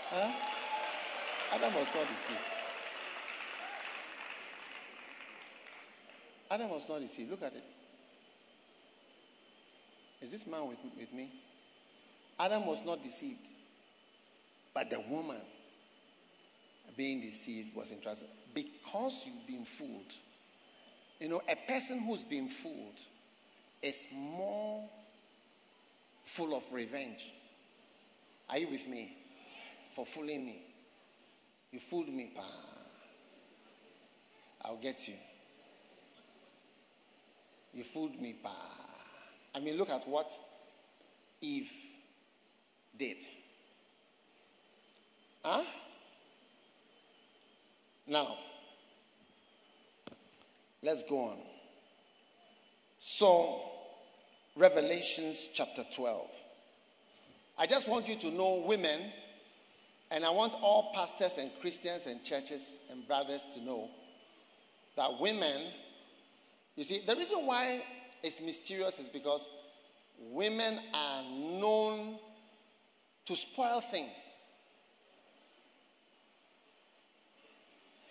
Huh? 0.09 0.31
Adam 1.51 1.73
was 1.73 1.87
not 1.93 2.07
deceived. 2.07 2.39
Adam 6.51 6.69
was 6.69 6.89
not 6.89 6.99
deceived. 6.99 7.31
Look 7.31 7.43
at 7.43 7.53
it. 7.53 7.63
Is 10.21 10.31
this 10.31 10.47
man 10.47 10.67
with, 10.67 10.77
with 10.97 11.13
me? 11.13 11.31
Adam 12.39 12.65
was 12.65 12.83
not 12.85 13.03
deceived. 13.03 13.47
But 14.73 14.89
the 14.89 14.99
woman 14.99 15.41
being 16.97 17.21
deceived 17.21 17.75
was 17.75 17.91
interested. 17.91 18.27
Because 18.53 19.25
you've 19.25 19.47
been 19.47 19.65
fooled. 19.65 20.13
You 21.19 21.27
know, 21.27 21.41
a 21.49 21.55
person 21.55 22.01
who's 22.05 22.23
been 22.23 22.47
fooled 22.47 22.99
is 23.81 24.07
more 24.13 24.83
full 26.23 26.55
of 26.55 26.63
revenge. 26.71 27.33
Are 28.49 28.57
you 28.57 28.69
with 28.69 28.87
me? 28.87 29.17
For 29.89 30.05
fooling 30.05 30.45
me. 30.45 30.61
You 31.71 31.79
fooled 31.79 32.07
me, 32.07 32.31
pa. 32.35 32.43
I'll 34.63 34.77
get 34.77 35.07
you. 35.07 35.15
You 37.73 37.83
fooled 37.83 38.19
me, 38.19 38.35
pa. 38.41 38.55
I 39.53 39.59
mean, 39.59 39.77
look 39.77 39.89
at 39.89 40.07
what 40.07 40.31
Eve 41.41 41.71
did. 42.97 43.17
Huh? 45.43 45.63
Now, 48.07 48.35
let's 50.83 51.03
go 51.03 51.29
on. 51.29 51.37
So, 52.99 53.61
Revelations 54.55 55.49
chapter 55.53 55.83
12. 55.93 56.27
I 57.57 57.65
just 57.65 57.87
want 57.87 58.07
you 58.07 58.15
to 58.17 58.31
know, 58.31 58.63
women, 58.65 59.01
and 60.11 60.25
I 60.25 60.29
want 60.29 60.53
all 60.61 60.91
pastors 60.93 61.37
and 61.37 61.51
Christians 61.61 62.07
and 62.07 62.23
churches 62.23 62.75
and 62.89 63.07
brothers 63.07 63.47
to 63.53 63.61
know 63.61 63.89
that 64.95 65.19
women, 65.19 65.71
you 66.75 66.83
see, 66.83 67.01
the 67.05 67.15
reason 67.15 67.45
why 67.45 67.81
it's 68.23 68.41
mysterious 68.41 68.99
is 68.99 69.07
because 69.07 69.47
women 70.19 70.79
are 70.93 71.23
known 71.23 72.17
to 73.25 73.35
spoil 73.35 73.81
things. 73.81 74.33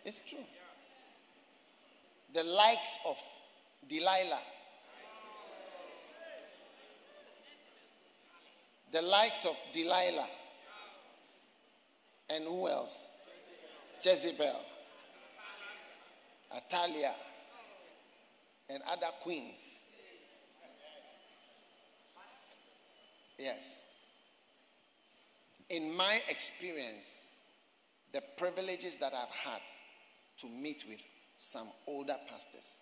It's 0.05 0.21
true. 0.29 0.39
The 2.39 2.45
likes 2.45 3.01
of 3.05 3.16
Delilah. 3.89 4.39
The 8.93 9.03
likes 9.03 9.45
of 9.45 9.57
Delilah. 9.74 10.28
And 12.30 12.45
who 12.45 12.68
else? 12.68 13.03
Jezebel. 14.01 14.55
Athaliah. 16.57 17.16
And 18.70 18.84
other 18.89 19.09
queens. 19.20 19.86
Yes. 23.36 23.80
In 25.70 25.93
my 25.93 26.20
experience, 26.28 27.24
the 28.12 28.22
privileges 28.36 28.97
that 28.99 29.12
I've 29.12 29.28
had 29.28 29.62
to 30.39 30.47
meet 30.47 30.84
with 30.89 31.01
some 31.39 31.68
older 31.86 32.16
pastors 32.28 32.76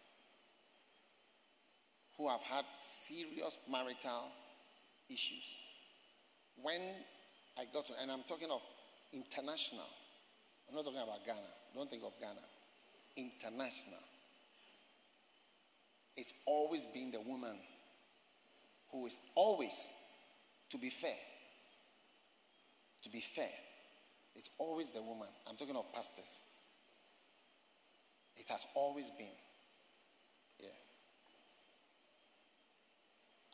who 2.17 2.29
have 2.29 2.43
had 2.43 2.65
serious 2.77 3.59
marital 3.71 4.25
issues. 5.11 5.45
When 6.63 6.81
I 7.59 7.65
got 7.73 7.87
to, 7.87 7.93
and 8.01 8.11
I'm 8.11 8.23
talking 8.27 8.51
of 8.51 8.63
international, 9.13 9.85
I'm 10.69 10.75
not 10.75 10.85
talking 10.85 11.01
about 11.01 11.25
Ghana, 11.27 11.39
don't 11.75 11.91
think 11.91 12.03
of 12.03 12.13
Ghana, 12.19 12.41
international. 13.17 14.01
It's 16.17 16.33
always 16.47 16.87
been 16.87 17.11
the 17.11 17.21
woman 17.21 17.57
who 18.91 19.07
is 19.07 19.19
always, 19.35 19.77
to 20.71 20.79
be 20.79 20.89
fair, 20.89 21.19
to 23.03 23.11
be 23.11 23.21
fair, 23.21 23.51
it's 24.35 24.49
always 24.59 24.91
the 24.91 25.03
woman. 25.03 25.29
I'm 25.47 25.57
talking 25.57 25.77
of 25.77 25.93
pastors. 25.93 26.43
It 28.37 28.49
has 28.49 28.65
always 28.75 29.11
been. 29.11 29.35
Yeah. 30.61 30.69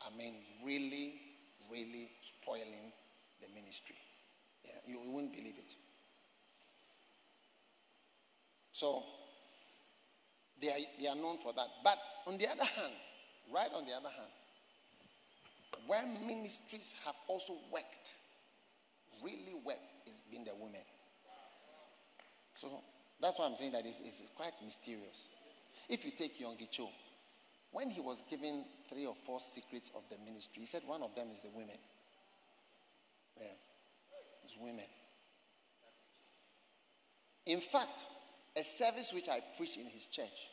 I 0.05 0.17
mean, 0.17 0.35
really, 0.65 1.13
really 1.71 2.11
spoiling 2.21 2.91
the 3.41 3.47
ministry. 3.53 3.95
Yeah, 4.65 4.71
you, 4.85 5.01
you 5.01 5.11
wouldn't 5.11 5.33
believe 5.33 5.57
it. 5.57 5.73
So, 8.71 9.03
they 10.61 10.69
are, 10.69 10.79
they 10.99 11.07
are 11.07 11.15
known 11.15 11.37
for 11.37 11.53
that. 11.53 11.67
But 11.83 11.97
on 12.25 12.37
the 12.37 12.47
other 12.49 12.65
hand, 12.65 12.93
right 13.53 13.69
on 13.73 13.85
the 13.85 13.93
other 13.93 14.09
hand, 14.09 14.31
where 15.87 16.05
ministries 16.25 16.95
have 17.05 17.15
also 17.27 17.53
worked, 17.71 18.15
really 19.23 19.53
worked, 19.65 20.07
is 20.07 20.21
been 20.31 20.45
the 20.45 20.53
women. 20.55 20.81
So 22.53 22.83
that's 23.21 23.39
why 23.39 23.45
I'm 23.45 23.55
saying 23.55 23.71
that 23.73 23.85
it's, 23.85 23.99
it's 23.99 24.21
quite 24.35 24.53
mysterious. 24.63 25.29
If 25.89 26.05
you 26.05 26.11
take 26.11 26.39
Yonggi 26.39 26.69
Cho, 26.71 26.89
when 27.71 27.89
he 27.89 28.01
was 28.01 28.23
given 28.29 28.65
three 28.89 29.05
or 29.05 29.15
four 29.15 29.39
secrets 29.39 29.91
of 29.95 30.03
the 30.09 30.23
ministry, 30.23 30.61
he 30.61 30.65
said 30.65 30.81
one 30.85 31.01
of 31.01 31.15
them 31.15 31.27
is 31.33 31.41
the 31.41 31.49
women. 31.53 31.77
Yeah, 33.39 33.47
it's 34.45 34.57
women. 34.59 34.85
In 37.45 37.59
fact, 37.59 38.05
a 38.55 38.63
service 38.63 39.11
which 39.13 39.27
I 39.29 39.39
preached 39.57 39.77
in 39.77 39.87
his 39.87 40.05
church, 40.05 40.49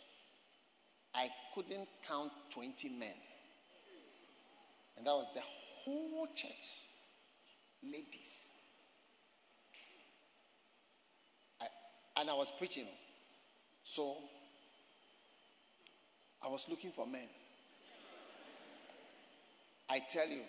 I 1.14 1.28
couldn't 1.54 1.88
count 2.08 2.32
20 2.52 2.88
men. 2.98 3.14
And 4.96 5.06
that 5.06 5.12
was 5.12 5.26
the 5.34 5.42
whole 5.42 6.26
church. 6.34 6.50
Ladies. 7.82 8.52
I, 11.60 11.66
and 12.20 12.28
I 12.28 12.34
was 12.34 12.52
preaching. 12.58 12.86
So 13.82 14.14
I 16.44 16.48
was 16.48 16.66
looking 16.68 16.92
for 16.92 17.06
men. 17.06 17.28
I 19.88 20.00
tell 20.08 20.28
you, 20.28 20.42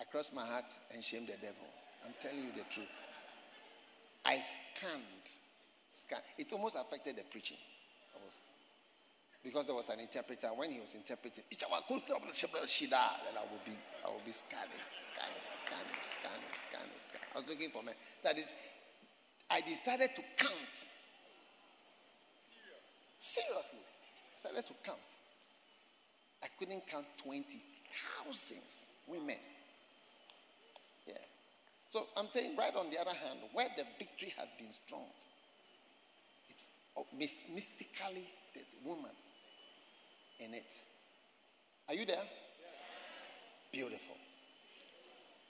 I 0.00 0.04
crossed 0.04 0.34
my 0.34 0.46
heart 0.46 0.64
and 0.92 1.04
shamed 1.04 1.28
the 1.28 1.36
devil. 1.36 1.68
I'm 2.04 2.14
telling 2.20 2.38
you 2.38 2.52
the 2.56 2.64
truth. 2.72 2.88
I 4.24 4.40
scanned, 4.40 5.28
scanned. 5.90 6.22
It 6.38 6.52
almost 6.52 6.76
affected 6.76 7.16
the 7.16 7.22
preaching. 7.30 7.58
I 8.16 8.24
was 8.24 8.48
because 9.44 9.66
there 9.66 9.74
was 9.74 9.88
an 9.88 10.00
interpreter. 10.00 10.48
When 10.48 10.70
he 10.70 10.80
was 10.80 10.94
interpreting, 10.94 11.44
then 11.48 11.68
I 11.70 11.78
would 13.52 13.64
be, 13.64 13.72
I 14.04 14.10
would 14.10 14.24
be 14.24 14.32
scanning, 14.32 14.82
scanning, 15.14 15.46
scanning, 15.48 16.02
scanning, 16.02 16.52
scanning. 16.52 17.28
I 17.34 17.38
was 17.38 17.46
looking 17.48 17.70
for 17.70 17.82
men. 17.82 17.94
That 18.24 18.36
is, 18.36 18.52
I 19.50 19.60
decided 19.62 20.10
to 20.14 20.22
count. 20.36 20.74
Seriously, 23.20 23.80
I 24.34 24.38
started 24.38 24.66
to 24.66 24.74
count. 24.84 24.98
I 26.42 26.46
couldn't 26.58 26.86
count 26.86 27.06
twenty 27.22 27.60
thousands 27.90 28.86
women. 29.06 29.38
Yeah. 31.06 31.14
So 31.90 32.06
I'm 32.16 32.28
saying, 32.32 32.56
right 32.56 32.74
on 32.76 32.90
the 32.90 33.00
other 33.00 33.14
hand, 33.14 33.40
where 33.52 33.68
the 33.76 33.84
victory 33.98 34.34
has 34.38 34.50
been 34.58 34.70
strong, 34.70 35.06
it's 36.50 36.64
oh, 36.96 37.06
mystically 37.16 38.28
there's 38.54 38.66
a 38.84 38.88
woman 38.88 39.10
in 40.40 40.54
it. 40.54 40.72
Are 41.88 41.94
you 41.94 42.04
there? 42.04 42.22
Beautiful. 43.72 44.16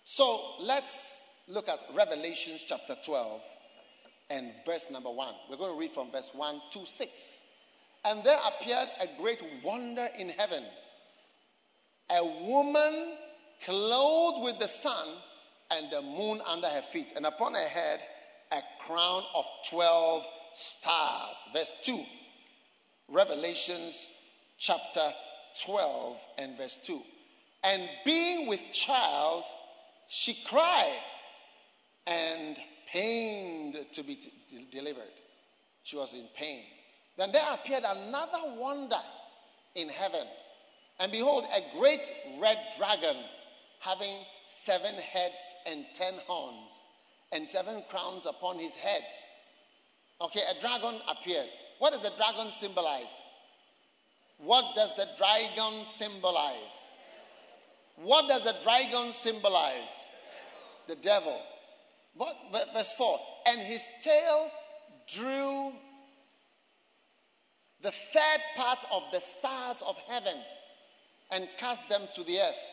So 0.04 0.40
let's 0.60 1.42
look 1.48 1.68
at 1.68 1.80
Revelations 1.94 2.64
chapter 2.66 2.96
12 3.04 3.40
and 4.30 4.52
verse 4.66 4.86
number 4.90 5.10
1. 5.10 5.34
We're 5.50 5.56
going 5.56 5.72
to 5.72 5.78
read 5.78 5.92
from 5.92 6.10
verse 6.10 6.30
1 6.34 6.60
to 6.72 6.86
6. 6.86 7.44
And 8.04 8.22
there 8.24 8.38
appeared 8.46 8.88
a 9.00 9.08
great 9.20 9.42
wonder 9.62 10.08
in 10.18 10.28
heaven 10.30 10.64
a 12.10 12.24
woman 12.24 13.16
clothed 13.64 14.42
with 14.42 14.58
the 14.58 14.68
sun 14.68 15.08
and 15.70 15.90
the 15.90 16.00
moon 16.00 16.40
under 16.46 16.66
her 16.66 16.80
feet, 16.80 17.12
and 17.16 17.26
upon 17.26 17.54
her 17.54 17.68
head 17.68 18.00
a 18.52 18.60
crown 18.80 19.22
of 19.34 19.44
12 19.68 20.24
stars. 20.54 21.36
Verse 21.52 21.72
2. 21.84 22.02
Revelations 23.08 24.06
chapter 24.58 25.12
12 25.66 26.16
and 26.38 26.56
verse 26.56 26.78
2. 26.82 27.00
And 27.64 27.88
being 28.04 28.48
with 28.48 28.62
child, 28.72 29.44
she 30.08 30.34
cried 30.46 30.98
and 32.06 32.56
pained 32.92 33.76
to 33.92 34.02
be 34.02 34.18
delivered. 34.70 35.12
She 35.82 35.96
was 35.96 36.14
in 36.14 36.26
pain. 36.36 36.64
Then 37.16 37.32
there 37.32 37.52
appeared 37.52 37.84
another 37.84 38.56
wonder 38.56 39.00
in 39.74 39.88
heaven. 39.88 40.26
And 41.00 41.12
behold, 41.12 41.44
a 41.54 41.78
great 41.78 42.02
red 42.40 42.58
dragon 42.76 43.16
having 43.80 44.16
seven 44.46 44.94
heads 44.94 45.54
and 45.68 45.84
ten 45.94 46.14
horns 46.26 46.84
and 47.32 47.46
seven 47.46 47.82
crowns 47.90 48.26
upon 48.26 48.58
his 48.58 48.74
heads. 48.74 49.04
Okay, 50.20 50.42
a 50.50 50.60
dragon 50.60 51.00
appeared. 51.08 51.46
What 51.78 51.92
does 51.92 52.02
the 52.02 52.12
dragon 52.16 52.50
symbolize? 52.50 53.22
What 54.38 54.74
does 54.74 54.94
the 54.96 55.06
dragon 55.16 55.84
symbolize? 55.84 56.90
What 57.96 58.28
does 58.28 58.44
the 58.44 58.54
dragon 58.62 59.12
symbolize? 59.12 60.04
The 60.86 60.96
devil. 60.96 61.40
What, 62.18 62.36
verse 62.74 62.92
4 62.92 63.18
And 63.46 63.60
his 63.60 63.86
tail 64.02 64.50
drew 65.14 65.72
the 67.80 67.92
third 67.92 68.40
part 68.56 68.84
of 68.92 69.04
the 69.12 69.20
stars 69.20 69.82
of 69.86 69.96
heaven 70.08 70.34
and 71.30 71.48
cast 71.58 71.88
them 71.88 72.02
to 72.16 72.24
the 72.24 72.40
earth. 72.40 72.64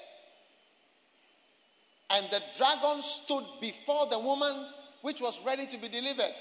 And 2.09 2.25
the 2.31 2.41
dragon 2.57 3.01
stood 3.01 3.43
before 3.61 4.07
the 4.07 4.19
woman 4.19 4.67
which 5.01 5.21
was 5.21 5.39
ready 5.45 5.67
to 5.67 5.77
be 5.77 5.89
delivered 5.89 6.33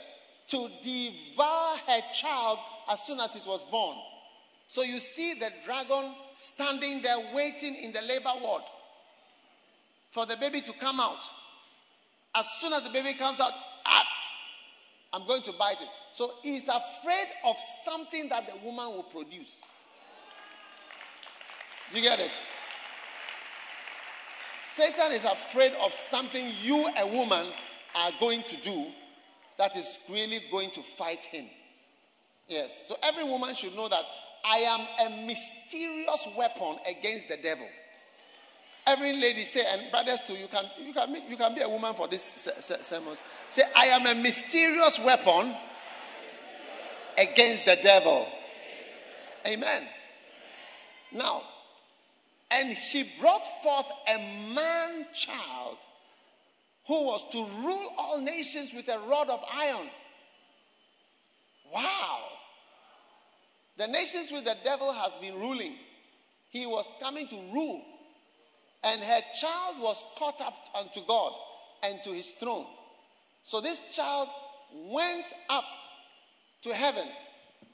to 0.49 0.69
devour 0.83 1.77
her 1.87 2.01
child 2.15 2.59
as 2.91 3.03
soon 3.03 3.21
as 3.21 3.37
it 3.37 3.47
was 3.47 3.65
born. 3.65 3.97
So 4.69 4.83
you 4.83 4.99
see 4.99 5.35
the 5.35 5.51
dragon 5.65 6.13
standing 6.35 7.03
there 7.03 7.19
waiting 7.35 7.77
in 7.77 7.93
the 7.93 8.03
labor 8.03 8.33
ward 8.41 8.63
for 10.11 10.25
the 10.25 10.37
baby 10.37 10.63
to 10.63 10.73
come 10.73 11.01
out. 11.01 11.21
As 12.35 12.49
soon 12.61 12.73
as 12.73 12.83
the 12.83 12.91
baby 12.91 13.15
comes 13.15 13.41
out, 13.41 13.53
ah, 13.87 14.07
I'm 15.13 15.27
going 15.27 15.43
to 15.43 15.53
bite 15.53 15.81
it. 15.81 15.89
So 16.13 16.33
he's 16.43 16.69
afraid 16.69 17.27
of 17.47 17.57
something 17.85 18.29
that 18.29 18.47
the 18.47 18.65
woman 18.65 18.87
will 18.87 19.05
produce. 19.05 19.61
You 21.93 22.03
get 22.03 22.19
it? 22.19 22.33
Satan 24.63 25.13
is 25.13 25.25
afraid 25.25 25.73
of 25.85 25.95
something 25.95 26.53
you, 26.61 26.89
a 26.99 27.07
woman, 27.07 27.47
are 27.95 28.11
going 28.19 28.43
to 28.43 28.57
do 28.57 28.87
that 29.59 29.77
is 29.77 29.99
really 30.11 30.43
going 30.51 30.71
to 30.73 30.83
fight 30.83 31.23
him. 31.25 31.47
Yes. 32.49 32.89
So 32.89 32.97
every 33.03 33.25
woman 33.25 33.55
should 33.55 33.77
know 33.77 33.89
that 33.89 34.05
I 34.45 34.59
am 34.59 34.81
a 35.07 35.27
mysterious 35.27 36.27
weapon 36.37 36.77
against 36.91 37.29
the 37.29 37.37
devil. 37.37 37.69
Every 38.87 39.15
lady 39.15 39.45
say, 39.45 39.65
and 39.67 39.91
brothers 39.91 40.23
too, 40.23 40.35
you 40.35 40.47
can 40.47 40.65
you 40.79 40.93
can 40.93 41.17
you 41.29 41.37
can 41.37 41.55
be 41.55 41.63
a 41.63 41.69
woman 41.69 41.95
for 41.95 42.07
this 42.07 42.23
sermon. 42.83 43.17
Say, 43.49 43.63
I 43.75 43.87
am 43.87 44.07
a 44.07 44.15
mysterious 44.15 44.99
weapon 44.99 45.55
against 47.17 47.65
the 47.65 47.79
devil. 47.83 48.27
Amen. 49.47 49.85
Now, 51.13 51.43
and 52.51 52.77
she 52.77 53.05
brought 53.21 53.47
forth 53.63 53.87
a 54.09 54.19
man 54.19 55.07
child 55.15 55.79
who 56.87 57.05
was 57.05 57.25
to 57.31 57.39
rule 57.39 57.89
all 57.97 58.21
nations 58.21 58.73
with 58.75 58.89
a 58.89 58.99
rod 59.09 59.31
of 59.31 59.43
iron. 59.51 59.89
Wow. 61.73 62.19
The 63.79 63.87
nations 63.87 64.31
with 64.31 64.45
the 64.45 64.57
devil 64.63 64.93
has 64.93 65.15
been 65.15 65.35
ruling, 65.35 65.75
he 66.51 66.67
was 66.67 66.93
coming 67.01 67.27
to 67.29 67.37
rule. 67.53 67.83
And 68.85 69.01
her 69.01 69.21
child 69.41 69.77
was 69.81 70.03
caught 70.19 70.41
up 70.41 70.55
unto 70.79 71.01
God 71.07 71.33
and 71.83 72.03
to 72.05 72.13
his 72.13 72.33
throne. 72.33 72.67
So 73.43 73.61
this 73.61 73.95
child 73.95 74.29
went 74.75 75.27
up 75.49 75.65
to 76.63 76.75
heaven. 76.75 77.07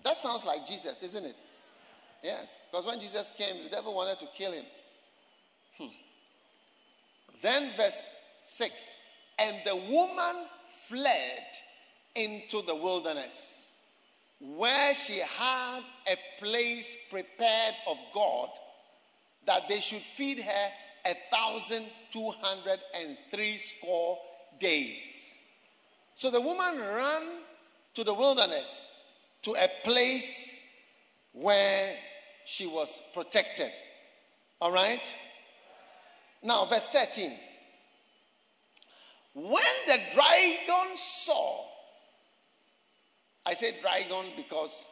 That 0.05 0.17
sounds 0.17 0.45
like 0.45 0.67
Jesus, 0.67 1.03
isn't 1.03 1.25
it? 1.25 1.37
Yes, 2.23 2.63
because 2.71 2.87
when 2.87 3.01
Jesus 3.01 3.33
came, 3.37 3.65
the 3.65 3.71
devil 3.71 3.95
wanted 3.95 4.19
to 4.19 4.27
kill 4.37 4.53
him. 4.53 4.65
Hmm. 5.79 5.87
Then, 7.41 7.71
verse 7.77 8.09
6 8.45 8.95
And 9.39 9.57
the 9.65 9.77
woman 9.77 10.45
fled 10.89 11.45
into 12.15 12.63
the 12.63 12.75
wilderness, 12.75 13.73
where 14.41 14.95
she 14.95 15.21
had 15.21 15.81
a 16.11 16.17
place 16.39 16.97
prepared 17.11 17.75
of 17.89 17.97
God 18.13 18.49
that 19.47 19.69
they 19.69 19.81
should 19.81 20.03
feed 20.03 20.41
her 20.41 20.69
a 21.07 21.15
thousand 21.31 21.85
two 22.11 22.31
hundred 22.41 22.81
and 22.99 23.17
three 23.31 23.59
score 23.59 24.19
days. 24.59 25.39
So 26.15 26.31
the 26.31 26.41
woman 26.41 26.79
ran 26.79 27.23
to 27.95 28.05
the 28.05 28.15
wilderness, 28.15 28.89
to 29.43 29.53
a 29.53 29.69
place 29.85 30.61
where 31.33 31.95
she 32.45 32.67
was 32.67 33.01
protected. 33.15 33.71
All 34.61 34.73
right? 34.73 35.03
Now, 36.43 36.67
verse 36.67 36.85
13. 36.87 37.33
When 39.35 39.63
the 39.87 39.99
dragon 40.13 40.97
saw, 40.97 41.65
I 43.47 43.55
say 43.55 43.75
dragon 43.81 44.27
because 44.37 44.85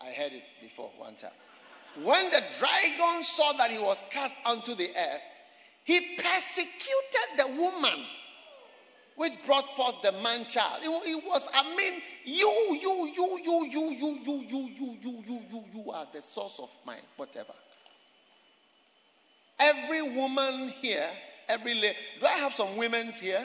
I 0.00 0.10
heard 0.10 0.32
it 0.32 0.44
before 0.60 0.90
one 0.98 1.16
time. 1.16 1.30
When 2.04 2.30
the 2.30 2.42
dragon 2.58 3.24
saw 3.24 3.52
that 3.54 3.70
he 3.70 3.78
was 3.78 4.04
cast 4.10 4.36
onto 4.46 4.74
the 4.74 4.88
earth, 4.88 5.22
he 5.84 6.00
persecuted 6.16 7.38
the 7.38 7.46
woman 7.60 8.04
which 9.16 9.32
brought 9.46 9.68
forth 9.74 9.96
the 10.02 10.12
man 10.12 10.44
child. 10.44 10.80
It, 10.82 11.24
was, 11.26 11.48
I 11.52 11.74
mean, 11.76 11.94
you, 12.24 12.78
you, 12.80 13.12
you, 13.16 13.38
you, 13.44 13.64
you, 13.68 13.90
you, 13.90 14.20
you, 14.22 14.46
you, 14.46 14.68
you, 14.78 14.96
you, 15.02 15.22
you, 15.26 15.42
you, 15.50 15.64
you 15.74 15.90
are 15.90 16.06
the 16.12 16.22
source 16.22 16.60
of 16.62 16.70
my 16.86 16.96
whatever. 17.16 17.52
Every 19.58 20.02
woman 20.02 20.68
here, 20.80 21.08
every 21.48 21.74
lady, 21.74 21.96
do 22.20 22.26
I 22.26 22.38
have 22.38 22.52
some 22.52 22.76
women's 22.76 23.18
here? 23.18 23.44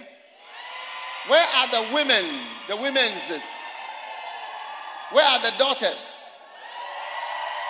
Where 1.28 1.48
are 1.56 1.72
the 1.72 1.94
women? 1.94 2.26
The 2.68 2.76
women's. 2.76 3.32
Where 5.12 5.26
are 5.26 5.42
the 5.42 5.58
daughters? 5.58 6.33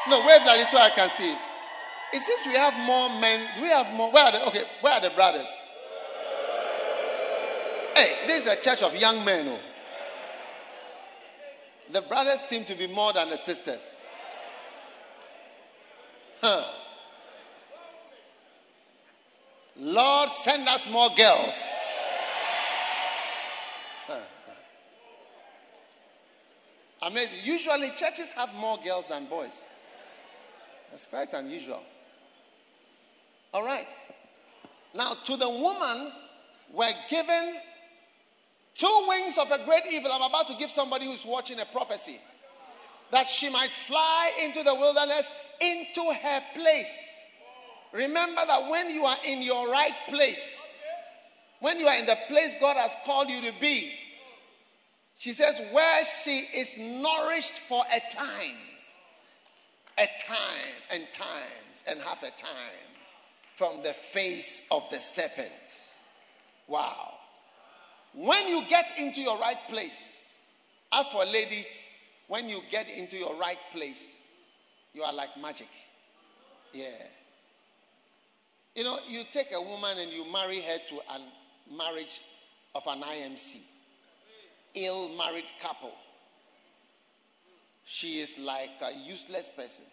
No, 0.10 0.20
wave 0.26 0.42
like 0.46 0.60
this 0.60 0.72
so 0.72 0.78
I 0.78 0.90
can 0.90 1.10
see. 1.10 1.34
It 2.14 2.22
seems 2.22 2.46
we 2.46 2.54
have 2.54 2.78
more 2.86 3.10
men. 3.20 3.48
Do 3.56 3.64
we 3.64 3.70
have 3.70 3.92
more? 3.94 4.12
Where 4.12 4.26
are 4.26 4.32
the 4.32 4.48
okay? 4.48 4.64
Where 4.82 4.94
are 4.94 5.02
the 5.02 5.10
brothers? 5.12 5.50
Hey, 7.96 8.28
this 8.28 8.46
is 8.46 8.52
a 8.52 8.56
church 8.62 8.84
of 8.84 8.96
young 8.96 9.24
men. 9.24 9.48
Oh. 9.48 9.60
The 11.92 12.02
brothers 12.02 12.40
seem 12.42 12.66
to 12.66 12.76
be 12.76 12.88
more 12.88 13.14
than 13.14 13.30
the 13.30 13.38
sisters. 13.38 13.98
Huh. 16.42 16.64
Lord, 19.78 20.30
send 20.30 20.68
us 20.68 20.92
more 20.92 21.10
girls. 21.16 21.74
Huh. 24.08 24.20
Amazing. 27.04 27.40
Usually, 27.44 27.90
churches 27.92 28.32
have 28.32 28.54
more 28.56 28.78
girls 28.84 29.08
than 29.08 29.26
boys. 29.26 29.64
That's 30.94 31.08
quite 31.08 31.34
unusual. 31.34 31.82
All 33.52 33.66
right. 33.66 33.88
Now, 34.94 35.16
to 35.26 35.36
the 35.36 35.50
woman 35.50 36.12
were 36.72 36.92
given 37.10 37.56
Two 38.76 39.06
wings 39.08 39.38
of 39.38 39.52
a 39.52 39.64
great 39.66 39.84
evil. 39.92 40.12
I'm 40.12 40.24
about 40.24 40.48
to 40.48 40.56
give 40.56 40.72
somebody 40.72 41.06
who's 41.06 41.26
watching 41.26 41.60
a 41.60 41.66
prophecy 41.66 42.18
that 43.12 43.30
she 43.30 43.50
might 43.50 43.70
fly 43.70 44.32
into 44.44 44.64
the 44.64 44.74
wilderness 44.74 45.30
into 45.62 46.02
her 46.02 46.42
place. 46.56 47.22
Remember 47.92 48.42
that 48.48 48.70
when 48.70 48.90
you 48.90 49.06
are 49.06 49.18
in 49.26 49.44
your 49.44 49.70
right 49.70 49.94
place, 50.10 50.82
when 51.60 51.80
you 51.80 51.86
are 51.86 51.98
in 51.98 52.08
the 52.08 52.18
place 52.28 52.56
God 52.60 52.76
has 52.76 52.96
called 53.06 53.30
you 53.30 53.42
to 53.42 53.54
be, 53.62 53.92
she 55.16 55.34
says, 55.34 55.62
where 55.72 56.06
she 56.24 56.40
is 56.56 56.76
nourished 56.80 57.60
for 57.60 57.84
a 57.96 58.00
time, 58.12 58.58
a 59.98 60.08
time 60.26 60.76
and 60.92 61.04
times 61.12 61.84
and 61.88 62.00
half 62.02 62.24
a 62.24 62.32
time 62.32 62.94
from 63.56 63.84
the 63.84 63.94
face 63.94 64.68
of 64.72 64.82
the 64.90 65.00
serpent. 65.00 65.52
Wow. 66.68 67.14
When 68.14 68.48
you 68.48 68.64
get 68.70 68.86
into 69.00 69.22
your 69.22 69.38
right 69.40 69.58
place, 69.70 70.18
as 70.92 71.08
for 71.08 71.26
ladies, 71.26 71.92
when 72.28 72.50
you 72.50 72.60
get 72.70 72.90
into 72.90 73.18
your 73.18 73.36
right 73.36 73.58
place, 73.72 74.28
you 74.94 75.04
are 75.04 75.14
like 75.14 75.30
magic. 75.42 75.68
Yeah. 76.72 76.86
You 78.76 78.84
know, 78.84 78.98
you 79.08 79.24
take 79.32 79.48
a 79.56 79.62
woman 79.62 80.00
and 80.00 80.12
you 80.12 80.32
marry 80.32 80.62
her 80.62 80.78
to 80.90 80.96
a 80.96 81.76
marriage 81.76 82.22
of 82.76 82.84
an 82.88 83.02
IMC, 83.02 83.58
ill 84.76 85.10
married 85.10 85.52
couple. 85.62 85.92
She 87.86 88.20
is 88.20 88.40
like 88.40 88.72
a 88.82 88.94
useless 89.06 89.50
person. 89.56 89.86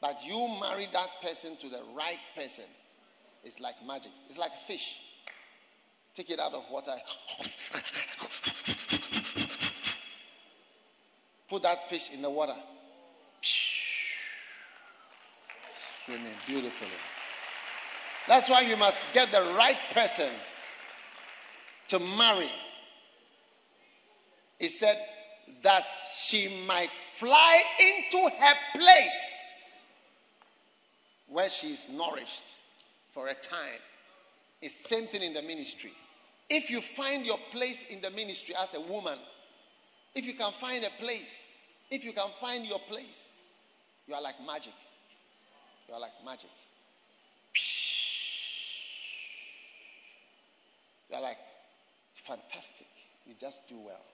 But 0.00 0.20
you 0.24 0.48
marry 0.60 0.88
that 0.92 1.08
person 1.22 1.56
to 1.60 1.68
the 1.68 1.80
right 1.96 2.18
person, 2.36 2.64
it's 3.44 3.60
like 3.60 3.74
magic. 3.86 4.12
It's 4.28 4.38
like 4.38 4.50
a 4.50 4.66
fish. 4.66 5.00
Take 6.14 6.30
it 6.30 6.40
out 6.40 6.54
of 6.54 6.64
water. 6.70 6.92
Put 11.48 11.62
that 11.62 11.88
fish 11.88 12.10
in 12.12 12.22
the 12.22 12.30
water. 12.30 12.56
Swimming 16.04 16.34
beautifully. 16.46 16.88
That's 18.26 18.48
why 18.50 18.62
you 18.62 18.76
must 18.76 19.04
get 19.14 19.30
the 19.30 19.42
right 19.56 19.76
person 19.92 20.28
to 21.88 21.98
marry. 22.00 22.50
He 24.58 24.68
said 24.68 24.96
that 25.62 25.84
she 26.14 26.64
might 26.66 26.90
fly 26.90 27.62
into 27.80 28.28
her 28.38 28.54
place 28.74 29.92
where 31.28 31.48
she 31.48 31.68
is 31.68 31.88
nourished 31.92 32.58
for 33.10 33.28
a 33.28 33.34
time. 33.34 33.80
It's 34.62 34.82
the 34.82 34.88
same 34.88 35.04
thing 35.06 35.22
in 35.22 35.34
the 35.34 35.42
ministry. 35.42 35.92
If 36.48 36.70
you 36.70 36.80
find 36.80 37.26
your 37.26 37.38
place 37.50 37.84
in 37.90 38.00
the 38.00 38.10
ministry 38.10 38.54
as 38.60 38.74
a 38.74 38.80
woman, 38.80 39.18
if 40.14 40.26
you 40.26 40.34
can 40.34 40.52
find 40.52 40.84
a 40.84 41.02
place, 41.02 41.58
if 41.90 42.04
you 42.04 42.12
can 42.12 42.28
find 42.40 42.64
your 42.64 42.78
place, 42.78 43.34
you 44.06 44.14
are 44.14 44.22
like 44.22 44.36
magic. 44.46 44.72
You 45.88 45.94
are 45.94 46.00
like 46.00 46.12
magic. 46.24 46.50
You 51.10 51.16
are 51.16 51.22
like 51.22 51.38
fantastic. 52.14 52.86
You 53.26 53.34
just 53.40 53.68
do 53.68 53.76
well. 53.78 54.04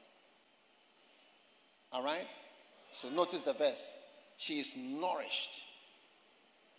All 1.92 2.02
right? 2.02 2.26
So 2.92 3.08
notice 3.10 3.42
the 3.42 3.52
verse. 3.52 3.98
She 4.38 4.60
is 4.60 4.72
nourished. 4.76 5.62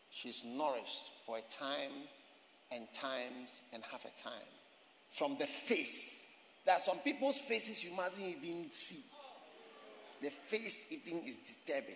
She 0.09 0.29
is 0.29 0.43
nourished 0.45 1.09
for 1.25 1.37
a 1.37 1.41
time 1.41 1.91
and 2.71 2.87
times 2.93 3.61
and 3.73 3.83
half 3.91 4.05
a 4.05 4.21
time. 4.21 4.47
From 5.09 5.37
the 5.37 5.45
face. 5.45 6.25
There 6.65 6.75
are 6.75 6.79
some 6.79 6.97
people's 6.99 7.37
faces 7.39 7.83
you 7.83 7.95
mustn't 7.95 8.27
even 8.27 8.71
see. 8.71 9.03
The 10.21 10.29
face 10.29 10.87
even 10.91 11.19
is 11.19 11.37
disturbing. 11.37 11.95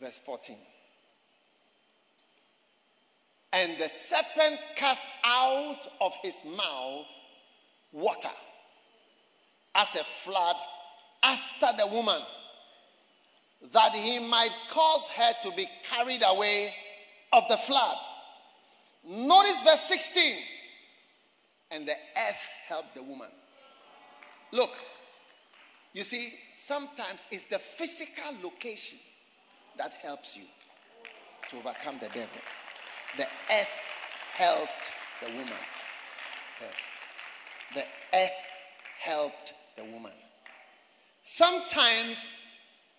Verse 0.00 0.20
14. 0.20 0.56
And 3.52 3.78
the 3.78 3.88
serpent 3.88 4.60
cast 4.76 5.04
out 5.24 5.80
of 6.00 6.14
his 6.22 6.36
mouth 6.44 7.06
water 7.92 8.28
as 9.74 9.94
a 9.94 10.04
flood 10.04 10.56
after 11.22 11.68
the 11.78 11.86
woman, 11.86 12.20
that 13.72 13.92
he 13.92 14.18
might 14.18 14.52
cause 14.68 15.08
her 15.08 15.32
to 15.42 15.50
be 15.56 15.66
carried 15.84 16.22
away 16.26 16.74
of 17.32 17.44
the 17.48 17.56
flood. 17.56 17.96
Notice 19.06 19.62
verse 19.62 19.80
16. 19.80 20.36
And 21.70 21.86
the 21.86 21.92
earth 21.92 22.42
helped 22.66 22.94
the 22.94 23.02
woman. 23.02 23.28
Look, 24.52 24.70
you 25.92 26.04
see, 26.04 26.32
sometimes 26.52 27.24
it's 27.30 27.44
the 27.44 27.58
physical 27.58 28.32
location 28.42 28.98
that 29.78 29.94
helps 29.94 30.36
you 30.36 30.44
to 31.50 31.56
overcome 31.56 31.98
the 32.00 32.08
devil. 32.08 32.40
The 33.16 33.24
earth 33.24 33.74
helped 34.34 34.92
the 35.24 35.30
woman. 35.30 35.52
The 37.74 37.84
earth 38.14 38.30
helped 39.00 39.54
the 39.80 39.92
woman. 39.92 40.12
Sometimes, 41.22 42.26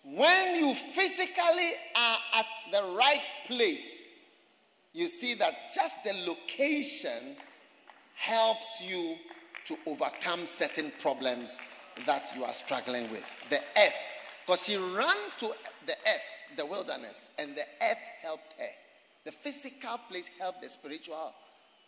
when 0.04 0.56
you 0.56 0.74
physically 0.74 1.72
are 1.96 2.18
at 2.34 2.46
the 2.72 2.94
right 2.96 3.22
place, 3.46 4.10
you 4.92 5.06
see 5.06 5.34
that 5.34 5.54
just 5.74 6.04
the 6.04 6.12
location 6.26 7.36
helps 8.16 8.82
you 8.84 9.16
to 9.64 9.76
overcome 9.86 10.44
certain 10.44 10.92
problems 11.00 11.60
that 12.04 12.30
you 12.36 12.44
are 12.44 12.52
struggling 12.52 13.10
with. 13.10 13.24
The 13.48 13.60
earth, 13.78 13.94
because 14.44 14.64
she 14.64 14.76
ran 14.76 15.16
to 15.38 15.52
the 15.86 15.92
earth, 15.92 16.56
the 16.56 16.66
wilderness, 16.66 17.30
and 17.38 17.54
the 17.54 17.64
earth 17.82 17.98
helped 18.22 18.52
her. 18.58 18.68
The 19.24 19.32
physical 19.32 19.98
place 20.08 20.28
helped 20.38 20.62
the 20.62 20.68
spiritual 20.68 21.32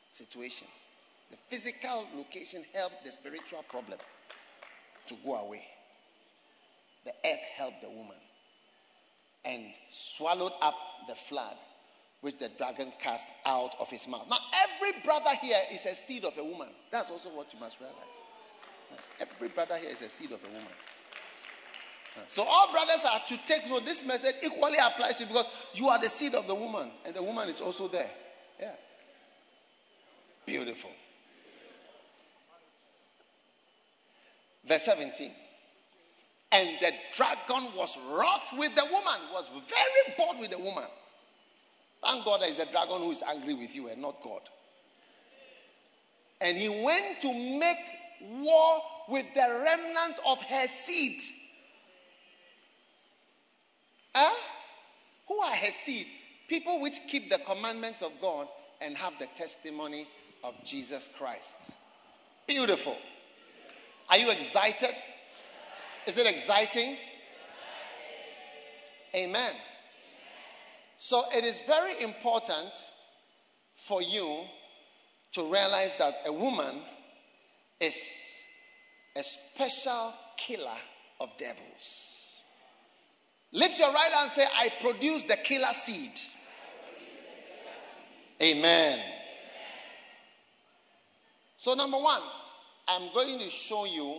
situation. 0.09 0.69
The 1.31 1.37
physical 1.49 2.07
location 2.17 2.65
helped 2.73 3.05
the 3.05 3.11
spiritual 3.11 3.65
problem 3.69 3.99
to 5.09 5.15
go 5.25 5.37
away. 5.37 5.65
The 7.05 7.13
earth 7.25 7.45
helped 7.57 7.83
the 7.83 7.91
woman 7.91 8.17
and 9.45 9.65
swallowed 9.91 10.53
up 10.63 10.75
the 11.09 11.15
flood 11.15 11.57
which 12.23 12.39
the 12.39 12.49
dragon 12.57 12.91
cast 12.99 13.27
out 13.45 13.73
of 13.79 13.91
his 13.91 14.09
mouth. 14.09 14.27
Now, 14.31 14.39
every 14.65 14.99
brother 15.03 15.31
here 15.43 15.59
is 15.71 15.85
a 15.85 15.95
seed 15.95 16.25
of 16.25 16.39
a 16.39 16.45
woman. 16.45 16.69
That's 16.91 17.11
also 17.11 17.29
what 17.29 17.53
you 17.53 17.61
must 17.61 17.79
realize. 17.79 18.23
Yes, 18.91 19.11
every 19.21 19.49
brother 19.49 19.77
here 19.77 19.91
is 19.91 20.01
a 20.01 20.09
seed 20.09 20.33
of 20.33 20.43
a 20.43 20.49
woman. 20.49 20.73
So 22.29 22.45
all 22.45 22.71
brothers 22.73 23.05
are 23.05 23.21
to 23.29 23.37
take 23.47 23.69
note. 23.69 23.85
This 23.85 24.07
message 24.07 24.37
equally 24.43 24.79
applies 24.79 25.19
to 25.19 25.25
you 25.25 25.29
because 25.29 25.47
you 25.75 25.89
are 25.89 26.01
the 26.01 26.09
seed 26.09 26.35
of 26.35 26.47
the 26.47 26.55
woman, 26.55 26.91
and 27.05 27.15
the 27.15 27.23
woman 27.23 27.49
is 27.49 27.61
also 27.61 27.89
there. 27.89 28.11
Yeah. 28.59 28.73
Beautiful. 30.47 30.91
Verse 34.67 34.83
17. 34.83 35.31
And 36.53 36.69
the 36.81 36.93
dragon 37.17 37.69
was 37.77 37.97
wroth 38.11 38.55
with 38.57 38.75
the 38.75 38.85
woman, 38.85 39.21
was 39.33 39.51
very 39.69 40.17
bored 40.17 40.39
with 40.39 40.51
the 40.51 40.59
woman. 40.59 40.85
Thank 42.03 42.25
God 42.25 42.43
there 42.43 42.51
is 42.51 42.59
a 42.59 42.67
dragon 42.67 42.99
who 42.99 43.11
is 43.11 43.23
angry 43.23 43.55
with 43.55 43.75
you 43.75 43.89
and 43.89 44.01
not 44.01 44.23
God. 44.23 44.43
And 46.41 46.57
he 46.57 46.69
went 46.69 47.21
to 47.23 47.59
make 47.59 47.79
war 48.31 48.83
with 49.09 49.27
the 49.35 49.61
remnant 49.65 50.19
of 50.27 50.41
her 50.43 50.67
seed. 50.67 51.21
Huh? 54.15 54.35
Who 55.29 55.39
are 55.41 55.55
her 55.55 55.71
seed? 55.73 56.07
People 56.49 56.81
which 56.81 56.99
keep 57.09 57.31
the 57.31 57.39
commandments 57.39 58.03
of 58.03 58.13
God 58.21 58.47
and 58.81 58.97
have 58.97 59.15
the 59.19 59.27
testimony 59.35 60.07
of 60.43 60.55
Jesus 60.65 61.09
Christ. 61.19 61.73
Beautiful. 62.47 62.97
Are 64.11 64.19
you 64.19 64.31
excited? 64.31 64.95
Is 66.07 66.19
it 66.19 66.27
exciting? 66.27 66.97
Amen. 69.15 69.53
So 70.99 71.25
it 71.35 71.45
is 71.45 71.61
very 71.67 72.03
important 72.03 72.71
for 73.75 74.03
you 74.03 74.45
to 75.33 75.43
realize 75.45 75.97
that 75.97 76.15
a 76.27 76.33
woman 76.33 76.81
is 77.81 78.43
a 79.17 79.23
special 79.23 80.13
killer 80.37 80.79
of 81.21 81.31
devils. 81.39 82.41
Lift 83.53 83.79
your 83.79 83.93
right 83.93 84.11
hand 84.11 84.23
and 84.23 84.31
say, 84.31 84.47
I 84.57 84.69
produce 84.81 85.25
the 85.25 85.37
killer 85.37 85.73
seed. 85.73 86.11
Amen. 88.43 89.01
So, 91.57 91.75
number 91.75 91.99
one, 91.99 92.21
I'm 92.87 93.13
going 93.15 93.39
to 93.39 93.49
show 93.49 93.87
you 93.87 94.19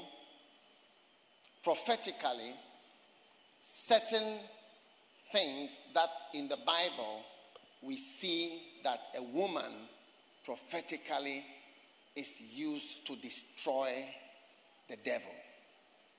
prophetically 1.64 2.54
certain 3.60 4.40
things 5.32 5.86
that 5.94 6.10
in 6.34 6.48
the 6.48 6.58
Bible 6.58 7.22
we 7.84 7.96
see 7.96 8.62
that 8.84 9.00
a 9.18 9.22
woman 9.22 9.72
prophetically 10.46 11.44
is 12.16 12.42
used 12.54 13.06
to 13.08 13.16
destroy 13.18 14.06
the 14.90 14.98
devil. 14.98 15.32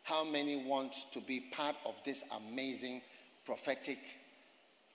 How 0.05 0.24
many 0.24 0.64
want 0.64 0.94
to 1.12 1.20
be 1.20 1.40
part 1.52 1.77
of 1.85 1.94
this 2.05 2.23
amazing 2.48 3.02
prophetic 3.44 3.98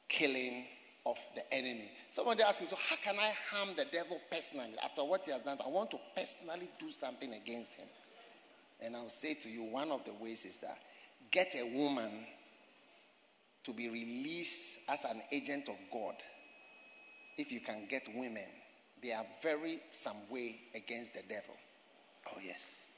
killing 0.08 0.66
of 1.06 1.18
the 1.36 1.54
enemy? 1.54 1.92
Somebody 2.12 2.44
asking, 2.44 2.68
so 2.68 2.78
how 2.90 2.96
can 2.98 3.16
I 3.18 3.32
harm 3.50 3.70
the 3.76 3.86
devil 3.86 4.20
personally 4.32 4.76
after 4.84 5.04
what 5.04 5.26
he 5.26 5.32
has 5.32 5.42
done? 5.42 5.58
I 5.64 5.70
want 5.70 5.92
to 5.92 5.98
personally 6.16 6.70
do 6.80 6.92
something 6.92 7.34
against 7.34 7.74
him. 7.74 7.88
And 8.84 8.96
I'll 8.96 9.10
say 9.10 9.34
to 9.36 9.50
you, 9.50 9.64
one 9.64 9.92
of 9.92 10.04
the 10.06 10.14
ways 10.14 10.46
is 10.46 10.60
that 10.60 10.78
get 11.32 11.56
a 11.56 11.78
woman 11.78 12.12
to 13.64 13.74
be 13.74 13.90
released 13.90 14.90
as 14.90 15.04
an 15.06 15.22
agent 15.32 15.70
of 15.70 15.76
God. 15.92 16.16
If 17.38 17.52
you 17.52 17.60
can 17.60 17.86
get 17.90 18.08
women, 18.16 18.48
they 19.02 19.14
are 19.14 19.26
very 19.42 19.80
some 19.92 20.18
way 20.32 20.60
against 20.76 21.14
the 21.14 21.22
devil. 21.28 21.56
Oh, 22.28 22.40
yes. 22.44 22.90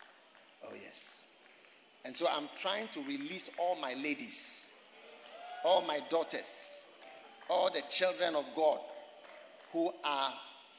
Oh, 0.65 0.73
yes. 0.73 1.27
And 2.05 2.15
so 2.15 2.27
I'm 2.34 2.49
trying 2.57 2.88
to 2.89 3.01
release 3.03 3.49
all 3.59 3.77
my 3.80 3.93
ladies, 3.93 4.73
all 5.63 5.81
my 5.85 5.99
daughters, 6.09 6.73
all 7.49 7.70
the 7.72 7.82
children 7.90 8.36
of 8.36 8.45
God 8.56 8.80
who 9.72 9.91
are 10.03 10.34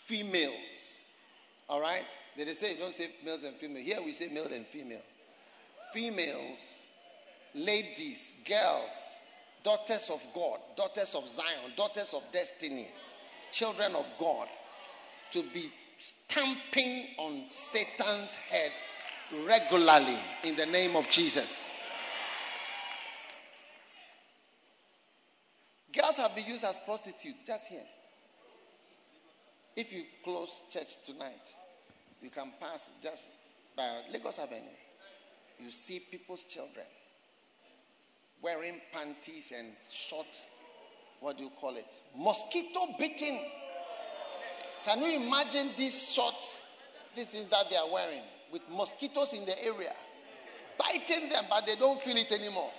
females. 0.04 1.04
All 1.68 1.80
right? 1.80 2.04
Did 2.36 2.48
they 2.48 2.52
say 2.52 2.74
you 2.74 2.80
don't 2.80 2.94
say 2.94 3.10
males 3.24 3.44
and 3.44 3.54
female? 3.56 3.82
Here 3.82 3.98
we 4.04 4.12
say 4.12 4.28
male 4.28 4.48
and 4.52 4.66
female. 4.66 5.02
Females, 5.92 6.86
ladies, 7.54 8.42
girls, 8.48 9.28
daughters 9.62 10.10
of 10.10 10.22
God, 10.34 10.58
daughters 10.76 11.14
of 11.14 11.28
Zion, 11.28 11.72
daughters 11.76 12.12
of 12.14 12.22
destiny, 12.32 12.88
children 13.52 13.94
of 13.94 14.06
God, 14.18 14.48
to 15.30 15.42
be 15.54 15.70
stamping 15.98 17.06
on 17.18 17.44
Satan's 17.48 18.34
head 18.34 18.72
regularly 19.46 20.18
in 20.42 20.56
the 20.56 20.66
name 20.66 20.96
of 20.96 21.08
Jesus. 21.08 21.72
Have 26.16 26.34
been 26.34 26.46
used 26.46 26.64
as 26.64 26.78
prostitutes 26.86 27.38
just 27.46 27.66
here. 27.68 27.82
If 29.76 29.92
you 29.92 30.04
close 30.22 30.64
church 30.72 31.04
tonight, 31.04 31.52
you 32.22 32.30
can 32.30 32.52
pass 32.60 32.90
just 33.02 33.24
by 33.76 33.88
Lagos 34.12 34.38
Avenue. 34.38 34.62
You 35.58 35.70
see 35.70 36.00
people's 36.10 36.44
children 36.44 36.86
wearing 38.40 38.80
panties 38.92 39.52
and 39.56 39.68
short, 39.92 40.26
what 41.20 41.38
do 41.38 41.44
you 41.44 41.50
call 41.50 41.76
it? 41.76 41.86
Mosquito 42.16 42.80
bitten. 42.98 43.40
Can 44.84 45.02
you 45.02 45.20
imagine 45.20 45.70
these 45.76 46.12
short 46.12 46.34
things 47.14 47.48
that 47.48 47.70
they 47.70 47.76
are 47.76 47.90
wearing 47.90 48.22
with 48.52 48.62
mosquitoes 48.70 49.32
in 49.32 49.46
the 49.46 49.64
area? 49.64 49.94
Biting 50.78 51.30
them, 51.30 51.44
but 51.48 51.66
they 51.66 51.76
don't 51.76 52.00
feel 52.00 52.16
it 52.16 52.30
anymore. 52.32 52.70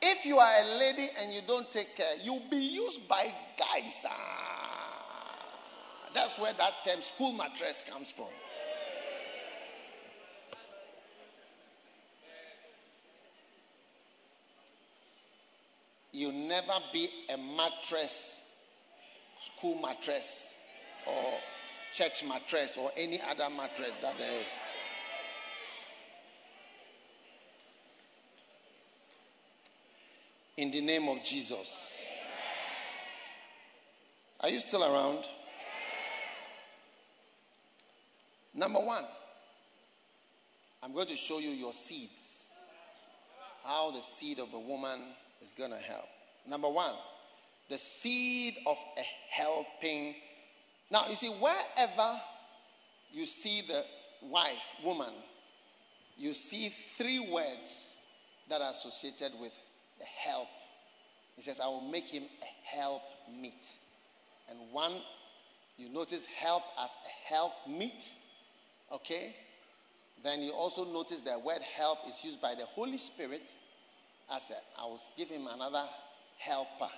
If 0.00 0.21
you 0.32 0.38
are 0.38 0.62
a 0.62 0.78
lady 0.78 1.08
and 1.20 1.34
you 1.34 1.42
don't 1.46 1.70
take 1.70 1.94
care, 1.94 2.14
you'll 2.22 2.48
be 2.50 2.56
used 2.56 3.06
by 3.06 3.30
guys. 3.58 4.06
Ah, 4.08 5.36
that's 6.14 6.38
where 6.38 6.54
that 6.54 6.72
term 6.86 7.02
school 7.02 7.34
mattress 7.34 7.84
comes 7.90 8.10
from. 8.10 8.28
You 16.12 16.32
never 16.32 16.78
be 16.94 17.10
a 17.32 17.36
mattress, 17.36 18.64
school 19.38 19.78
mattress, 19.82 20.66
or 21.06 21.34
church 21.92 22.24
mattress, 22.26 22.78
or 22.78 22.90
any 22.96 23.20
other 23.20 23.50
mattress 23.54 23.98
that 24.00 24.16
there 24.16 24.40
is. 24.40 24.58
In 30.56 30.70
the 30.70 30.80
name 30.80 31.08
of 31.08 31.22
Jesus. 31.24 31.98
Are 34.40 34.48
you 34.48 34.60
still 34.60 34.82
around? 34.82 35.24
Number 38.54 38.80
one, 38.80 39.04
I'm 40.82 40.92
going 40.92 41.06
to 41.06 41.16
show 41.16 41.38
you 41.38 41.50
your 41.50 41.72
seeds. 41.72 42.50
How 43.64 43.92
the 43.92 44.02
seed 44.02 44.40
of 44.40 44.52
a 44.52 44.58
woman 44.58 45.00
is 45.42 45.52
going 45.52 45.70
to 45.70 45.78
help. 45.78 46.08
Number 46.46 46.68
one, 46.68 46.94
the 47.70 47.78
seed 47.78 48.56
of 48.66 48.76
a 48.98 49.02
helping. 49.30 50.16
Now, 50.90 51.06
you 51.08 51.14
see, 51.14 51.28
wherever 51.28 52.20
you 53.12 53.24
see 53.24 53.62
the 53.62 53.84
wife, 54.22 54.76
woman, 54.84 55.12
you 56.18 56.34
see 56.34 56.68
three 56.68 57.20
words 57.20 57.96
that 58.50 58.60
are 58.60 58.70
associated 58.70 59.32
with 59.40 59.52
a 60.02 60.28
help. 60.28 60.48
He 61.36 61.42
says, 61.42 61.60
I 61.60 61.66
will 61.66 61.80
make 61.80 62.08
him 62.08 62.24
a 62.24 62.76
help 62.76 63.02
meet. 63.40 63.68
And 64.50 64.58
one, 64.70 64.92
you 65.78 65.88
notice 65.88 66.26
help 66.26 66.62
as 66.82 66.90
a 66.90 67.32
help 67.32 67.52
meet. 67.68 68.04
Okay? 68.92 69.34
Then 70.22 70.42
you 70.42 70.52
also 70.52 70.84
notice 70.84 71.20
the 71.20 71.38
word 71.38 71.62
help 71.76 71.98
is 72.06 72.22
used 72.24 72.40
by 72.40 72.54
the 72.54 72.66
Holy 72.66 72.98
Spirit 72.98 73.52
as 74.34 74.50
a, 74.50 74.80
I 74.80 74.84
will 74.84 75.00
give 75.16 75.28
him 75.28 75.48
another 75.52 75.84
helper. 76.38 76.90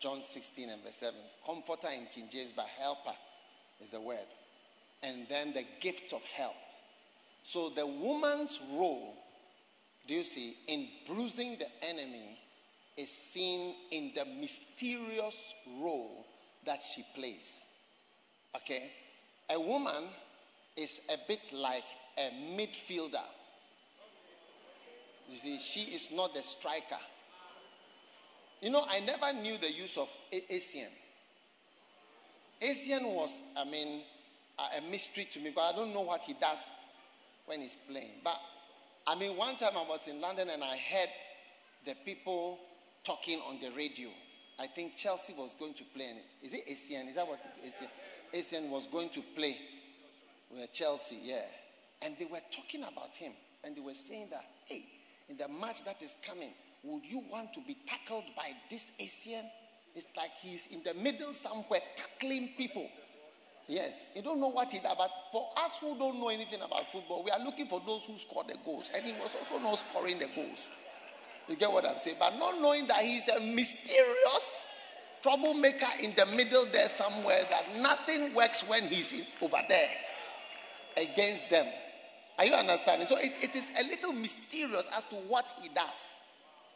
John 0.00 0.22
16 0.22 0.70
and 0.70 0.82
verse 0.82 0.96
7. 0.96 1.14
Comforter 1.46 1.88
in 1.88 2.06
King 2.14 2.28
James, 2.30 2.52
but 2.54 2.66
helper 2.78 3.14
is 3.82 3.92
the 3.92 4.00
word. 4.00 4.26
And 5.02 5.26
then 5.28 5.52
the 5.52 5.64
gift 5.80 6.12
of 6.12 6.22
help. 6.24 6.54
So 7.44 7.70
the 7.70 7.86
woman's 7.86 8.58
role 8.72 9.14
do 10.06 10.14
you 10.14 10.22
see, 10.22 10.54
in 10.68 10.88
bruising 11.06 11.58
the 11.58 11.66
enemy 11.86 12.38
is 12.96 13.10
seen 13.10 13.74
in 13.90 14.12
the 14.14 14.24
mysterious 14.40 15.54
role 15.80 16.24
that 16.64 16.80
she 16.82 17.04
plays. 17.14 17.62
Okay? 18.54 18.90
A 19.50 19.60
woman 19.60 20.04
is 20.76 21.00
a 21.12 21.16
bit 21.28 21.40
like 21.52 21.84
a 22.18 22.30
midfielder. 22.56 23.24
You 25.28 25.36
see, 25.36 25.58
she 25.58 25.94
is 25.94 26.08
not 26.12 26.34
the 26.34 26.42
striker. 26.42 26.98
You 28.62 28.70
know, 28.70 28.84
I 28.88 29.00
never 29.00 29.32
knew 29.32 29.58
the 29.58 29.70
use 29.70 29.98
of 29.98 30.08
Essien. 30.32 30.88
Essien 32.62 33.14
was, 33.14 33.42
I 33.56 33.64
mean, 33.64 34.02
a 34.58 34.80
mystery 34.90 35.26
to 35.32 35.40
me, 35.40 35.52
but 35.54 35.62
I 35.62 35.72
don't 35.72 35.92
know 35.92 36.00
what 36.00 36.22
he 36.22 36.32
does 36.32 36.70
when 37.44 37.60
he's 37.60 37.76
playing. 37.76 38.12
But 38.24 38.40
I 39.06 39.14
mean, 39.14 39.36
one 39.36 39.56
time 39.56 39.72
I 39.76 39.84
was 39.88 40.08
in 40.08 40.20
London 40.20 40.48
and 40.50 40.64
I 40.64 40.76
heard 40.76 41.08
the 41.86 41.94
people 42.04 42.58
talking 43.04 43.38
on 43.48 43.60
the 43.60 43.70
radio. 43.70 44.08
I 44.58 44.66
think 44.66 44.96
Chelsea 44.96 45.32
was 45.38 45.54
going 45.54 45.74
to 45.74 45.84
play. 45.94 46.12
Is 46.42 46.52
it 46.54 46.66
Essien? 46.66 47.08
Is 47.08 47.14
that 47.14 47.26
what 47.26 47.40
it 47.40 47.66
is? 47.66 47.74
Essien? 47.74 47.88
Essien 48.34 48.70
was 48.70 48.86
going 48.88 49.10
to 49.10 49.20
play 49.36 49.56
with 50.50 50.72
Chelsea, 50.72 51.18
yeah. 51.22 51.42
And 52.02 52.16
they 52.18 52.24
were 52.24 52.40
talking 52.50 52.82
about 52.82 53.14
him. 53.14 53.32
And 53.62 53.76
they 53.76 53.80
were 53.80 53.94
saying 53.94 54.28
that, 54.30 54.44
hey, 54.64 54.84
in 55.28 55.36
the 55.36 55.48
match 55.48 55.84
that 55.84 56.02
is 56.02 56.16
coming, 56.26 56.50
would 56.82 57.04
you 57.04 57.22
want 57.30 57.54
to 57.54 57.60
be 57.60 57.76
tackled 57.86 58.24
by 58.36 58.50
this 58.70 58.92
Essien? 59.00 59.44
It's 59.94 60.06
like 60.16 60.30
he's 60.42 60.66
in 60.72 60.82
the 60.82 60.94
middle 60.94 61.32
somewhere 61.32 61.80
tackling 61.96 62.50
people. 62.58 62.88
Yes, 63.68 64.10
you 64.14 64.22
don't 64.22 64.40
know 64.40 64.48
what 64.48 64.70
he 64.70 64.78
does, 64.78 64.94
but 64.96 65.10
for 65.32 65.50
us 65.56 65.72
who 65.80 65.98
don't 65.98 66.20
know 66.20 66.28
anything 66.28 66.60
about 66.60 66.92
football, 66.92 67.24
we 67.24 67.30
are 67.32 67.42
looking 67.44 67.66
for 67.66 67.82
those 67.84 68.04
who 68.04 68.16
score 68.16 68.44
the 68.44 68.56
goals. 68.64 68.90
And 68.94 69.04
he 69.04 69.12
was 69.12 69.34
also 69.34 69.62
not 69.62 69.78
scoring 69.78 70.20
the 70.20 70.28
goals. 70.34 70.68
You 71.48 71.56
get 71.56 71.72
what 71.72 71.84
I'm 71.84 71.98
saying? 71.98 72.16
But 72.18 72.38
not 72.38 72.60
knowing 72.60 72.86
that 72.86 73.02
he's 73.02 73.28
a 73.28 73.40
mysterious 73.40 74.66
troublemaker 75.20 75.86
in 76.00 76.14
the 76.16 76.26
middle 76.26 76.66
there 76.72 76.88
somewhere, 76.88 77.44
that 77.50 77.80
nothing 77.80 78.34
works 78.34 78.68
when 78.68 78.84
he's 78.84 79.12
in, 79.12 79.24
over 79.42 79.58
there 79.68 79.88
against 80.96 81.50
them. 81.50 81.66
Are 82.38 82.44
you 82.44 82.54
understanding? 82.54 83.08
So 83.08 83.16
it, 83.18 83.32
it 83.42 83.56
is 83.56 83.72
a 83.80 83.84
little 83.84 84.12
mysterious 84.12 84.88
as 84.96 85.04
to 85.04 85.16
what 85.16 85.50
he 85.60 85.68
does. 85.70 86.12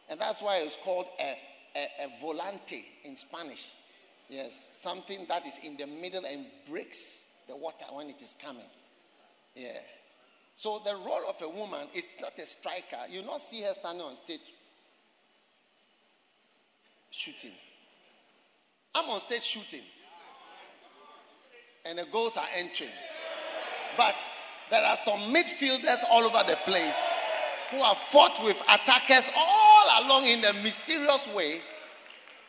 And 0.09 0.19
that's 0.19 0.41
why 0.41 0.57
it's 0.57 0.75
called 0.75 1.05
a, 1.19 1.37
a, 1.77 2.05
a 2.05 2.25
volante 2.25 2.83
in 3.05 3.15
Spanish. 3.15 3.71
Yes, 4.31 4.79
something 4.81 5.25
that 5.27 5.45
is 5.45 5.59
in 5.61 5.75
the 5.75 5.85
middle 5.85 6.23
and 6.25 6.45
breaks 6.69 7.41
the 7.49 7.55
water 7.55 7.83
when 7.91 8.09
it 8.09 8.21
is 8.21 8.33
coming. 8.41 8.63
Yeah. 9.53 9.77
So 10.55 10.81
the 10.85 10.95
role 10.95 11.23
of 11.27 11.41
a 11.41 11.49
woman 11.49 11.87
is 11.93 12.13
not 12.21 12.39
a 12.39 12.45
striker. 12.45 12.95
You 13.09 13.23
not 13.23 13.41
see 13.41 13.61
her 13.63 13.73
standing 13.73 14.05
on 14.05 14.15
stage 14.15 14.39
shooting. 17.09 17.51
I'm 18.95 19.09
on 19.09 19.19
stage 19.19 19.43
shooting. 19.43 19.83
And 21.85 21.99
the 21.99 22.05
goals 22.09 22.37
are 22.37 22.47
entering. 22.55 22.89
But 23.97 24.15
there 24.69 24.81
are 24.81 24.95
some 24.95 25.19
midfielders 25.33 26.03
all 26.09 26.23
over 26.23 26.41
the 26.47 26.57
place 26.63 27.05
who 27.69 27.83
have 27.83 27.97
fought 27.97 28.41
with 28.45 28.61
attackers 28.69 29.29
all 29.37 30.05
along 30.05 30.23
in 30.23 30.45
a 30.45 30.53
mysterious 30.63 31.27
way 31.35 31.59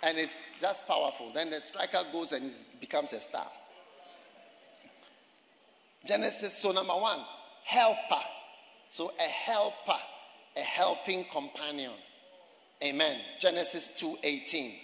and 0.02 0.18
it's 0.18 0.60
just 0.60 0.86
powerful. 0.86 1.30
Then 1.32 1.50
the 1.50 1.60
striker 1.60 2.02
goes 2.12 2.32
and 2.32 2.50
becomes 2.80 3.12
a 3.12 3.20
star. 3.20 3.46
Genesis, 6.04 6.58
so 6.58 6.72
number 6.72 6.94
one, 6.94 7.20
helper. 7.64 8.22
So 8.90 9.12
a 9.18 9.28
helper, 9.28 9.98
a 10.56 10.60
helping 10.60 11.24
companion. 11.24 11.92
Amen. 12.82 13.20
Genesis 13.40 14.00
2:18. 14.00 14.74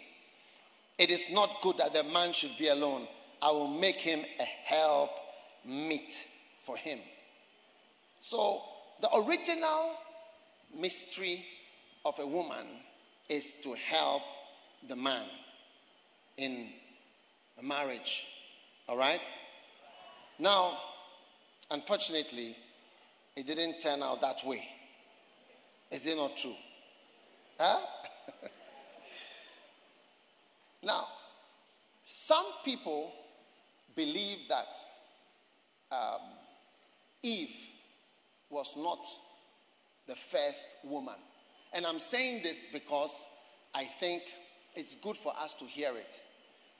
It 0.99 1.11
is 1.11 1.31
not 1.31 1.61
good 1.63 1.79
that 1.79 1.93
the 1.93 2.05
man 2.05 2.33
should 2.33 2.57
be 2.59 2.69
alone. 2.69 3.09
I 3.43 3.51
will 3.51 3.69
make 3.69 4.01
him 4.01 4.25
a 4.39 4.45
help 4.45 5.11
meet 5.65 6.13
for 6.13 6.77
him. 6.77 7.01
So 8.21 8.63
the 9.01 9.15
original 9.15 9.95
mystery 10.75 11.45
of 12.05 12.19
a 12.19 12.27
woman 12.27 12.67
is 13.29 13.55
to 13.63 13.75
help 13.75 14.23
the 14.87 14.97
man 14.97 15.25
in 16.37 16.69
a 17.59 17.63
marriage. 17.63 18.27
All 18.89 18.97
right? 18.97 19.21
Now, 20.39 20.79
unfortunately, 21.71 22.57
it 23.37 23.47
didn't 23.47 23.81
turn 23.81 24.03
out 24.03 24.21
that 24.21 24.45
way. 24.47 24.67
Is 25.91 26.07
it 26.07 26.17
not 26.17 26.37
true? 26.37 26.55
Huh? 27.59 27.81
now, 30.83 31.07
some 32.07 32.47
people 32.65 33.13
believe 33.97 34.39
that 34.49 34.69
um, 35.91 36.21
Eve 37.23 37.57
was 38.51 38.75
not 38.77 39.05
the 40.07 40.15
first 40.15 40.65
woman. 40.85 41.15
And 41.73 41.87
I'm 41.87 41.99
saying 42.01 42.43
this 42.43 42.67
because 42.73 43.27
I 43.75 43.85
think 43.85 44.23
it's 44.79 44.95
good 44.95 45.17
for 45.17 45.33
us 45.37 45.55
to 45.55 45.65
hear 45.65 45.91
it 45.97 46.21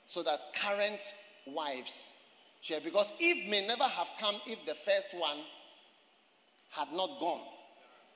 so 0.05 0.23
that 0.23 0.39
current 0.55 1.01
wives 1.45 2.13
share. 2.61 2.79
Because 2.79 3.11
Eve 3.19 3.49
may 3.49 3.67
never 3.67 3.83
have 3.83 4.07
come 4.19 4.35
if 4.47 4.65
the 4.65 4.73
first 4.73 5.09
one 5.13 5.37
had 6.71 6.87
not 6.93 7.19
gone. 7.19 7.41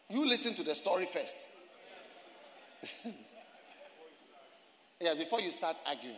You 0.10 0.26
listen 0.28 0.54
to 0.56 0.64
the 0.64 0.74
story 0.74 1.06
first. 1.06 1.36
yeah, 5.02 5.14
before 5.16 5.42
you 5.42 5.52
start 5.52 5.76
arguing. 5.86 6.16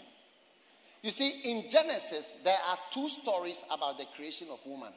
You 1.02 1.12
see, 1.12 1.42
in 1.46 1.70
Genesis, 1.70 2.42
there 2.44 2.58
are 2.70 2.78
two 2.92 3.10
stories 3.10 3.64
about 3.72 3.98
the 3.98 4.06
creation 4.16 4.48
of 4.52 4.60
woman. 4.66 4.94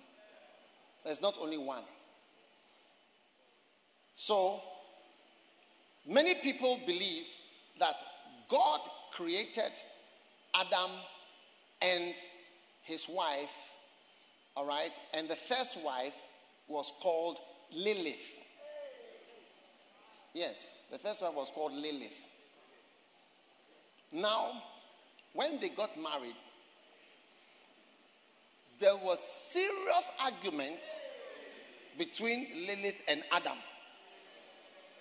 There's 1.04 1.22
not 1.22 1.38
only 1.40 1.58
one. 1.58 1.84
So, 4.14 4.60
many 6.06 6.34
people 6.34 6.80
believe 6.86 7.26
that 7.78 7.96
God 8.48 8.80
created 9.12 9.72
Adam 10.54 10.90
and 11.82 12.14
his 12.82 13.06
wife, 13.08 13.72
all 14.56 14.66
right, 14.66 14.92
and 15.14 15.28
the 15.28 15.36
first 15.36 15.78
wife 15.84 16.14
was 16.66 16.92
called 17.00 17.38
Lilith. 17.74 18.32
Yes, 20.34 20.86
the 20.90 20.98
first 20.98 21.22
wife 21.22 21.34
was 21.34 21.50
called 21.54 21.72
Lilith. 21.72 22.16
Now, 24.12 24.62
when 25.34 25.60
they 25.60 25.68
got 25.68 25.96
married, 26.00 26.34
there 28.80 28.96
was 28.96 29.18
serious 29.20 30.10
argument 30.24 30.80
between 31.98 32.46
Lilith 32.66 33.02
and 33.08 33.22
Adam. 33.32 33.58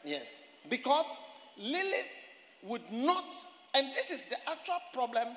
Yes, 0.04 0.48
because 0.70 1.22
Lilith 1.58 2.17
would 2.64 2.82
not, 2.92 3.24
and 3.76 3.88
this 3.94 4.12
is 4.12 4.26
the 4.26 4.38
actual 4.50 4.80
problem 4.94 5.28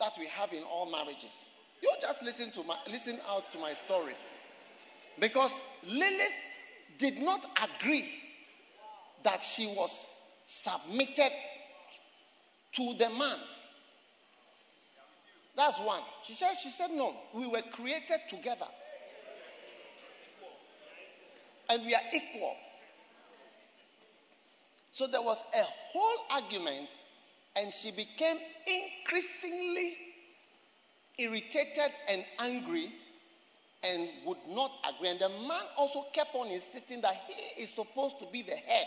that 0.00 0.12
we 0.18 0.26
have 0.26 0.52
in 0.52 0.62
all 0.64 0.90
marriages. 0.90 1.46
You 1.82 1.92
just 2.00 2.22
listen 2.22 2.50
to 2.52 2.66
my 2.66 2.76
listen 2.90 3.18
out 3.30 3.50
to 3.52 3.58
my 3.58 3.74
story. 3.74 4.14
Because 5.18 5.52
Lilith 5.86 6.32
did 6.98 7.18
not 7.18 7.40
agree 7.62 8.08
that 9.24 9.42
she 9.42 9.66
was 9.76 10.08
submitted 10.46 11.32
to 12.72 12.94
the 12.98 13.10
man. 13.10 13.38
That's 15.56 15.78
one. 15.80 16.00
She 16.24 16.34
said, 16.34 16.54
she 16.62 16.70
said, 16.70 16.90
no, 16.92 17.14
we 17.34 17.48
were 17.48 17.62
created 17.72 18.20
together. 18.28 18.66
And 21.68 21.84
we 21.84 21.94
are 21.94 22.00
equal. 22.14 22.54
So 24.98 25.06
there 25.06 25.22
was 25.22 25.40
a 25.54 25.62
whole 25.62 26.24
argument, 26.28 26.88
and 27.54 27.72
she 27.72 27.92
became 27.92 28.36
increasingly 28.66 29.96
irritated 31.16 31.92
and 32.10 32.24
angry 32.40 32.92
and 33.84 34.08
would 34.26 34.38
not 34.48 34.72
agree. 34.88 35.10
And 35.10 35.20
the 35.20 35.28
man 35.28 35.62
also 35.76 36.02
kept 36.12 36.34
on 36.34 36.48
insisting 36.48 37.00
that 37.02 37.14
he 37.28 37.62
is 37.62 37.70
supposed 37.72 38.18
to 38.18 38.26
be 38.32 38.42
the 38.42 38.56
head. 38.56 38.86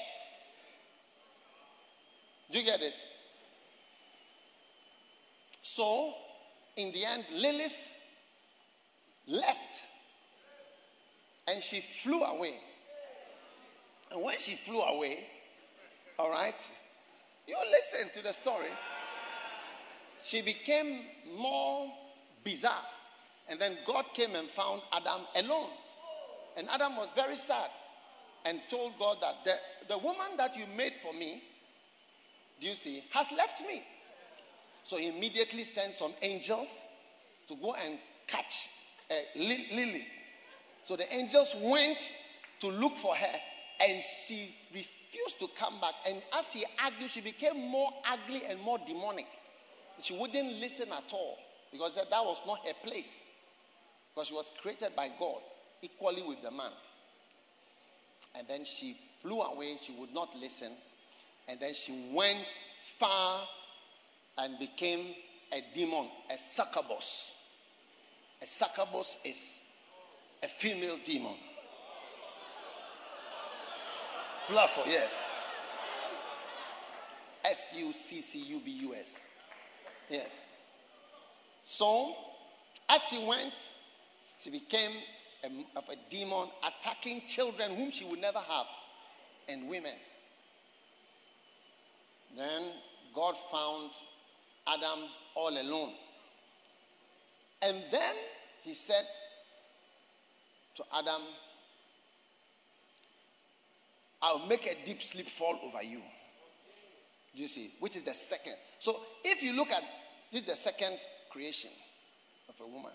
Do 2.52 2.60
you 2.60 2.66
get 2.66 2.82
it? 2.82 2.98
So, 5.62 6.14
in 6.76 6.92
the 6.92 7.06
end, 7.06 7.24
Lilith 7.34 7.88
left 9.28 9.82
and 11.48 11.64
she 11.64 11.80
flew 11.80 12.22
away. 12.22 12.56
And 14.12 14.22
when 14.22 14.38
she 14.40 14.58
flew 14.58 14.82
away, 14.82 15.26
all 16.22 16.30
right, 16.30 16.54
you 17.48 17.56
listen 17.72 18.08
to 18.14 18.22
the 18.22 18.32
story. 18.32 18.70
She 20.24 20.44
became 20.44 21.00
more 21.36 21.92
bizarre. 22.44 22.86
And 23.50 23.60
then 23.60 23.80
God 23.88 24.06
came 24.14 24.36
and 24.36 24.48
found 24.48 24.84
Adam 24.94 25.22
alone. 25.36 25.70
And 26.58 26.70
Adam 26.70 26.96
was 26.96 27.10
very 27.16 27.36
sad 27.36 27.70
and 28.46 28.60
told 28.70 29.00
God 29.00 29.18
that 29.22 29.44
the, 29.44 29.56
the 29.90 29.98
woman 29.98 30.38
that 30.38 30.56
you 30.56 30.66
made 30.78 30.94
for 31.02 31.12
me, 31.12 31.42
do 32.60 32.68
you 32.68 32.76
see, 32.76 33.02
has 33.14 33.32
left 33.36 33.62
me. 33.62 33.82
So 34.84 34.98
he 34.98 35.10
immediately 35.10 35.64
sent 35.64 35.96
some 35.96 36.12
angels 36.22 36.82
to 37.48 37.56
go 37.56 37.74
and 37.84 37.98
catch 38.28 38.70
uh, 39.10 39.16
Lily. 39.36 40.06
So 40.84 40.96
the 40.96 41.12
angels 41.12 41.56
went 41.64 41.98
to 42.60 42.68
look 42.68 42.96
for 42.96 43.16
her 43.16 43.36
and 43.84 44.04
she 44.04 44.50
refused 44.72 45.01
to 45.42 45.48
come 45.58 45.80
back. 45.82 45.96
And 46.08 46.22
as 46.38 46.52
she 46.52 46.64
argued, 46.84 47.10
she 47.10 47.22
became 47.22 47.60
more 47.70 47.92
ugly 48.10 48.44
and 48.48 48.60
more 48.62 48.80
demonic. 48.86 49.28
She 50.02 50.18
wouldn't 50.18 50.60
listen 50.60 50.88
at 50.90 51.12
all 51.12 51.38
because 51.72 51.96
that, 51.96 52.10
that 52.10 52.24
was 52.24 52.40
not 52.46 52.60
her 52.66 52.74
place. 52.84 53.24
Because 54.14 54.28
she 54.28 54.34
was 54.34 54.52
created 54.62 54.96
by 54.96 55.10
God 55.20 55.42
equally 55.82 56.22
with 56.22 56.42
the 56.42 56.52
man. 56.52 56.72
And 58.38 58.48
then 58.48 58.66
she 58.66 58.96
flew 59.22 59.42
away. 59.42 59.78
She 59.82 59.94
would 59.94 60.14
not 60.14 60.36
listen. 60.40 60.72
And 61.48 61.60
then 61.60 61.74
she 61.74 62.12
went 62.14 62.48
far 62.98 63.40
and 64.38 64.60
became 64.60 65.08
a 65.54 65.62
demon, 65.74 66.08
a 66.34 66.38
succubus. 66.38 67.34
A 68.42 68.46
succubus 68.46 69.18
is 69.26 69.64
a 70.44 70.48
female 70.48 70.98
demon. 71.04 71.34
Bluffer, 74.50 74.82
yes. 74.88 75.32
S 77.44 77.76
U 77.78 77.92
C 77.94 78.22
C 78.22 78.40
U 78.54 78.62
B 78.64 78.72
U 78.82 78.96
S. 78.96 79.30
Yes. 80.10 80.62
So, 81.64 82.16
as 82.90 83.02
she 83.04 83.26
went, 83.26 83.54
she 84.38 84.50
became 84.50 84.92
a, 85.44 85.78
of 85.78 85.88
a 85.90 85.96
demon 86.10 86.48
attacking 86.66 87.22
children 87.28 87.76
whom 87.76 87.92
she 87.92 88.06
would 88.06 88.20
never 88.20 88.40
have 88.40 88.66
and 89.48 89.70
women. 89.70 89.94
Then 92.38 92.64
God 93.14 93.36
found 93.52 93.92
Adam 94.68 95.08
all 95.36 95.50
alone. 95.50 95.94
And 97.62 97.78
then 97.92 98.16
he 98.64 98.74
said 98.74 99.06
to 100.76 100.84
Adam, 100.96 101.22
I'll 104.22 104.46
make 104.48 104.68
a 104.68 104.86
deep 104.86 105.02
sleep 105.02 105.28
fall 105.28 105.60
over 105.64 105.82
you. 105.82 106.02
Do 107.36 107.42
you 107.42 107.48
see? 107.48 107.72
Which 107.80 107.96
is 107.96 108.04
the 108.04 108.14
second. 108.14 108.54
So 108.80 108.96
if 109.24 109.42
you 109.42 109.56
look 109.56 109.72
at 109.72 109.84
this 110.32 110.42
is 110.42 110.48
the 110.48 110.56
second 110.56 110.98
creation 111.30 111.72
of 112.50 112.56
a 112.62 112.68
woman. 112.68 112.92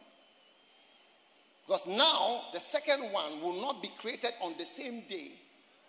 Because 1.67 1.87
now 1.87 2.43
the 2.53 2.61
second 2.61 3.13
one 3.13 3.43
will 3.43 3.61
not 3.61 3.83
be 3.83 3.91
created 3.99 4.33
on 4.43 4.55
the 4.59 4.65
same 4.65 5.03
day 5.09 5.33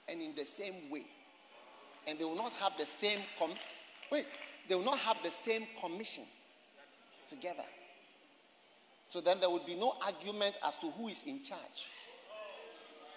and 0.09 0.21
in 0.21 0.33
the 0.35 0.45
same 0.45 0.89
way. 0.89 1.05
And 2.07 2.17
they 2.17 2.23
will 2.23 2.35
not 2.35 2.53
have 2.53 2.73
the 2.79 2.85
same 2.85 3.19
com- 3.37 3.53
wait, 4.11 4.25
they 4.67 4.75
will 4.75 4.83
not 4.83 4.99
have 4.99 5.17
the 5.23 5.31
same 5.31 5.63
commission 5.79 6.23
together. 7.29 7.63
So 9.05 9.21
then 9.21 9.39
there 9.39 9.49
would 9.49 9.65
be 9.65 9.75
no 9.75 9.93
argument 10.03 10.55
as 10.65 10.75
to 10.77 10.89
who 10.91 11.07
is 11.09 11.23
in 11.23 11.43
charge. 11.43 11.87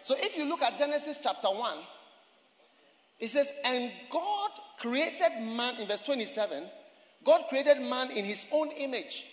So 0.02 0.14
if 0.18 0.36
you 0.36 0.48
look 0.48 0.62
at 0.62 0.78
Genesis 0.78 1.20
chapter 1.22 1.48
1, 1.48 1.78
it 3.20 3.28
says, 3.28 3.52
And 3.64 3.90
God 4.10 4.50
created 4.78 5.30
man 5.54 5.78
in 5.78 5.86
verse 5.86 6.00
27 6.00 6.64
God 7.24 7.42
created 7.48 7.80
man 7.82 8.10
in 8.12 8.24
his 8.24 8.46
own 8.52 8.70
image. 8.78 9.24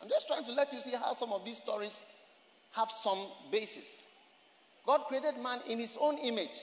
I'm 0.00 0.08
just 0.08 0.26
trying 0.26 0.44
to 0.44 0.52
let 0.52 0.72
you 0.72 0.80
see 0.80 0.92
how 0.92 1.12
some 1.12 1.32
of 1.32 1.44
these 1.44 1.58
stories 1.58 2.04
have 2.72 2.90
some 2.90 3.18
basis. 3.50 4.06
God 4.86 5.02
created 5.08 5.36
man 5.42 5.60
in 5.68 5.78
his 5.78 5.98
own 6.00 6.18
image. 6.18 6.62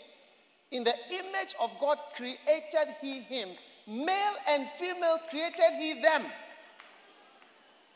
In 0.72 0.84
the 0.84 0.94
image 1.12 1.54
of 1.62 1.72
God 1.80 2.00
created 2.16 2.96
he 3.02 3.20
him. 3.22 3.50
Male 3.86 4.34
and 4.50 4.68
female 4.80 5.20
created 5.30 5.78
he 5.80 6.02
them. 6.02 6.24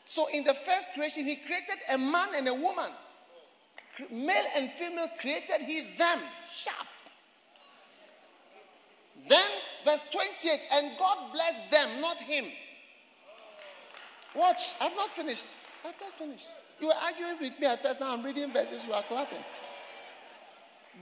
So 0.04 0.28
in 0.32 0.44
the 0.44 0.54
first 0.54 0.90
creation, 0.94 1.24
he 1.24 1.36
created 1.36 1.78
a 1.90 1.98
man 1.98 2.28
and 2.36 2.46
a 2.46 2.54
woman. 2.54 2.90
Male 4.10 4.44
and 4.56 4.70
female 4.70 5.08
created 5.20 5.62
he 5.66 5.80
them. 5.98 6.20
Sharp. 6.54 6.86
Then, 9.28 9.50
verse 9.84 10.02
28, 10.10 10.60
and 10.72 10.98
God 10.98 11.32
blessed 11.32 11.70
them, 11.70 11.88
not 12.00 12.20
him. 12.20 12.46
Watch, 14.34 14.74
I've 14.80 14.94
not 14.96 15.10
finished. 15.10 15.46
I've 15.84 16.00
not 16.00 16.12
finished. 16.12 16.46
You 16.80 16.88
were 16.88 16.94
arguing 17.04 17.36
with 17.40 17.58
me 17.60 17.66
at 17.66 17.82
first, 17.82 18.00
now 18.00 18.12
I'm 18.12 18.22
reading 18.22 18.52
verses, 18.52 18.86
you 18.86 18.92
are 18.92 19.02
clapping. 19.02 19.44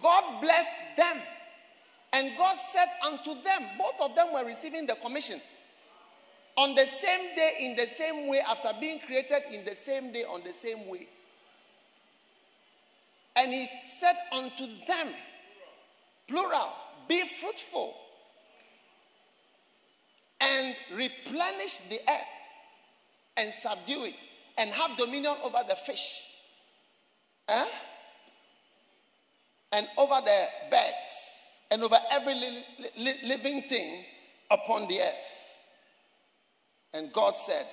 God 0.02 0.40
blessed 0.40 0.96
them, 0.96 1.16
And 2.12 2.30
God 2.38 2.56
said 2.56 2.86
unto 3.04 3.34
them, 3.42 3.62
both 3.78 4.00
of 4.00 4.16
them 4.16 4.32
were 4.32 4.44
receiving 4.44 4.86
the 4.86 4.94
commission 4.94 5.40
on 6.56 6.74
the 6.74 6.86
same 6.86 7.36
day, 7.36 7.52
in 7.60 7.76
the 7.76 7.86
same 7.86 8.28
way, 8.28 8.40
after 8.40 8.70
being 8.80 8.98
created 9.00 9.42
in 9.52 9.64
the 9.66 9.76
same 9.76 10.12
day, 10.12 10.24
on 10.24 10.42
the 10.42 10.52
same 10.52 10.88
way. 10.88 11.06
And 13.36 13.52
he 13.52 13.68
said 14.00 14.14
unto 14.32 14.66
them, 14.86 15.08
plural, 16.26 16.72
be 17.06 17.22
fruitful 17.40 17.94
and 20.40 20.74
replenish 20.94 21.78
the 21.88 21.98
earth 22.08 22.32
and 23.36 23.52
subdue 23.52 24.04
it 24.04 24.14
and 24.58 24.70
have 24.70 24.96
dominion 24.96 25.34
over 25.44 25.58
the 25.68 25.76
fish 25.76 26.24
eh? 27.48 27.64
and 29.72 29.86
over 29.98 30.20
the 30.24 30.46
birds 30.70 31.66
and 31.70 31.82
over 31.82 31.96
every 32.10 32.34
li- 32.34 32.64
li- 32.98 33.20
living 33.24 33.62
thing 33.62 34.04
upon 34.50 34.86
the 34.88 35.00
earth. 35.00 35.32
And 36.94 37.12
God 37.12 37.36
said, 37.36 37.66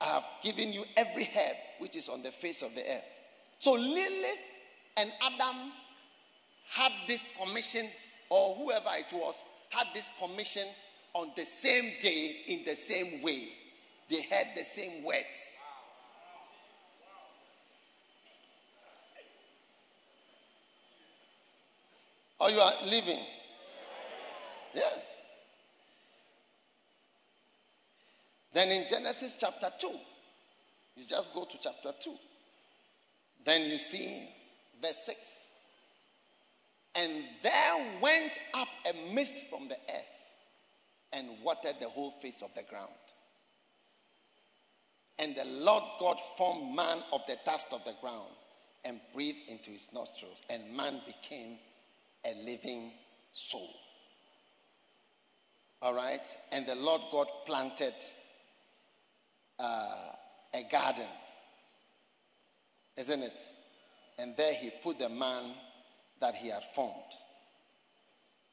I 0.00 0.06
have 0.06 0.24
given 0.42 0.72
you 0.72 0.84
every 0.96 1.24
herb 1.24 1.56
which 1.78 1.96
is 1.96 2.08
on 2.08 2.22
the 2.22 2.30
face 2.30 2.62
of 2.62 2.74
the 2.74 2.80
earth. 2.80 3.14
So 3.58 3.72
Lilith 3.72 4.38
and 4.96 5.10
Adam 5.22 5.72
had 6.70 6.92
this 7.06 7.28
commission, 7.40 7.86
or 8.28 8.54
whoever 8.54 8.90
it 8.94 9.12
was, 9.12 9.42
had 9.70 9.86
this 9.94 10.10
commission 10.20 10.66
on 11.14 11.30
the 11.36 11.44
same 11.44 11.92
day 12.00 12.36
in 12.48 12.64
the 12.64 12.76
same 12.76 13.22
way. 13.22 13.48
They 14.08 14.22
had 14.22 14.48
the 14.56 14.64
same 14.64 15.04
words. 15.04 15.58
Or 22.40 22.50
you 22.50 22.58
are 22.58 22.72
living? 22.86 23.20
Yes. 24.74 25.24
Then 28.52 28.70
in 28.70 28.88
Genesis 28.88 29.36
chapter 29.38 29.70
2, 29.78 29.88
you 30.96 31.04
just 31.06 31.32
go 31.32 31.44
to 31.44 31.58
chapter 31.60 31.92
2. 32.00 32.10
Then 33.44 33.70
you 33.70 33.78
see 33.78 34.28
verse 34.82 35.04
6. 35.06 35.49
And 36.94 37.24
there 37.42 38.00
went 38.00 38.32
up 38.54 38.68
a 38.88 39.14
mist 39.14 39.34
from 39.48 39.68
the 39.68 39.76
earth 39.76 40.20
and 41.12 41.28
watered 41.42 41.76
the 41.80 41.88
whole 41.88 42.12
face 42.22 42.42
of 42.42 42.52
the 42.54 42.62
ground. 42.62 42.90
And 45.18 45.36
the 45.36 45.44
Lord 45.44 45.84
God 45.98 46.18
formed 46.38 46.74
man 46.74 46.98
of 47.12 47.20
the 47.26 47.36
dust 47.44 47.72
of 47.72 47.84
the 47.84 47.94
ground 48.00 48.30
and 48.84 49.00
breathed 49.12 49.50
into 49.50 49.70
his 49.70 49.88
nostrils, 49.92 50.40
and 50.48 50.74
man 50.74 51.00
became 51.06 51.58
a 52.24 52.34
living 52.44 52.92
soul. 53.32 53.68
All 55.82 55.94
right? 55.94 56.26
And 56.52 56.66
the 56.66 56.74
Lord 56.74 57.02
God 57.12 57.26
planted 57.46 57.94
uh, 59.58 60.12
a 60.54 60.62
garden, 60.70 61.06
isn't 62.96 63.22
it? 63.22 63.38
And 64.18 64.36
there 64.36 64.54
he 64.54 64.70
put 64.82 64.98
the 64.98 65.08
man 65.08 65.52
that 66.20 66.34
he 66.34 66.48
had 66.48 66.62
formed. 66.74 66.94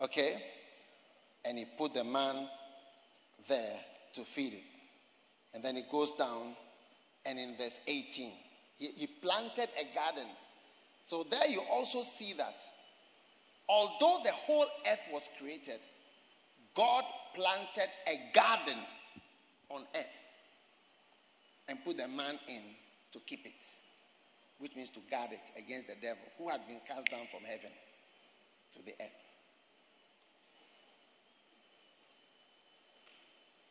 Okay? 0.02 0.42
And 1.46 1.58
he 1.58 1.66
put 1.78 1.94
the 1.94 2.04
man 2.04 2.48
there 3.48 3.80
to 4.14 4.22
feed 4.22 4.54
it. 4.54 4.64
And 5.54 5.64
then 5.64 5.76
he 5.76 5.84
goes 5.92 6.12
down, 6.12 6.56
and 7.26 7.40
in 7.40 7.56
verse 7.58 7.80
18, 7.88 8.32
he, 8.78 8.88
he 8.96 9.08
planted 9.08 9.70
a 9.80 9.96
garden. 9.96 10.28
So 11.06 11.26
there 11.30 11.48
you 11.48 11.62
also 11.72 12.04
see 12.04 12.34
that 12.38 12.56
although 13.70 14.20
the 14.24 14.32
whole 14.32 14.66
earth 14.92 15.08
was 15.12 15.30
created, 15.40 15.80
God 16.76 17.04
planted 17.34 17.90
a 18.08 18.20
garden 18.34 18.78
on 19.70 19.82
earth 19.96 20.06
and 21.68 21.84
put 21.84 21.98
the 21.98 22.08
man 22.08 22.38
in 22.48 22.62
to 23.14 23.20
keep 23.26 23.46
it, 23.46 23.64
which 24.60 24.76
means 24.76 24.90
to 24.92 25.00
guard 25.12 25.32
it 25.32 25.62
against 25.62 25.88
the 25.88 25.96
devil 26.02 26.24
who 26.38 26.50
had 26.50 26.68
been 26.68 26.80
cast 26.88 27.10
down 27.10 27.28
from 27.32 27.42
heaven 27.42 27.70
to 28.76 28.84
the 28.84 28.94
earth. 29.02 29.28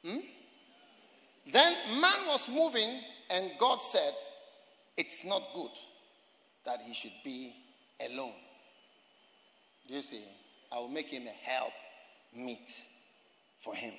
Hmm? 0.05 0.19
Then 1.53 2.01
man 2.01 2.27
was 2.29 2.49
moving, 2.49 3.01
and 3.31 3.51
God 3.59 3.83
said, 3.83 4.13
It's 4.97 5.25
not 5.25 5.43
good 5.55 5.71
that 6.65 6.81
he 6.83 6.95
should 6.95 7.13
be 7.25 7.55
alone. 8.11 8.35
Do 9.89 9.95
you 9.95 10.03
see? 10.03 10.25
I 10.73 10.79
will 10.79 10.89
make 10.89 11.09
him 11.09 11.25
a 11.27 11.51
help 11.51 11.73
meet 12.35 12.69
for 13.59 13.75
him. 13.75 13.93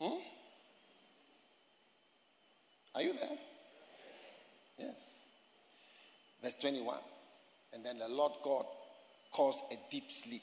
Hmm? 0.00 0.18
Are 2.94 3.02
you 3.02 3.12
there? 3.14 3.38
Yes. 4.78 5.24
Verse 6.42 6.56
21. 6.56 6.96
And 7.74 7.84
then 7.84 7.98
the 7.98 8.08
Lord 8.08 8.32
God 8.42 8.64
caused 9.30 9.60
a 9.72 9.76
deep 9.90 10.10
sleep 10.10 10.42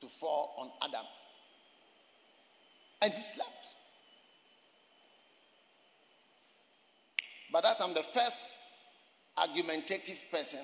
to 0.00 0.06
fall 0.06 0.54
on 0.58 0.88
Adam. 0.88 1.06
And 3.02 3.12
he 3.12 3.20
slept. 3.20 3.50
By 7.52 7.60
that 7.60 7.78
time, 7.78 7.94
the 7.94 8.02
first 8.02 8.38
argumentative 9.36 10.18
person 10.30 10.60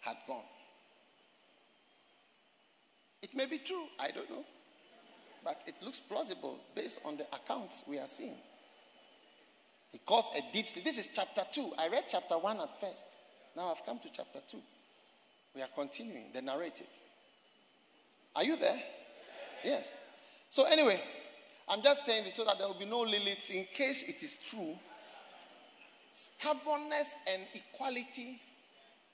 had 0.00 0.16
gone. 0.26 0.42
It 3.22 3.34
may 3.34 3.46
be 3.46 3.58
true, 3.58 3.84
I 3.98 4.10
don't 4.10 4.30
know. 4.30 4.44
But 5.44 5.62
it 5.66 5.74
looks 5.82 6.00
plausible 6.00 6.58
based 6.74 7.00
on 7.04 7.16
the 7.16 7.26
accounts 7.32 7.84
we 7.88 7.98
are 7.98 8.06
seeing. 8.06 8.36
He 9.92 9.98
caused 9.98 10.28
a 10.36 10.40
deep 10.52 10.66
sleep. 10.66 10.84
This 10.84 10.98
is 10.98 11.10
chapter 11.14 11.42
2. 11.52 11.72
I 11.78 11.88
read 11.88 12.04
chapter 12.08 12.36
1 12.38 12.60
at 12.60 12.80
first. 12.80 13.06
Now 13.56 13.70
I've 13.70 13.84
come 13.84 13.98
to 14.00 14.08
chapter 14.12 14.40
2. 14.48 14.58
We 15.54 15.62
are 15.62 15.68
continuing 15.74 16.26
the 16.34 16.42
narrative. 16.42 16.86
Are 18.34 18.44
you 18.44 18.56
there? 18.56 18.78
Yes. 19.64 19.96
So, 20.50 20.64
anyway, 20.64 21.00
I'm 21.68 21.82
just 21.82 22.04
saying 22.04 22.24
this 22.24 22.34
so 22.34 22.44
that 22.44 22.58
there 22.58 22.66
will 22.66 22.78
be 22.78 22.84
no 22.84 23.00
limits 23.00 23.50
in 23.50 23.64
case 23.74 24.02
it 24.08 24.22
is 24.22 24.38
true. 24.50 24.74
Stubbornness 26.12 27.14
and 27.32 27.42
equality, 27.54 28.38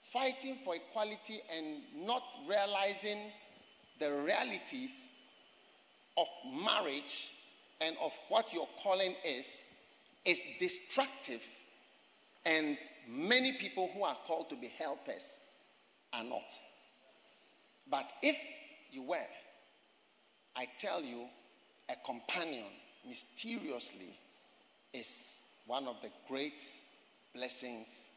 fighting 0.00 0.58
for 0.64 0.74
equality 0.74 1.40
and 1.56 2.06
not 2.06 2.22
realizing 2.48 3.18
the 3.98 4.12
realities 4.12 5.06
of 6.16 6.26
marriage 6.64 7.30
and 7.80 7.96
of 8.02 8.12
what 8.28 8.52
your 8.52 8.68
calling 8.82 9.14
is 9.24 9.66
is 10.24 10.40
destructive, 10.58 11.42
and 12.44 12.78
many 13.08 13.52
people 13.52 13.90
who 13.94 14.04
are 14.04 14.16
called 14.26 14.50
to 14.50 14.56
be 14.56 14.68
helpers 14.78 15.40
are 16.12 16.24
not. 16.24 16.52
But 17.90 18.10
if 18.22 18.36
you 18.90 19.02
were, 19.02 19.16
I 20.56 20.66
tell 20.78 21.02
you, 21.02 21.26
a 21.88 21.94
companion 22.06 22.66
mysteriously 23.06 24.16
is 24.92 25.40
one 25.66 25.86
of 25.86 25.96
the 26.02 26.10
great 26.28 26.64
blessings 27.34 28.10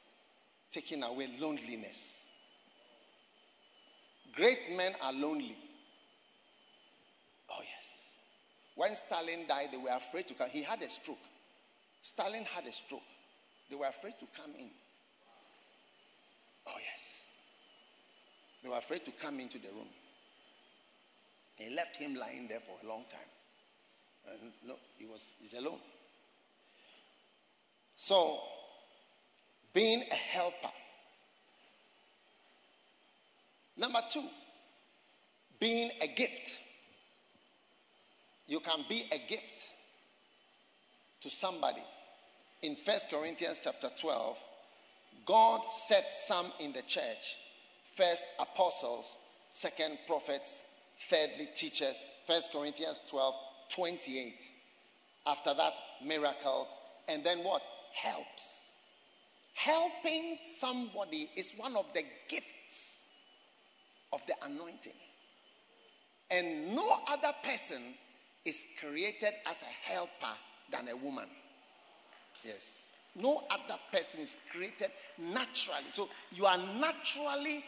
taking 0.71 1.03
away 1.03 1.29
loneliness. 1.39 2.23
Great 4.35 4.75
men 4.75 4.93
are 5.01 5.13
lonely. 5.13 5.57
Oh, 7.49 7.61
yes. 7.61 8.11
When 8.75 8.93
Stalin 8.93 9.47
died, 9.47 9.69
they 9.71 9.77
were 9.77 9.95
afraid 9.95 10.27
to 10.27 10.33
come. 10.33 10.49
He 10.49 10.63
had 10.63 10.81
a 10.81 10.89
stroke. 10.89 11.17
Stalin 12.05 12.45
had 12.45 12.67
a 12.67 12.71
stroke. 12.71 13.01
They 13.67 13.75
were 13.75 13.87
afraid 13.87 14.13
to 14.19 14.27
come 14.39 14.51
in. 14.59 14.69
Oh, 16.67 16.77
yes. 16.77 17.23
They 18.61 18.69
were 18.69 18.77
afraid 18.77 19.03
to 19.05 19.11
come 19.11 19.39
into 19.39 19.57
the 19.57 19.69
room. 19.69 19.87
They 21.57 21.73
left 21.73 21.95
him 21.95 22.13
lying 22.13 22.47
there 22.47 22.59
for 22.59 22.77
a 22.83 22.87
long 22.87 23.05
time. 23.09 23.31
And 24.29 24.51
no, 24.67 24.75
he 24.99 25.07
was 25.07 25.33
he's 25.41 25.55
alone. 25.55 25.79
So, 27.95 28.37
being 29.73 30.03
a 30.11 30.15
helper. 30.15 30.73
Number 33.77 34.01
two, 34.11 34.27
being 35.59 35.89
a 36.03 36.07
gift. 36.07 36.59
You 38.47 38.59
can 38.59 38.85
be 38.87 39.07
a 39.11 39.17
gift 39.27 39.71
to 41.21 41.31
somebody. 41.31 41.81
In 42.65 42.75
First 42.75 43.11
Corinthians 43.11 43.61
chapter 43.63 43.89
12, 43.95 44.37
God 45.23 45.61
set 45.69 46.09
some 46.09 46.47
in 46.59 46.73
the 46.73 46.81
church 46.81 47.35
first 47.83 48.25
apostles, 48.39 49.17
second 49.51 49.99
prophets, 50.07 50.63
thirdly 51.07 51.47
teachers. 51.53 51.95
First 52.25 52.51
Corinthians 52.51 53.01
12, 53.07 53.35
28. 53.69 54.33
After 55.27 55.53
that, 55.53 55.73
miracles. 56.03 56.79
And 57.07 57.23
then 57.23 57.43
what? 57.43 57.61
Helps. 57.93 58.71
Helping 59.53 60.35
somebody 60.59 61.29
is 61.35 61.53
one 61.57 61.75
of 61.75 61.85
the 61.93 62.03
gifts 62.27 63.09
of 64.11 64.21
the 64.25 64.33
anointing. 64.43 64.99
And 66.31 66.75
no 66.75 66.97
other 67.07 67.31
person 67.43 67.93
is 68.43 68.59
created 68.79 69.33
as 69.45 69.61
a 69.61 69.91
helper 69.91 70.33
than 70.71 70.87
a 70.87 70.95
woman. 70.95 71.27
Yes. 72.45 72.83
No 73.15 73.43
other 73.49 73.79
person 73.91 74.21
is 74.21 74.37
created 74.51 74.91
naturally. 75.17 75.89
So 75.91 76.09
you 76.31 76.45
are 76.45 76.57
naturally, 76.57 77.63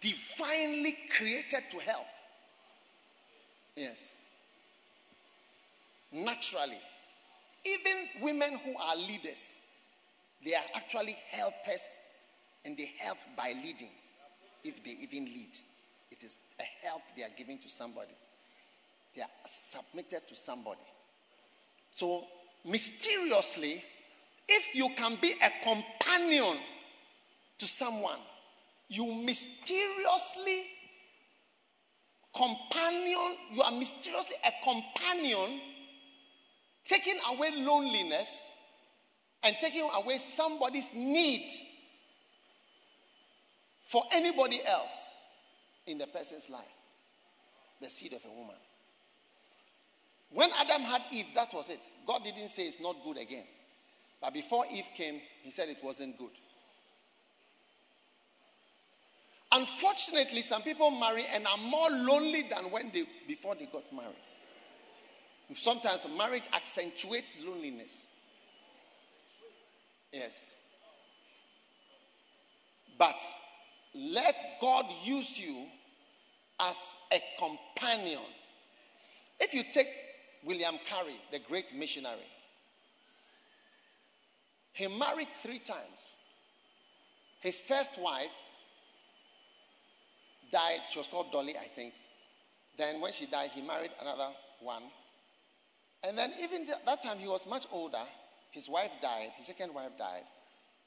divinely 0.00 0.96
created 1.16 1.62
to 1.70 1.78
help. 1.78 2.06
Yes. 3.76 4.16
Naturally. 6.12 6.78
Even 7.64 8.22
women 8.22 8.58
who 8.64 8.76
are 8.78 8.96
leaders, 8.96 9.58
they 10.44 10.54
are 10.54 10.64
actually 10.74 11.16
helpers 11.30 11.82
and 12.64 12.76
they 12.76 12.90
help 12.98 13.18
by 13.36 13.52
leading, 13.62 13.90
if 14.64 14.82
they 14.82 14.96
even 15.02 15.26
lead. 15.26 15.50
It 16.10 16.22
is 16.22 16.38
a 16.60 16.86
help 16.86 17.02
they 17.16 17.22
are 17.22 17.34
giving 17.36 17.58
to 17.58 17.68
somebody, 17.68 18.14
they 19.14 19.22
are 19.22 19.28
submitted 19.44 20.26
to 20.28 20.34
somebody. 20.34 20.80
So, 21.90 22.24
mysteriously, 22.64 23.82
if 24.48 24.74
you 24.74 24.90
can 24.96 25.16
be 25.20 25.34
a 25.42 25.50
companion 25.64 26.56
to 27.58 27.66
someone, 27.66 28.18
you 28.88 29.06
mysteriously 29.06 30.64
companion, 32.34 33.36
you 33.52 33.62
are 33.62 33.72
mysteriously 33.72 34.36
a 34.46 34.52
companion, 34.62 35.60
taking 36.84 37.18
away 37.32 37.50
loneliness 37.56 38.52
and 39.42 39.56
taking 39.60 39.88
away 39.94 40.18
somebody's 40.18 40.92
need 40.94 41.48
for 43.84 44.02
anybody 44.12 44.60
else 44.66 45.14
in 45.86 45.98
the 45.98 46.06
person's 46.06 46.50
life. 46.50 46.64
The 47.80 47.88
seed 47.88 48.12
of 48.12 48.20
a 48.24 48.34
woman. 48.34 48.56
When 50.30 50.50
Adam 50.58 50.82
had 50.82 51.02
Eve, 51.12 51.26
that 51.34 51.52
was 51.54 51.70
it. 51.70 51.80
God 52.06 52.24
didn't 52.24 52.48
say 52.48 52.64
it's 52.64 52.80
not 52.80 52.96
good 53.04 53.18
again. 53.18 53.44
But 54.20 54.32
before 54.34 54.64
Eve 54.72 54.88
came, 54.94 55.20
he 55.42 55.50
said 55.50 55.68
it 55.68 55.78
wasn't 55.82 56.18
good. 56.18 56.30
Unfortunately, 59.52 60.42
some 60.42 60.62
people 60.62 60.90
marry 60.90 61.24
and 61.32 61.46
are 61.46 61.56
more 61.58 61.88
lonely 61.90 62.42
than 62.42 62.70
when 62.70 62.90
they 62.92 63.04
before 63.28 63.54
they 63.54 63.66
got 63.66 63.84
married. 63.92 64.16
Sometimes 65.54 66.06
marriage 66.16 66.42
accentuates 66.54 67.34
loneliness. 67.44 68.06
Yes. 70.12 70.54
But 72.98 73.20
let 73.94 74.34
God 74.60 74.86
use 75.04 75.38
you 75.38 75.66
as 76.58 76.94
a 77.12 77.20
companion. 77.38 78.22
If 79.38 79.54
you 79.54 79.62
take 79.72 79.88
William 80.44 80.78
Carey, 80.86 81.20
the 81.30 81.38
great 81.38 81.74
missionary, 81.74 82.26
he 84.76 84.86
married 84.88 85.28
three 85.42 85.58
times. 85.58 86.16
His 87.40 87.62
first 87.62 87.98
wife 87.98 88.28
died. 90.52 90.80
She 90.90 90.98
was 90.98 91.08
called 91.08 91.32
Dolly, 91.32 91.56
I 91.56 91.64
think. 91.64 91.94
Then, 92.76 93.00
when 93.00 93.12
she 93.12 93.24
died, 93.24 93.50
he 93.54 93.62
married 93.62 93.90
another 94.02 94.28
one. 94.60 94.82
And 96.02 96.16
then, 96.18 96.30
even 96.42 96.66
th- 96.66 96.78
that 96.84 97.02
time, 97.02 97.16
he 97.16 97.26
was 97.26 97.46
much 97.46 97.64
older. 97.72 98.04
His 98.50 98.68
wife 98.68 98.90
died. 99.00 99.30
His 99.38 99.46
second 99.46 99.72
wife 99.72 99.92
died. 99.98 100.24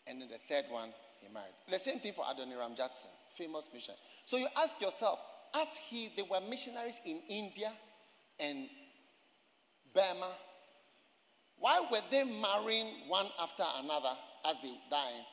And 0.06 0.22
then 0.22 0.30
the 0.30 0.38
third 0.48 0.66
one, 0.70 0.90
he 1.20 1.34
married. 1.34 1.54
The 1.68 1.80
same 1.80 1.98
thing 1.98 2.14
for 2.14 2.26
Adoniram 2.26 2.78
Judson, 2.78 3.10
famous 3.36 3.70
missionary. 3.74 4.00
So 4.26 4.38
you 4.38 4.48
ask 4.56 4.80
yourself, 4.80 5.20
as 5.56 5.68
he, 5.90 6.12
they 6.16 6.22
were 6.22 6.42
missionaries 6.48 7.02
in 7.08 7.22
India 7.28 7.72
and 8.40 8.70
Burma, 9.96 10.30
why 11.60 11.82
were 11.92 12.02
they 12.10 12.24
marrying 12.24 12.88
one 13.08 13.28
after 13.40 13.64
another 13.84 14.12
as 14.46 14.56
they 14.64 14.74
died? 14.90 15.26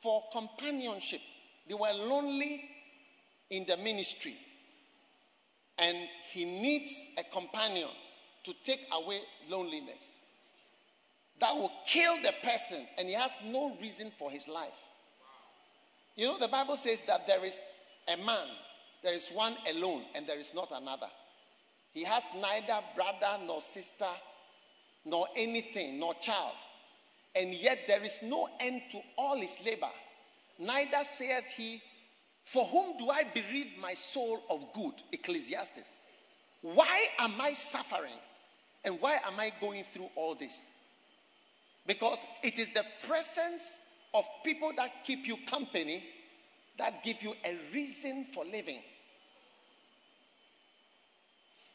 For 0.00 0.22
companionship. 0.32 1.20
They 1.68 1.74
were 1.74 1.92
lonely 1.92 2.64
in 3.50 3.64
the 3.66 3.76
ministry. 3.76 4.34
And 5.78 5.96
he 6.30 6.44
needs 6.44 7.10
a 7.18 7.24
companion 7.32 7.88
to 8.44 8.52
take 8.64 8.80
away 8.92 9.20
loneliness. 9.48 10.20
That 11.40 11.54
will 11.54 11.72
kill 11.86 12.14
the 12.22 12.32
person, 12.44 12.84
and 12.98 13.08
he 13.08 13.14
has 13.14 13.30
no 13.46 13.76
reason 13.80 14.10
for 14.16 14.30
his 14.30 14.46
life. 14.48 14.70
You 16.14 16.28
know, 16.28 16.38
the 16.38 16.48
Bible 16.48 16.76
says 16.76 17.00
that 17.06 17.26
there 17.26 17.44
is 17.44 17.60
a 18.12 18.16
man, 18.18 18.46
there 19.02 19.14
is 19.14 19.30
one 19.30 19.54
alone, 19.70 20.02
and 20.14 20.26
there 20.26 20.38
is 20.38 20.52
not 20.54 20.70
another. 20.70 21.08
He 21.92 22.04
has 22.04 22.22
neither 22.40 22.80
brother 22.94 23.42
nor 23.46 23.60
sister 23.60 24.06
nor 25.04 25.26
anything, 25.36 25.98
nor 25.98 26.14
child. 26.14 26.54
And 27.34 27.54
yet 27.54 27.80
there 27.86 28.02
is 28.02 28.20
no 28.22 28.48
end 28.60 28.82
to 28.92 29.00
all 29.16 29.36
his 29.40 29.56
labor. 29.64 29.88
Neither 30.58 31.02
saith 31.04 31.44
he, 31.56 31.80
For 32.44 32.64
whom 32.66 32.96
do 32.98 33.10
I 33.10 33.24
bereave 33.24 33.74
my 33.80 33.94
soul 33.94 34.40
of 34.50 34.72
good? 34.72 34.94
Ecclesiastes. 35.12 35.98
Why 36.60 37.08
am 37.18 37.40
I 37.40 37.52
suffering? 37.54 38.18
And 38.84 39.00
why 39.00 39.14
am 39.26 39.38
I 39.38 39.52
going 39.60 39.84
through 39.84 40.08
all 40.16 40.34
this? 40.34 40.68
Because 41.86 42.24
it 42.42 42.58
is 42.58 42.72
the 42.72 42.84
presence 43.06 43.80
of 44.14 44.24
people 44.44 44.72
that 44.76 45.04
keep 45.04 45.26
you 45.26 45.36
company 45.46 46.04
that 46.78 47.02
give 47.02 47.22
you 47.22 47.34
a 47.44 47.56
reason 47.72 48.24
for 48.32 48.44
living. 48.44 48.80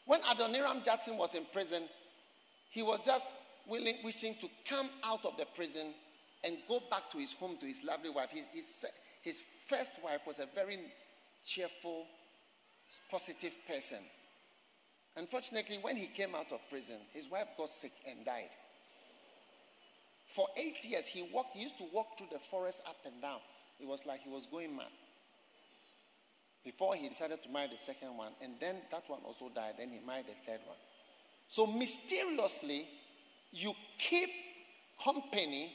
When 0.06 0.20
Adoniram 0.22 0.84
Judson 0.84 1.18
was 1.18 1.34
in 1.34 1.44
prison, 1.52 1.82
he 2.70 2.82
was 2.82 3.04
just 3.04 3.36
willing, 3.66 3.96
wishing 4.04 4.34
to 4.40 4.48
come 4.68 4.88
out 5.04 5.24
of 5.24 5.36
the 5.36 5.46
prison 5.54 5.88
and 6.44 6.56
go 6.68 6.80
back 6.90 7.10
to 7.10 7.18
his 7.18 7.32
home 7.32 7.56
to 7.58 7.66
his 7.66 7.82
lovely 7.84 8.10
wife. 8.10 8.30
He, 8.30 8.42
his, 8.52 8.84
his 9.22 9.42
first 9.66 9.92
wife 10.04 10.20
was 10.26 10.38
a 10.38 10.46
very 10.54 10.78
cheerful, 11.44 12.06
positive 13.10 13.54
person. 13.66 13.98
Unfortunately, 15.16 15.78
when 15.82 15.96
he 15.96 16.06
came 16.06 16.34
out 16.34 16.52
of 16.52 16.60
prison, 16.70 16.96
his 17.12 17.28
wife 17.28 17.48
got 17.56 17.70
sick 17.70 17.90
and 18.08 18.24
died. 18.24 18.50
For 20.26 20.46
eight 20.56 20.84
years, 20.84 21.06
he 21.06 21.28
walked, 21.32 21.56
he 21.56 21.62
used 21.62 21.78
to 21.78 21.86
walk 21.92 22.18
through 22.18 22.28
the 22.30 22.38
forest 22.38 22.82
up 22.86 22.96
and 23.04 23.20
down. 23.20 23.40
It 23.80 23.88
was 23.88 24.04
like 24.06 24.20
he 24.20 24.30
was 24.30 24.46
going 24.46 24.76
mad. 24.76 24.92
Before 26.64 26.94
he 26.94 27.08
decided 27.08 27.42
to 27.42 27.48
marry 27.48 27.68
the 27.68 27.78
second 27.78 28.16
one, 28.16 28.32
and 28.42 28.52
then 28.60 28.76
that 28.90 29.04
one 29.08 29.20
also 29.24 29.48
died, 29.48 29.74
then 29.78 29.88
he 29.90 30.00
married 30.06 30.26
the 30.26 30.36
third 30.46 30.60
one. 30.66 30.76
So 31.48 31.66
mysteriously, 31.66 32.86
you 33.52 33.72
keep 33.98 34.30
company 35.02 35.72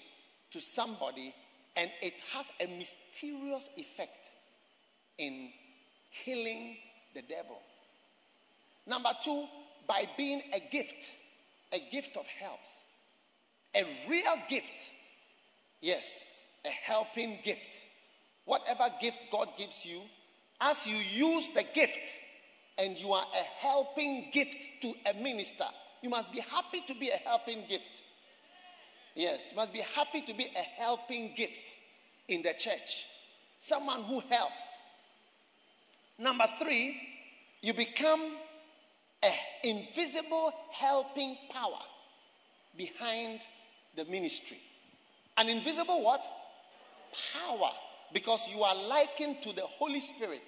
to 0.52 0.62
somebody, 0.62 1.34
and 1.76 1.90
it 2.02 2.14
has 2.34 2.52
a 2.62 2.68
mysterious 2.78 3.70
effect 3.76 4.28
in 5.18 5.50
killing 6.24 6.78
the 7.16 7.24
devil. 7.24 7.60
Number 8.86 9.10
two, 9.24 9.48
by 9.88 10.08
being 10.16 10.44
a 10.54 10.60
gift, 10.72 11.12
a 11.74 11.82
gift 11.91 12.18
of 12.18 12.28
helps. 12.28 12.86
A 13.76 13.84
real 14.08 14.36
gift. 14.48 14.91
Yes, 15.82 16.48
a 16.66 16.70
helping 16.70 17.40
gift. 17.44 17.88
Whatever 18.45 18.90
gift 19.02 19.26
God 19.32 19.50
gives 19.58 19.86
you, 19.86 20.02
as 20.62 20.86
you 20.86 20.98
use 20.98 21.50
the 21.52 21.66
gift, 21.74 22.00
and 22.78 22.98
you 22.98 23.12
are 23.14 23.24
a 23.24 23.66
helping 23.66 24.30
gift 24.32 24.82
to 24.82 24.94
a 25.10 25.14
minister, 25.22 25.66
you 26.02 26.10
must 26.10 26.32
be 26.32 26.40
happy 26.40 26.82
to 26.88 26.94
be 26.95 27.10
a 27.10 27.18
helping 27.18 27.64
gift. 27.70 28.04
Yes, 29.16 29.50
you 29.52 29.58
must 29.58 29.74
be 29.74 29.82
happy 29.95 30.22
to 30.22 30.34
be 30.34 30.45
a 30.45 30.82
helping 30.82 31.34
gift 31.36 31.78
in 32.28 32.41
the 32.41 32.54
church. 32.58 33.06
Someone 33.60 34.04
who 34.04 34.22
helps. 34.30 34.78
Number 36.18 36.45
three, 36.60 37.00
you 37.62 37.74
become 37.74 38.22
an 39.22 39.32
invisible 39.64 40.52
helping 40.72 41.38
power 41.52 41.80
behind 42.78 43.40
the 43.95 44.06
ministry. 44.06 44.58
An 45.38 45.48
invisible 45.48 46.04
what? 46.04 46.26
Power. 47.34 47.72
Because 48.12 48.41
you 48.54 48.62
are 48.64 48.76
likened 48.76 49.41
to 49.44 49.54
the 49.54 49.62
Holy 49.62 50.00
Spirit 50.00 50.41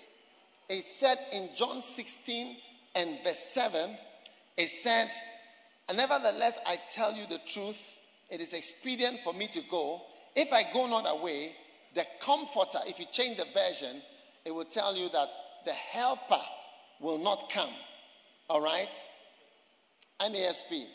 it 0.70 0.84
said 0.84 1.18
in 1.34 1.50
John 1.56 1.82
16 1.82 2.58
and 2.96 3.18
verse 3.24 3.40
7, 3.54 3.96
it 4.58 4.70
said, 4.70 5.10
Nevertheless, 5.94 6.60
I 6.68 6.78
tell 6.92 7.14
you 7.14 7.26
the 7.28 7.40
truth, 7.48 7.80
it 8.30 8.42
is 8.42 8.54
expedient 8.54 9.20
for 9.20 9.34
me 9.34 9.48
to 9.48 9.62
go. 9.70 10.02
If 10.36 10.52
I 10.52 10.64
go 10.74 10.88
not 10.88 11.06
away, 11.08 11.56
the 11.94 12.06
comforter, 12.20 12.80
if 12.88 13.00
you 13.00 13.06
change 13.12 13.38
the 13.38 13.46
version, 13.54 14.02
it 14.44 14.54
will 14.54 14.66
tell 14.66 14.96
you 14.96 15.10
that 15.10 15.30
the 15.66 15.72
helper 15.74 16.42
will 17.00 17.18
not 17.18 17.50
come. 17.50 17.70
All 18.50 18.62
right? 18.62 18.94
NASB. 20.22 20.86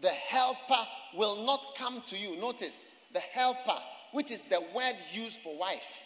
The 0.00 0.08
helper 0.08 0.86
will 1.14 1.44
not 1.44 1.76
come 1.76 2.02
to 2.08 2.18
you. 2.18 2.36
Notice, 2.40 2.84
the 3.12 3.20
helper 3.20 3.78
which 4.12 4.30
is 4.30 4.42
the 4.44 4.60
word 4.74 4.94
used 5.12 5.40
for 5.40 5.58
wife, 5.58 6.04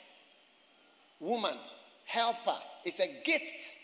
woman, 1.21 1.57
helper, 2.09 2.57
is 2.85 3.01
a 3.01 3.09
gift. 3.25 3.77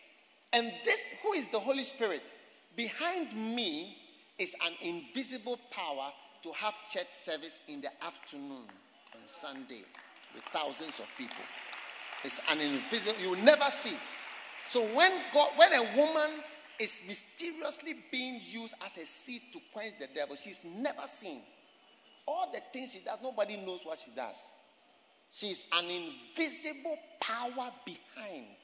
And 0.52 0.72
this, 0.84 1.14
who 1.22 1.34
is 1.34 1.48
the 1.48 1.60
Holy 1.60 1.82
Spirit? 1.82 2.22
Behind 2.76 3.32
me 3.34 3.96
is 4.38 4.54
an 4.66 4.72
invisible 4.82 5.58
power 5.70 6.10
to 6.42 6.52
have 6.52 6.74
church 6.90 7.10
service 7.10 7.60
in 7.68 7.80
the 7.80 7.90
afternoon 8.04 8.64
on 9.14 9.20
Sunday 9.26 9.82
with 10.34 10.44
thousands 10.44 10.98
of 10.98 11.06
people. 11.16 11.44
It's 12.24 12.40
an 12.50 12.60
invisible, 12.60 13.20
you 13.22 13.30
will 13.30 13.44
never 13.44 13.70
see. 13.70 13.96
So 14.66 14.80
when 14.80 15.12
God, 15.32 15.50
when 15.56 15.72
a 15.72 15.96
woman 15.96 16.30
is 16.80 17.02
mysteriously 17.06 17.94
being 18.10 18.40
used 18.42 18.74
as 18.84 18.96
a 18.96 19.06
seed 19.06 19.42
to 19.52 19.60
quench 19.72 19.94
the 19.98 20.08
devil, 20.14 20.34
she's 20.36 20.60
never 20.64 21.02
seen. 21.06 21.40
All 22.26 22.50
the 22.50 22.60
things 22.72 22.92
she 22.92 23.04
does, 23.04 23.18
nobody 23.22 23.56
knows 23.58 23.82
what 23.84 23.98
she 23.98 24.10
does. 24.16 24.50
She's 25.34 25.64
an 25.72 25.86
invisible 25.86 26.96
power 27.20 27.72
behind. 27.84 28.56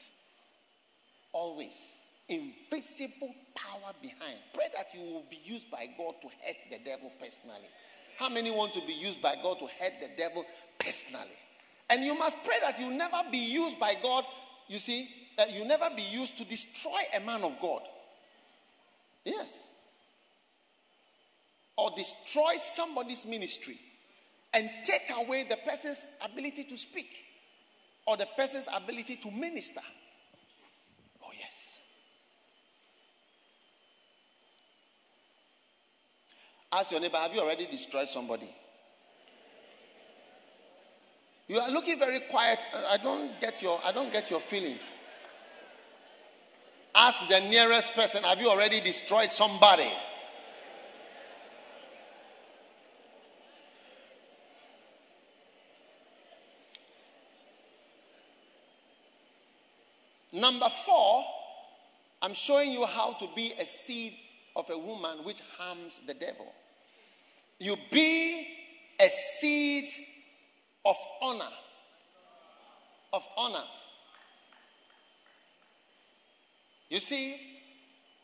Always. 1.33 2.07
Invisible 2.29 3.35
power 3.55 3.91
behind. 4.01 4.37
Pray 4.53 4.67
that 4.73 4.93
you 4.93 5.01
will 5.01 5.25
be 5.29 5.39
used 5.43 5.69
by 5.69 5.89
God 5.97 6.13
to 6.21 6.27
hurt 6.27 6.55
the 6.69 6.77
devil 6.85 7.11
personally. 7.19 7.67
How 8.17 8.29
many 8.29 8.51
want 8.51 8.71
to 8.73 8.81
be 8.87 8.93
used 8.93 9.21
by 9.21 9.35
God 9.43 9.59
to 9.59 9.65
hurt 9.65 9.99
the 9.99 10.11
devil 10.17 10.45
personally? 10.79 11.35
And 11.89 12.05
you 12.05 12.17
must 12.17 12.41
pray 12.45 12.55
that 12.61 12.79
you 12.79 12.89
never 12.89 13.21
be 13.29 13.51
used 13.51 13.77
by 13.77 13.95
God, 14.01 14.23
you 14.69 14.79
see, 14.79 15.09
you 15.51 15.65
never 15.65 15.89
be 15.93 16.03
used 16.03 16.37
to 16.37 16.45
destroy 16.45 17.01
a 17.17 17.19
man 17.19 17.43
of 17.43 17.59
God. 17.59 17.81
Yes. 19.25 19.67
Or 21.75 21.91
destroy 21.97 22.53
somebody's 22.55 23.25
ministry 23.25 23.75
and 24.53 24.69
take 24.85 25.01
away 25.17 25.45
the 25.49 25.57
person's 25.57 26.05
ability 26.23 26.65
to 26.65 26.77
speak 26.77 27.09
or 28.05 28.17
the 28.17 28.27
person's 28.37 28.67
ability 28.75 29.15
to 29.17 29.31
minister. 29.31 29.81
Oh, 31.23 31.31
yes. 31.39 31.79
Ask 36.71 36.91
your 36.91 36.99
neighbor, 36.99 37.17
have 37.17 37.33
you 37.33 37.41
already 37.41 37.67
destroyed 37.67 38.09
somebody? 38.09 38.49
You 41.47 41.59
are 41.59 41.69
looking 41.69 41.99
very 41.99 42.21
quiet. 42.21 42.59
I 42.89 42.97
don't 42.97 43.39
get 43.41 43.61
your 43.61 43.79
I 43.83 43.91
don't 43.91 44.11
get 44.11 44.31
your 44.31 44.39
feelings. 44.39 44.89
Ask 46.95 47.27
the 47.27 47.39
nearest 47.49 47.93
person, 47.93 48.23
have 48.23 48.39
you 48.39 48.49
already 48.49 48.79
destroyed 48.79 49.31
somebody? 49.31 49.89
Number 60.51 60.69
four, 60.85 61.23
I'm 62.21 62.33
showing 62.33 62.73
you 62.73 62.85
how 62.85 63.13
to 63.13 63.27
be 63.33 63.53
a 63.57 63.65
seed 63.65 64.11
of 64.53 64.69
a 64.69 64.77
woman 64.77 65.19
which 65.23 65.39
harms 65.57 66.01
the 66.05 66.13
devil. 66.13 66.53
You 67.57 67.77
be 67.89 68.45
a 68.99 69.07
seed 69.07 69.85
of 70.83 70.97
honor. 71.21 71.53
Of 73.13 73.25
honor. 73.37 73.63
You 76.89 76.99
see, 76.99 77.37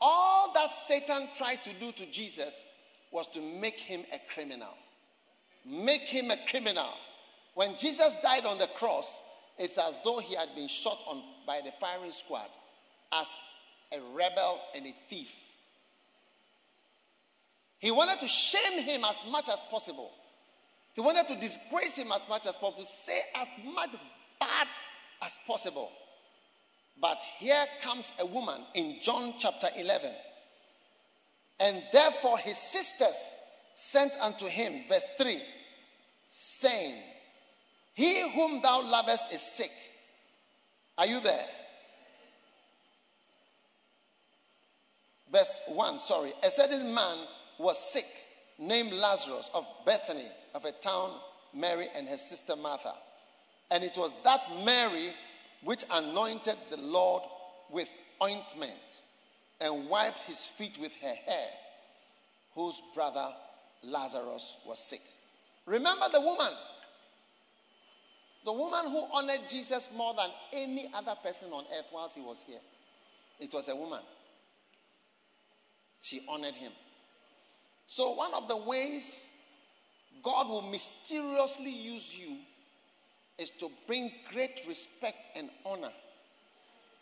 all 0.02 0.52
that 0.54 0.70
Satan 0.70 1.30
tried 1.38 1.64
to 1.64 1.70
do 1.80 1.94
to 1.94 2.06
Jesus 2.08 2.66
was 3.10 3.28
to 3.28 3.42
make 3.42 3.80
him 3.80 4.02
a 4.14 4.20
criminal. 4.34 4.76
Make 5.66 6.02
him 6.02 6.30
a 6.30 6.38
criminal. 6.50 6.90
When 7.56 7.78
Jesus 7.78 8.18
died 8.22 8.46
on 8.46 8.58
the 8.58 8.68
cross, 8.68 9.22
it's 9.58 9.78
as 9.78 10.00
though 10.04 10.20
he 10.20 10.36
had 10.36 10.54
been 10.56 10.68
shot 10.68 11.00
on 11.08 11.22
by 11.46 11.62
the 11.64 11.72
firing 11.80 12.12
squad 12.12 12.48
as 13.12 13.40
a 13.92 13.98
rebel 14.16 14.60
and 14.76 14.86
a 14.86 14.94
thief. 15.10 15.34
He 17.80 17.92
wanted 17.92 18.20
to 18.22 18.28
shame 18.28 18.82
him 18.82 19.04
as 19.06 19.24
much 19.32 19.50
as 19.50 19.64
possible. 19.64 20.12
He 20.94 21.02
wanted 21.02 21.28
to 21.28 21.40
disgrace 21.40 21.96
him 21.96 22.12
as 22.12 22.24
much 22.28 22.48
as 22.48 22.58
possible, 22.58 22.84
say 22.84 23.20
as 23.36 23.48
much 23.64 23.92
bad 24.40 24.68
as 25.22 25.38
possible. 25.46 25.92
But 27.00 27.20
here 27.38 27.66
comes 27.84 28.12
a 28.20 28.26
woman 28.26 28.62
in 28.74 28.98
John 29.02 29.36
chapter 29.40 29.68
11. 29.78 30.12
And 31.60 31.84
therefore 31.94 32.38
his 32.40 32.58
sisters 32.58 33.16
sent 33.76 34.12
unto 34.22 34.48
him, 34.48 34.86
verse 34.90 35.06
3, 35.18 35.40
saying, 36.30 36.96
He 37.98 38.30
whom 38.30 38.62
thou 38.62 38.84
lovest 38.84 39.34
is 39.34 39.42
sick. 39.42 39.72
Are 41.00 41.08
you 41.08 41.20
there? 41.20 41.48
Verse 45.32 45.62
1, 45.70 45.98
sorry. 45.98 46.32
A 46.44 46.52
certain 46.52 46.94
man 46.94 47.18
was 47.58 47.80
sick, 47.80 48.06
named 48.60 48.92
Lazarus 48.92 49.50
of 49.52 49.66
Bethany, 49.84 50.28
of 50.54 50.66
a 50.66 50.74
town, 50.74 51.10
Mary 51.56 51.88
and 51.96 52.08
her 52.08 52.18
sister 52.18 52.56
Martha. 52.56 52.94
And 53.72 53.84
it 53.84 53.98
was 53.98 54.14
that 54.24 54.42
Mary 54.64 55.10
which 55.64 55.84
anointed 55.92 56.58
the 56.70 56.78
Lord 56.78 57.24
with 57.72 57.90
ointment 58.22 59.02
and 59.60 59.90
wiped 59.90 60.22
his 60.22 60.46
feet 60.46 60.78
with 60.80 60.94
her 61.02 61.16
hair, 61.26 61.50
whose 62.54 62.80
brother 62.94 63.30
Lazarus 63.82 64.58
was 64.68 64.78
sick. 64.78 65.02
Remember 65.66 66.06
the 66.14 66.22
woman. 66.22 66.54
The 68.48 68.54
woman 68.54 68.90
who 68.90 69.04
honored 69.12 69.42
Jesus 69.50 69.90
more 69.94 70.14
than 70.14 70.30
any 70.54 70.90
other 70.94 71.16
person 71.22 71.50
on 71.52 71.66
earth 71.78 71.88
whilst 71.94 72.16
he 72.16 72.22
was 72.22 72.42
here. 72.48 72.62
It 73.42 73.54
was 73.54 73.68
a 73.68 73.76
woman. 73.76 74.00
She 76.00 76.22
honored 76.32 76.54
him. 76.54 76.72
So, 77.88 78.14
one 78.14 78.34
of 78.34 78.48
the 78.48 78.56
ways 78.56 79.34
God 80.24 80.48
will 80.48 80.62
mysteriously 80.62 81.72
use 81.72 82.18
you 82.18 82.38
is 83.38 83.50
to 83.50 83.70
bring 83.86 84.14
great 84.32 84.62
respect 84.66 85.18
and 85.36 85.50
honor. 85.66 85.92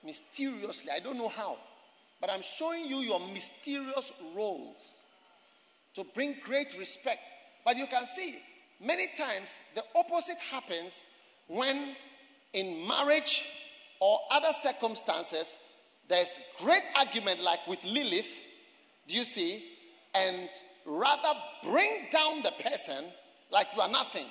Mysteriously. 0.04 0.90
I 0.92 1.00
don't 1.00 1.20
know 1.20 1.30
how. 1.30 1.58
But 2.22 2.32
I'm 2.32 2.42
showing 2.42 2.86
you 2.86 3.02
your 3.02 3.20
mysterious 3.20 4.12
roles 4.36 5.02
to 5.94 6.06
bring 6.16 6.38
great 6.44 6.76
respect. 6.80 7.22
But 7.64 7.78
you 7.78 7.86
can 7.86 8.08
see 8.08 8.36
many 8.84 9.06
times 9.16 9.60
the 9.76 9.84
opposite 9.96 10.40
happens 10.50 11.04
when 11.48 11.96
in 12.54 12.88
marriage 12.88 13.44
or 14.00 14.20
other 14.32 14.52
circumstances 14.52 15.56
there's 16.08 16.40
great 16.60 16.84
argument 16.98 17.42
like 17.42 17.66
with 17.68 17.84
Lilith, 17.84 18.32
do 19.08 19.16
you 19.16 19.26
see? 19.26 19.64
And 20.14 20.50
rather 20.86 21.34
bring 21.64 22.08
down 22.12 22.44
the 22.44 22.54
person 22.64 23.04
like 23.52 23.68
you 23.76 23.82
are 23.82 23.90
nothing. 23.90 24.26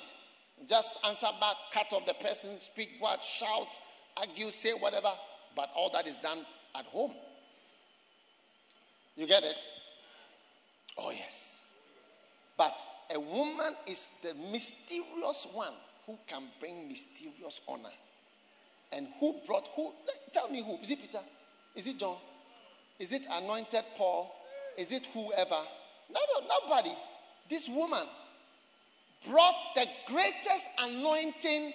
Just 0.67 1.05
answer 1.05 1.27
back, 1.39 1.55
cut 1.71 1.91
off 1.91 2.05
the 2.05 2.13
person, 2.13 2.57
speak 2.57 2.91
what, 2.99 3.21
shout, 3.21 3.67
argue, 4.17 4.51
say 4.51 4.71
whatever. 4.71 5.11
But 5.55 5.69
all 5.75 5.89
that 5.91 6.07
is 6.07 6.17
done 6.17 6.39
at 6.77 6.85
home. 6.85 7.13
You 9.15 9.27
get 9.27 9.43
it? 9.43 9.65
Oh, 10.97 11.11
yes. 11.11 11.61
But 12.57 12.77
a 13.13 13.19
woman 13.19 13.75
is 13.85 14.09
the 14.23 14.33
mysterious 14.51 15.47
one 15.53 15.73
who 16.05 16.17
can 16.27 16.43
bring 16.59 16.87
mysterious 16.87 17.61
honor. 17.67 17.89
And 18.91 19.07
who 19.19 19.35
brought 19.45 19.67
who? 19.75 19.91
Tell 20.33 20.49
me 20.49 20.63
who. 20.63 20.77
Is 20.81 20.91
it 20.91 21.01
Peter? 21.01 21.21
Is 21.75 21.87
it 21.87 21.99
John? 21.99 22.15
Is 22.99 23.11
it 23.11 23.23
anointed 23.31 23.83
Paul? 23.97 24.33
Is 24.77 24.91
it 24.91 25.05
whoever? 25.13 25.61
No, 26.11 26.19
no, 26.33 26.47
nobody. 26.61 26.91
This 27.49 27.67
woman 27.67 28.05
brought 29.27 29.55
the 29.75 29.85
greatest 30.07 30.67
anointing, 30.79 31.73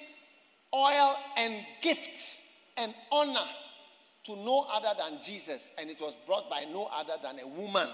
oil, 0.75 1.17
and 1.37 1.55
gift 1.83 2.37
and 2.79 2.95
honor 3.11 3.47
to 4.25 4.37
no 4.37 4.67
other 4.73 4.91
than 4.99 5.19
Jesus, 5.23 5.73
and 5.79 5.91
it 5.91 6.01
was 6.01 6.17
brought 6.27 6.49
by 6.49 6.65
no 6.73 6.89
other 6.95 7.15
than 7.23 7.39
a 7.41 7.47
woman. 7.47 7.89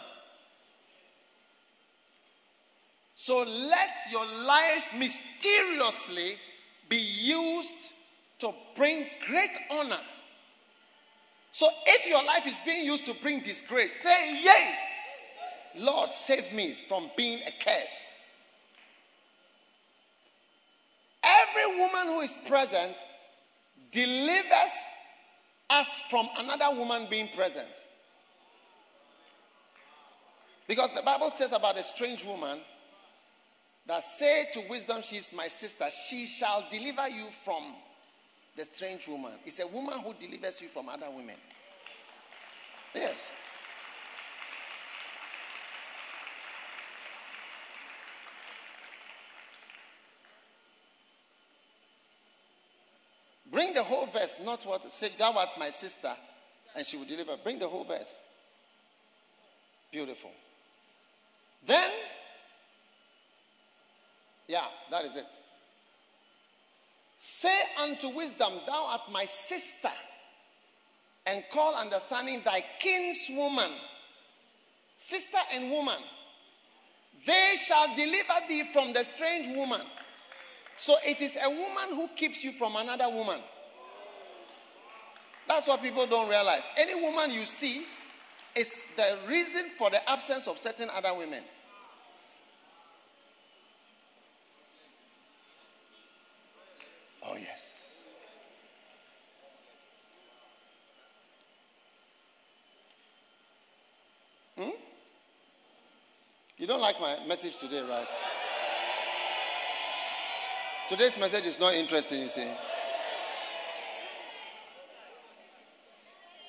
So 3.19 3.39
let 3.39 3.91
your 4.13 4.27
life 4.45 4.89
mysteriously 4.97 6.37
be 6.87 6.99
used 6.99 7.75
to 8.41 8.53
bring 8.77 9.07
great 9.27 9.57
honor. 9.71 9.99
So 11.51 11.67
if 11.87 12.09
your 12.11 12.23
life 12.27 12.47
is 12.47 12.59
being 12.67 12.85
used 12.85 13.07
to 13.07 13.15
bring 13.15 13.41
disgrace, 13.41 14.03
say, 14.03 14.45
Yay! 14.45 14.75
Lord, 15.79 16.11
save 16.11 16.53
me 16.53 16.77
from 16.89 17.11
being 17.17 17.41
a 17.47 17.65
curse. 17.65 18.23
Every 21.25 21.79
woman 21.81 22.07
who 22.09 22.21
is 22.21 22.37
present 22.47 22.97
delivers 23.93 24.77
us 25.71 26.03
from 26.11 26.29
another 26.39 26.77
woman 26.79 27.07
being 27.09 27.29
present. 27.29 27.67
Because 30.69 30.91
the 30.95 31.03
Bible 31.03 31.31
says 31.35 31.55
about 31.55 31.79
a 31.79 31.83
strange 31.83 32.23
woman 32.23 32.59
that 33.87 34.03
say 34.03 34.47
to 34.53 34.63
wisdom, 34.69 35.03
She 35.03 35.17
is 35.17 35.33
my 35.33 35.49
sister, 35.49 35.85
she 35.91 36.27
shall 36.27 36.65
deliver 36.71 37.09
you 37.09 37.25
from 37.45 37.63
the 38.57 38.65
strange 38.65 39.07
woman. 39.07 39.33
It's 39.45 39.61
a 39.61 39.67
woman 39.67 40.01
who 40.01 40.15
delivers 40.15 40.61
you 40.61 40.69
from 40.69 40.89
other 40.89 41.11
women. 41.15 41.37
Yes. 42.95 43.31
Bring 53.51 53.73
the 53.73 53.83
whole 53.83 54.07
verse, 54.07 54.41
not 54.45 54.65
what 54.67 54.93
say 54.93 55.09
thou 55.19 55.33
art 55.33 55.51
my 55.59 55.71
sister, 55.71 56.13
and 56.75 56.85
she 56.85 56.97
will 56.97 57.07
deliver. 57.07 57.37
Bring 57.43 57.59
the 57.59 57.69
whole 57.69 57.85
verse. 57.85 58.19
Beautiful. 59.91 60.31
Then, 61.67 61.91
yeah, 64.49 64.65
that 64.91 65.05
is 65.05 65.17
it. 65.17 65.27
Say 67.19 67.59
unto 67.83 68.09
wisdom, 68.09 68.53
Thou 68.67 68.87
art 68.87 69.03
my 69.11 69.25
sister, 69.25 69.91
and 71.27 71.43
call 71.53 71.75
understanding 71.75 72.43
thy 72.45 72.63
kinswoman, 72.81 73.71
sister 74.95 75.39
and 75.55 75.71
woman. 75.71 75.99
They 77.27 77.55
shall 77.57 77.95
deliver 77.97 78.35
thee 78.49 78.65
from 78.73 78.93
the 78.93 79.03
strange 79.03 79.57
woman. 79.57 79.81
So 80.77 80.95
it 81.05 81.21
is 81.21 81.37
a 81.43 81.51
woman 81.51 81.97
who 81.97 82.09
keeps 82.15 82.45
you 82.45 82.53
from 82.53 82.77
another 82.77 83.09
woman. 83.09 83.41
That's 85.49 85.67
what 85.67 85.83
people 85.83 86.07
don't 86.07 86.29
realize. 86.29 86.69
Any 86.77 87.01
woman 87.01 87.31
you 87.31 87.45
see 87.45 87.85
is 88.55 88.83
the 88.97 89.17
reason 89.29 89.71
for 89.79 89.91
the 89.91 90.09
absence 90.09 90.47
of 90.47 90.59
certain 90.59 90.89
other 90.95 91.15
women. 91.15 91.43
Oh, 97.23 97.37
yes. 97.37 98.03
Hmm? 104.57 104.71
You 106.67 106.73
don't 106.73 106.81
like 106.81 107.01
my 107.01 107.17
message 107.29 107.59
today, 107.59 107.81
right? 107.89 108.09
Today's 110.89 111.17
message 111.17 111.47
is 111.47 111.61
not 111.61 111.75
interesting, 111.75 112.23
you 112.23 112.29
see. 112.29 112.49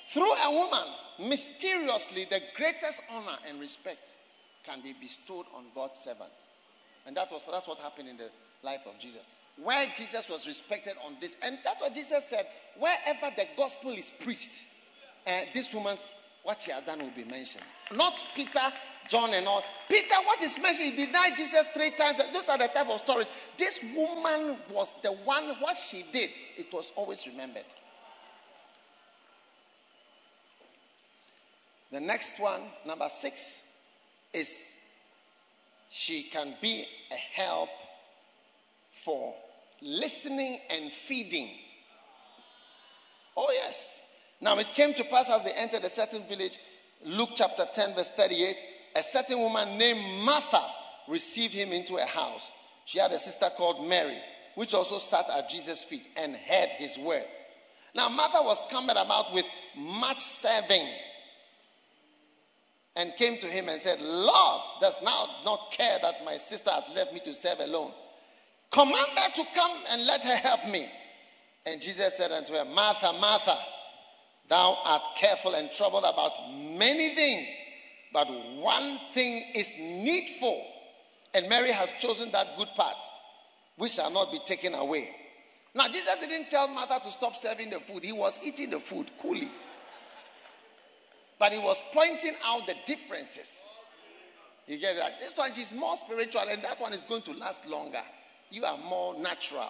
Through 0.10 0.34
a 0.34 0.52
woman, 0.52 0.88
mysteriously, 1.20 2.26
the 2.32 2.42
greatest 2.56 3.04
honor 3.14 3.38
and 3.48 3.60
respect 3.60 4.16
can 4.64 4.82
be 4.82 4.96
bestowed 5.00 5.46
on 5.56 5.66
God's 5.76 6.00
servants. 6.00 6.48
And 7.06 7.16
that 7.16 7.32
was, 7.32 7.48
that's 7.52 7.68
what 7.68 7.78
happened 7.78 8.10
in 8.10 8.18
the 8.18 8.32
life 8.64 8.88
of 8.88 8.98
Jesus. 8.98 9.22
Where 9.64 9.86
Jesus 9.96 10.28
was 10.32 10.48
respected 10.48 10.94
on 11.06 11.18
this, 11.22 11.36
and 11.44 11.60
that's 11.64 11.80
what 11.80 11.94
Jesus 11.94 12.26
said 12.26 12.48
wherever 12.80 13.36
the 13.36 13.46
gospel 13.56 13.92
is 13.92 14.10
preached, 14.10 14.64
uh, 15.28 15.42
this 15.54 15.72
woman, 15.76 15.96
what 16.42 16.60
she 16.60 16.72
has 16.72 16.86
done 16.86 16.98
will 16.98 17.12
be 17.12 17.26
mentioned. 17.26 17.66
Not 17.94 18.14
Peter, 18.34 18.72
John, 19.08 19.34
and 19.34 19.48
all. 19.48 19.64
Peter, 19.90 20.16
what 20.26 20.42
is 20.42 20.62
mentioned, 20.62 20.94
he 20.94 21.06
denied 21.06 21.36
Jesus 21.36 21.68
three 21.74 21.92
times. 21.92 22.20
Those 22.34 22.50
are 22.50 22.58
the 22.58 22.68
type 22.68 22.90
of 22.90 23.00
stories. 23.00 23.32
This 23.58 23.94
woman 23.96 24.58
was 24.72 24.94
the 25.02 25.12
one, 25.12 25.44
what 25.60 25.78
she 25.78 26.04
did, 26.12 26.30
it 26.58 26.72
was 26.74 26.92
always 26.96 27.26
remembered. 27.28 27.66
The 31.92 32.02
next 32.02 32.40
one, 32.40 32.62
number 32.86 33.08
six, 33.10 33.82
is 34.34 34.88
she 35.90 36.24
can 36.24 36.54
be 36.62 36.86
a 37.12 37.42
help 37.42 37.70
for 38.92 39.34
listening 39.82 40.60
and 40.70 40.92
feeding. 40.92 41.50
Oh, 43.36 43.50
yes. 43.52 44.16
Now 44.42 44.58
it 44.58 44.68
came 44.74 44.94
to 44.96 45.04
pass 45.06 45.30
as 45.30 45.44
they 45.44 45.54
entered 45.56 45.84
a 45.84 45.90
certain 45.90 46.24
village, 46.24 46.58
Luke 47.06 47.30
chapter 47.36 47.66
10, 47.74 47.96
verse 47.96 48.10
38, 48.10 48.58
a 48.98 49.04
certain 49.04 49.40
woman 49.40 49.78
named 49.78 50.24
Martha 50.24 50.64
received 51.08 51.54
him 51.54 51.72
into 51.72 51.98
a 51.98 52.06
house. 52.06 52.52
She 52.86 52.98
had 52.98 53.12
a 53.12 53.20
sister 53.20 53.48
called 53.56 53.88
Mary, 53.88 54.18
which 54.56 54.74
also 54.74 54.98
sat 54.98 55.26
at 55.30 55.50
Jesus' 55.50 55.84
feet 55.84 56.08
and 56.18 56.36
heard 56.36 56.70
his 56.70 56.98
word. 56.98 57.26
Now, 57.94 58.10
Martha 58.10 58.42
was 58.42 58.62
coming 58.72 58.98
about 58.98 59.34
with 59.34 59.46
much 59.76 60.22
serving 60.22 60.88
and 62.96 63.16
came 63.16 63.38
to 63.38 63.46
him 63.46 63.70
and 63.70 63.80
said, 63.80 64.02
Lord, 64.02 64.62
does 64.82 65.00
now 65.04 65.28
not 65.46 65.72
care 65.72 66.00
that 66.02 66.26
my 66.26 66.38
sister 66.38 66.72
has 66.72 66.84
left 66.96 67.14
me 67.14 67.20
to 67.20 67.34
serve 67.34 67.60
alone? 67.60 67.92
Command 68.72 69.08
her 69.16 69.30
to 69.36 69.44
come 69.54 69.72
and 69.92 70.08
let 70.08 70.24
her 70.24 70.36
help 70.36 70.68
me. 70.68 70.90
And 71.68 71.80
Jesus 71.80 72.18
said 72.18 72.32
unto 72.32 72.54
her, 72.54 72.66
Martha, 72.66 73.14
Martha, 73.14 73.58
thou 74.50 74.78
art 74.84 75.04
careful 75.16 75.54
and 75.54 75.72
troubled 75.72 76.04
about 76.04 76.32
many 76.52 77.14
things, 77.14 77.48
but 78.14 78.28
one 78.58 79.00
thing 79.14 79.44
is 79.56 79.72
needful. 79.78 80.64
And 81.34 81.50
Mary 81.50 81.72
has 81.72 81.92
chosen 82.00 82.32
that 82.32 82.58
good 82.58 82.70
part, 82.76 82.98
which 83.76 83.94
shall 83.94 84.12
not 84.12 84.32
be 84.32 84.40
taken 84.46 84.74
away. 84.74 85.10
Now, 85.76 85.88
Jesus 85.88 86.16
didn't 86.20 86.50
tell 86.50 86.68
Martha 86.68 87.00
to 87.04 87.12
stop 87.12 87.36
serving 87.36 87.70
the 87.70 87.80
food, 87.80 88.04
he 88.04 88.12
was 88.12 88.40
eating 88.44 88.72
the 88.72 88.80
food 88.80 89.12
coolly. 89.22 89.52
But 91.40 91.52
he 91.52 91.60
was 91.60 91.80
pointing 91.94 92.34
out 92.44 92.66
the 92.66 92.76
differences. 92.88 93.68
You 94.66 94.78
get 94.78 94.98
that? 94.98 95.20
This 95.20 95.38
one, 95.38 95.54
she's 95.54 95.72
more 95.74 95.96
spiritual, 95.96 96.42
and 96.50 96.64
that 96.64 96.82
one 96.82 96.94
is 96.94 97.02
going 97.02 97.22
to 97.24 97.34
last 97.34 97.68
longer. 97.68 98.02
You 98.50 98.66
are 98.66 98.78
more 98.78 99.18
natural. 99.20 99.70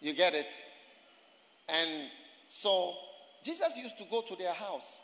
You 0.00 0.14
get 0.14 0.34
it? 0.34 0.50
And 1.68 2.08
so 2.48 2.94
Jesus 3.44 3.76
used 3.76 3.98
to 3.98 4.04
go 4.10 4.22
to 4.22 4.36
their 4.36 4.52
house. 4.52 5.00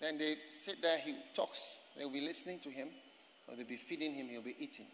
Then 0.00 0.18
they 0.18 0.36
sit 0.48 0.80
there, 0.80 0.98
he 0.98 1.14
talks. 1.34 1.60
They'll 1.96 2.10
be 2.10 2.20
listening 2.20 2.60
to 2.60 2.70
him, 2.70 2.88
or 3.48 3.56
they'll 3.56 3.66
be 3.66 3.76
feeding 3.76 4.14
him, 4.14 4.28
he'll 4.28 4.42
be 4.42 4.54
eating. 4.58 4.86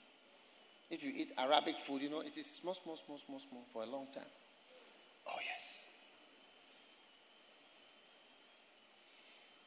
If 0.91 1.03
you 1.03 1.13
eat 1.15 1.33
Arabic 1.37 1.79
food, 1.81 2.03
you 2.03 2.11
know, 2.11 2.21
it 2.21 2.37
is 2.37 2.47
small, 2.47 2.75
small, 2.75 2.97
small, 2.97 3.19
small, 3.19 3.41
small 3.41 3.65
for 3.73 3.83
a 3.83 3.87
long 3.87 4.07
time. 4.13 4.25
Oh, 5.27 5.39
yes. 5.45 5.85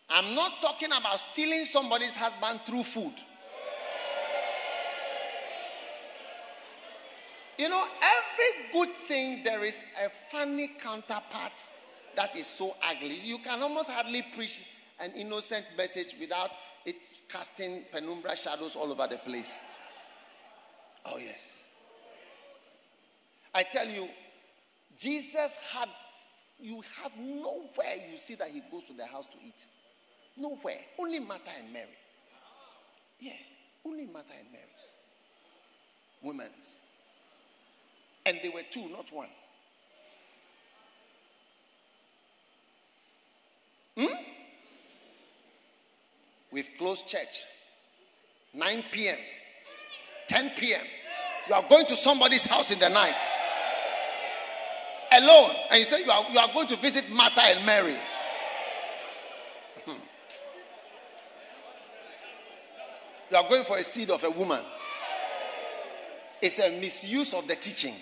I'm 0.09 0.33
not 0.35 0.61
talking 0.61 0.89
about 0.89 1.19
stealing 1.19 1.65
somebody's 1.65 2.15
husband 2.15 2.61
through 2.65 2.83
food. 2.83 3.13
You 7.57 7.69
know, 7.69 7.83
every 7.83 8.71
good 8.71 8.95
thing, 8.95 9.43
there 9.43 9.63
is 9.63 9.83
a 10.05 10.09
funny 10.09 10.69
counterpart 10.81 11.53
that 12.15 12.35
is 12.35 12.45
so 12.45 12.75
ugly. 12.87 13.17
You 13.17 13.39
can 13.39 13.61
almost 13.61 13.89
hardly 13.89 14.23
preach 14.35 14.63
an 14.99 15.11
innocent 15.15 15.65
message 15.77 16.15
without 16.19 16.51
it 16.85 16.95
casting 17.29 17.83
penumbra 17.91 18.35
shadows 18.35 18.75
all 18.75 18.91
over 18.91 19.07
the 19.07 19.17
place. 19.17 19.51
Oh, 21.05 21.17
yes. 21.17 21.63
I 23.53 23.63
tell 23.63 23.87
you, 23.87 24.07
Jesus 24.97 25.57
had, 25.73 25.89
you 26.59 26.81
have 27.01 27.11
nowhere 27.17 27.95
you 28.11 28.17
see 28.17 28.35
that 28.35 28.49
he 28.49 28.61
goes 28.71 28.85
to 28.85 28.93
the 28.93 29.05
house 29.05 29.27
to 29.27 29.37
eat. 29.45 29.65
Nowhere. 30.37 30.79
Only 30.99 31.19
Martha 31.19 31.49
and 31.63 31.73
Mary. 31.73 31.87
Yeah, 33.19 33.31
only 33.85 34.05
Martha 34.05 34.33
and 34.39 34.51
Mary's. 34.51 34.67
Women's. 36.21 36.79
And 38.25 38.39
they 38.43 38.49
were 38.49 38.63
two, 38.69 38.89
not 38.89 39.11
one. 39.11 39.29
Hmm? 43.97 44.36
We've 46.51 46.69
closed 46.77 47.07
church. 47.07 47.43
9 48.53 48.83
p.m., 48.91 49.17
10 50.27 50.51
p.m. 50.57 50.81
You 51.47 51.55
are 51.55 51.63
going 51.67 51.85
to 51.85 51.95
somebody's 51.95 52.45
house 52.45 52.71
in 52.71 52.79
the 52.79 52.89
night. 52.89 53.19
Alone. 55.11 55.51
And 55.71 55.79
you 55.79 55.85
say 55.85 56.03
you 56.03 56.11
are, 56.11 56.25
you 56.31 56.39
are 56.39 56.49
going 56.53 56.67
to 56.67 56.75
visit 56.77 57.09
Martha 57.11 57.41
and 57.41 57.65
Mary. 57.65 57.95
Hmm. 59.85 59.91
You 63.31 63.37
are 63.37 63.47
going 63.47 63.63
for 63.63 63.77
a 63.77 63.83
seed 63.83 64.09
of 64.09 64.23
a 64.23 64.29
woman. 64.29 64.59
It's 66.41 66.59
a 66.59 66.79
misuse 66.79 67.33
of 67.33 67.47
the 67.47 67.55
teaching. 67.55 67.93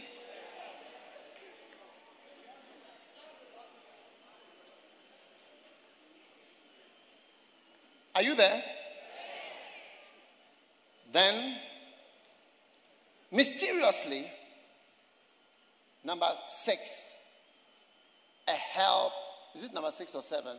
Are 8.15 8.23
you 8.23 8.35
there? 8.35 8.63
Then, 11.11 11.57
mysteriously, 13.31 14.25
number 16.03 16.27
six, 16.47 17.13
a 18.47 18.51
help. 18.51 19.11
Is 19.53 19.63
it 19.63 19.73
number 19.73 19.91
six 19.91 20.15
or 20.15 20.23
seven? 20.23 20.57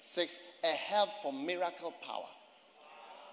Six, 0.00 0.38
a 0.64 0.68
help 0.68 1.10
for 1.22 1.32
miracle 1.32 1.92
power. 2.04 2.26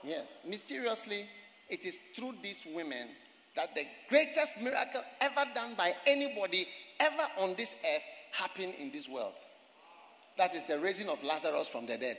Yes. 0.03 0.41
Mysteriously, 0.47 1.25
it 1.69 1.85
is 1.85 1.97
through 2.15 2.35
these 2.41 2.61
women 2.73 3.09
that 3.55 3.73
the 3.75 3.85
greatest 4.09 4.61
miracle 4.61 5.01
ever 5.21 5.45
done 5.53 5.75
by 5.75 5.93
anybody 6.07 6.67
ever 6.99 7.27
on 7.39 7.55
this 7.55 7.75
earth 7.95 8.03
happened 8.31 8.73
in 8.79 8.91
this 8.91 9.07
world. 9.07 9.33
That 10.37 10.55
is 10.55 10.65
the 10.65 10.79
raising 10.79 11.09
of 11.09 11.23
Lazarus 11.23 11.67
from 11.67 11.85
the 11.85 11.97
dead. 11.97 12.17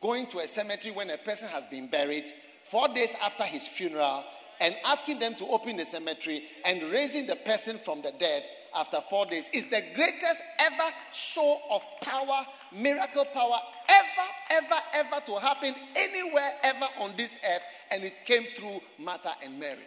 Going 0.00 0.26
to 0.28 0.38
a 0.38 0.48
cemetery 0.48 0.94
when 0.94 1.10
a 1.10 1.18
person 1.18 1.48
has 1.48 1.66
been 1.66 1.88
buried, 1.88 2.24
four 2.64 2.88
days 2.88 3.14
after 3.22 3.44
his 3.44 3.66
funeral, 3.66 4.24
and 4.60 4.74
asking 4.84 5.18
them 5.18 5.34
to 5.36 5.46
open 5.46 5.76
the 5.76 5.86
cemetery 5.86 6.44
and 6.64 6.82
raising 6.92 7.26
the 7.26 7.36
person 7.36 7.76
from 7.76 8.02
the 8.02 8.12
dead 8.18 8.44
after 8.76 9.00
four 9.08 9.26
days 9.26 9.48
is 9.52 9.68
the 9.70 9.82
greatest 9.94 10.40
ever 10.58 10.94
show 11.12 11.58
of 11.70 11.82
power, 12.02 12.46
miracle 12.72 13.24
power, 13.32 13.58
ever, 13.88 14.28
ever, 14.50 14.80
ever 14.94 15.20
to 15.26 15.38
happen 15.38 15.74
anywhere 15.96 16.52
ever 16.62 16.86
on 17.00 17.12
this 17.16 17.38
earth. 17.50 17.62
And 17.90 18.04
it 18.04 18.14
came 18.24 18.44
through 18.44 18.80
Martha 18.98 19.32
and 19.42 19.58
Mary. 19.58 19.78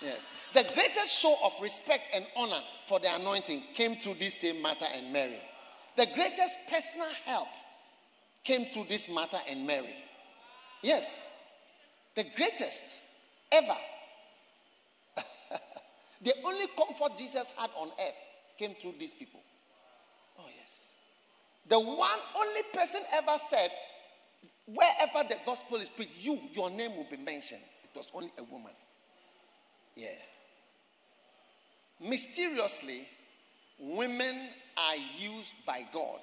Yes. 0.00 0.28
The 0.54 0.64
greatest 0.74 1.20
show 1.20 1.36
of 1.44 1.52
respect 1.60 2.04
and 2.14 2.26
honor 2.36 2.60
for 2.86 2.98
the 2.98 3.14
anointing 3.14 3.62
came 3.74 3.96
through 3.96 4.14
this 4.14 4.40
same 4.40 4.60
Martha 4.60 4.86
and 4.96 5.12
Mary. 5.12 5.38
The 5.96 6.06
greatest 6.06 6.56
personal 6.68 7.08
help 7.24 7.48
came 8.44 8.64
through 8.66 8.86
this 8.88 9.08
Martha 9.08 9.38
and 9.48 9.66
Mary. 9.66 9.94
Yes. 10.82 11.28
The 12.14 12.24
greatest 12.36 12.98
ever. 13.50 13.76
the 16.22 16.34
only 16.44 16.66
comfort 16.76 17.16
Jesus 17.16 17.52
had 17.56 17.70
on 17.76 17.88
earth 17.88 18.14
came 18.58 18.74
through 18.74 18.94
these 18.98 19.14
people. 19.14 19.40
Oh, 20.38 20.44
yes. 20.60 20.92
The 21.68 21.78
one 21.78 22.18
only 22.36 22.62
person 22.74 23.00
ever 23.14 23.38
said, 23.48 23.70
wherever 24.66 25.28
the 25.28 25.36
gospel 25.46 25.78
is 25.78 25.88
preached, 25.88 26.18
you, 26.18 26.38
your 26.52 26.70
name 26.70 26.96
will 26.96 27.06
be 27.10 27.16
mentioned. 27.16 27.62
It 27.84 27.96
was 27.96 28.08
only 28.14 28.32
a 28.38 28.44
woman. 28.44 28.72
Yeah. 29.96 30.08
Mysteriously, 32.00 33.06
women 33.78 34.48
are 34.76 34.96
used 35.18 35.52
by 35.66 35.86
God. 35.92 36.18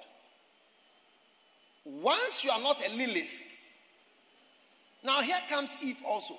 Once 1.84 2.44
you 2.44 2.50
are 2.50 2.60
not 2.60 2.76
a 2.86 2.94
Lilith, 2.94 3.42
now 5.02 5.20
here 5.22 5.38
comes 5.48 5.76
Eve 5.82 6.02
also. 6.06 6.34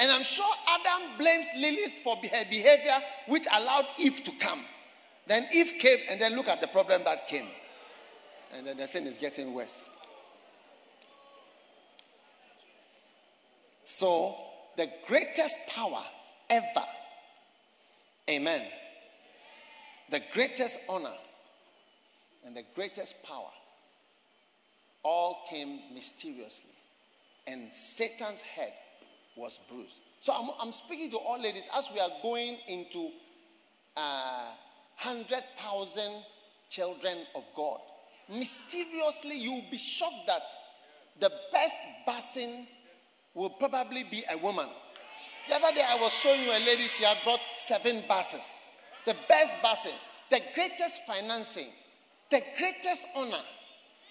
And 0.00 0.10
I'm 0.10 0.22
sure 0.22 0.44
Adam 0.68 1.16
blames 1.18 1.46
Lilith 1.58 1.92
for 2.02 2.16
her 2.16 2.44
behavior, 2.50 2.96
which 3.28 3.46
allowed 3.52 3.86
Eve 3.98 4.22
to 4.24 4.32
come. 4.40 4.64
Then 5.26 5.46
Eve 5.54 5.72
came, 5.78 5.98
and 6.10 6.20
then 6.20 6.36
look 6.36 6.48
at 6.48 6.60
the 6.60 6.66
problem 6.66 7.02
that 7.04 7.28
came. 7.28 7.46
And 8.52 8.66
then 8.66 8.76
the 8.76 8.86
thing 8.86 9.06
is 9.06 9.16
getting 9.16 9.54
worse. 9.54 9.88
So, 13.84 14.34
the 14.76 14.90
greatest 15.06 15.56
power 15.68 16.02
ever, 16.50 16.86
amen, 18.28 18.62
the 20.10 20.20
greatest 20.32 20.80
honor 20.88 21.16
and 22.44 22.56
the 22.56 22.64
greatest 22.74 23.22
power 23.22 23.50
all 25.02 25.42
came 25.48 25.80
mysteriously. 25.92 26.70
And 27.46 27.72
Satan's 27.72 28.40
head 28.40 28.72
was 29.36 29.58
bruised. 29.68 29.96
So 30.20 30.32
I'm, 30.34 30.50
I'm 30.60 30.72
speaking 30.72 31.10
to 31.10 31.18
all 31.18 31.40
ladies 31.40 31.68
as 31.76 31.88
we 31.92 32.00
are 32.00 32.10
going 32.22 32.56
into 32.68 33.10
uh, 33.96 34.46
100,000 35.02 36.10
children 36.70 37.18
of 37.34 37.44
God. 37.54 37.80
Mysteriously, 38.30 39.38
you'll 39.38 39.64
be 39.70 39.76
shocked 39.76 40.26
that 40.26 40.42
the 41.20 41.30
best 41.52 41.74
basin 42.06 42.66
will 43.34 43.50
probably 43.50 44.04
be 44.04 44.24
a 44.32 44.38
woman. 44.38 44.66
The 45.48 45.56
other 45.56 45.74
day, 45.74 45.84
I 45.86 46.00
was 46.00 46.12
showing 46.12 46.42
you 46.42 46.50
a 46.50 46.60
lady, 46.64 46.88
she 46.88 47.04
had 47.04 47.18
brought 47.22 47.40
seven 47.58 48.02
buses. 48.08 48.63
The 49.06 49.16
best 49.28 49.62
basin, 49.62 49.92
the 50.30 50.40
greatest 50.54 51.02
financing, 51.06 51.68
the 52.30 52.42
greatest 52.58 53.04
honor, 53.16 53.42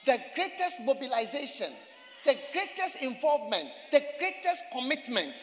the 0.06 0.20
greatest 0.36 0.82
mobilization, 0.86 1.72
the 2.26 2.38
greatest 2.52 3.02
involvement, 3.02 3.70
the 3.92 4.04
greatest 4.20 4.64
commitment, 4.72 5.34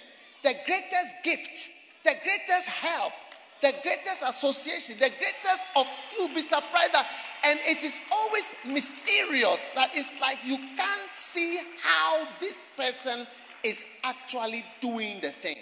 the 0.42 0.54
greatest 0.64 1.14
gift, 1.24 1.68
the 2.04 2.14
greatest 2.22 2.68
help, 2.68 3.12
the 3.60 3.74
greatest 3.82 4.22
association, 4.22 4.96
the 4.98 5.10
greatest 5.18 5.62
of 5.76 5.86
you'll 6.16 6.34
be 6.34 6.40
surprised 6.40 6.94
that 6.94 7.06
and 7.44 7.58
it 7.64 7.82
is 7.82 7.98
always 8.12 8.54
mysterious 8.66 9.70
that 9.74 9.90
it's 9.94 10.10
like 10.20 10.38
you 10.44 10.56
can't 10.56 11.10
see 11.10 11.58
how 11.82 12.26
this 12.38 12.62
person 12.76 13.26
is 13.62 13.84
actually 14.04 14.64
doing 14.80 15.20
the 15.20 15.30
thing. 15.30 15.56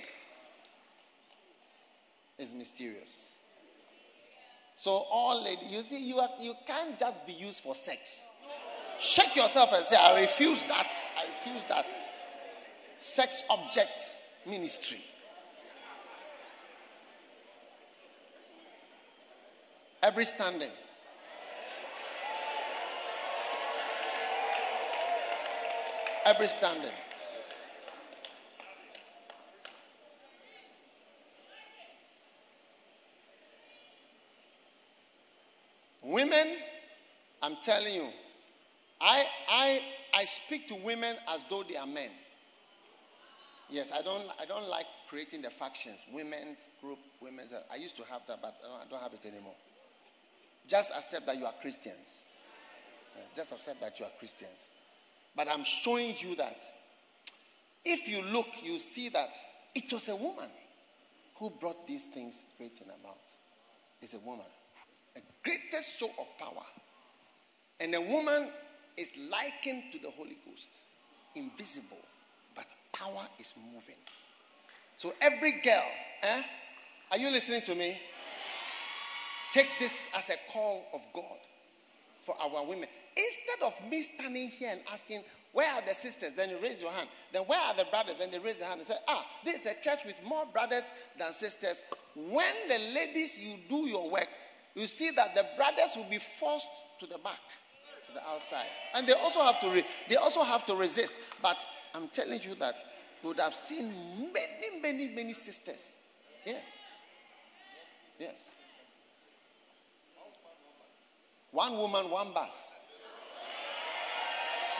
It's 2.39 2.53
mysterious. 2.53 3.28
So 4.79 4.93
all 4.93 5.43
ladies, 5.43 5.73
you 5.73 5.83
see, 5.83 6.09
you, 6.09 6.21
are, 6.21 6.29
you 6.41 6.55
can't 6.65 6.97
just 6.97 7.27
be 7.27 7.33
used 7.33 7.65
for 7.65 7.75
sex. 7.75 8.45
Shake 9.01 9.35
yourself 9.35 9.73
and 9.73 9.85
say, 9.85 9.97
I 9.97 10.21
refuse 10.21 10.63
that. 10.67 10.87
I 11.19 11.27
refuse 11.27 11.65
that. 11.69 11.85
Sex 12.97 13.43
object 13.51 13.91
ministry. 14.47 15.01
Every 20.01 20.25
standing. 20.25 20.71
Every 26.25 26.47
standing. 26.47 26.93
Women, 36.09 36.57
I'm 37.43 37.57
telling 37.63 37.95
you, 37.95 38.09
I, 38.99 39.27
I, 39.47 39.83
I 40.15 40.25
speak 40.25 40.67
to 40.69 40.75
women 40.77 41.15
as 41.29 41.45
though 41.51 41.63
they 41.63 41.77
are 41.77 41.87
men. 41.87 42.09
Yes, 43.69 43.93
I 43.93 44.01
don't, 44.01 44.25
I 44.41 44.47
don't 44.47 44.71
like 44.71 44.87
creating 45.11 45.43
the 45.43 45.51
factions, 45.51 45.99
women's 46.11 46.67
group, 46.81 46.99
women's. 47.21 47.53
I 47.71 47.77
used 47.77 47.95
to 47.97 48.05
have 48.05 48.23
that, 48.27 48.41
but 48.41 48.57
I 48.65 48.89
don't 48.91 49.03
have 49.03 49.13
it 49.13 49.27
anymore. 49.27 49.53
Just 50.67 50.93
accept 50.97 51.27
that 51.27 51.37
you 51.37 51.45
are 51.45 51.53
Christians. 51.61 52.23
Just 53.37 53.53
accept 53.53 53.83
that 53.83 54.01
you 54.01 54.07
are 54.07 54.13
Christians. 54.19 54.71
But 55.37 55.49
I'm 55.49 55.63
showing 55.63 56.15
you 56.21 56.37
that 56.37 56.63
if 57.85 58.09
you 58.09 58.23
look, 58.23 58.47
you 58.63 58.79
see 58.79 59.11
that 59.11 59.29
it 59.75 59.93
was 59.93 60.09
a 60.09 60.17
woman 60.17 60.49
who 61.35 61.51
brought 61.51 61.87
these 61.87 62.07
things 62.07 62.45
written 62.59 62.87
about. 62.99 63.19
It's 64.01 64.15
a 64.15 64.21
woman. 64.21 64.47
A 65.49 65.51
greatest 65.51 65.99
show 65.99 66.11
of 66.19 66.27
power. 66.39 66.65
And 67.81 67.95
the 67.95 68.01
woman 68.01 68.49
is 68.97 69.13
likened 69.31 69.85
to 69.93 69.99
the 69.99 70.11
Holy 70.11 70.37
Ghost, 70.47 70.69
invisible, 71.35 72.05
but 72.55 72.67
power 72.93 73.27
is 73.39 73.55
moving. 73.73 73.95
So 74.97 75.15
every 75.23 75.61
girl, 75.63 75.85
eh? 76.23 76.43
Are 77.13 77.19
you 77.19 77.31
listening 77.31 77.63
to 77.63 77.75
me? 77.75 77.99
Take 79.51 79.69
this 79.79 80.11
as 80.17 80.29
a 80.29 80.53
call 80.53 80.85
of 80.93 81.01
God 81.15 81.39
for 82.21 82.35
our 82.43 82.67
women. 82.67 82.89
Instead 83.17 83.67
of 83.67 83.91
me 83.91 84.03
standing 84.03 84.49
here 84.51 84.73
and 84.73 84.81
asking, 84.93 85.23
where 85.53 85.73
are 85.73 85.83
the 85.87 85.95
sisters? 85.95 86.35
Then 86.35 86.51
you 86.51 86.59
raise 86.63 86.81
your 86.83 86.91
hand. 86.91 87.09
Then 87.33 87.43
where 87.43 87.59
are 87.59 87.75
the 87.75 87.87
brothers? 87.87 88.17
Then 88.19 88.31
they 88.31 88.39
raise 88.39 88.57
their 88.57 88.69
hand 88.69 88.81
and 88.81 88.87
say, 88.87 88.97
ah, 89.09 89.25
this 89.45 89.63
is 89.63 89.67
a 89.67 89.83
church 89.83 90.01
with 90.05 90.23
more 90.25 90.45
brothers 90.53 90.91
than 91.19 91.33
sisters. 91.33 91.83
When 92.15 92.55
the 92.69 92.79
ladies, 92.95 93.39
you 93.39 93.55
do 93.69 93.89
your 93.89 94.11
work, 94.11 94.29
you 94.79 94.87
see 94.87 95.11
that 95.11 95.35
the 95.35 95.45
brothers 95.57 95.97
will 95.97 96.09
be 96.09 96.19
forced 96.19 96.69
to 97.01 97.07
the 97.07 97.19
back 97.19 97.41
to 98.07 98.15
the 98.15 98.27
outside. 98.29 98.67
And 98.95 99.07
they 99.07 99.13
also 99.13 99.41
have 99.43 99.61
to 99.61 99.71
re- 99.71 99.85
they 100.09 100.17
also 100.17 100.43
have 100.45 100.65
to 100.67 100.77
resist. 100.77 101.15
But 101.43 101.65
I'm 101.95 102.09
telling 102.09 102.41
you 102.43 102.55
that 102.57 102.75
you 103.23 103.29
would 103.29 103.41
have 103.41 103.55
seen 103.55 103.93
many, 104.33 104.81
many, 104.81 105.09
many 105.09 105.33
sisters. 105.33 105.97
Yes. 106.47 106.79
Yes. 108.19 108.51
One 111.51 111.77
woman, 111.77 112.11
one 112.11 112.33
bus. 112.33 112.73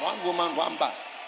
One 0.01 0.25
woman, 0.25 0.55
one 0.55 0.77
bus. 0.79 1.28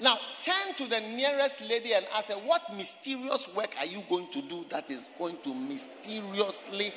Now, 0.00 0.18
turn 0.40 0.74
to 0.76 0.86
the 0.86 1.00
nearest 1.00 1.60
lady 1.60 1.92
and 1.92 2.06
ask 2.14 2.28
her, 2.28 2.34
What 2.34 2.74
mysterious 2.76 3.52
work 3.54 3.70
are 3.78 3.86
you 3.86 4.02
going 4.08 4.30
to 4.32 4.42
do 4.42 4.64
that 4.70 4.90
is 4.90 5.08
going 5.18 5.38
to 5.42 5.54
mysteriously 5.54 6.92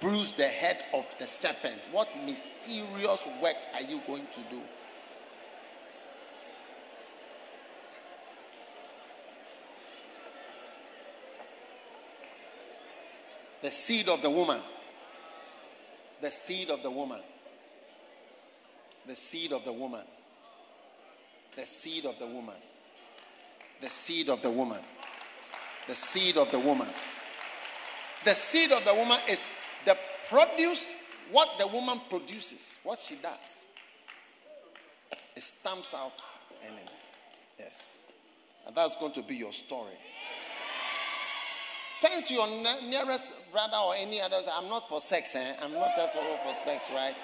bruise 0.00 0.34
the 0.34 0.48
head 0.48 0.78
of 0.92 1.06
the 1.20 1.26
serpent. 1.26 1.80
What 1.92 2.08
mysterious 2.26 3.22
work 3.40 3.56
are 3.74 3.82
you 3.82 4.00
going 4.06 4.26
to 4.34 4.40
do? 4.50 4.60
The 13.62 13.70
seed 13.70 14.08
of 14.08 14.20
the 14.20 14.30
woman. 14.30 14.60
The 16.20 16.30
seed 16.30 16.70
of 16.70 16.82
the 16.82 16.90
woman. 16.90 17.20
The 19.06 19.14
seed 19.14 19.52
of 19.52 19.64
the 19.64 19.72
woman. 19.72 20.02
The 21.56 21.66
seed 21.66 22.06
of 22.06 22.18
the 22.18 22.26
woman. 22.26 22.54
The 23.80 23.88
seed 23.88 24.28
of 24.28 24.42
the 24.42 24.50
woman. 24.50 24.80
The 25.88 25.94
seed 25.94 26.36
of 26.36 26.50
the 26.50 26.58
woman. 26.58 26.88
The 28.24 28.34
seed 28.34 28.72
of 28.72 28.84
the 28.84 28.94
woman 28.94 29.18
is 29.28 29.48
the 29.84 29.96
produce, 30.28 30.94
what 31.30 31.48
the 31.58 31.66
woman 31.66 32.00
produces, 32.08 32.78
what 32.84 32.98
she 32.98 33.16
does. 33.16 33.66
It 35.36 35.42
stamps 35.42 35.94
out 35.94 36.12
the 36.60 36.68
enemy. 36.68 36.86
Yes. 37.58 38.04
And 38.66 38.76
that's 38.76 38.96
going 38.96 39.12
to 39.12 39.22
be 39.22 39.36
your 39.36 39.52
story. 39.52 39.94
Turn 42.00 42.22
to 42.22 42.34
your 42.34 42.48
nearest 42.88 43.52
brother 43.52 43.76
or 43.76 43.94
any 43.96 44.20
other. 44.20 44.40
I'm 44.54 44.68
not 44.68 44.88
for 44.88 45.00
sex, 45.00 45.36
eh? 45.36 45.54
I'm 45.62 45.72
not 45.72 45.96
just 45.96 46.12
for, 46.12 46.20
for 46.44 46.54
sex, 46.54 46.84
right? 46.94 47.14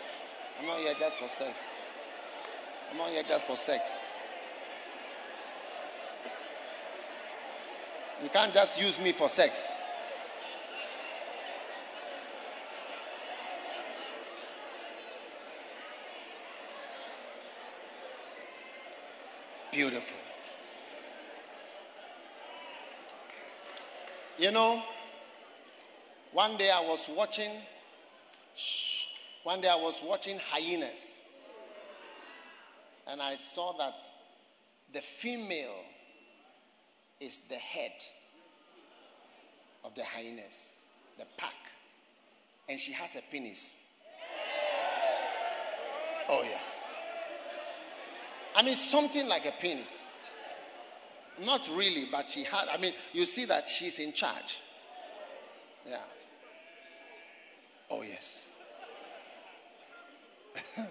I'm 0.60 0.66
not 0.66 0.78
here 0.78 0.94
just 0.98 1.18
for 1.18 1.28
sex. 1.28 1.68
I'm 2.90 2.98
not 2.98 3.10
here 3.10 3.22
just 3.22 3.46
for 3.46 3.56
sex. 3.56 3.98
You 8.22 8.28
can't 8.28 8.52
just 8.52 8.80
use 8.80 9.00
me 9.00 9.12
for 9.12 9.28
sex. 9.28 9.80
Beautiful. 19.70 20.16
You 24.38 24.50
know, 24.50 24.82
one 26.32 26.56
day 26.56 26.70
I 26.70 26.80
was 26.80 27.08
watching, 27.16 27.50
shh, 28.56 29.04
one 29.44 29.60
day 29.60 29.68
I 29.68 29.76
was 29.76 30.02
watching 30.04 30.40
hyenas. 30.50 31.20
And 33.06 33.22
I 33.22 33.36
saw 33.36 33.76
that 33.78 33.94
the 34.92 35.00
female 35.00 35.74
is 37.20 37.40
the 37.48 37.56
head 37.56 37.92
of 39.84 39.94
the 39.94 40.04
hyenas, 40.04 40.82
the 41.18 41.24
pack. 41.36 41.54
And 42.68 42.78
she 42.78 42.92
has 42.92 43.16
a 43.16 43.22
penis. 43.30 43.76
Oh, 46.28 46.42
yes. 46.42 46.94
I 48.54 48.62
mean, 48.62 48.76
something 48.76 49.28
like 49.28 49.46
a 49.46 49.52
penis. 49.52 50.08
Not 51.44 51.68
really, 51.74 52.08
but 52.10 52.28
she 52.28 52.44
had, 52.44 52.68
I 52.72 52.76
mean, 52.76 52.92
you 53.12 53.24
see 53.24 53.46
that 53.46 53.68
she's 53.68 53.98
in 53.98 54.12
charge. 54.12 54.60
Yeah. 55.86 56.02
Oh, 57.90 58.02
yes. 58.02 58.50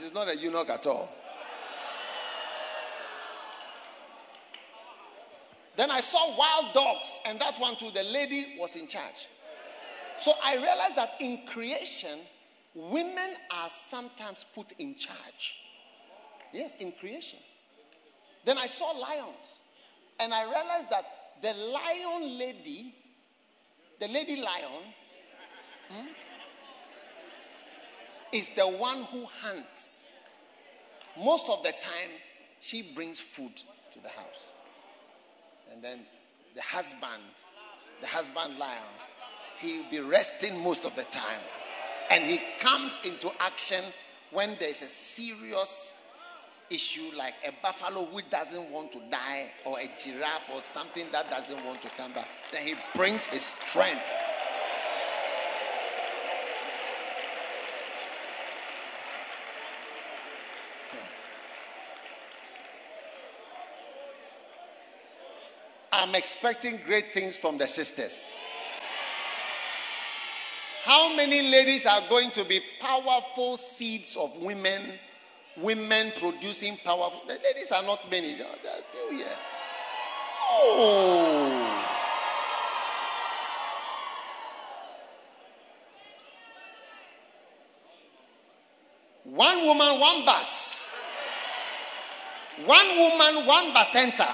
she's 0.00 0.14
not 0.14 0.28
a 0.28 0.36
eunuch 0.36 0.70
at 0.70 0.86
all. 0.86 1.10
Then 5.76 5.90
I 5.90 6.00
saw 6.00 6.36
wild 6.36 6.72
dogs, 6.72 7.20
and 7.26 7.38
that 7.40 7.58
one 7.58 7.76
too, 7.76 7.90
the 7.92 8.04
lady 8.04 8.56
was 8.58 8.76
in 8.76 8.86
charge. 8.86 9.28
So 10.18 10.32
I 10.44 10.56
realized 10.56 10.96
that 10.96 11.14
in 11.20 11.40
creation, 11.46 12.20
women 12.74 13.30
are 13.50 13.68
sometimes 13.68 14.44
put 14.54 14.72
in 14.78 14.94
charge. 14.94 15.58
Yes, 16.52 16.76
in 16.76 16.92
creation. 16.92 17.40
Then 18.44 18.58
I 18.58 18.66
saw 18.66 18.92
lions. 18.92 19.60
And 20.20 20.32
I 20.32 20.44
realized 20.44 20.90
that 20.90 21.04
the 21.42 21.52
lion 21.52 22.38
lady, 22.38 22.94
the 24.00 24.08
lady 24.08 24.36
lion, 24.36 24.82
hmm, 25.90 26.06
is 28.32 28.48
the 28.54 28.66
one 28.66 29.02
who 29.04 29.26
hunts. 29.42 30.14
Most 31.18 31.48
of 31.48 31.62
the 31.62 31.72
time, 31.72 32.10
she 32.60 32.82
brings 32.94 33.20
food 33.20 33.54
to 33.92 34.00
the 34.00 34.08
house. 34.08 34.53
And 35.72 35.82
then 35.82 36.00
the 36.54 36.62
husband, 36.62 37.22
the 38.00 38.06
husband 38.06 38.58
lion, 38.58 38.82
he'll 39.58 39.88
be 39.90 40.00
resting 40.00 40.62
most 40.62 40.84
of 40.84 40.94
the 40.96 41.04
time. 41.04 41.40
And 42.10 42.24
he 42.24 42.40
comes 42.60 43.00
into 43.04 43.30
action 43.40 43.82
when 44.30 44.56
there's 44.60 44.82
a 44.82 44.88
serious 44.88 46.04
issue 46.70 47.16
like 47.16 47.34
a 47.46 47.52
buffalo 47.62 48.04
who 48.04 48.20
doesn't 48.30 48.70
want 48.70 48.92
to 48.92 48.98
die 49.10 49.50
or 49.64 49.78
a 49.78 49.90
giraffe 50.02 50.48
or 50.52 50.60
something 50.60 51.06
that 51.12 51.30
doesn't 51.30 51.64
want 51.64 51.80
to 51.82 51.88
come 51.90 52.12
back. 52.12 52.28
Then 52.52 52.66
he 52.66 52.74
brings 52.94 53.26
his 53.26 53.42
strength. 53.42 54.02
I'm 66.14 66.18
expecting 66.18 66.78
great 66.86 67.12
things 67.12 67.36
from 67.36 67.58
the 67.58 67.66
sisters. 67.66 68.38
How 70.84 71.12
many 71.12 71.42
ladies 71.50 71.86
are 71.86 72.02
going 72.08 72.30
to 72.30 72.44
be 72.44 72.60
powerful 72.78 73.56
seeds 73.56 74.16
of 74.16 74.30
women, 74.40 74.80
women 75.56 76.12
producing 76.20 76.76
powerful? 76.84 77.22
The 77.26 77.40
ladies 77.42 77.72
are 77.72 77.82
not 77.82 78.08
many, 78.08 78.36
there 78.36 78.46
are 78.46 79.08
few 79.08 79.16
here. 79.16 79.26
Oh. 80.50 81.84
One 89.24 89.66
woman, 89.66 89.98
one 89.98 90.24
bus. 90.24 90.94
One 92.64 92.98
woman, 93.00 93.46
one 93.46 93.74
bus 93.74 93.92
center. 93.92 94.28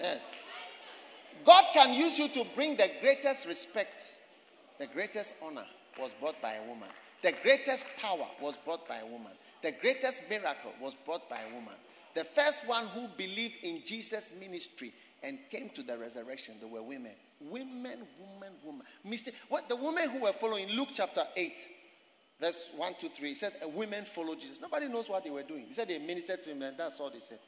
Yes. 0.00 0.34
God 1.44 1.64
can 1.72 1.94
use 1.94 2.18
you 2.18 2.28
to 2.28 2.44
bring 2.54 2.76
the 2.76 2.90
greatest 3.00 3.46
respect, 3.46 4.02
the 4.78 4.86
greatest 4.86 5.34
honor 5.42 5.66
was 5.98 6.12
brought 6.14 6.40
by 6.42 6.54
a 6.54 6.62
woman. 6.68 6.88
The 7.22 7.32
greatest 7.42 7.86
power 8.00 8.26
was 8.40 8.56
brought 8.56 8.86
by 8.88 8.98
a 8.98 9.06
woman. 9.06 9.32
The 9.62 9.72
greatest 9.72 10.28
miracle 10.28 10.72
was 10.80 10.94
brought 11.04 11.28
by 11.28 11.38
a 11.40 11.54
woman. 11.54 11.74
The 12.14 12.24
first 12.24 12.66
one 12.68 12.86
who 12.88 13.08
believed 13.16 13.62
in 13.62 13.82
Jesus' 13.84 14.32
ministry 14.38 14.92
and 15.22 15.38
came 15.50 15.70
to 15.70 15.82
the 15.82 15.96
resurrection, 15.98 16.54
there 16.60 16.68
were 16.68 16.82
women. 16.82 17.12
Women, 17.40 17.98
woman, 18.18 18.52
woman. 18.64 18.86
Mister, 19.04 19.30
what 19.48 19.68
the 19.68 19.76
women 19.76 20.10
who 20.10 20.22
were 20.22 20.32
following 20.32 20.68
Luke 20.70 20.90
chapter 20.94 21.24
8, 21.36 21.52
verse 22.40 22.70
1 22.76 22.94
to 23.00 23.08
3, 23.08 23.28
he 23.28 23.34
said, 23.34 23.52
Women 23.74 24.04
followed 24.04 24.40
Jesus. 24.40 24.60
Nobody 24.60 24.88
knows 24.88 25.08
what 25.08 25.24
they 25.24 25.30
were 25.30 25.42
doing. 25.42 25.66
He 25.66 25.74
said 25.74 25.88
they 25.88 25.98
ministered 25.98 26.42
to 26.44 26.50
him, 26.50 26.62
and 26.62 26.76
that's 26.78 27.00
all 27.00 27.10
they 27.10 27.20
said. 27.20 27.38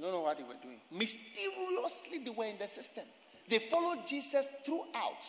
Don't 0.00 0.10
know 0.10 0.20
what 0.20 0.38
they 0.38 0.44
were 0.44 0.56
doing. 0.62 0.80
Mysteriously, 0.90 2.24
they 2.24 2.30
were 2.30 2.46
in 2.46 2.58
the 2.58 2.66
system. 2.66 3.04
They 3.48 3.58
followed 3.58 4.06
Jesus 4.06 4.46
throughout. 4.64 5.22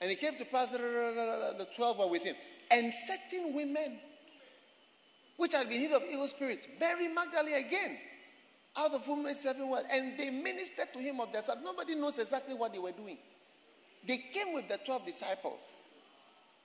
And 0.00 0.10
it 0.10 0.20
came 0.20 0.36
to 0.36 0.44
pass, 0.44 0.70
the 0.70 1.66
12 1.74 1.98
were 1.98 2.08
with 2.08 2.22
him. 2.22 2.36
And 2.70 2.92
certain 2.92 3.54
women, 3.54 3.98
which 5.36 5.52
had 5.52 5.68
been 5.68 5.80
healed 5.80 6.02
of 6.02 6.08
evil 6.10 6.26
spirits, 6.28 6.66
Mary 6.78 7.08
Magdalene 7.08 7.64
again, 7.66 7.98
out 8.76 8.92
of 8.92 9.04
whom 9.06 9.26
seven 9.34 9.70
were, 9.70 9.82
and 9.90 10.18
they 10.18 10.30
ministered 10.30 10.92
to 10.92 10.98
him 10.98 11.20
of 11.20 11.32
their 11.32 11.42
side. 11.42 11.58
Nobody 11.62 11.94
knows 11.94 12.18
exactly 12.18 12.54
what 12.54 12.72
they 12.72 12.78
were 12.78 12.92
doing. 12.92 13.18
They 14.06 14.18
came 14.18 14.52
with 14.52 14.68
the 14.68 14.78
12 14.84 15.06
disciples. 15.06 15.76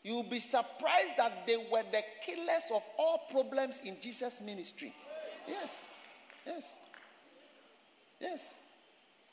You'll 0.03 0.23
be 0.23 0.39
surprised 0.39 1.17
that 1.17 1.45
they 1.45 1.57
were 1.57 1.83
the 1.91 2.01
killers 2.25 2.69
of 2.73 2.81
all 2.97 3.27
problems 3.31 3.79
in 3.85 3.97
Jesus' 4.01 4.41
ministry. 4.41 4.93
Yes. 5.47 5.85
Yes. 6.49 6.79
Yes. 8.19 8.55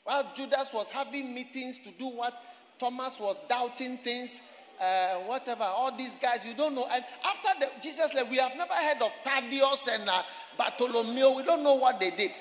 While 0.03 0.31
Judas 0.35 0.71
was 0.73 0.89
having 0.89 1.33
meetings 1.33 1.79
to 1.79 1.89
do 1.97 2.07
what 2.07 2.33
Thomas 2.79 3.19
was 3.19 3.39
doubting 3.49 3.97
things, 3.97 4.41
uh, 4.79 5.15
whatever, 5.25 5.63
all 5.63 5.95
these 5.97 6.15
guys, 6.15 6.45
you 6.45 6.53
don't 6.53 6.75
know. 6.75 6.85
And 6.91 7.03
after 7.25 7.59
the, 7.59 7.81
Jesus 7.81 8.13
left, 8.13 8.29
we 8.29 8.37
have 8.37 8.55
never 8.55 8.73
heard 8.73 9.01
of 9.01 9.11
Thaddeus 9.23 9.89
and 9.91 10.07
uh, 10.07 10.21
Bartholomew. 10.57 11.31
We 11.31 11.43
don't 11.43 11.63
know 11.63 11.75
what 11.75 11.99
they 11.99 12.11
did. 12.11 12.31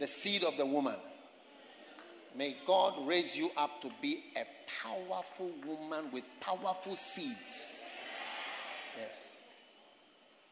The 0.00 0.08
seed 0.08 0.42
of 0.42 0.56
the 0.56 0.66
woman. 0.66 0.96
May 2.36 2.56
God 2.66 2.94
raise 3.06 3.36
you 3.36 3.50
up 3.56 3.80
to 3.82 3.90
be 4.00 4.24
a 4.36 4.44
powerful 4.82 5.52
woman 5.64 6.10
with 6.12 6.24
powerful 6.40 6.96
seeds. 6.96 7.86
Yes 8.98 9.31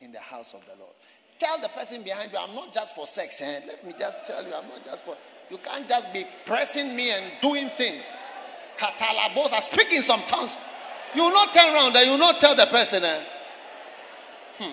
in 0.00 0.12
the 0.12 0.18
house 0.18 0.54
of 0.54 0.64
the 0.66 0.78
Lord. 0.78 0.94
Tell 1.38 1.58
the 1.60 1.68
person 1.68 2.02
behind 2.02 2.32
you, 2.32 2.38
I'm 2.38 2.54
not 2.54 2.72
just 2.72 2.94
for 2.94 3.06
sex. 3.06 3.40
Eh? 3.40 3.60
Let 3.66 3.86
me 3.86 3.94
just 3.98 4.26
tell 4.26 4.42
you, 4.44 4.54
I'm 4.54 4.68
not 4.68 4.84
just 4.84 5.04
for. 5.04 5.16
You 5.50 5.58
can't 5.58 5.88
just 5.88 6.12
be 6.12 6.26
pressing 6.44 6.94
me 6.94 7.10
and 7.10 7.24
doing 7.40 7.68
things. 7.68 8.12
Katalabos 8.78 9.52
are 9.52 9.60
speaking 9.60 10.02
some 10.02 10.20
tongues. 10.28 10.56
You 11.14 11.24
will 11.24 11.32
not 11.32 11.52
turn 11.52 11.74
around 11.74 11.96
and 11.96 12.04
you 12.04 12.12
will 12.12 12.18
not 12.18 12.40
tell 12.40 12.54
the 12.54 12.66
person. 12.66 13.02
Eh? 13.04 13.20
Hmm. 14.58 14.72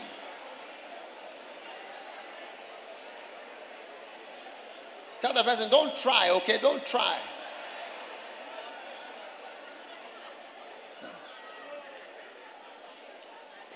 Tell 5.19 5.33
the 5.33 5.43
person, 5.43 5.69
don't 5.69 5.95
try, 5.95 6.29
okay? 6.31 6.59
Don't 6.61 6.85
try. 6.85 7.17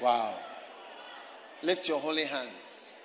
Wow. 0.01 0.35
Lift 1.63 1.87
your 1.87 1.99
holy 1.99 2.25
hands. 2.25 2.95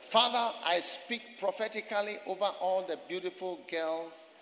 Father, 0.00 0.54
I 0.64 0.80
speak 0.80 1.38
prophetically 1.38 2.16
over 2.26 2.46
all 2.60 2.82
the 2.82 2.98
beautiful 3.06 3.58
girls, 3.70 4.32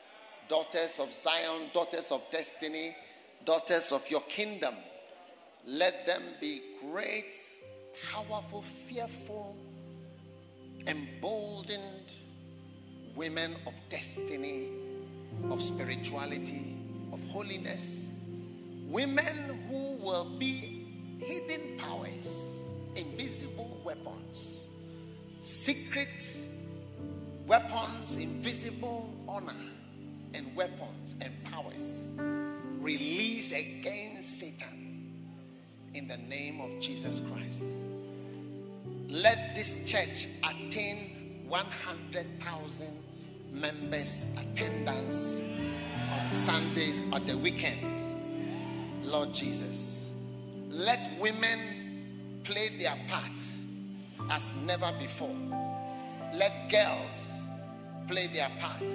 daughters 0.48 1.01
of 1.01 1.12
Zion, 1.12 1.62
daughters 1.74 2.12
of 2.12 2.22
destiny, 2.30 2.94
daughters 3.44 3.90
of 3.90 4.09
your 4.09 4.20
kingdom. 4.22 4.74
Let 5.66 6.06
them 6.06 6.22
be 6.40 6.62
great, 6.93 7.34
powerful, 8.12 8.62
fearful, 8.62 9.56
emboldened 10.86 12.14
women 13.16 13.56
of 13.66 13.72
destiny, 13.88 14.68
of 15.51 15.60
spirituality, 15.60 16.76
of 17.12 17.20
holiness. 17.30 18.12
Women 18.86 19.66
who 19.68 19.97
will 20.05 20.26
be 20.38 20.86
hidden 21.18 21.78
powers, 21.78 22.55
invisible 22.97 23.81
weapons, 23.85 24.62
secret 25.43 26.27
weapons, 27.47 28.16
invisible 28.16 29.14
honor 29.28 29.52
and 30.35 30.55
weapons 30.56 31.14
and 31.20 31.32
powers 31.44 32.12
released 32.81 33.52
against 33.52 34.39
Satan 34.39 35.12
in 35.94 36.09
the 36.09 36.16
name 36.16 36.60
of 36.60 36.81
Jesus 36.81 37.20
Christ. 37.31 37.64
Let 39.09 39.55
this 39.55 39.89
church 39.90 40.28
attain 40.43 41.44
100,000 41.48 43.02
members 43.52 44.27
attendance 44.36 45.48
on 46.10 46.31
Sundays 46.31 47.02
or 47.12 47.20
the 47.20 47.36
weekend. 47.39 48.01
Lord 49.02 49.32
Jesus, 49.32 50.10
let 50.68 51.18
women 51.20 51.75
play 52.47 52.68
their 52.78 52.94
part 53.09 53.43
as 54.31 54.52
never 54.64 54.93
before. 55.01 55.35
Let 56.35 56.70
girls 56.70 57.48
play 58.06 58.28
their 58.28 58.48
part. 58.60 58.94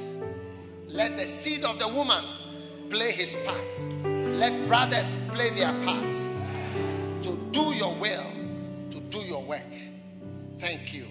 Let 0.87 1.17
the 1.17 1.27
seed 1.27 1.63
of 1.63 1.77
the 1.77 1.87
woman 1.87 2.23
play 2.89 3.11
his 3.11 3.35
part. 3.45 4.05
Let 4.37 4.67
brothers 4.67 5.17
play 5.29 5.49
their 5.49 5.73
part 5.83 6.13
to 7.23 7.49
do 7.51 7.75
your 7.75 7.93
will, 7.95 8.31
to 8.91 8.99
do 9.09 9.19
your 9.19 9.43
work. 9.43 9.61
Thank 10.57 10.93
you. 10.93 11.07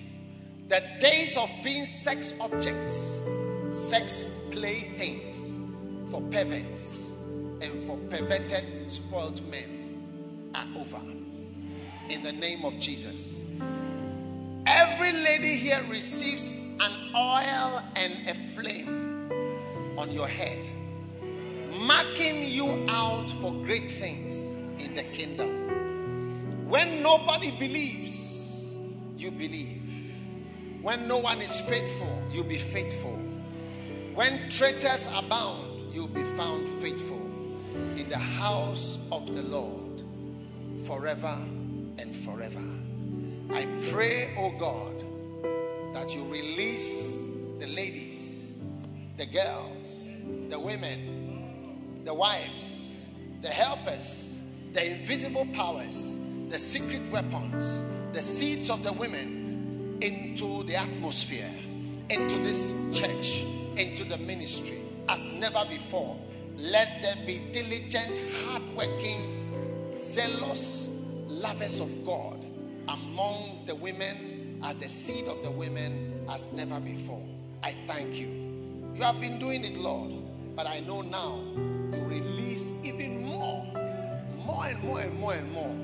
The 0.69 0.83
days 0.99 1.37
of 1.37 1.51
being 1.63 1.85
sex 1.85 2.35
objects, 2.41 3.19
sex 3.71 4.25
playthings 4.51 5.59
for 6.11 6.23
perverts 6.23 7.13
and 7.61 7.79
for 7.87 7.99
perverted, 8.09 8.91
spoiled 8.91 9.43
men 9.51 10.53
are 10.55 10.67
over. 10.81 11.20
In 12.11 12.25
the 12.25 12.33
name 12.33 12.65
of 12.65 12.77
Jesus. 12.81 13.41
Every 14.67 15.13
lady 15.13 15.55
here 15.55 15.81
receives 15.89 16.53
an 16.81 16.93
oil 17.15 17.81
and 17.95 18.13
a 18.27 18.35
flame 18.35 19.31
on 19.97 20.11
your 20.11 20.27
head, 20.27 20.59
marking 21.71 22.49
you 22.49 22.85
out 22.89 23.31
for 23.41 23.53
great 23.53 23.89
things 23.89 24.35
in 24.83 24.97
the 24.97 25.05
kingdom. 25.05 26.69
When 26.69 27.01
nobody 27.01 27.53
believes, 27.53 28.75
you 29.17 29.31
believe. 29.31 30.13
When 30.83 31.07
no 31.07 31.19
one 31.19 31.41
is 31.41 31.61
faithful, 31.61 32.23
you 32.33 32.43
be 32.43 32.59
faithful. 32.59 33.21
When 34.17 34.51
traitors 34.51 35.09
abound, 35.17 35.95
you'll 35.95 36.09
be 36.09 36.25
found 36.25 36.69
faithful 36.83 37.25
in 37.95 38.09
the 38.09 38.19
house 38.19 38.99
of 39.13 39.33
the 39.33 39.43
Lord 39.43 40.03
forever 40.87 41.39
and 41.99 42.15
forever. 42.15 42.63
I 43.53 43.67
pray, 43.91 44.31
oh 44.39 44.51
God, 44.59 45.05
that 45.95 46.15
you 46.15 46.25
release 46.25 47.19
the 47.59 47.67
ladies, 47.67 48.59
the 49.17 49.27
girls, 49.27 50.09
the 50.49 50.59
women, 50.59 52.03
the 52.05 52.15
wives, 52.15 53.11
the 53.43 53.49
helpers, 53.49 54.41
the 54.73 54.93
invisible 54.93 55.47
powers, 55.53 56.19
the 56.49 56.59
secret 56.59 57.03
weapons, 57.11 57.83
the 58.13 58.23
seeds 58.23 58.71
of 58.71 58.83
the 58.83 58.93
women 58.93 59.99
into 60.01 60.63
the 60.65 60.77
atmosphere, 60.77 61.51
into 62.09 62.39
this 62.39 62.73
church, 62.93 63.45
into 63.77 64.05
the 64.05 64.17
ministry 64.19 64.79
as 65.09 65.25
never 65.27 65.65
before. 65.69 66.17
Let 66.57 67.03
there 67.03 67.17
be 67.27 67.41
diligent, 67.53 68.17
hardworking, 68.45 69.93
zealous 69.95 70.80
lovers 71.31 71.81
of 71.81 71.91
God 72.05 72.45
amongst 72.89 73.67
the 73.67 73.75
women 73.75 74.61
as 74.63 74.77
the 74.77 74.89
seed 74.89 75.27
of 75.27 75.43
the 75.43 75.51
women 75.51 76.25
as 76.29 76.47
never 76.53 76.81
before. 76.81 77.27
I 77.63 77.73
thank 77.87 78.15
you. 78.17 78.29
You 78.95 79.03
have 79.03 79.21
been 79.21 79.39
doing 79.39 79.65
it, 79.65 79.77
Lord, 79.77 80.13
but 80.57 80.67
I 80.67 80.81
know 80.81 81.03
now 81.03 81.41
you 81.57 82.05
release 82.05 82.73
even 82.83 83.25
more, 83.25 83.65
more 84.45 84.67
and 84.67 84.83
more 84.83 85.01
and 85.01 85.19
more 85.19 85.35
and 85.35 85.53
more. 85.53 85.75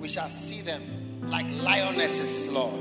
We 0.00 0.08
shall 0.08 0.28
see 0.28 0.60
them 0.60 0.82
like 1.22 1.46
lionesses, 1.60 2.50
Lord. 2.52 2.74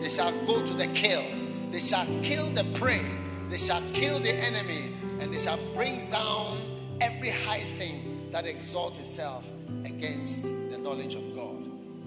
They 0.00 0.10
shall 0.10 0.32
go 0.46 0.64
to 0.64 0.74
the 0.74 0.86
kill, 0.88 1.24
they 1.70 1.80
shall 1.80 2.06
kill 2.22 2.46
the 2.50 2.64
prey, 2.78 3.04
they 3.48 3.58
shall 3.58 3.82
kill 3.92 4.20
the 4.20 4.32
enemy, 4.32 4.92
and 5.20 5.32
they 5.32 5.38
shall 5.38 5.58
bring 5.74 6.08
down 6.10 6.60
every 7.00 7.30
high 7.30 7.64
thing 7.78 8.28
that 8.30 8.46
exalts 8.46 8.98
itself 8.98 9.46
against 9.84 10.42
the 10.42 10.78
knowledge 10.78 11.14
of 11.14 11.34
God. 11.34 11.61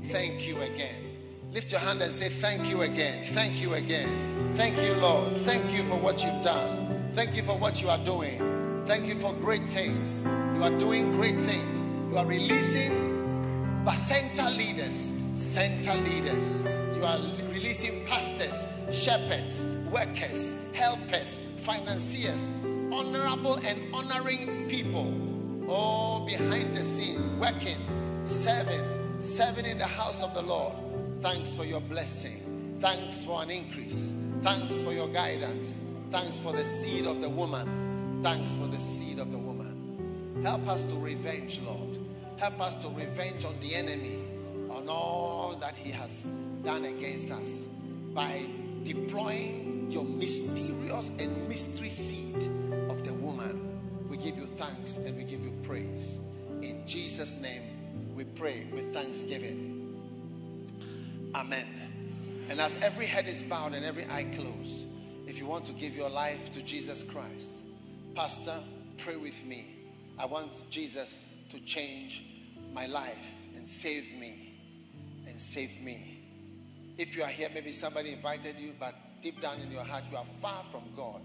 Thank 0.09 0.47
you 0.47 0.61
again. 0.61 1.05
Lift 1.51 1.71
your 1.71 1.79
hand 1.81 2.01
and 2.01 2.11
say, 2.11 2.29
Thank 2.29 2.69
you 2.69 2.81
again. 2.81 3.25
Thank 3.33 3.61
you 3.61 3.73
again. 3.73 4.51
Thank 4.53 4.77
you, 4.81 4.93
Lord. 4.95 5.35
Thank 5.41 5.71
you 5.71 5.83
for 5.83 5.97
what 5.97 6.23
you've 6.23 6.43
done. 6.43 7.09
Thank 7.13 7.35
you 7.35 7.43
for 7.43 7.57
what 7.57 7.81
you 7.81 7.89
are 7.89 7.97
doing. 7.99 8.83
Thank 8.85 9.07
you 9.07 9.15
for 9.15 9.33
great 9.33 9.65
things. 9.67 10.23
You 10.23 10.63
are 10.63 10.77
doing 10.77 11.11
great 11.11 11.37
things. 11.37 11.85
You 12.11 12.17
are 12.17 12.25
releasing 12.25 13.15
center 13.95 14.49
leaders, 14.49 15.13
center 15.33 15.95
leaders. 15.95 16.61
You 16.95 17.03
are 17.03 17.19
releasing 17.51 18.05
pastors, 18.05 18.67
shepherds, 18.91 19.65
workers, 19.91 20.71
helpers, 20.73 21.37
financiers, 21.59 22.51
honorable 22.91 23.55
and 23.55 23.81
honoring 23.93 24.67
people. 24.69 25.13
All 25.69 26.25
behind 26.25 26.75
the 26.77 26.85
scene, 26.85 27.39
working, 27.39 27.77
serving, 28.25 28.94
serving 29.19 29.65
in 29.65 29.77
the 29.77 29.85
house 29.85 30.21
of 30.21 30.33
the 30.33 30.41
Lord. 30.41 30.73
Thanks 31.21 31.53
for 31.53 31.65
your 31.65 31.81
blessing. 31.81 32.77
Thanks 32.79 33.23
for 33.23 33.41
an 33.41 33.49
increase. 33.49 34.11
Thanks 34.41 34.81
for 34.81 34.91
your 34.91 35.07
guidance. 35.07 35.79
Thanks 36.11 36.37
for 36.37 36.51
the 36.51 36.63
seed 36.63 37.05
of 37.05 37.21
the 37.21 37.29
woman. 37.29 38.19
Thanks 38.21 38.53
for 38.55 38.67
the 38.67 38.79
seed 38.79 39.19
of 39.19 39.31
the 39.31 39.37
woman. 39.37 40.41
Help 40.43 40.67
us 40.67 40.83
to 40.83 40.95
revenge, 40.95 41.59
Lord. 41.65 41.99
Help 42.37 42.59
us 42.59 42.75
to 42.75 42.89
revenge 42.89 43.45
on 43.45 43.59
the 43.61 43.73
enemy, 43.73 44.19
on 44.69 44.89
all 44.89 45.55
that 45.61 45.75
he 45.75 45.91
has 45.91 46.23
done 46.63 46.85
against 46.85 47.31
us 47.31 47.67
by 48.13 48.45
deploying 48.83 49.87
your 49.89 50.03
mysterious 50.03 51.09
and 51.19 51.47
mystery 51.47 51.89
seed 51.89 52.35
of 52.89 53.03
the 53.03 53.13
woman. 53.13 53.79
We 54.09 54.17
give 54.17 54.37
you 54.37 54.45
thanks 54.45 54.97
and 54.97 55.17
we 55.17 55.23
give 55.23 55.43
you 55.43 55.53
praise. 55.63 56.19
In 56.61 56.83
Jesus' 56.85 57.41
name, 57.41 57.63
we 58.15 58.23
pray 58.23 58.65
with 58.71 58.93
thanksgiving. 58.93 59.81
Amen. 61.35 61.67
And 62.49 62.61
as 62.61 62.81
every 62.81 63.05
head 63.05 63.27
is 63.27 63.43
bowed 63.43 63.73
and 63.73 63.83
every 63.83 64.05
eye 64.05 64.23
closed, 64.35 64.85
if 65.27 65.37
you 65.37 65.45
want 65.45 65.65
to 65.65 65.73
give 65.73 65.95
your 65.95 66.09
life 66.09 66.51
to 66.53 66.61
Jesus 66.61 67.03
Christ, 67.03 67.53
Pastor, 68.15 68.57
pray 68.97 69.17
with 69.17 69.43
me. 69.45 69.67
I 70.17 70.25
want 70.25 70.63
Jesus 70.69 71.29
to 71.49 71.59
change 71.59 72.23
my 72.73 72.85
life 72.85 73.47
and 73.55 73.67
save 73.67 74.17
me. 74.17 74.53
And 75.27 75.41
save 75.41 75.81
me. 75.81 76.21
If 76.97 77.17
you 77.17 77.23
are 77.23 77.29
here, 77.29 77.49
maybe 77.53 77.73
somebody 77.73 78.13
invited 78.13 78.57
you, 78.57 78.73
but 78.79 78.95
deep 79.21 79.41
down 79.41 79.59
in 79.59 79.71
your 79.71 79.83
heart, 79.83 80.05
you 80.09 80.15
are 80.15 80.25
far 80.25 80.63
from 80.71 80.83
God. 80.95 81.19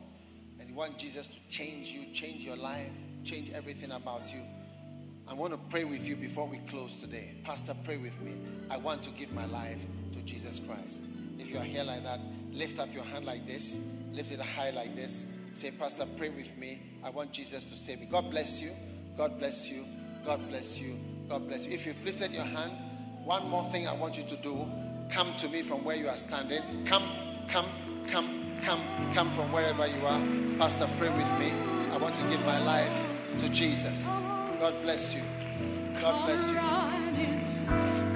And 0.58 0.68
you 0.68 0.74
want 0.74 0.98
Jesus 0.98 1.28
to 1.28 1.38
change 1.48 1.88
you, 1.88 2.12
change 2.12 2.42
your 2.42 2.56
life, 2.56 2.90
change 3.22 3.50
everything 3.50 3.92
about 3.92 4.32
you. 4.34 4.40
I 5.30 5.34
want 5.34 5.52
to 5.52 5.58
pray 5.70 5.84
with 5.84 6.08
you 6.08 6.16
before 6.16 6.46
we 6.46 6.58
close 6.58 6.96
today. 6.96 7.30
Pastor, 7.44 7.74
pray 7.84 7.96
with 7.96 8.20
me. 8.20 8.32
I 8.68 8.76
want 8.76 9.02
to 9.04 9.10
give 9.10 9.32
my 9.32 9.46
life 9.46 9.80
to 10.12 10.18
Jesus 10.22 10.58
Christ. 10.58 11.02
If 11.38 11.48
you 11.48 11.58
are 11.58 11.64
here 11.64 11.84
like 11.84 12.02
that, 12.02 12.18
lift 12.52 12.80
up 12.80 12.92
your 12.92 13.04
hand 13.04 13.24
like 13.24 13.46
this, 13.46 13.86
lift 14.12 14.32
it 14.32 14.40
high 14.40 14.70
like 14.70 14.96
this. 14.96 15.38
Say, 15.54 15.70
Pastor, 15.70 16.04
pray 16.18 16.30
with 16.30 16.56
me. 16.58 16.80
I 17.04 17.10
want 17.10 17.32
Jesus 17.32 17.64
to 17.64 17.74
save 17.74 18.00
me. 18.00 18.08
God 18.10 18.30
bless 18.30 18.60
you. 18.60 18.70
God 19.16 19.38
bless 19.38 19.70
you. 19.70 19.84
God 20.26 20.48
bless 20.48 20.80
you. 20.80 20.96
God 21.28 21.46
bless 21.46 21.66
you. 21.66 21.72
If 21.72 21.86
you've 21.86 22.04
lifted 22.04 22.32
your 22.32 22.44
hand, 22.44 22.72
one 23.24 23.48
more 23.48 23.64
thing 23.64 23.86
I 23.86 23.94
want 23.94 24.18
you 24.18 24.24
to 24.24 24.36
do 24.36 24.68
come 25.08 25.34
to 25.36 25.48
me 25.48 25.62
from 25.62 25.84
where 25.84 25.96
you 25.96 26.08
are 26.08 26.16
standing. 26.16 26.62
Come, 26.84 27.04
come, 27.48 27.66
come, 28.08 28.40
Come, 28.62 28.80
come 29.14 29.32
from 29.32 29.50
wherever 29.52 29.86
you 29.86 30.06
are. 30.06 30.20
Pastor, 30.58 30.86
pray 30.98 31.08
with 31.08 31.38
me. 31.38 31.50
I 31.92 31.96
want 31.96 32.14
to 32.16 32.22
give 32.24 32.44
my 32.44 32.62
life 32.62 32.94
to 33.38 33.48
Jesus. 33.48 34.06
God 34.60 34.74
bless 34.82 35.14
you. 35.14 35.22
God 36.02 36.26
bless 36.26 36.50
you. 36.50 36.56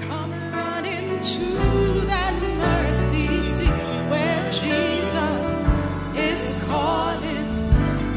Come 0.07 0.31
running 0.53 1.19
to 1.19 2.01
that 2.05 2.35
mercy 2.61 3.65
where 4.11 4.51
Jesus 4.53 5.49
is 6.15 6.65
calling. 6.65 7.47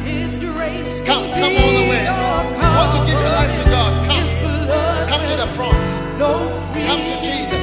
His 0.04 0.38
grace 0.40 1.06
Come, 1.06 1.24
come 1.40 1.56
all 1.56 1.72
the 1.72 1.88
way. 1.90 2.04
want 2.04 2.92
to 2.96 3.00
give 3.10 3.18
your 3.18 3.30
life 3.30 3.56
to 3.64 3.70
God? 3.70 4.06
Come, 4.06 5.08
come 5.08 5.22
to 5.32 5.38
the 5.38 5.48
front. 5.56 6.20
no 6.20 6.34
Come 6.86 7.00
to. 7.00 7.22
Jesus. 7.22 7.57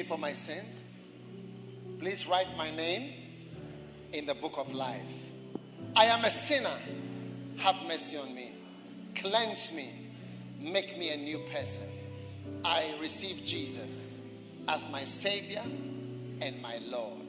Me 0.00 0.06
for 0.06 0.16
my 0.16 0.32
sins. 0.32 0.86
Please 1.98 2.26
write 2.26 2.48
my 2.56 2.70
name 2.70 3.12
in 4.14 4.24
the 4.24 4.34
book 4.34 4.54
of 4.56 4.72
life. 4.72 5.30
I 5.94 6.06
am 6.06 6.24
a 6.24 6.30
sinner. 6.30 6.78
Have 7.58 7.76
mercy 7.86 8.16
on 8.16 8.34
me. 8.34 8.52
Cleanse 9.14 9.72
me. 9.74 9.90
Make 10.58 10.98
me 10.98 11.10
a 11.10 11.18
new 11.18 11.40
person. 11.52 11.86
I 12.64 12.94
receive 12.98 13.44
Jesus 13.44 14.18
as 14.68 14.88
my 14.90 15.04
Savior 15.04 15.64
and 16.40 16.62
my 16.62 16.78
Lord. 16.88 17.26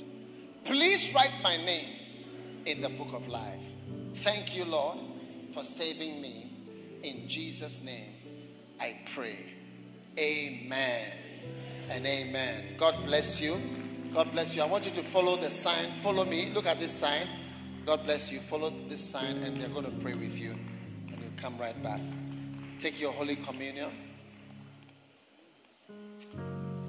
Please 0.64 1.14
write 1.14 1.34
my 1.44 1.58
name 1.58 1.90
in 2.66 2.80
the 2.80 2.90
book 2.90 3.14
of 3.14 3.28
life. 3.28 3.66
Thank 4.16 4.56
you, 4.56 4.64
Lord, 4.64 4.98
for 5.54 5.64
saving 5.64 6.22
me. 6.22 6.50
In 7.04 7.28
Jesus' 7.28 7.84
name, 7.84 8.14
I 8.80 8.98
pray. 9.14 9.52
Amen 10.18 11.31
and 11.92 12.06
amen. 12.06 12.76
God 12.78 13.04
bless 13.04 13.42
you. 13.42 13.62
God 14.14 14.32
bless 14.32 14.56
you. 14.56 14.62
I 14.62 14.66
want 14.66 14.86
you 14.86 14.92
to 14.92 15.04
follow 15.04 15.36
the 15.36 15.52
sign. 15.52 15.86
Follow 16.02 16.26
me. 16.26 16.50
Look 16.54 16.66
at 16.66 16.80
this 16.80 16.92
sign. 16.92 17.28
God 17.86 18.04
bless 18.04 18.32
you. 18.32 18.40
Follow 18.40 18.72
this 18.88 19.02
sign, 19.02 19.38
and 19.44 19.62
they're 19.62 19.70
going 19.70 19.86
to 19.86 19.92
pray 19.92 20.14
with 20.14 20.40
you. 20.40 20.52
And 20.52 21.22
you 21.22 21.32
come 21.38 21.58
right 21.58 21.82
back. 21.84 22.00
Take 22.80 23.00
your 23.00 23.12
Holy 23.12 23.36
Communion. 23.36 23.90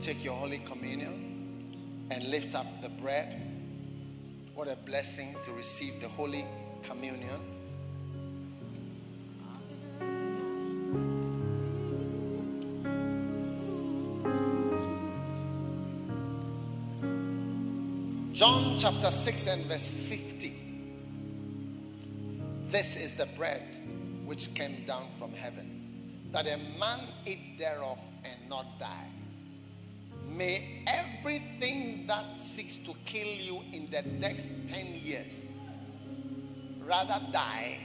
Take 0.01 0.24
your 0.24 0.35
Holy 0.35 0.59
Communion 0.59 2.07
and 2.11 2.24
lift 2.29 2.55
up 2.55 2.66
the 2.83 2.89
bread. 2.89 3.41
What 4.55 4.69
a 4.69 4.77
blessing 4.77 5.35
to 5.45 5.53
receive 5.53 6.01
the 6.01 6.09
Holy 6.09 6.45
Communion. 6.83 7.41
John 18.43 18.77
chapter 18.77 19.12
6 19.12 19.47
and 19.47 19.64
verse 19.66 19.89
50. 19.89 20.52
This 22.66 22.97
is 22.97 23.14
the 23.14 23.27
bread 23.39 23.62
which 24.24 24.52
came 24.55 24.85
down 24.85 25.05
from 25.16 25.32
heaven, 25.32 26.19
that 26.32 26.48
a 26.48 26.59
man 26.77 26.98
eat 27.24 27.56
thereof 27.56 28.01
and 28.24 28.51
not 28.51 28.81
die. 28.81 29.10
May 30.28 30.82
everything 30.89 32.05
that 32.09 32.36
seeks 32.36 32.78
to 32.78 32.93
kill 33.05 33.28
you 33.28 33.62
in 33.73 33.89
the 33.93 34.02
next 34.19 34.48
10 34.73 34.86
years 34.93 35.52
rather 36.85 37.20
die 37.31 37.78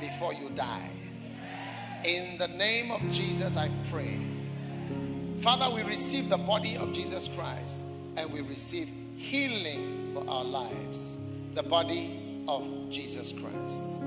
before 0.00 0.32
you 0.32 0.48
die. 0.54 0.88
In 2.06 2.38
the 2.38 2.48
name 2.48 2.90
of 2.90 3.02
Jesus, 3.10 3.58
I 3.58 3.68
pray. 3.90 4.18
Father, 5.40 5.68
we 5.68 5.82
receive 5.82 6.30
the 6.30 6.38
body 6.38 6.78
of 6.78 6.94
Jesus 6.94 7.28
Christ 7.36 7.84
and 8.16 8.32
we 8.32 8.40
receive 8.40 8.90
healing 9.16 10.12
for 10.14 10.28
our 10.28 10.44
lives. 10.44 11.16
The 11.54 11.62
body 11.62 12.44
of 12.48 12.68
Jesus 12.90 13.32
Christ. 13.32 14.00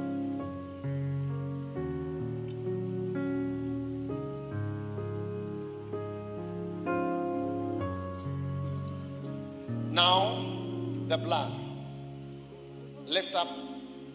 Now, 9.91 10.45
the 11.07 11.17
blood. 11.17 11.51
Lift 13.05 13.33
up 13.35 13.47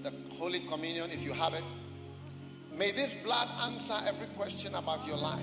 the 0.02 0.12
Holy 0.38 0.60
Communion 0.60 1.10
if 1.10 1.24
you 1.24 1.32
have 1.32 1.54
it. 1.54 1.64
May 2.76 2.92
this 2.92 3.14
blood 3.14 3.48
answer 3.62 3.96
every 4.06 4.26
question 4.36 4.74
about 4.74 5.06
your 5.06 5.16
life. 5.16 5.42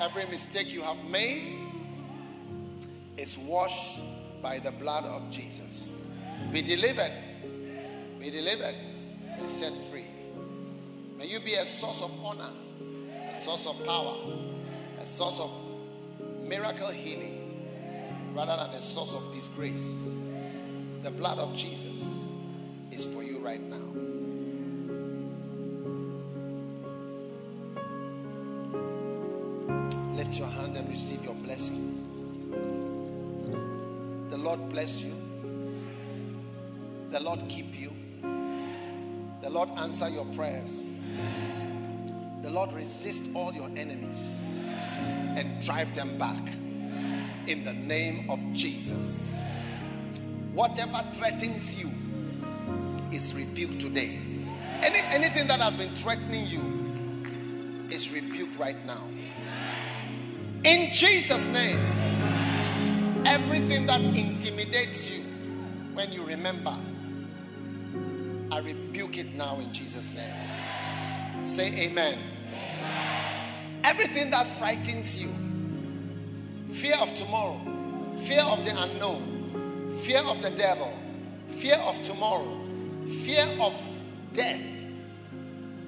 Every 0.00 0.26
mistake 0.26 0.72
you 0.72 0.82
have 0.82 1.02
made 1.04 1.71
is 3.22 3.38
washed 3.38 4.00
by 4.42 4.58
the 4.58 4.72
blood 4.72 5.04
of 5.04 5.30
Jesus. 5.30 6.00
Be 6.50 6.60
delivered. 6.60 7.12
Be 8.18 8.30
delivered. 8.30 8.74
Be 9.40 9.46
set 9.46 9.72
free. 9.90 10.08
May 11.16 11.28
you 11.28 11.38
be 11.38 11.54
a 11.54 11.64
source 11.64 12.02
of 12.02 12.12
honor, 12.24 12.50
a 13.30 13.34
source 13.34 13.66
of 13.68 13.86
power, 13.86 14.16
a 15.00 15.06
source 15.06 15.38
of 15.38 15.52
miracle 16.42 16.88
healing, 16.88 18.32
rather 18.34 18.56
than 18.56 18.74
a 18.74 18.82
source 18.82 19.14
of 19.14 19.32
disgrace. 19.32 20.18
The 21.04 21.12
blood 21.12 21.38
of 21.38 21.54
Jesus 21.54 22.28
is 22.90 23.06
for 23.06 23.22
you 23.22 23.38
right 23.38 23.62
now. 23.62 23.76
Lift 30.16 30.34
your 30.38 30.48
hand 30.48 30.76
and 30.76 30.88
receive 30.88 31.24
your 31.24 31.34
blessing. 31.34 32.11
Lord 34.42 34.68
bless 34.70 35.02
you. 35.02 35.14
The 37.10 37.20
Lord 37.20 37.40
keep 37.48 37.78
you. 37.78 37.92
The 39.40 39.48
Lord 39.48 39.68
answer 39.76 40.08
your 40.08 40.24
prayers. 40.34 40.82
The 42.42 42.50
Lord 42.50 42.72
resist 42.72 43.30
all 43.34 43.52
your 43.52 43.70
enemies 43.76 44.58
and 45.36 45.64
drive 45.64 45.94
them 45.94 46.18
back 46.18 46.40
in 47.46 47.62
the 47.64 47.72
name 47.72 48.28
of 48.28 48.40
Jesus. 48.52 49.32
Whatever 50.52 51.04
threatens 51.14 51.80
you 51.80 51.90
is 53.12 53.34
rebuked 53.34 53.80
today. 53.80 54.18
Any, 54.82 54.98
anything 55.14 55.46
that 55.46 55.60
has 55.60 55.74
been 55.74 55.94
threatening 55.94 56.46
you 56.46 57.86
is 57.90 58.12
rebuked 58.12 58.58
right 58.58 58.84
now. 58.86 59.02
In 60.64 60.92
Jesus' 60.92 61.46
name, 61.46 61.78
everything 63.32 63.86
that 63.86 64.02
intimidates 64.02 65.08
you 65.10 65.22
when 65.94 66.12
you 66.12 66.22
remember, 66.22 66.76
I 68.50 68.58
rebuke 68.58 69.16
it 69.16 69.34
now 69.34 69.58
in 69.58 69.72
Jesus' 69.72 70.14
name. 70.14 71.42
Say 71.42 71.86
amen. 71.86 72.18
Everything 73.84 74.30
that 74.32 74.46
frightens 74.46 75.20
you, 75.20 75.30
fear 76.74 76.94
of 77.00 77.14
tomorrow, 77.14 77.58
fear 78.16 78.42
of 78.42 78.62
the 78.66 78.82
unknown, 78.82 79.96
fear 80.02 80.20
of 80.20 80.42
the 80.42 80.50
devil, 80.50 80.92
fear 81.48 81.76
of 81.76 82.02
tomorrow, 82.02 82.60
fear 83.24 83.48
of 83.58 83.74
death, 84.34 84.60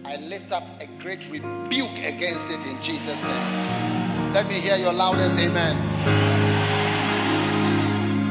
I 0.06 0.16
lift 0.16 0.50
up 0.50 0.64
a 0.80 0.86
great 0.98 1.28
rebuke 1.28 1.98
against 1.98 2.48
it 2.48 2.66
in 2.66 2.82
Jesus' 2.82 3.22
name. 3.22 4.32
Let 4.32 4.48
me 4.48 4.60
hear 4.60 4.76
your 4.76 4.94
loudest 4.94 5.38
amen. 5.38 6.53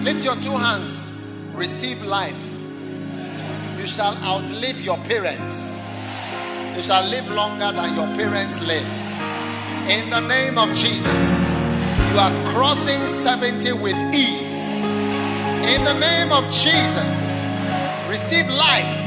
Lift 0.04 0.26
your 0.26 0.36
two 0.36 0.52
hands, 0.52 1.10
receive 1.54 2.04
life. 2.04 2.38
You 3.78 3.88
shall 3.88 4.18
outlive 4.18 4.82
your 4.82 4.98
parents. 4.98 5.82
You 6.76 6.82
shall 6.82 7.08
live 7.08 7.32
longer 7.32 7.72
than 7.72 7.96
your 7.96 8.08
parents 8.18 8.60
live. 8.60 8.86
In 9.88 10.10
the 10.10 10.20
name 10.20 10.58
of 10.58 10.76
Jesus, 10.76 11.50
you 12.12 12.20
are 12.20 12.34
crossing 12.52 13.00
70 13.08 13.72
with 13.80 13.96
ease. 14.14 14.84
In 15.72 15.86
the 15.86 15.98
name 15.98 16.34
of 16.34 16.44
Jesus, 16.52 17.32
receive 18.10 18.50
life 18.50 19.00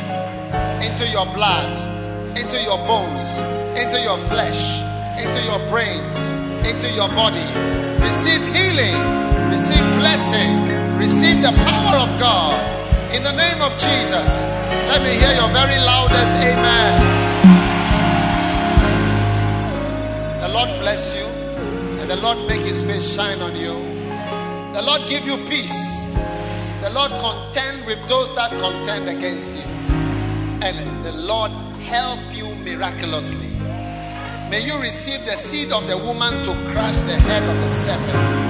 into 0.81 1.07
your 1.09 1.27
blood, 1.27 1.77
into 2.39 2.59
your 2.63 2.79
bones, 2.89 3.29
into 3.77 4.01
your 4.01 4.17
flesh, 4.17 4.81
into 5.21 5.45
your 5.45 5.59
brains, 5.69 6.31
into 6.65 6.91
your 6.95 7.09
body. 7.11 7.45
Receive 8.03 8.41
healing, 8.57 8.97
receive 9.53 9.85
blessing, 10.01 10.86
receive 10.99 11.43
the 11.43 11.53
power 11.53 11.97
of 11.97 12.19
God. 12.19 12.57
In 13.15 13.23
the 13.23 13.33
name 13.33 13.61
of 13.61 13.73
Jesus, 13.73 14.45
let 14.89 15.03
me 15.03 15.13
hear 15.15 15.33
your 15.35 15.49
very 15.49 15.79
loudest 15.85 16.33
amen. 16.43 16.93
The 20.41 20.49
Lord 20.49 20.69
bless 20.81 21.15
you, 21.15 21.27
and 22.01 22.11
the 22.11 22.17
Lord 22.17 22.47
make 22.49 22.61
his 22.61 22.83
face 22.83 23.15
shine 23.15 23.41
on 23.41 23.55
you. 23.57 23.75
The 24.75 24.83
Lord 24.83 25.07
give 25.09 25.27
you 25.27 25.37
peace. 25.49 25.97
The 26.83 26.91
Lord 26.91 27.11
contend 27.11 27.87
with 27.87 28.03
those 28.09 28.35
that 28.35 28.51
contend 28.51 29.09
against 29.09 29.57
you. 29.57 29.65
And 30.63 31.05
the 31.05 31.13
Lord 31.13 31.51
help 31.83 32.21
you 32.33 32.55
miraculously. 32.57 33.51
May 34.51 34.65
you 34.65 34.79
receive 34.81 35.25
the 35.25 35.37
seed 35.37 35.73
of 35.73 35.87
the 35.87 35.99
woman 35.99 36.33
to 36.45 36.53
crush 36.73 36.97
the 37.03 37.19
head 37.19 37.43
of 37.43 37.57
the 37.57 37.69
serpent. 37.69 38.46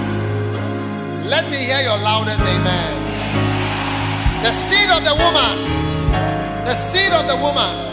Let 1.27 1.51
me 1.51 1.57
hear 1.57 1.81
your 1.81 1.99
loudest 1.99 2.47
amen. 2.47 3.03
The 4.45 4.53
seed 4.53 4.91
of 4.91 5.03
the 5.03 5.13
woman, 5.13 5.59
the 6.65 6.73
seed 6.73 7.13
of 7.13 7.27
the 7.27 7.35
woman, 7.35 7.93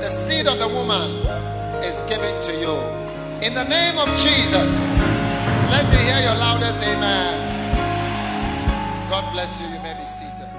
the 0.00 0.08
seed 0.08 0.48
of 0.48 0.58
the 0.58 0.66
woman 0.66 1.10
is 1.84 2.02
given 2.02 2.34
to 2.42 2.52
you. 2.58 2.74
In 3.46 3.54
the 3.54 3.62
name 3.62 3.96
of 3.96 4.08
Jesus, 4.18 4.90
let 5.70 5.88
me 5.88 5.98
hear 5.98 6.18
your 6.18 6.34
loudest 6.34 6.82
amen. 6.82 7.54
God 9.08 9.32
bless 9.32 9.60
you. 9.60 9.68
You 9.68 9.80
may 9.80 9.94
be 9.94 10.04
seated. 10.04 10.50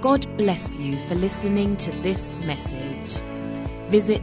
God 0.00 0.24
bless 0.36 0.76
you 0.76 0.96
for 1.08 1.16
listening 1.16 1.76
to 1.78 1.90
this 2.02 2.36
message. 2.36 3.20
Visit 3.88 4.22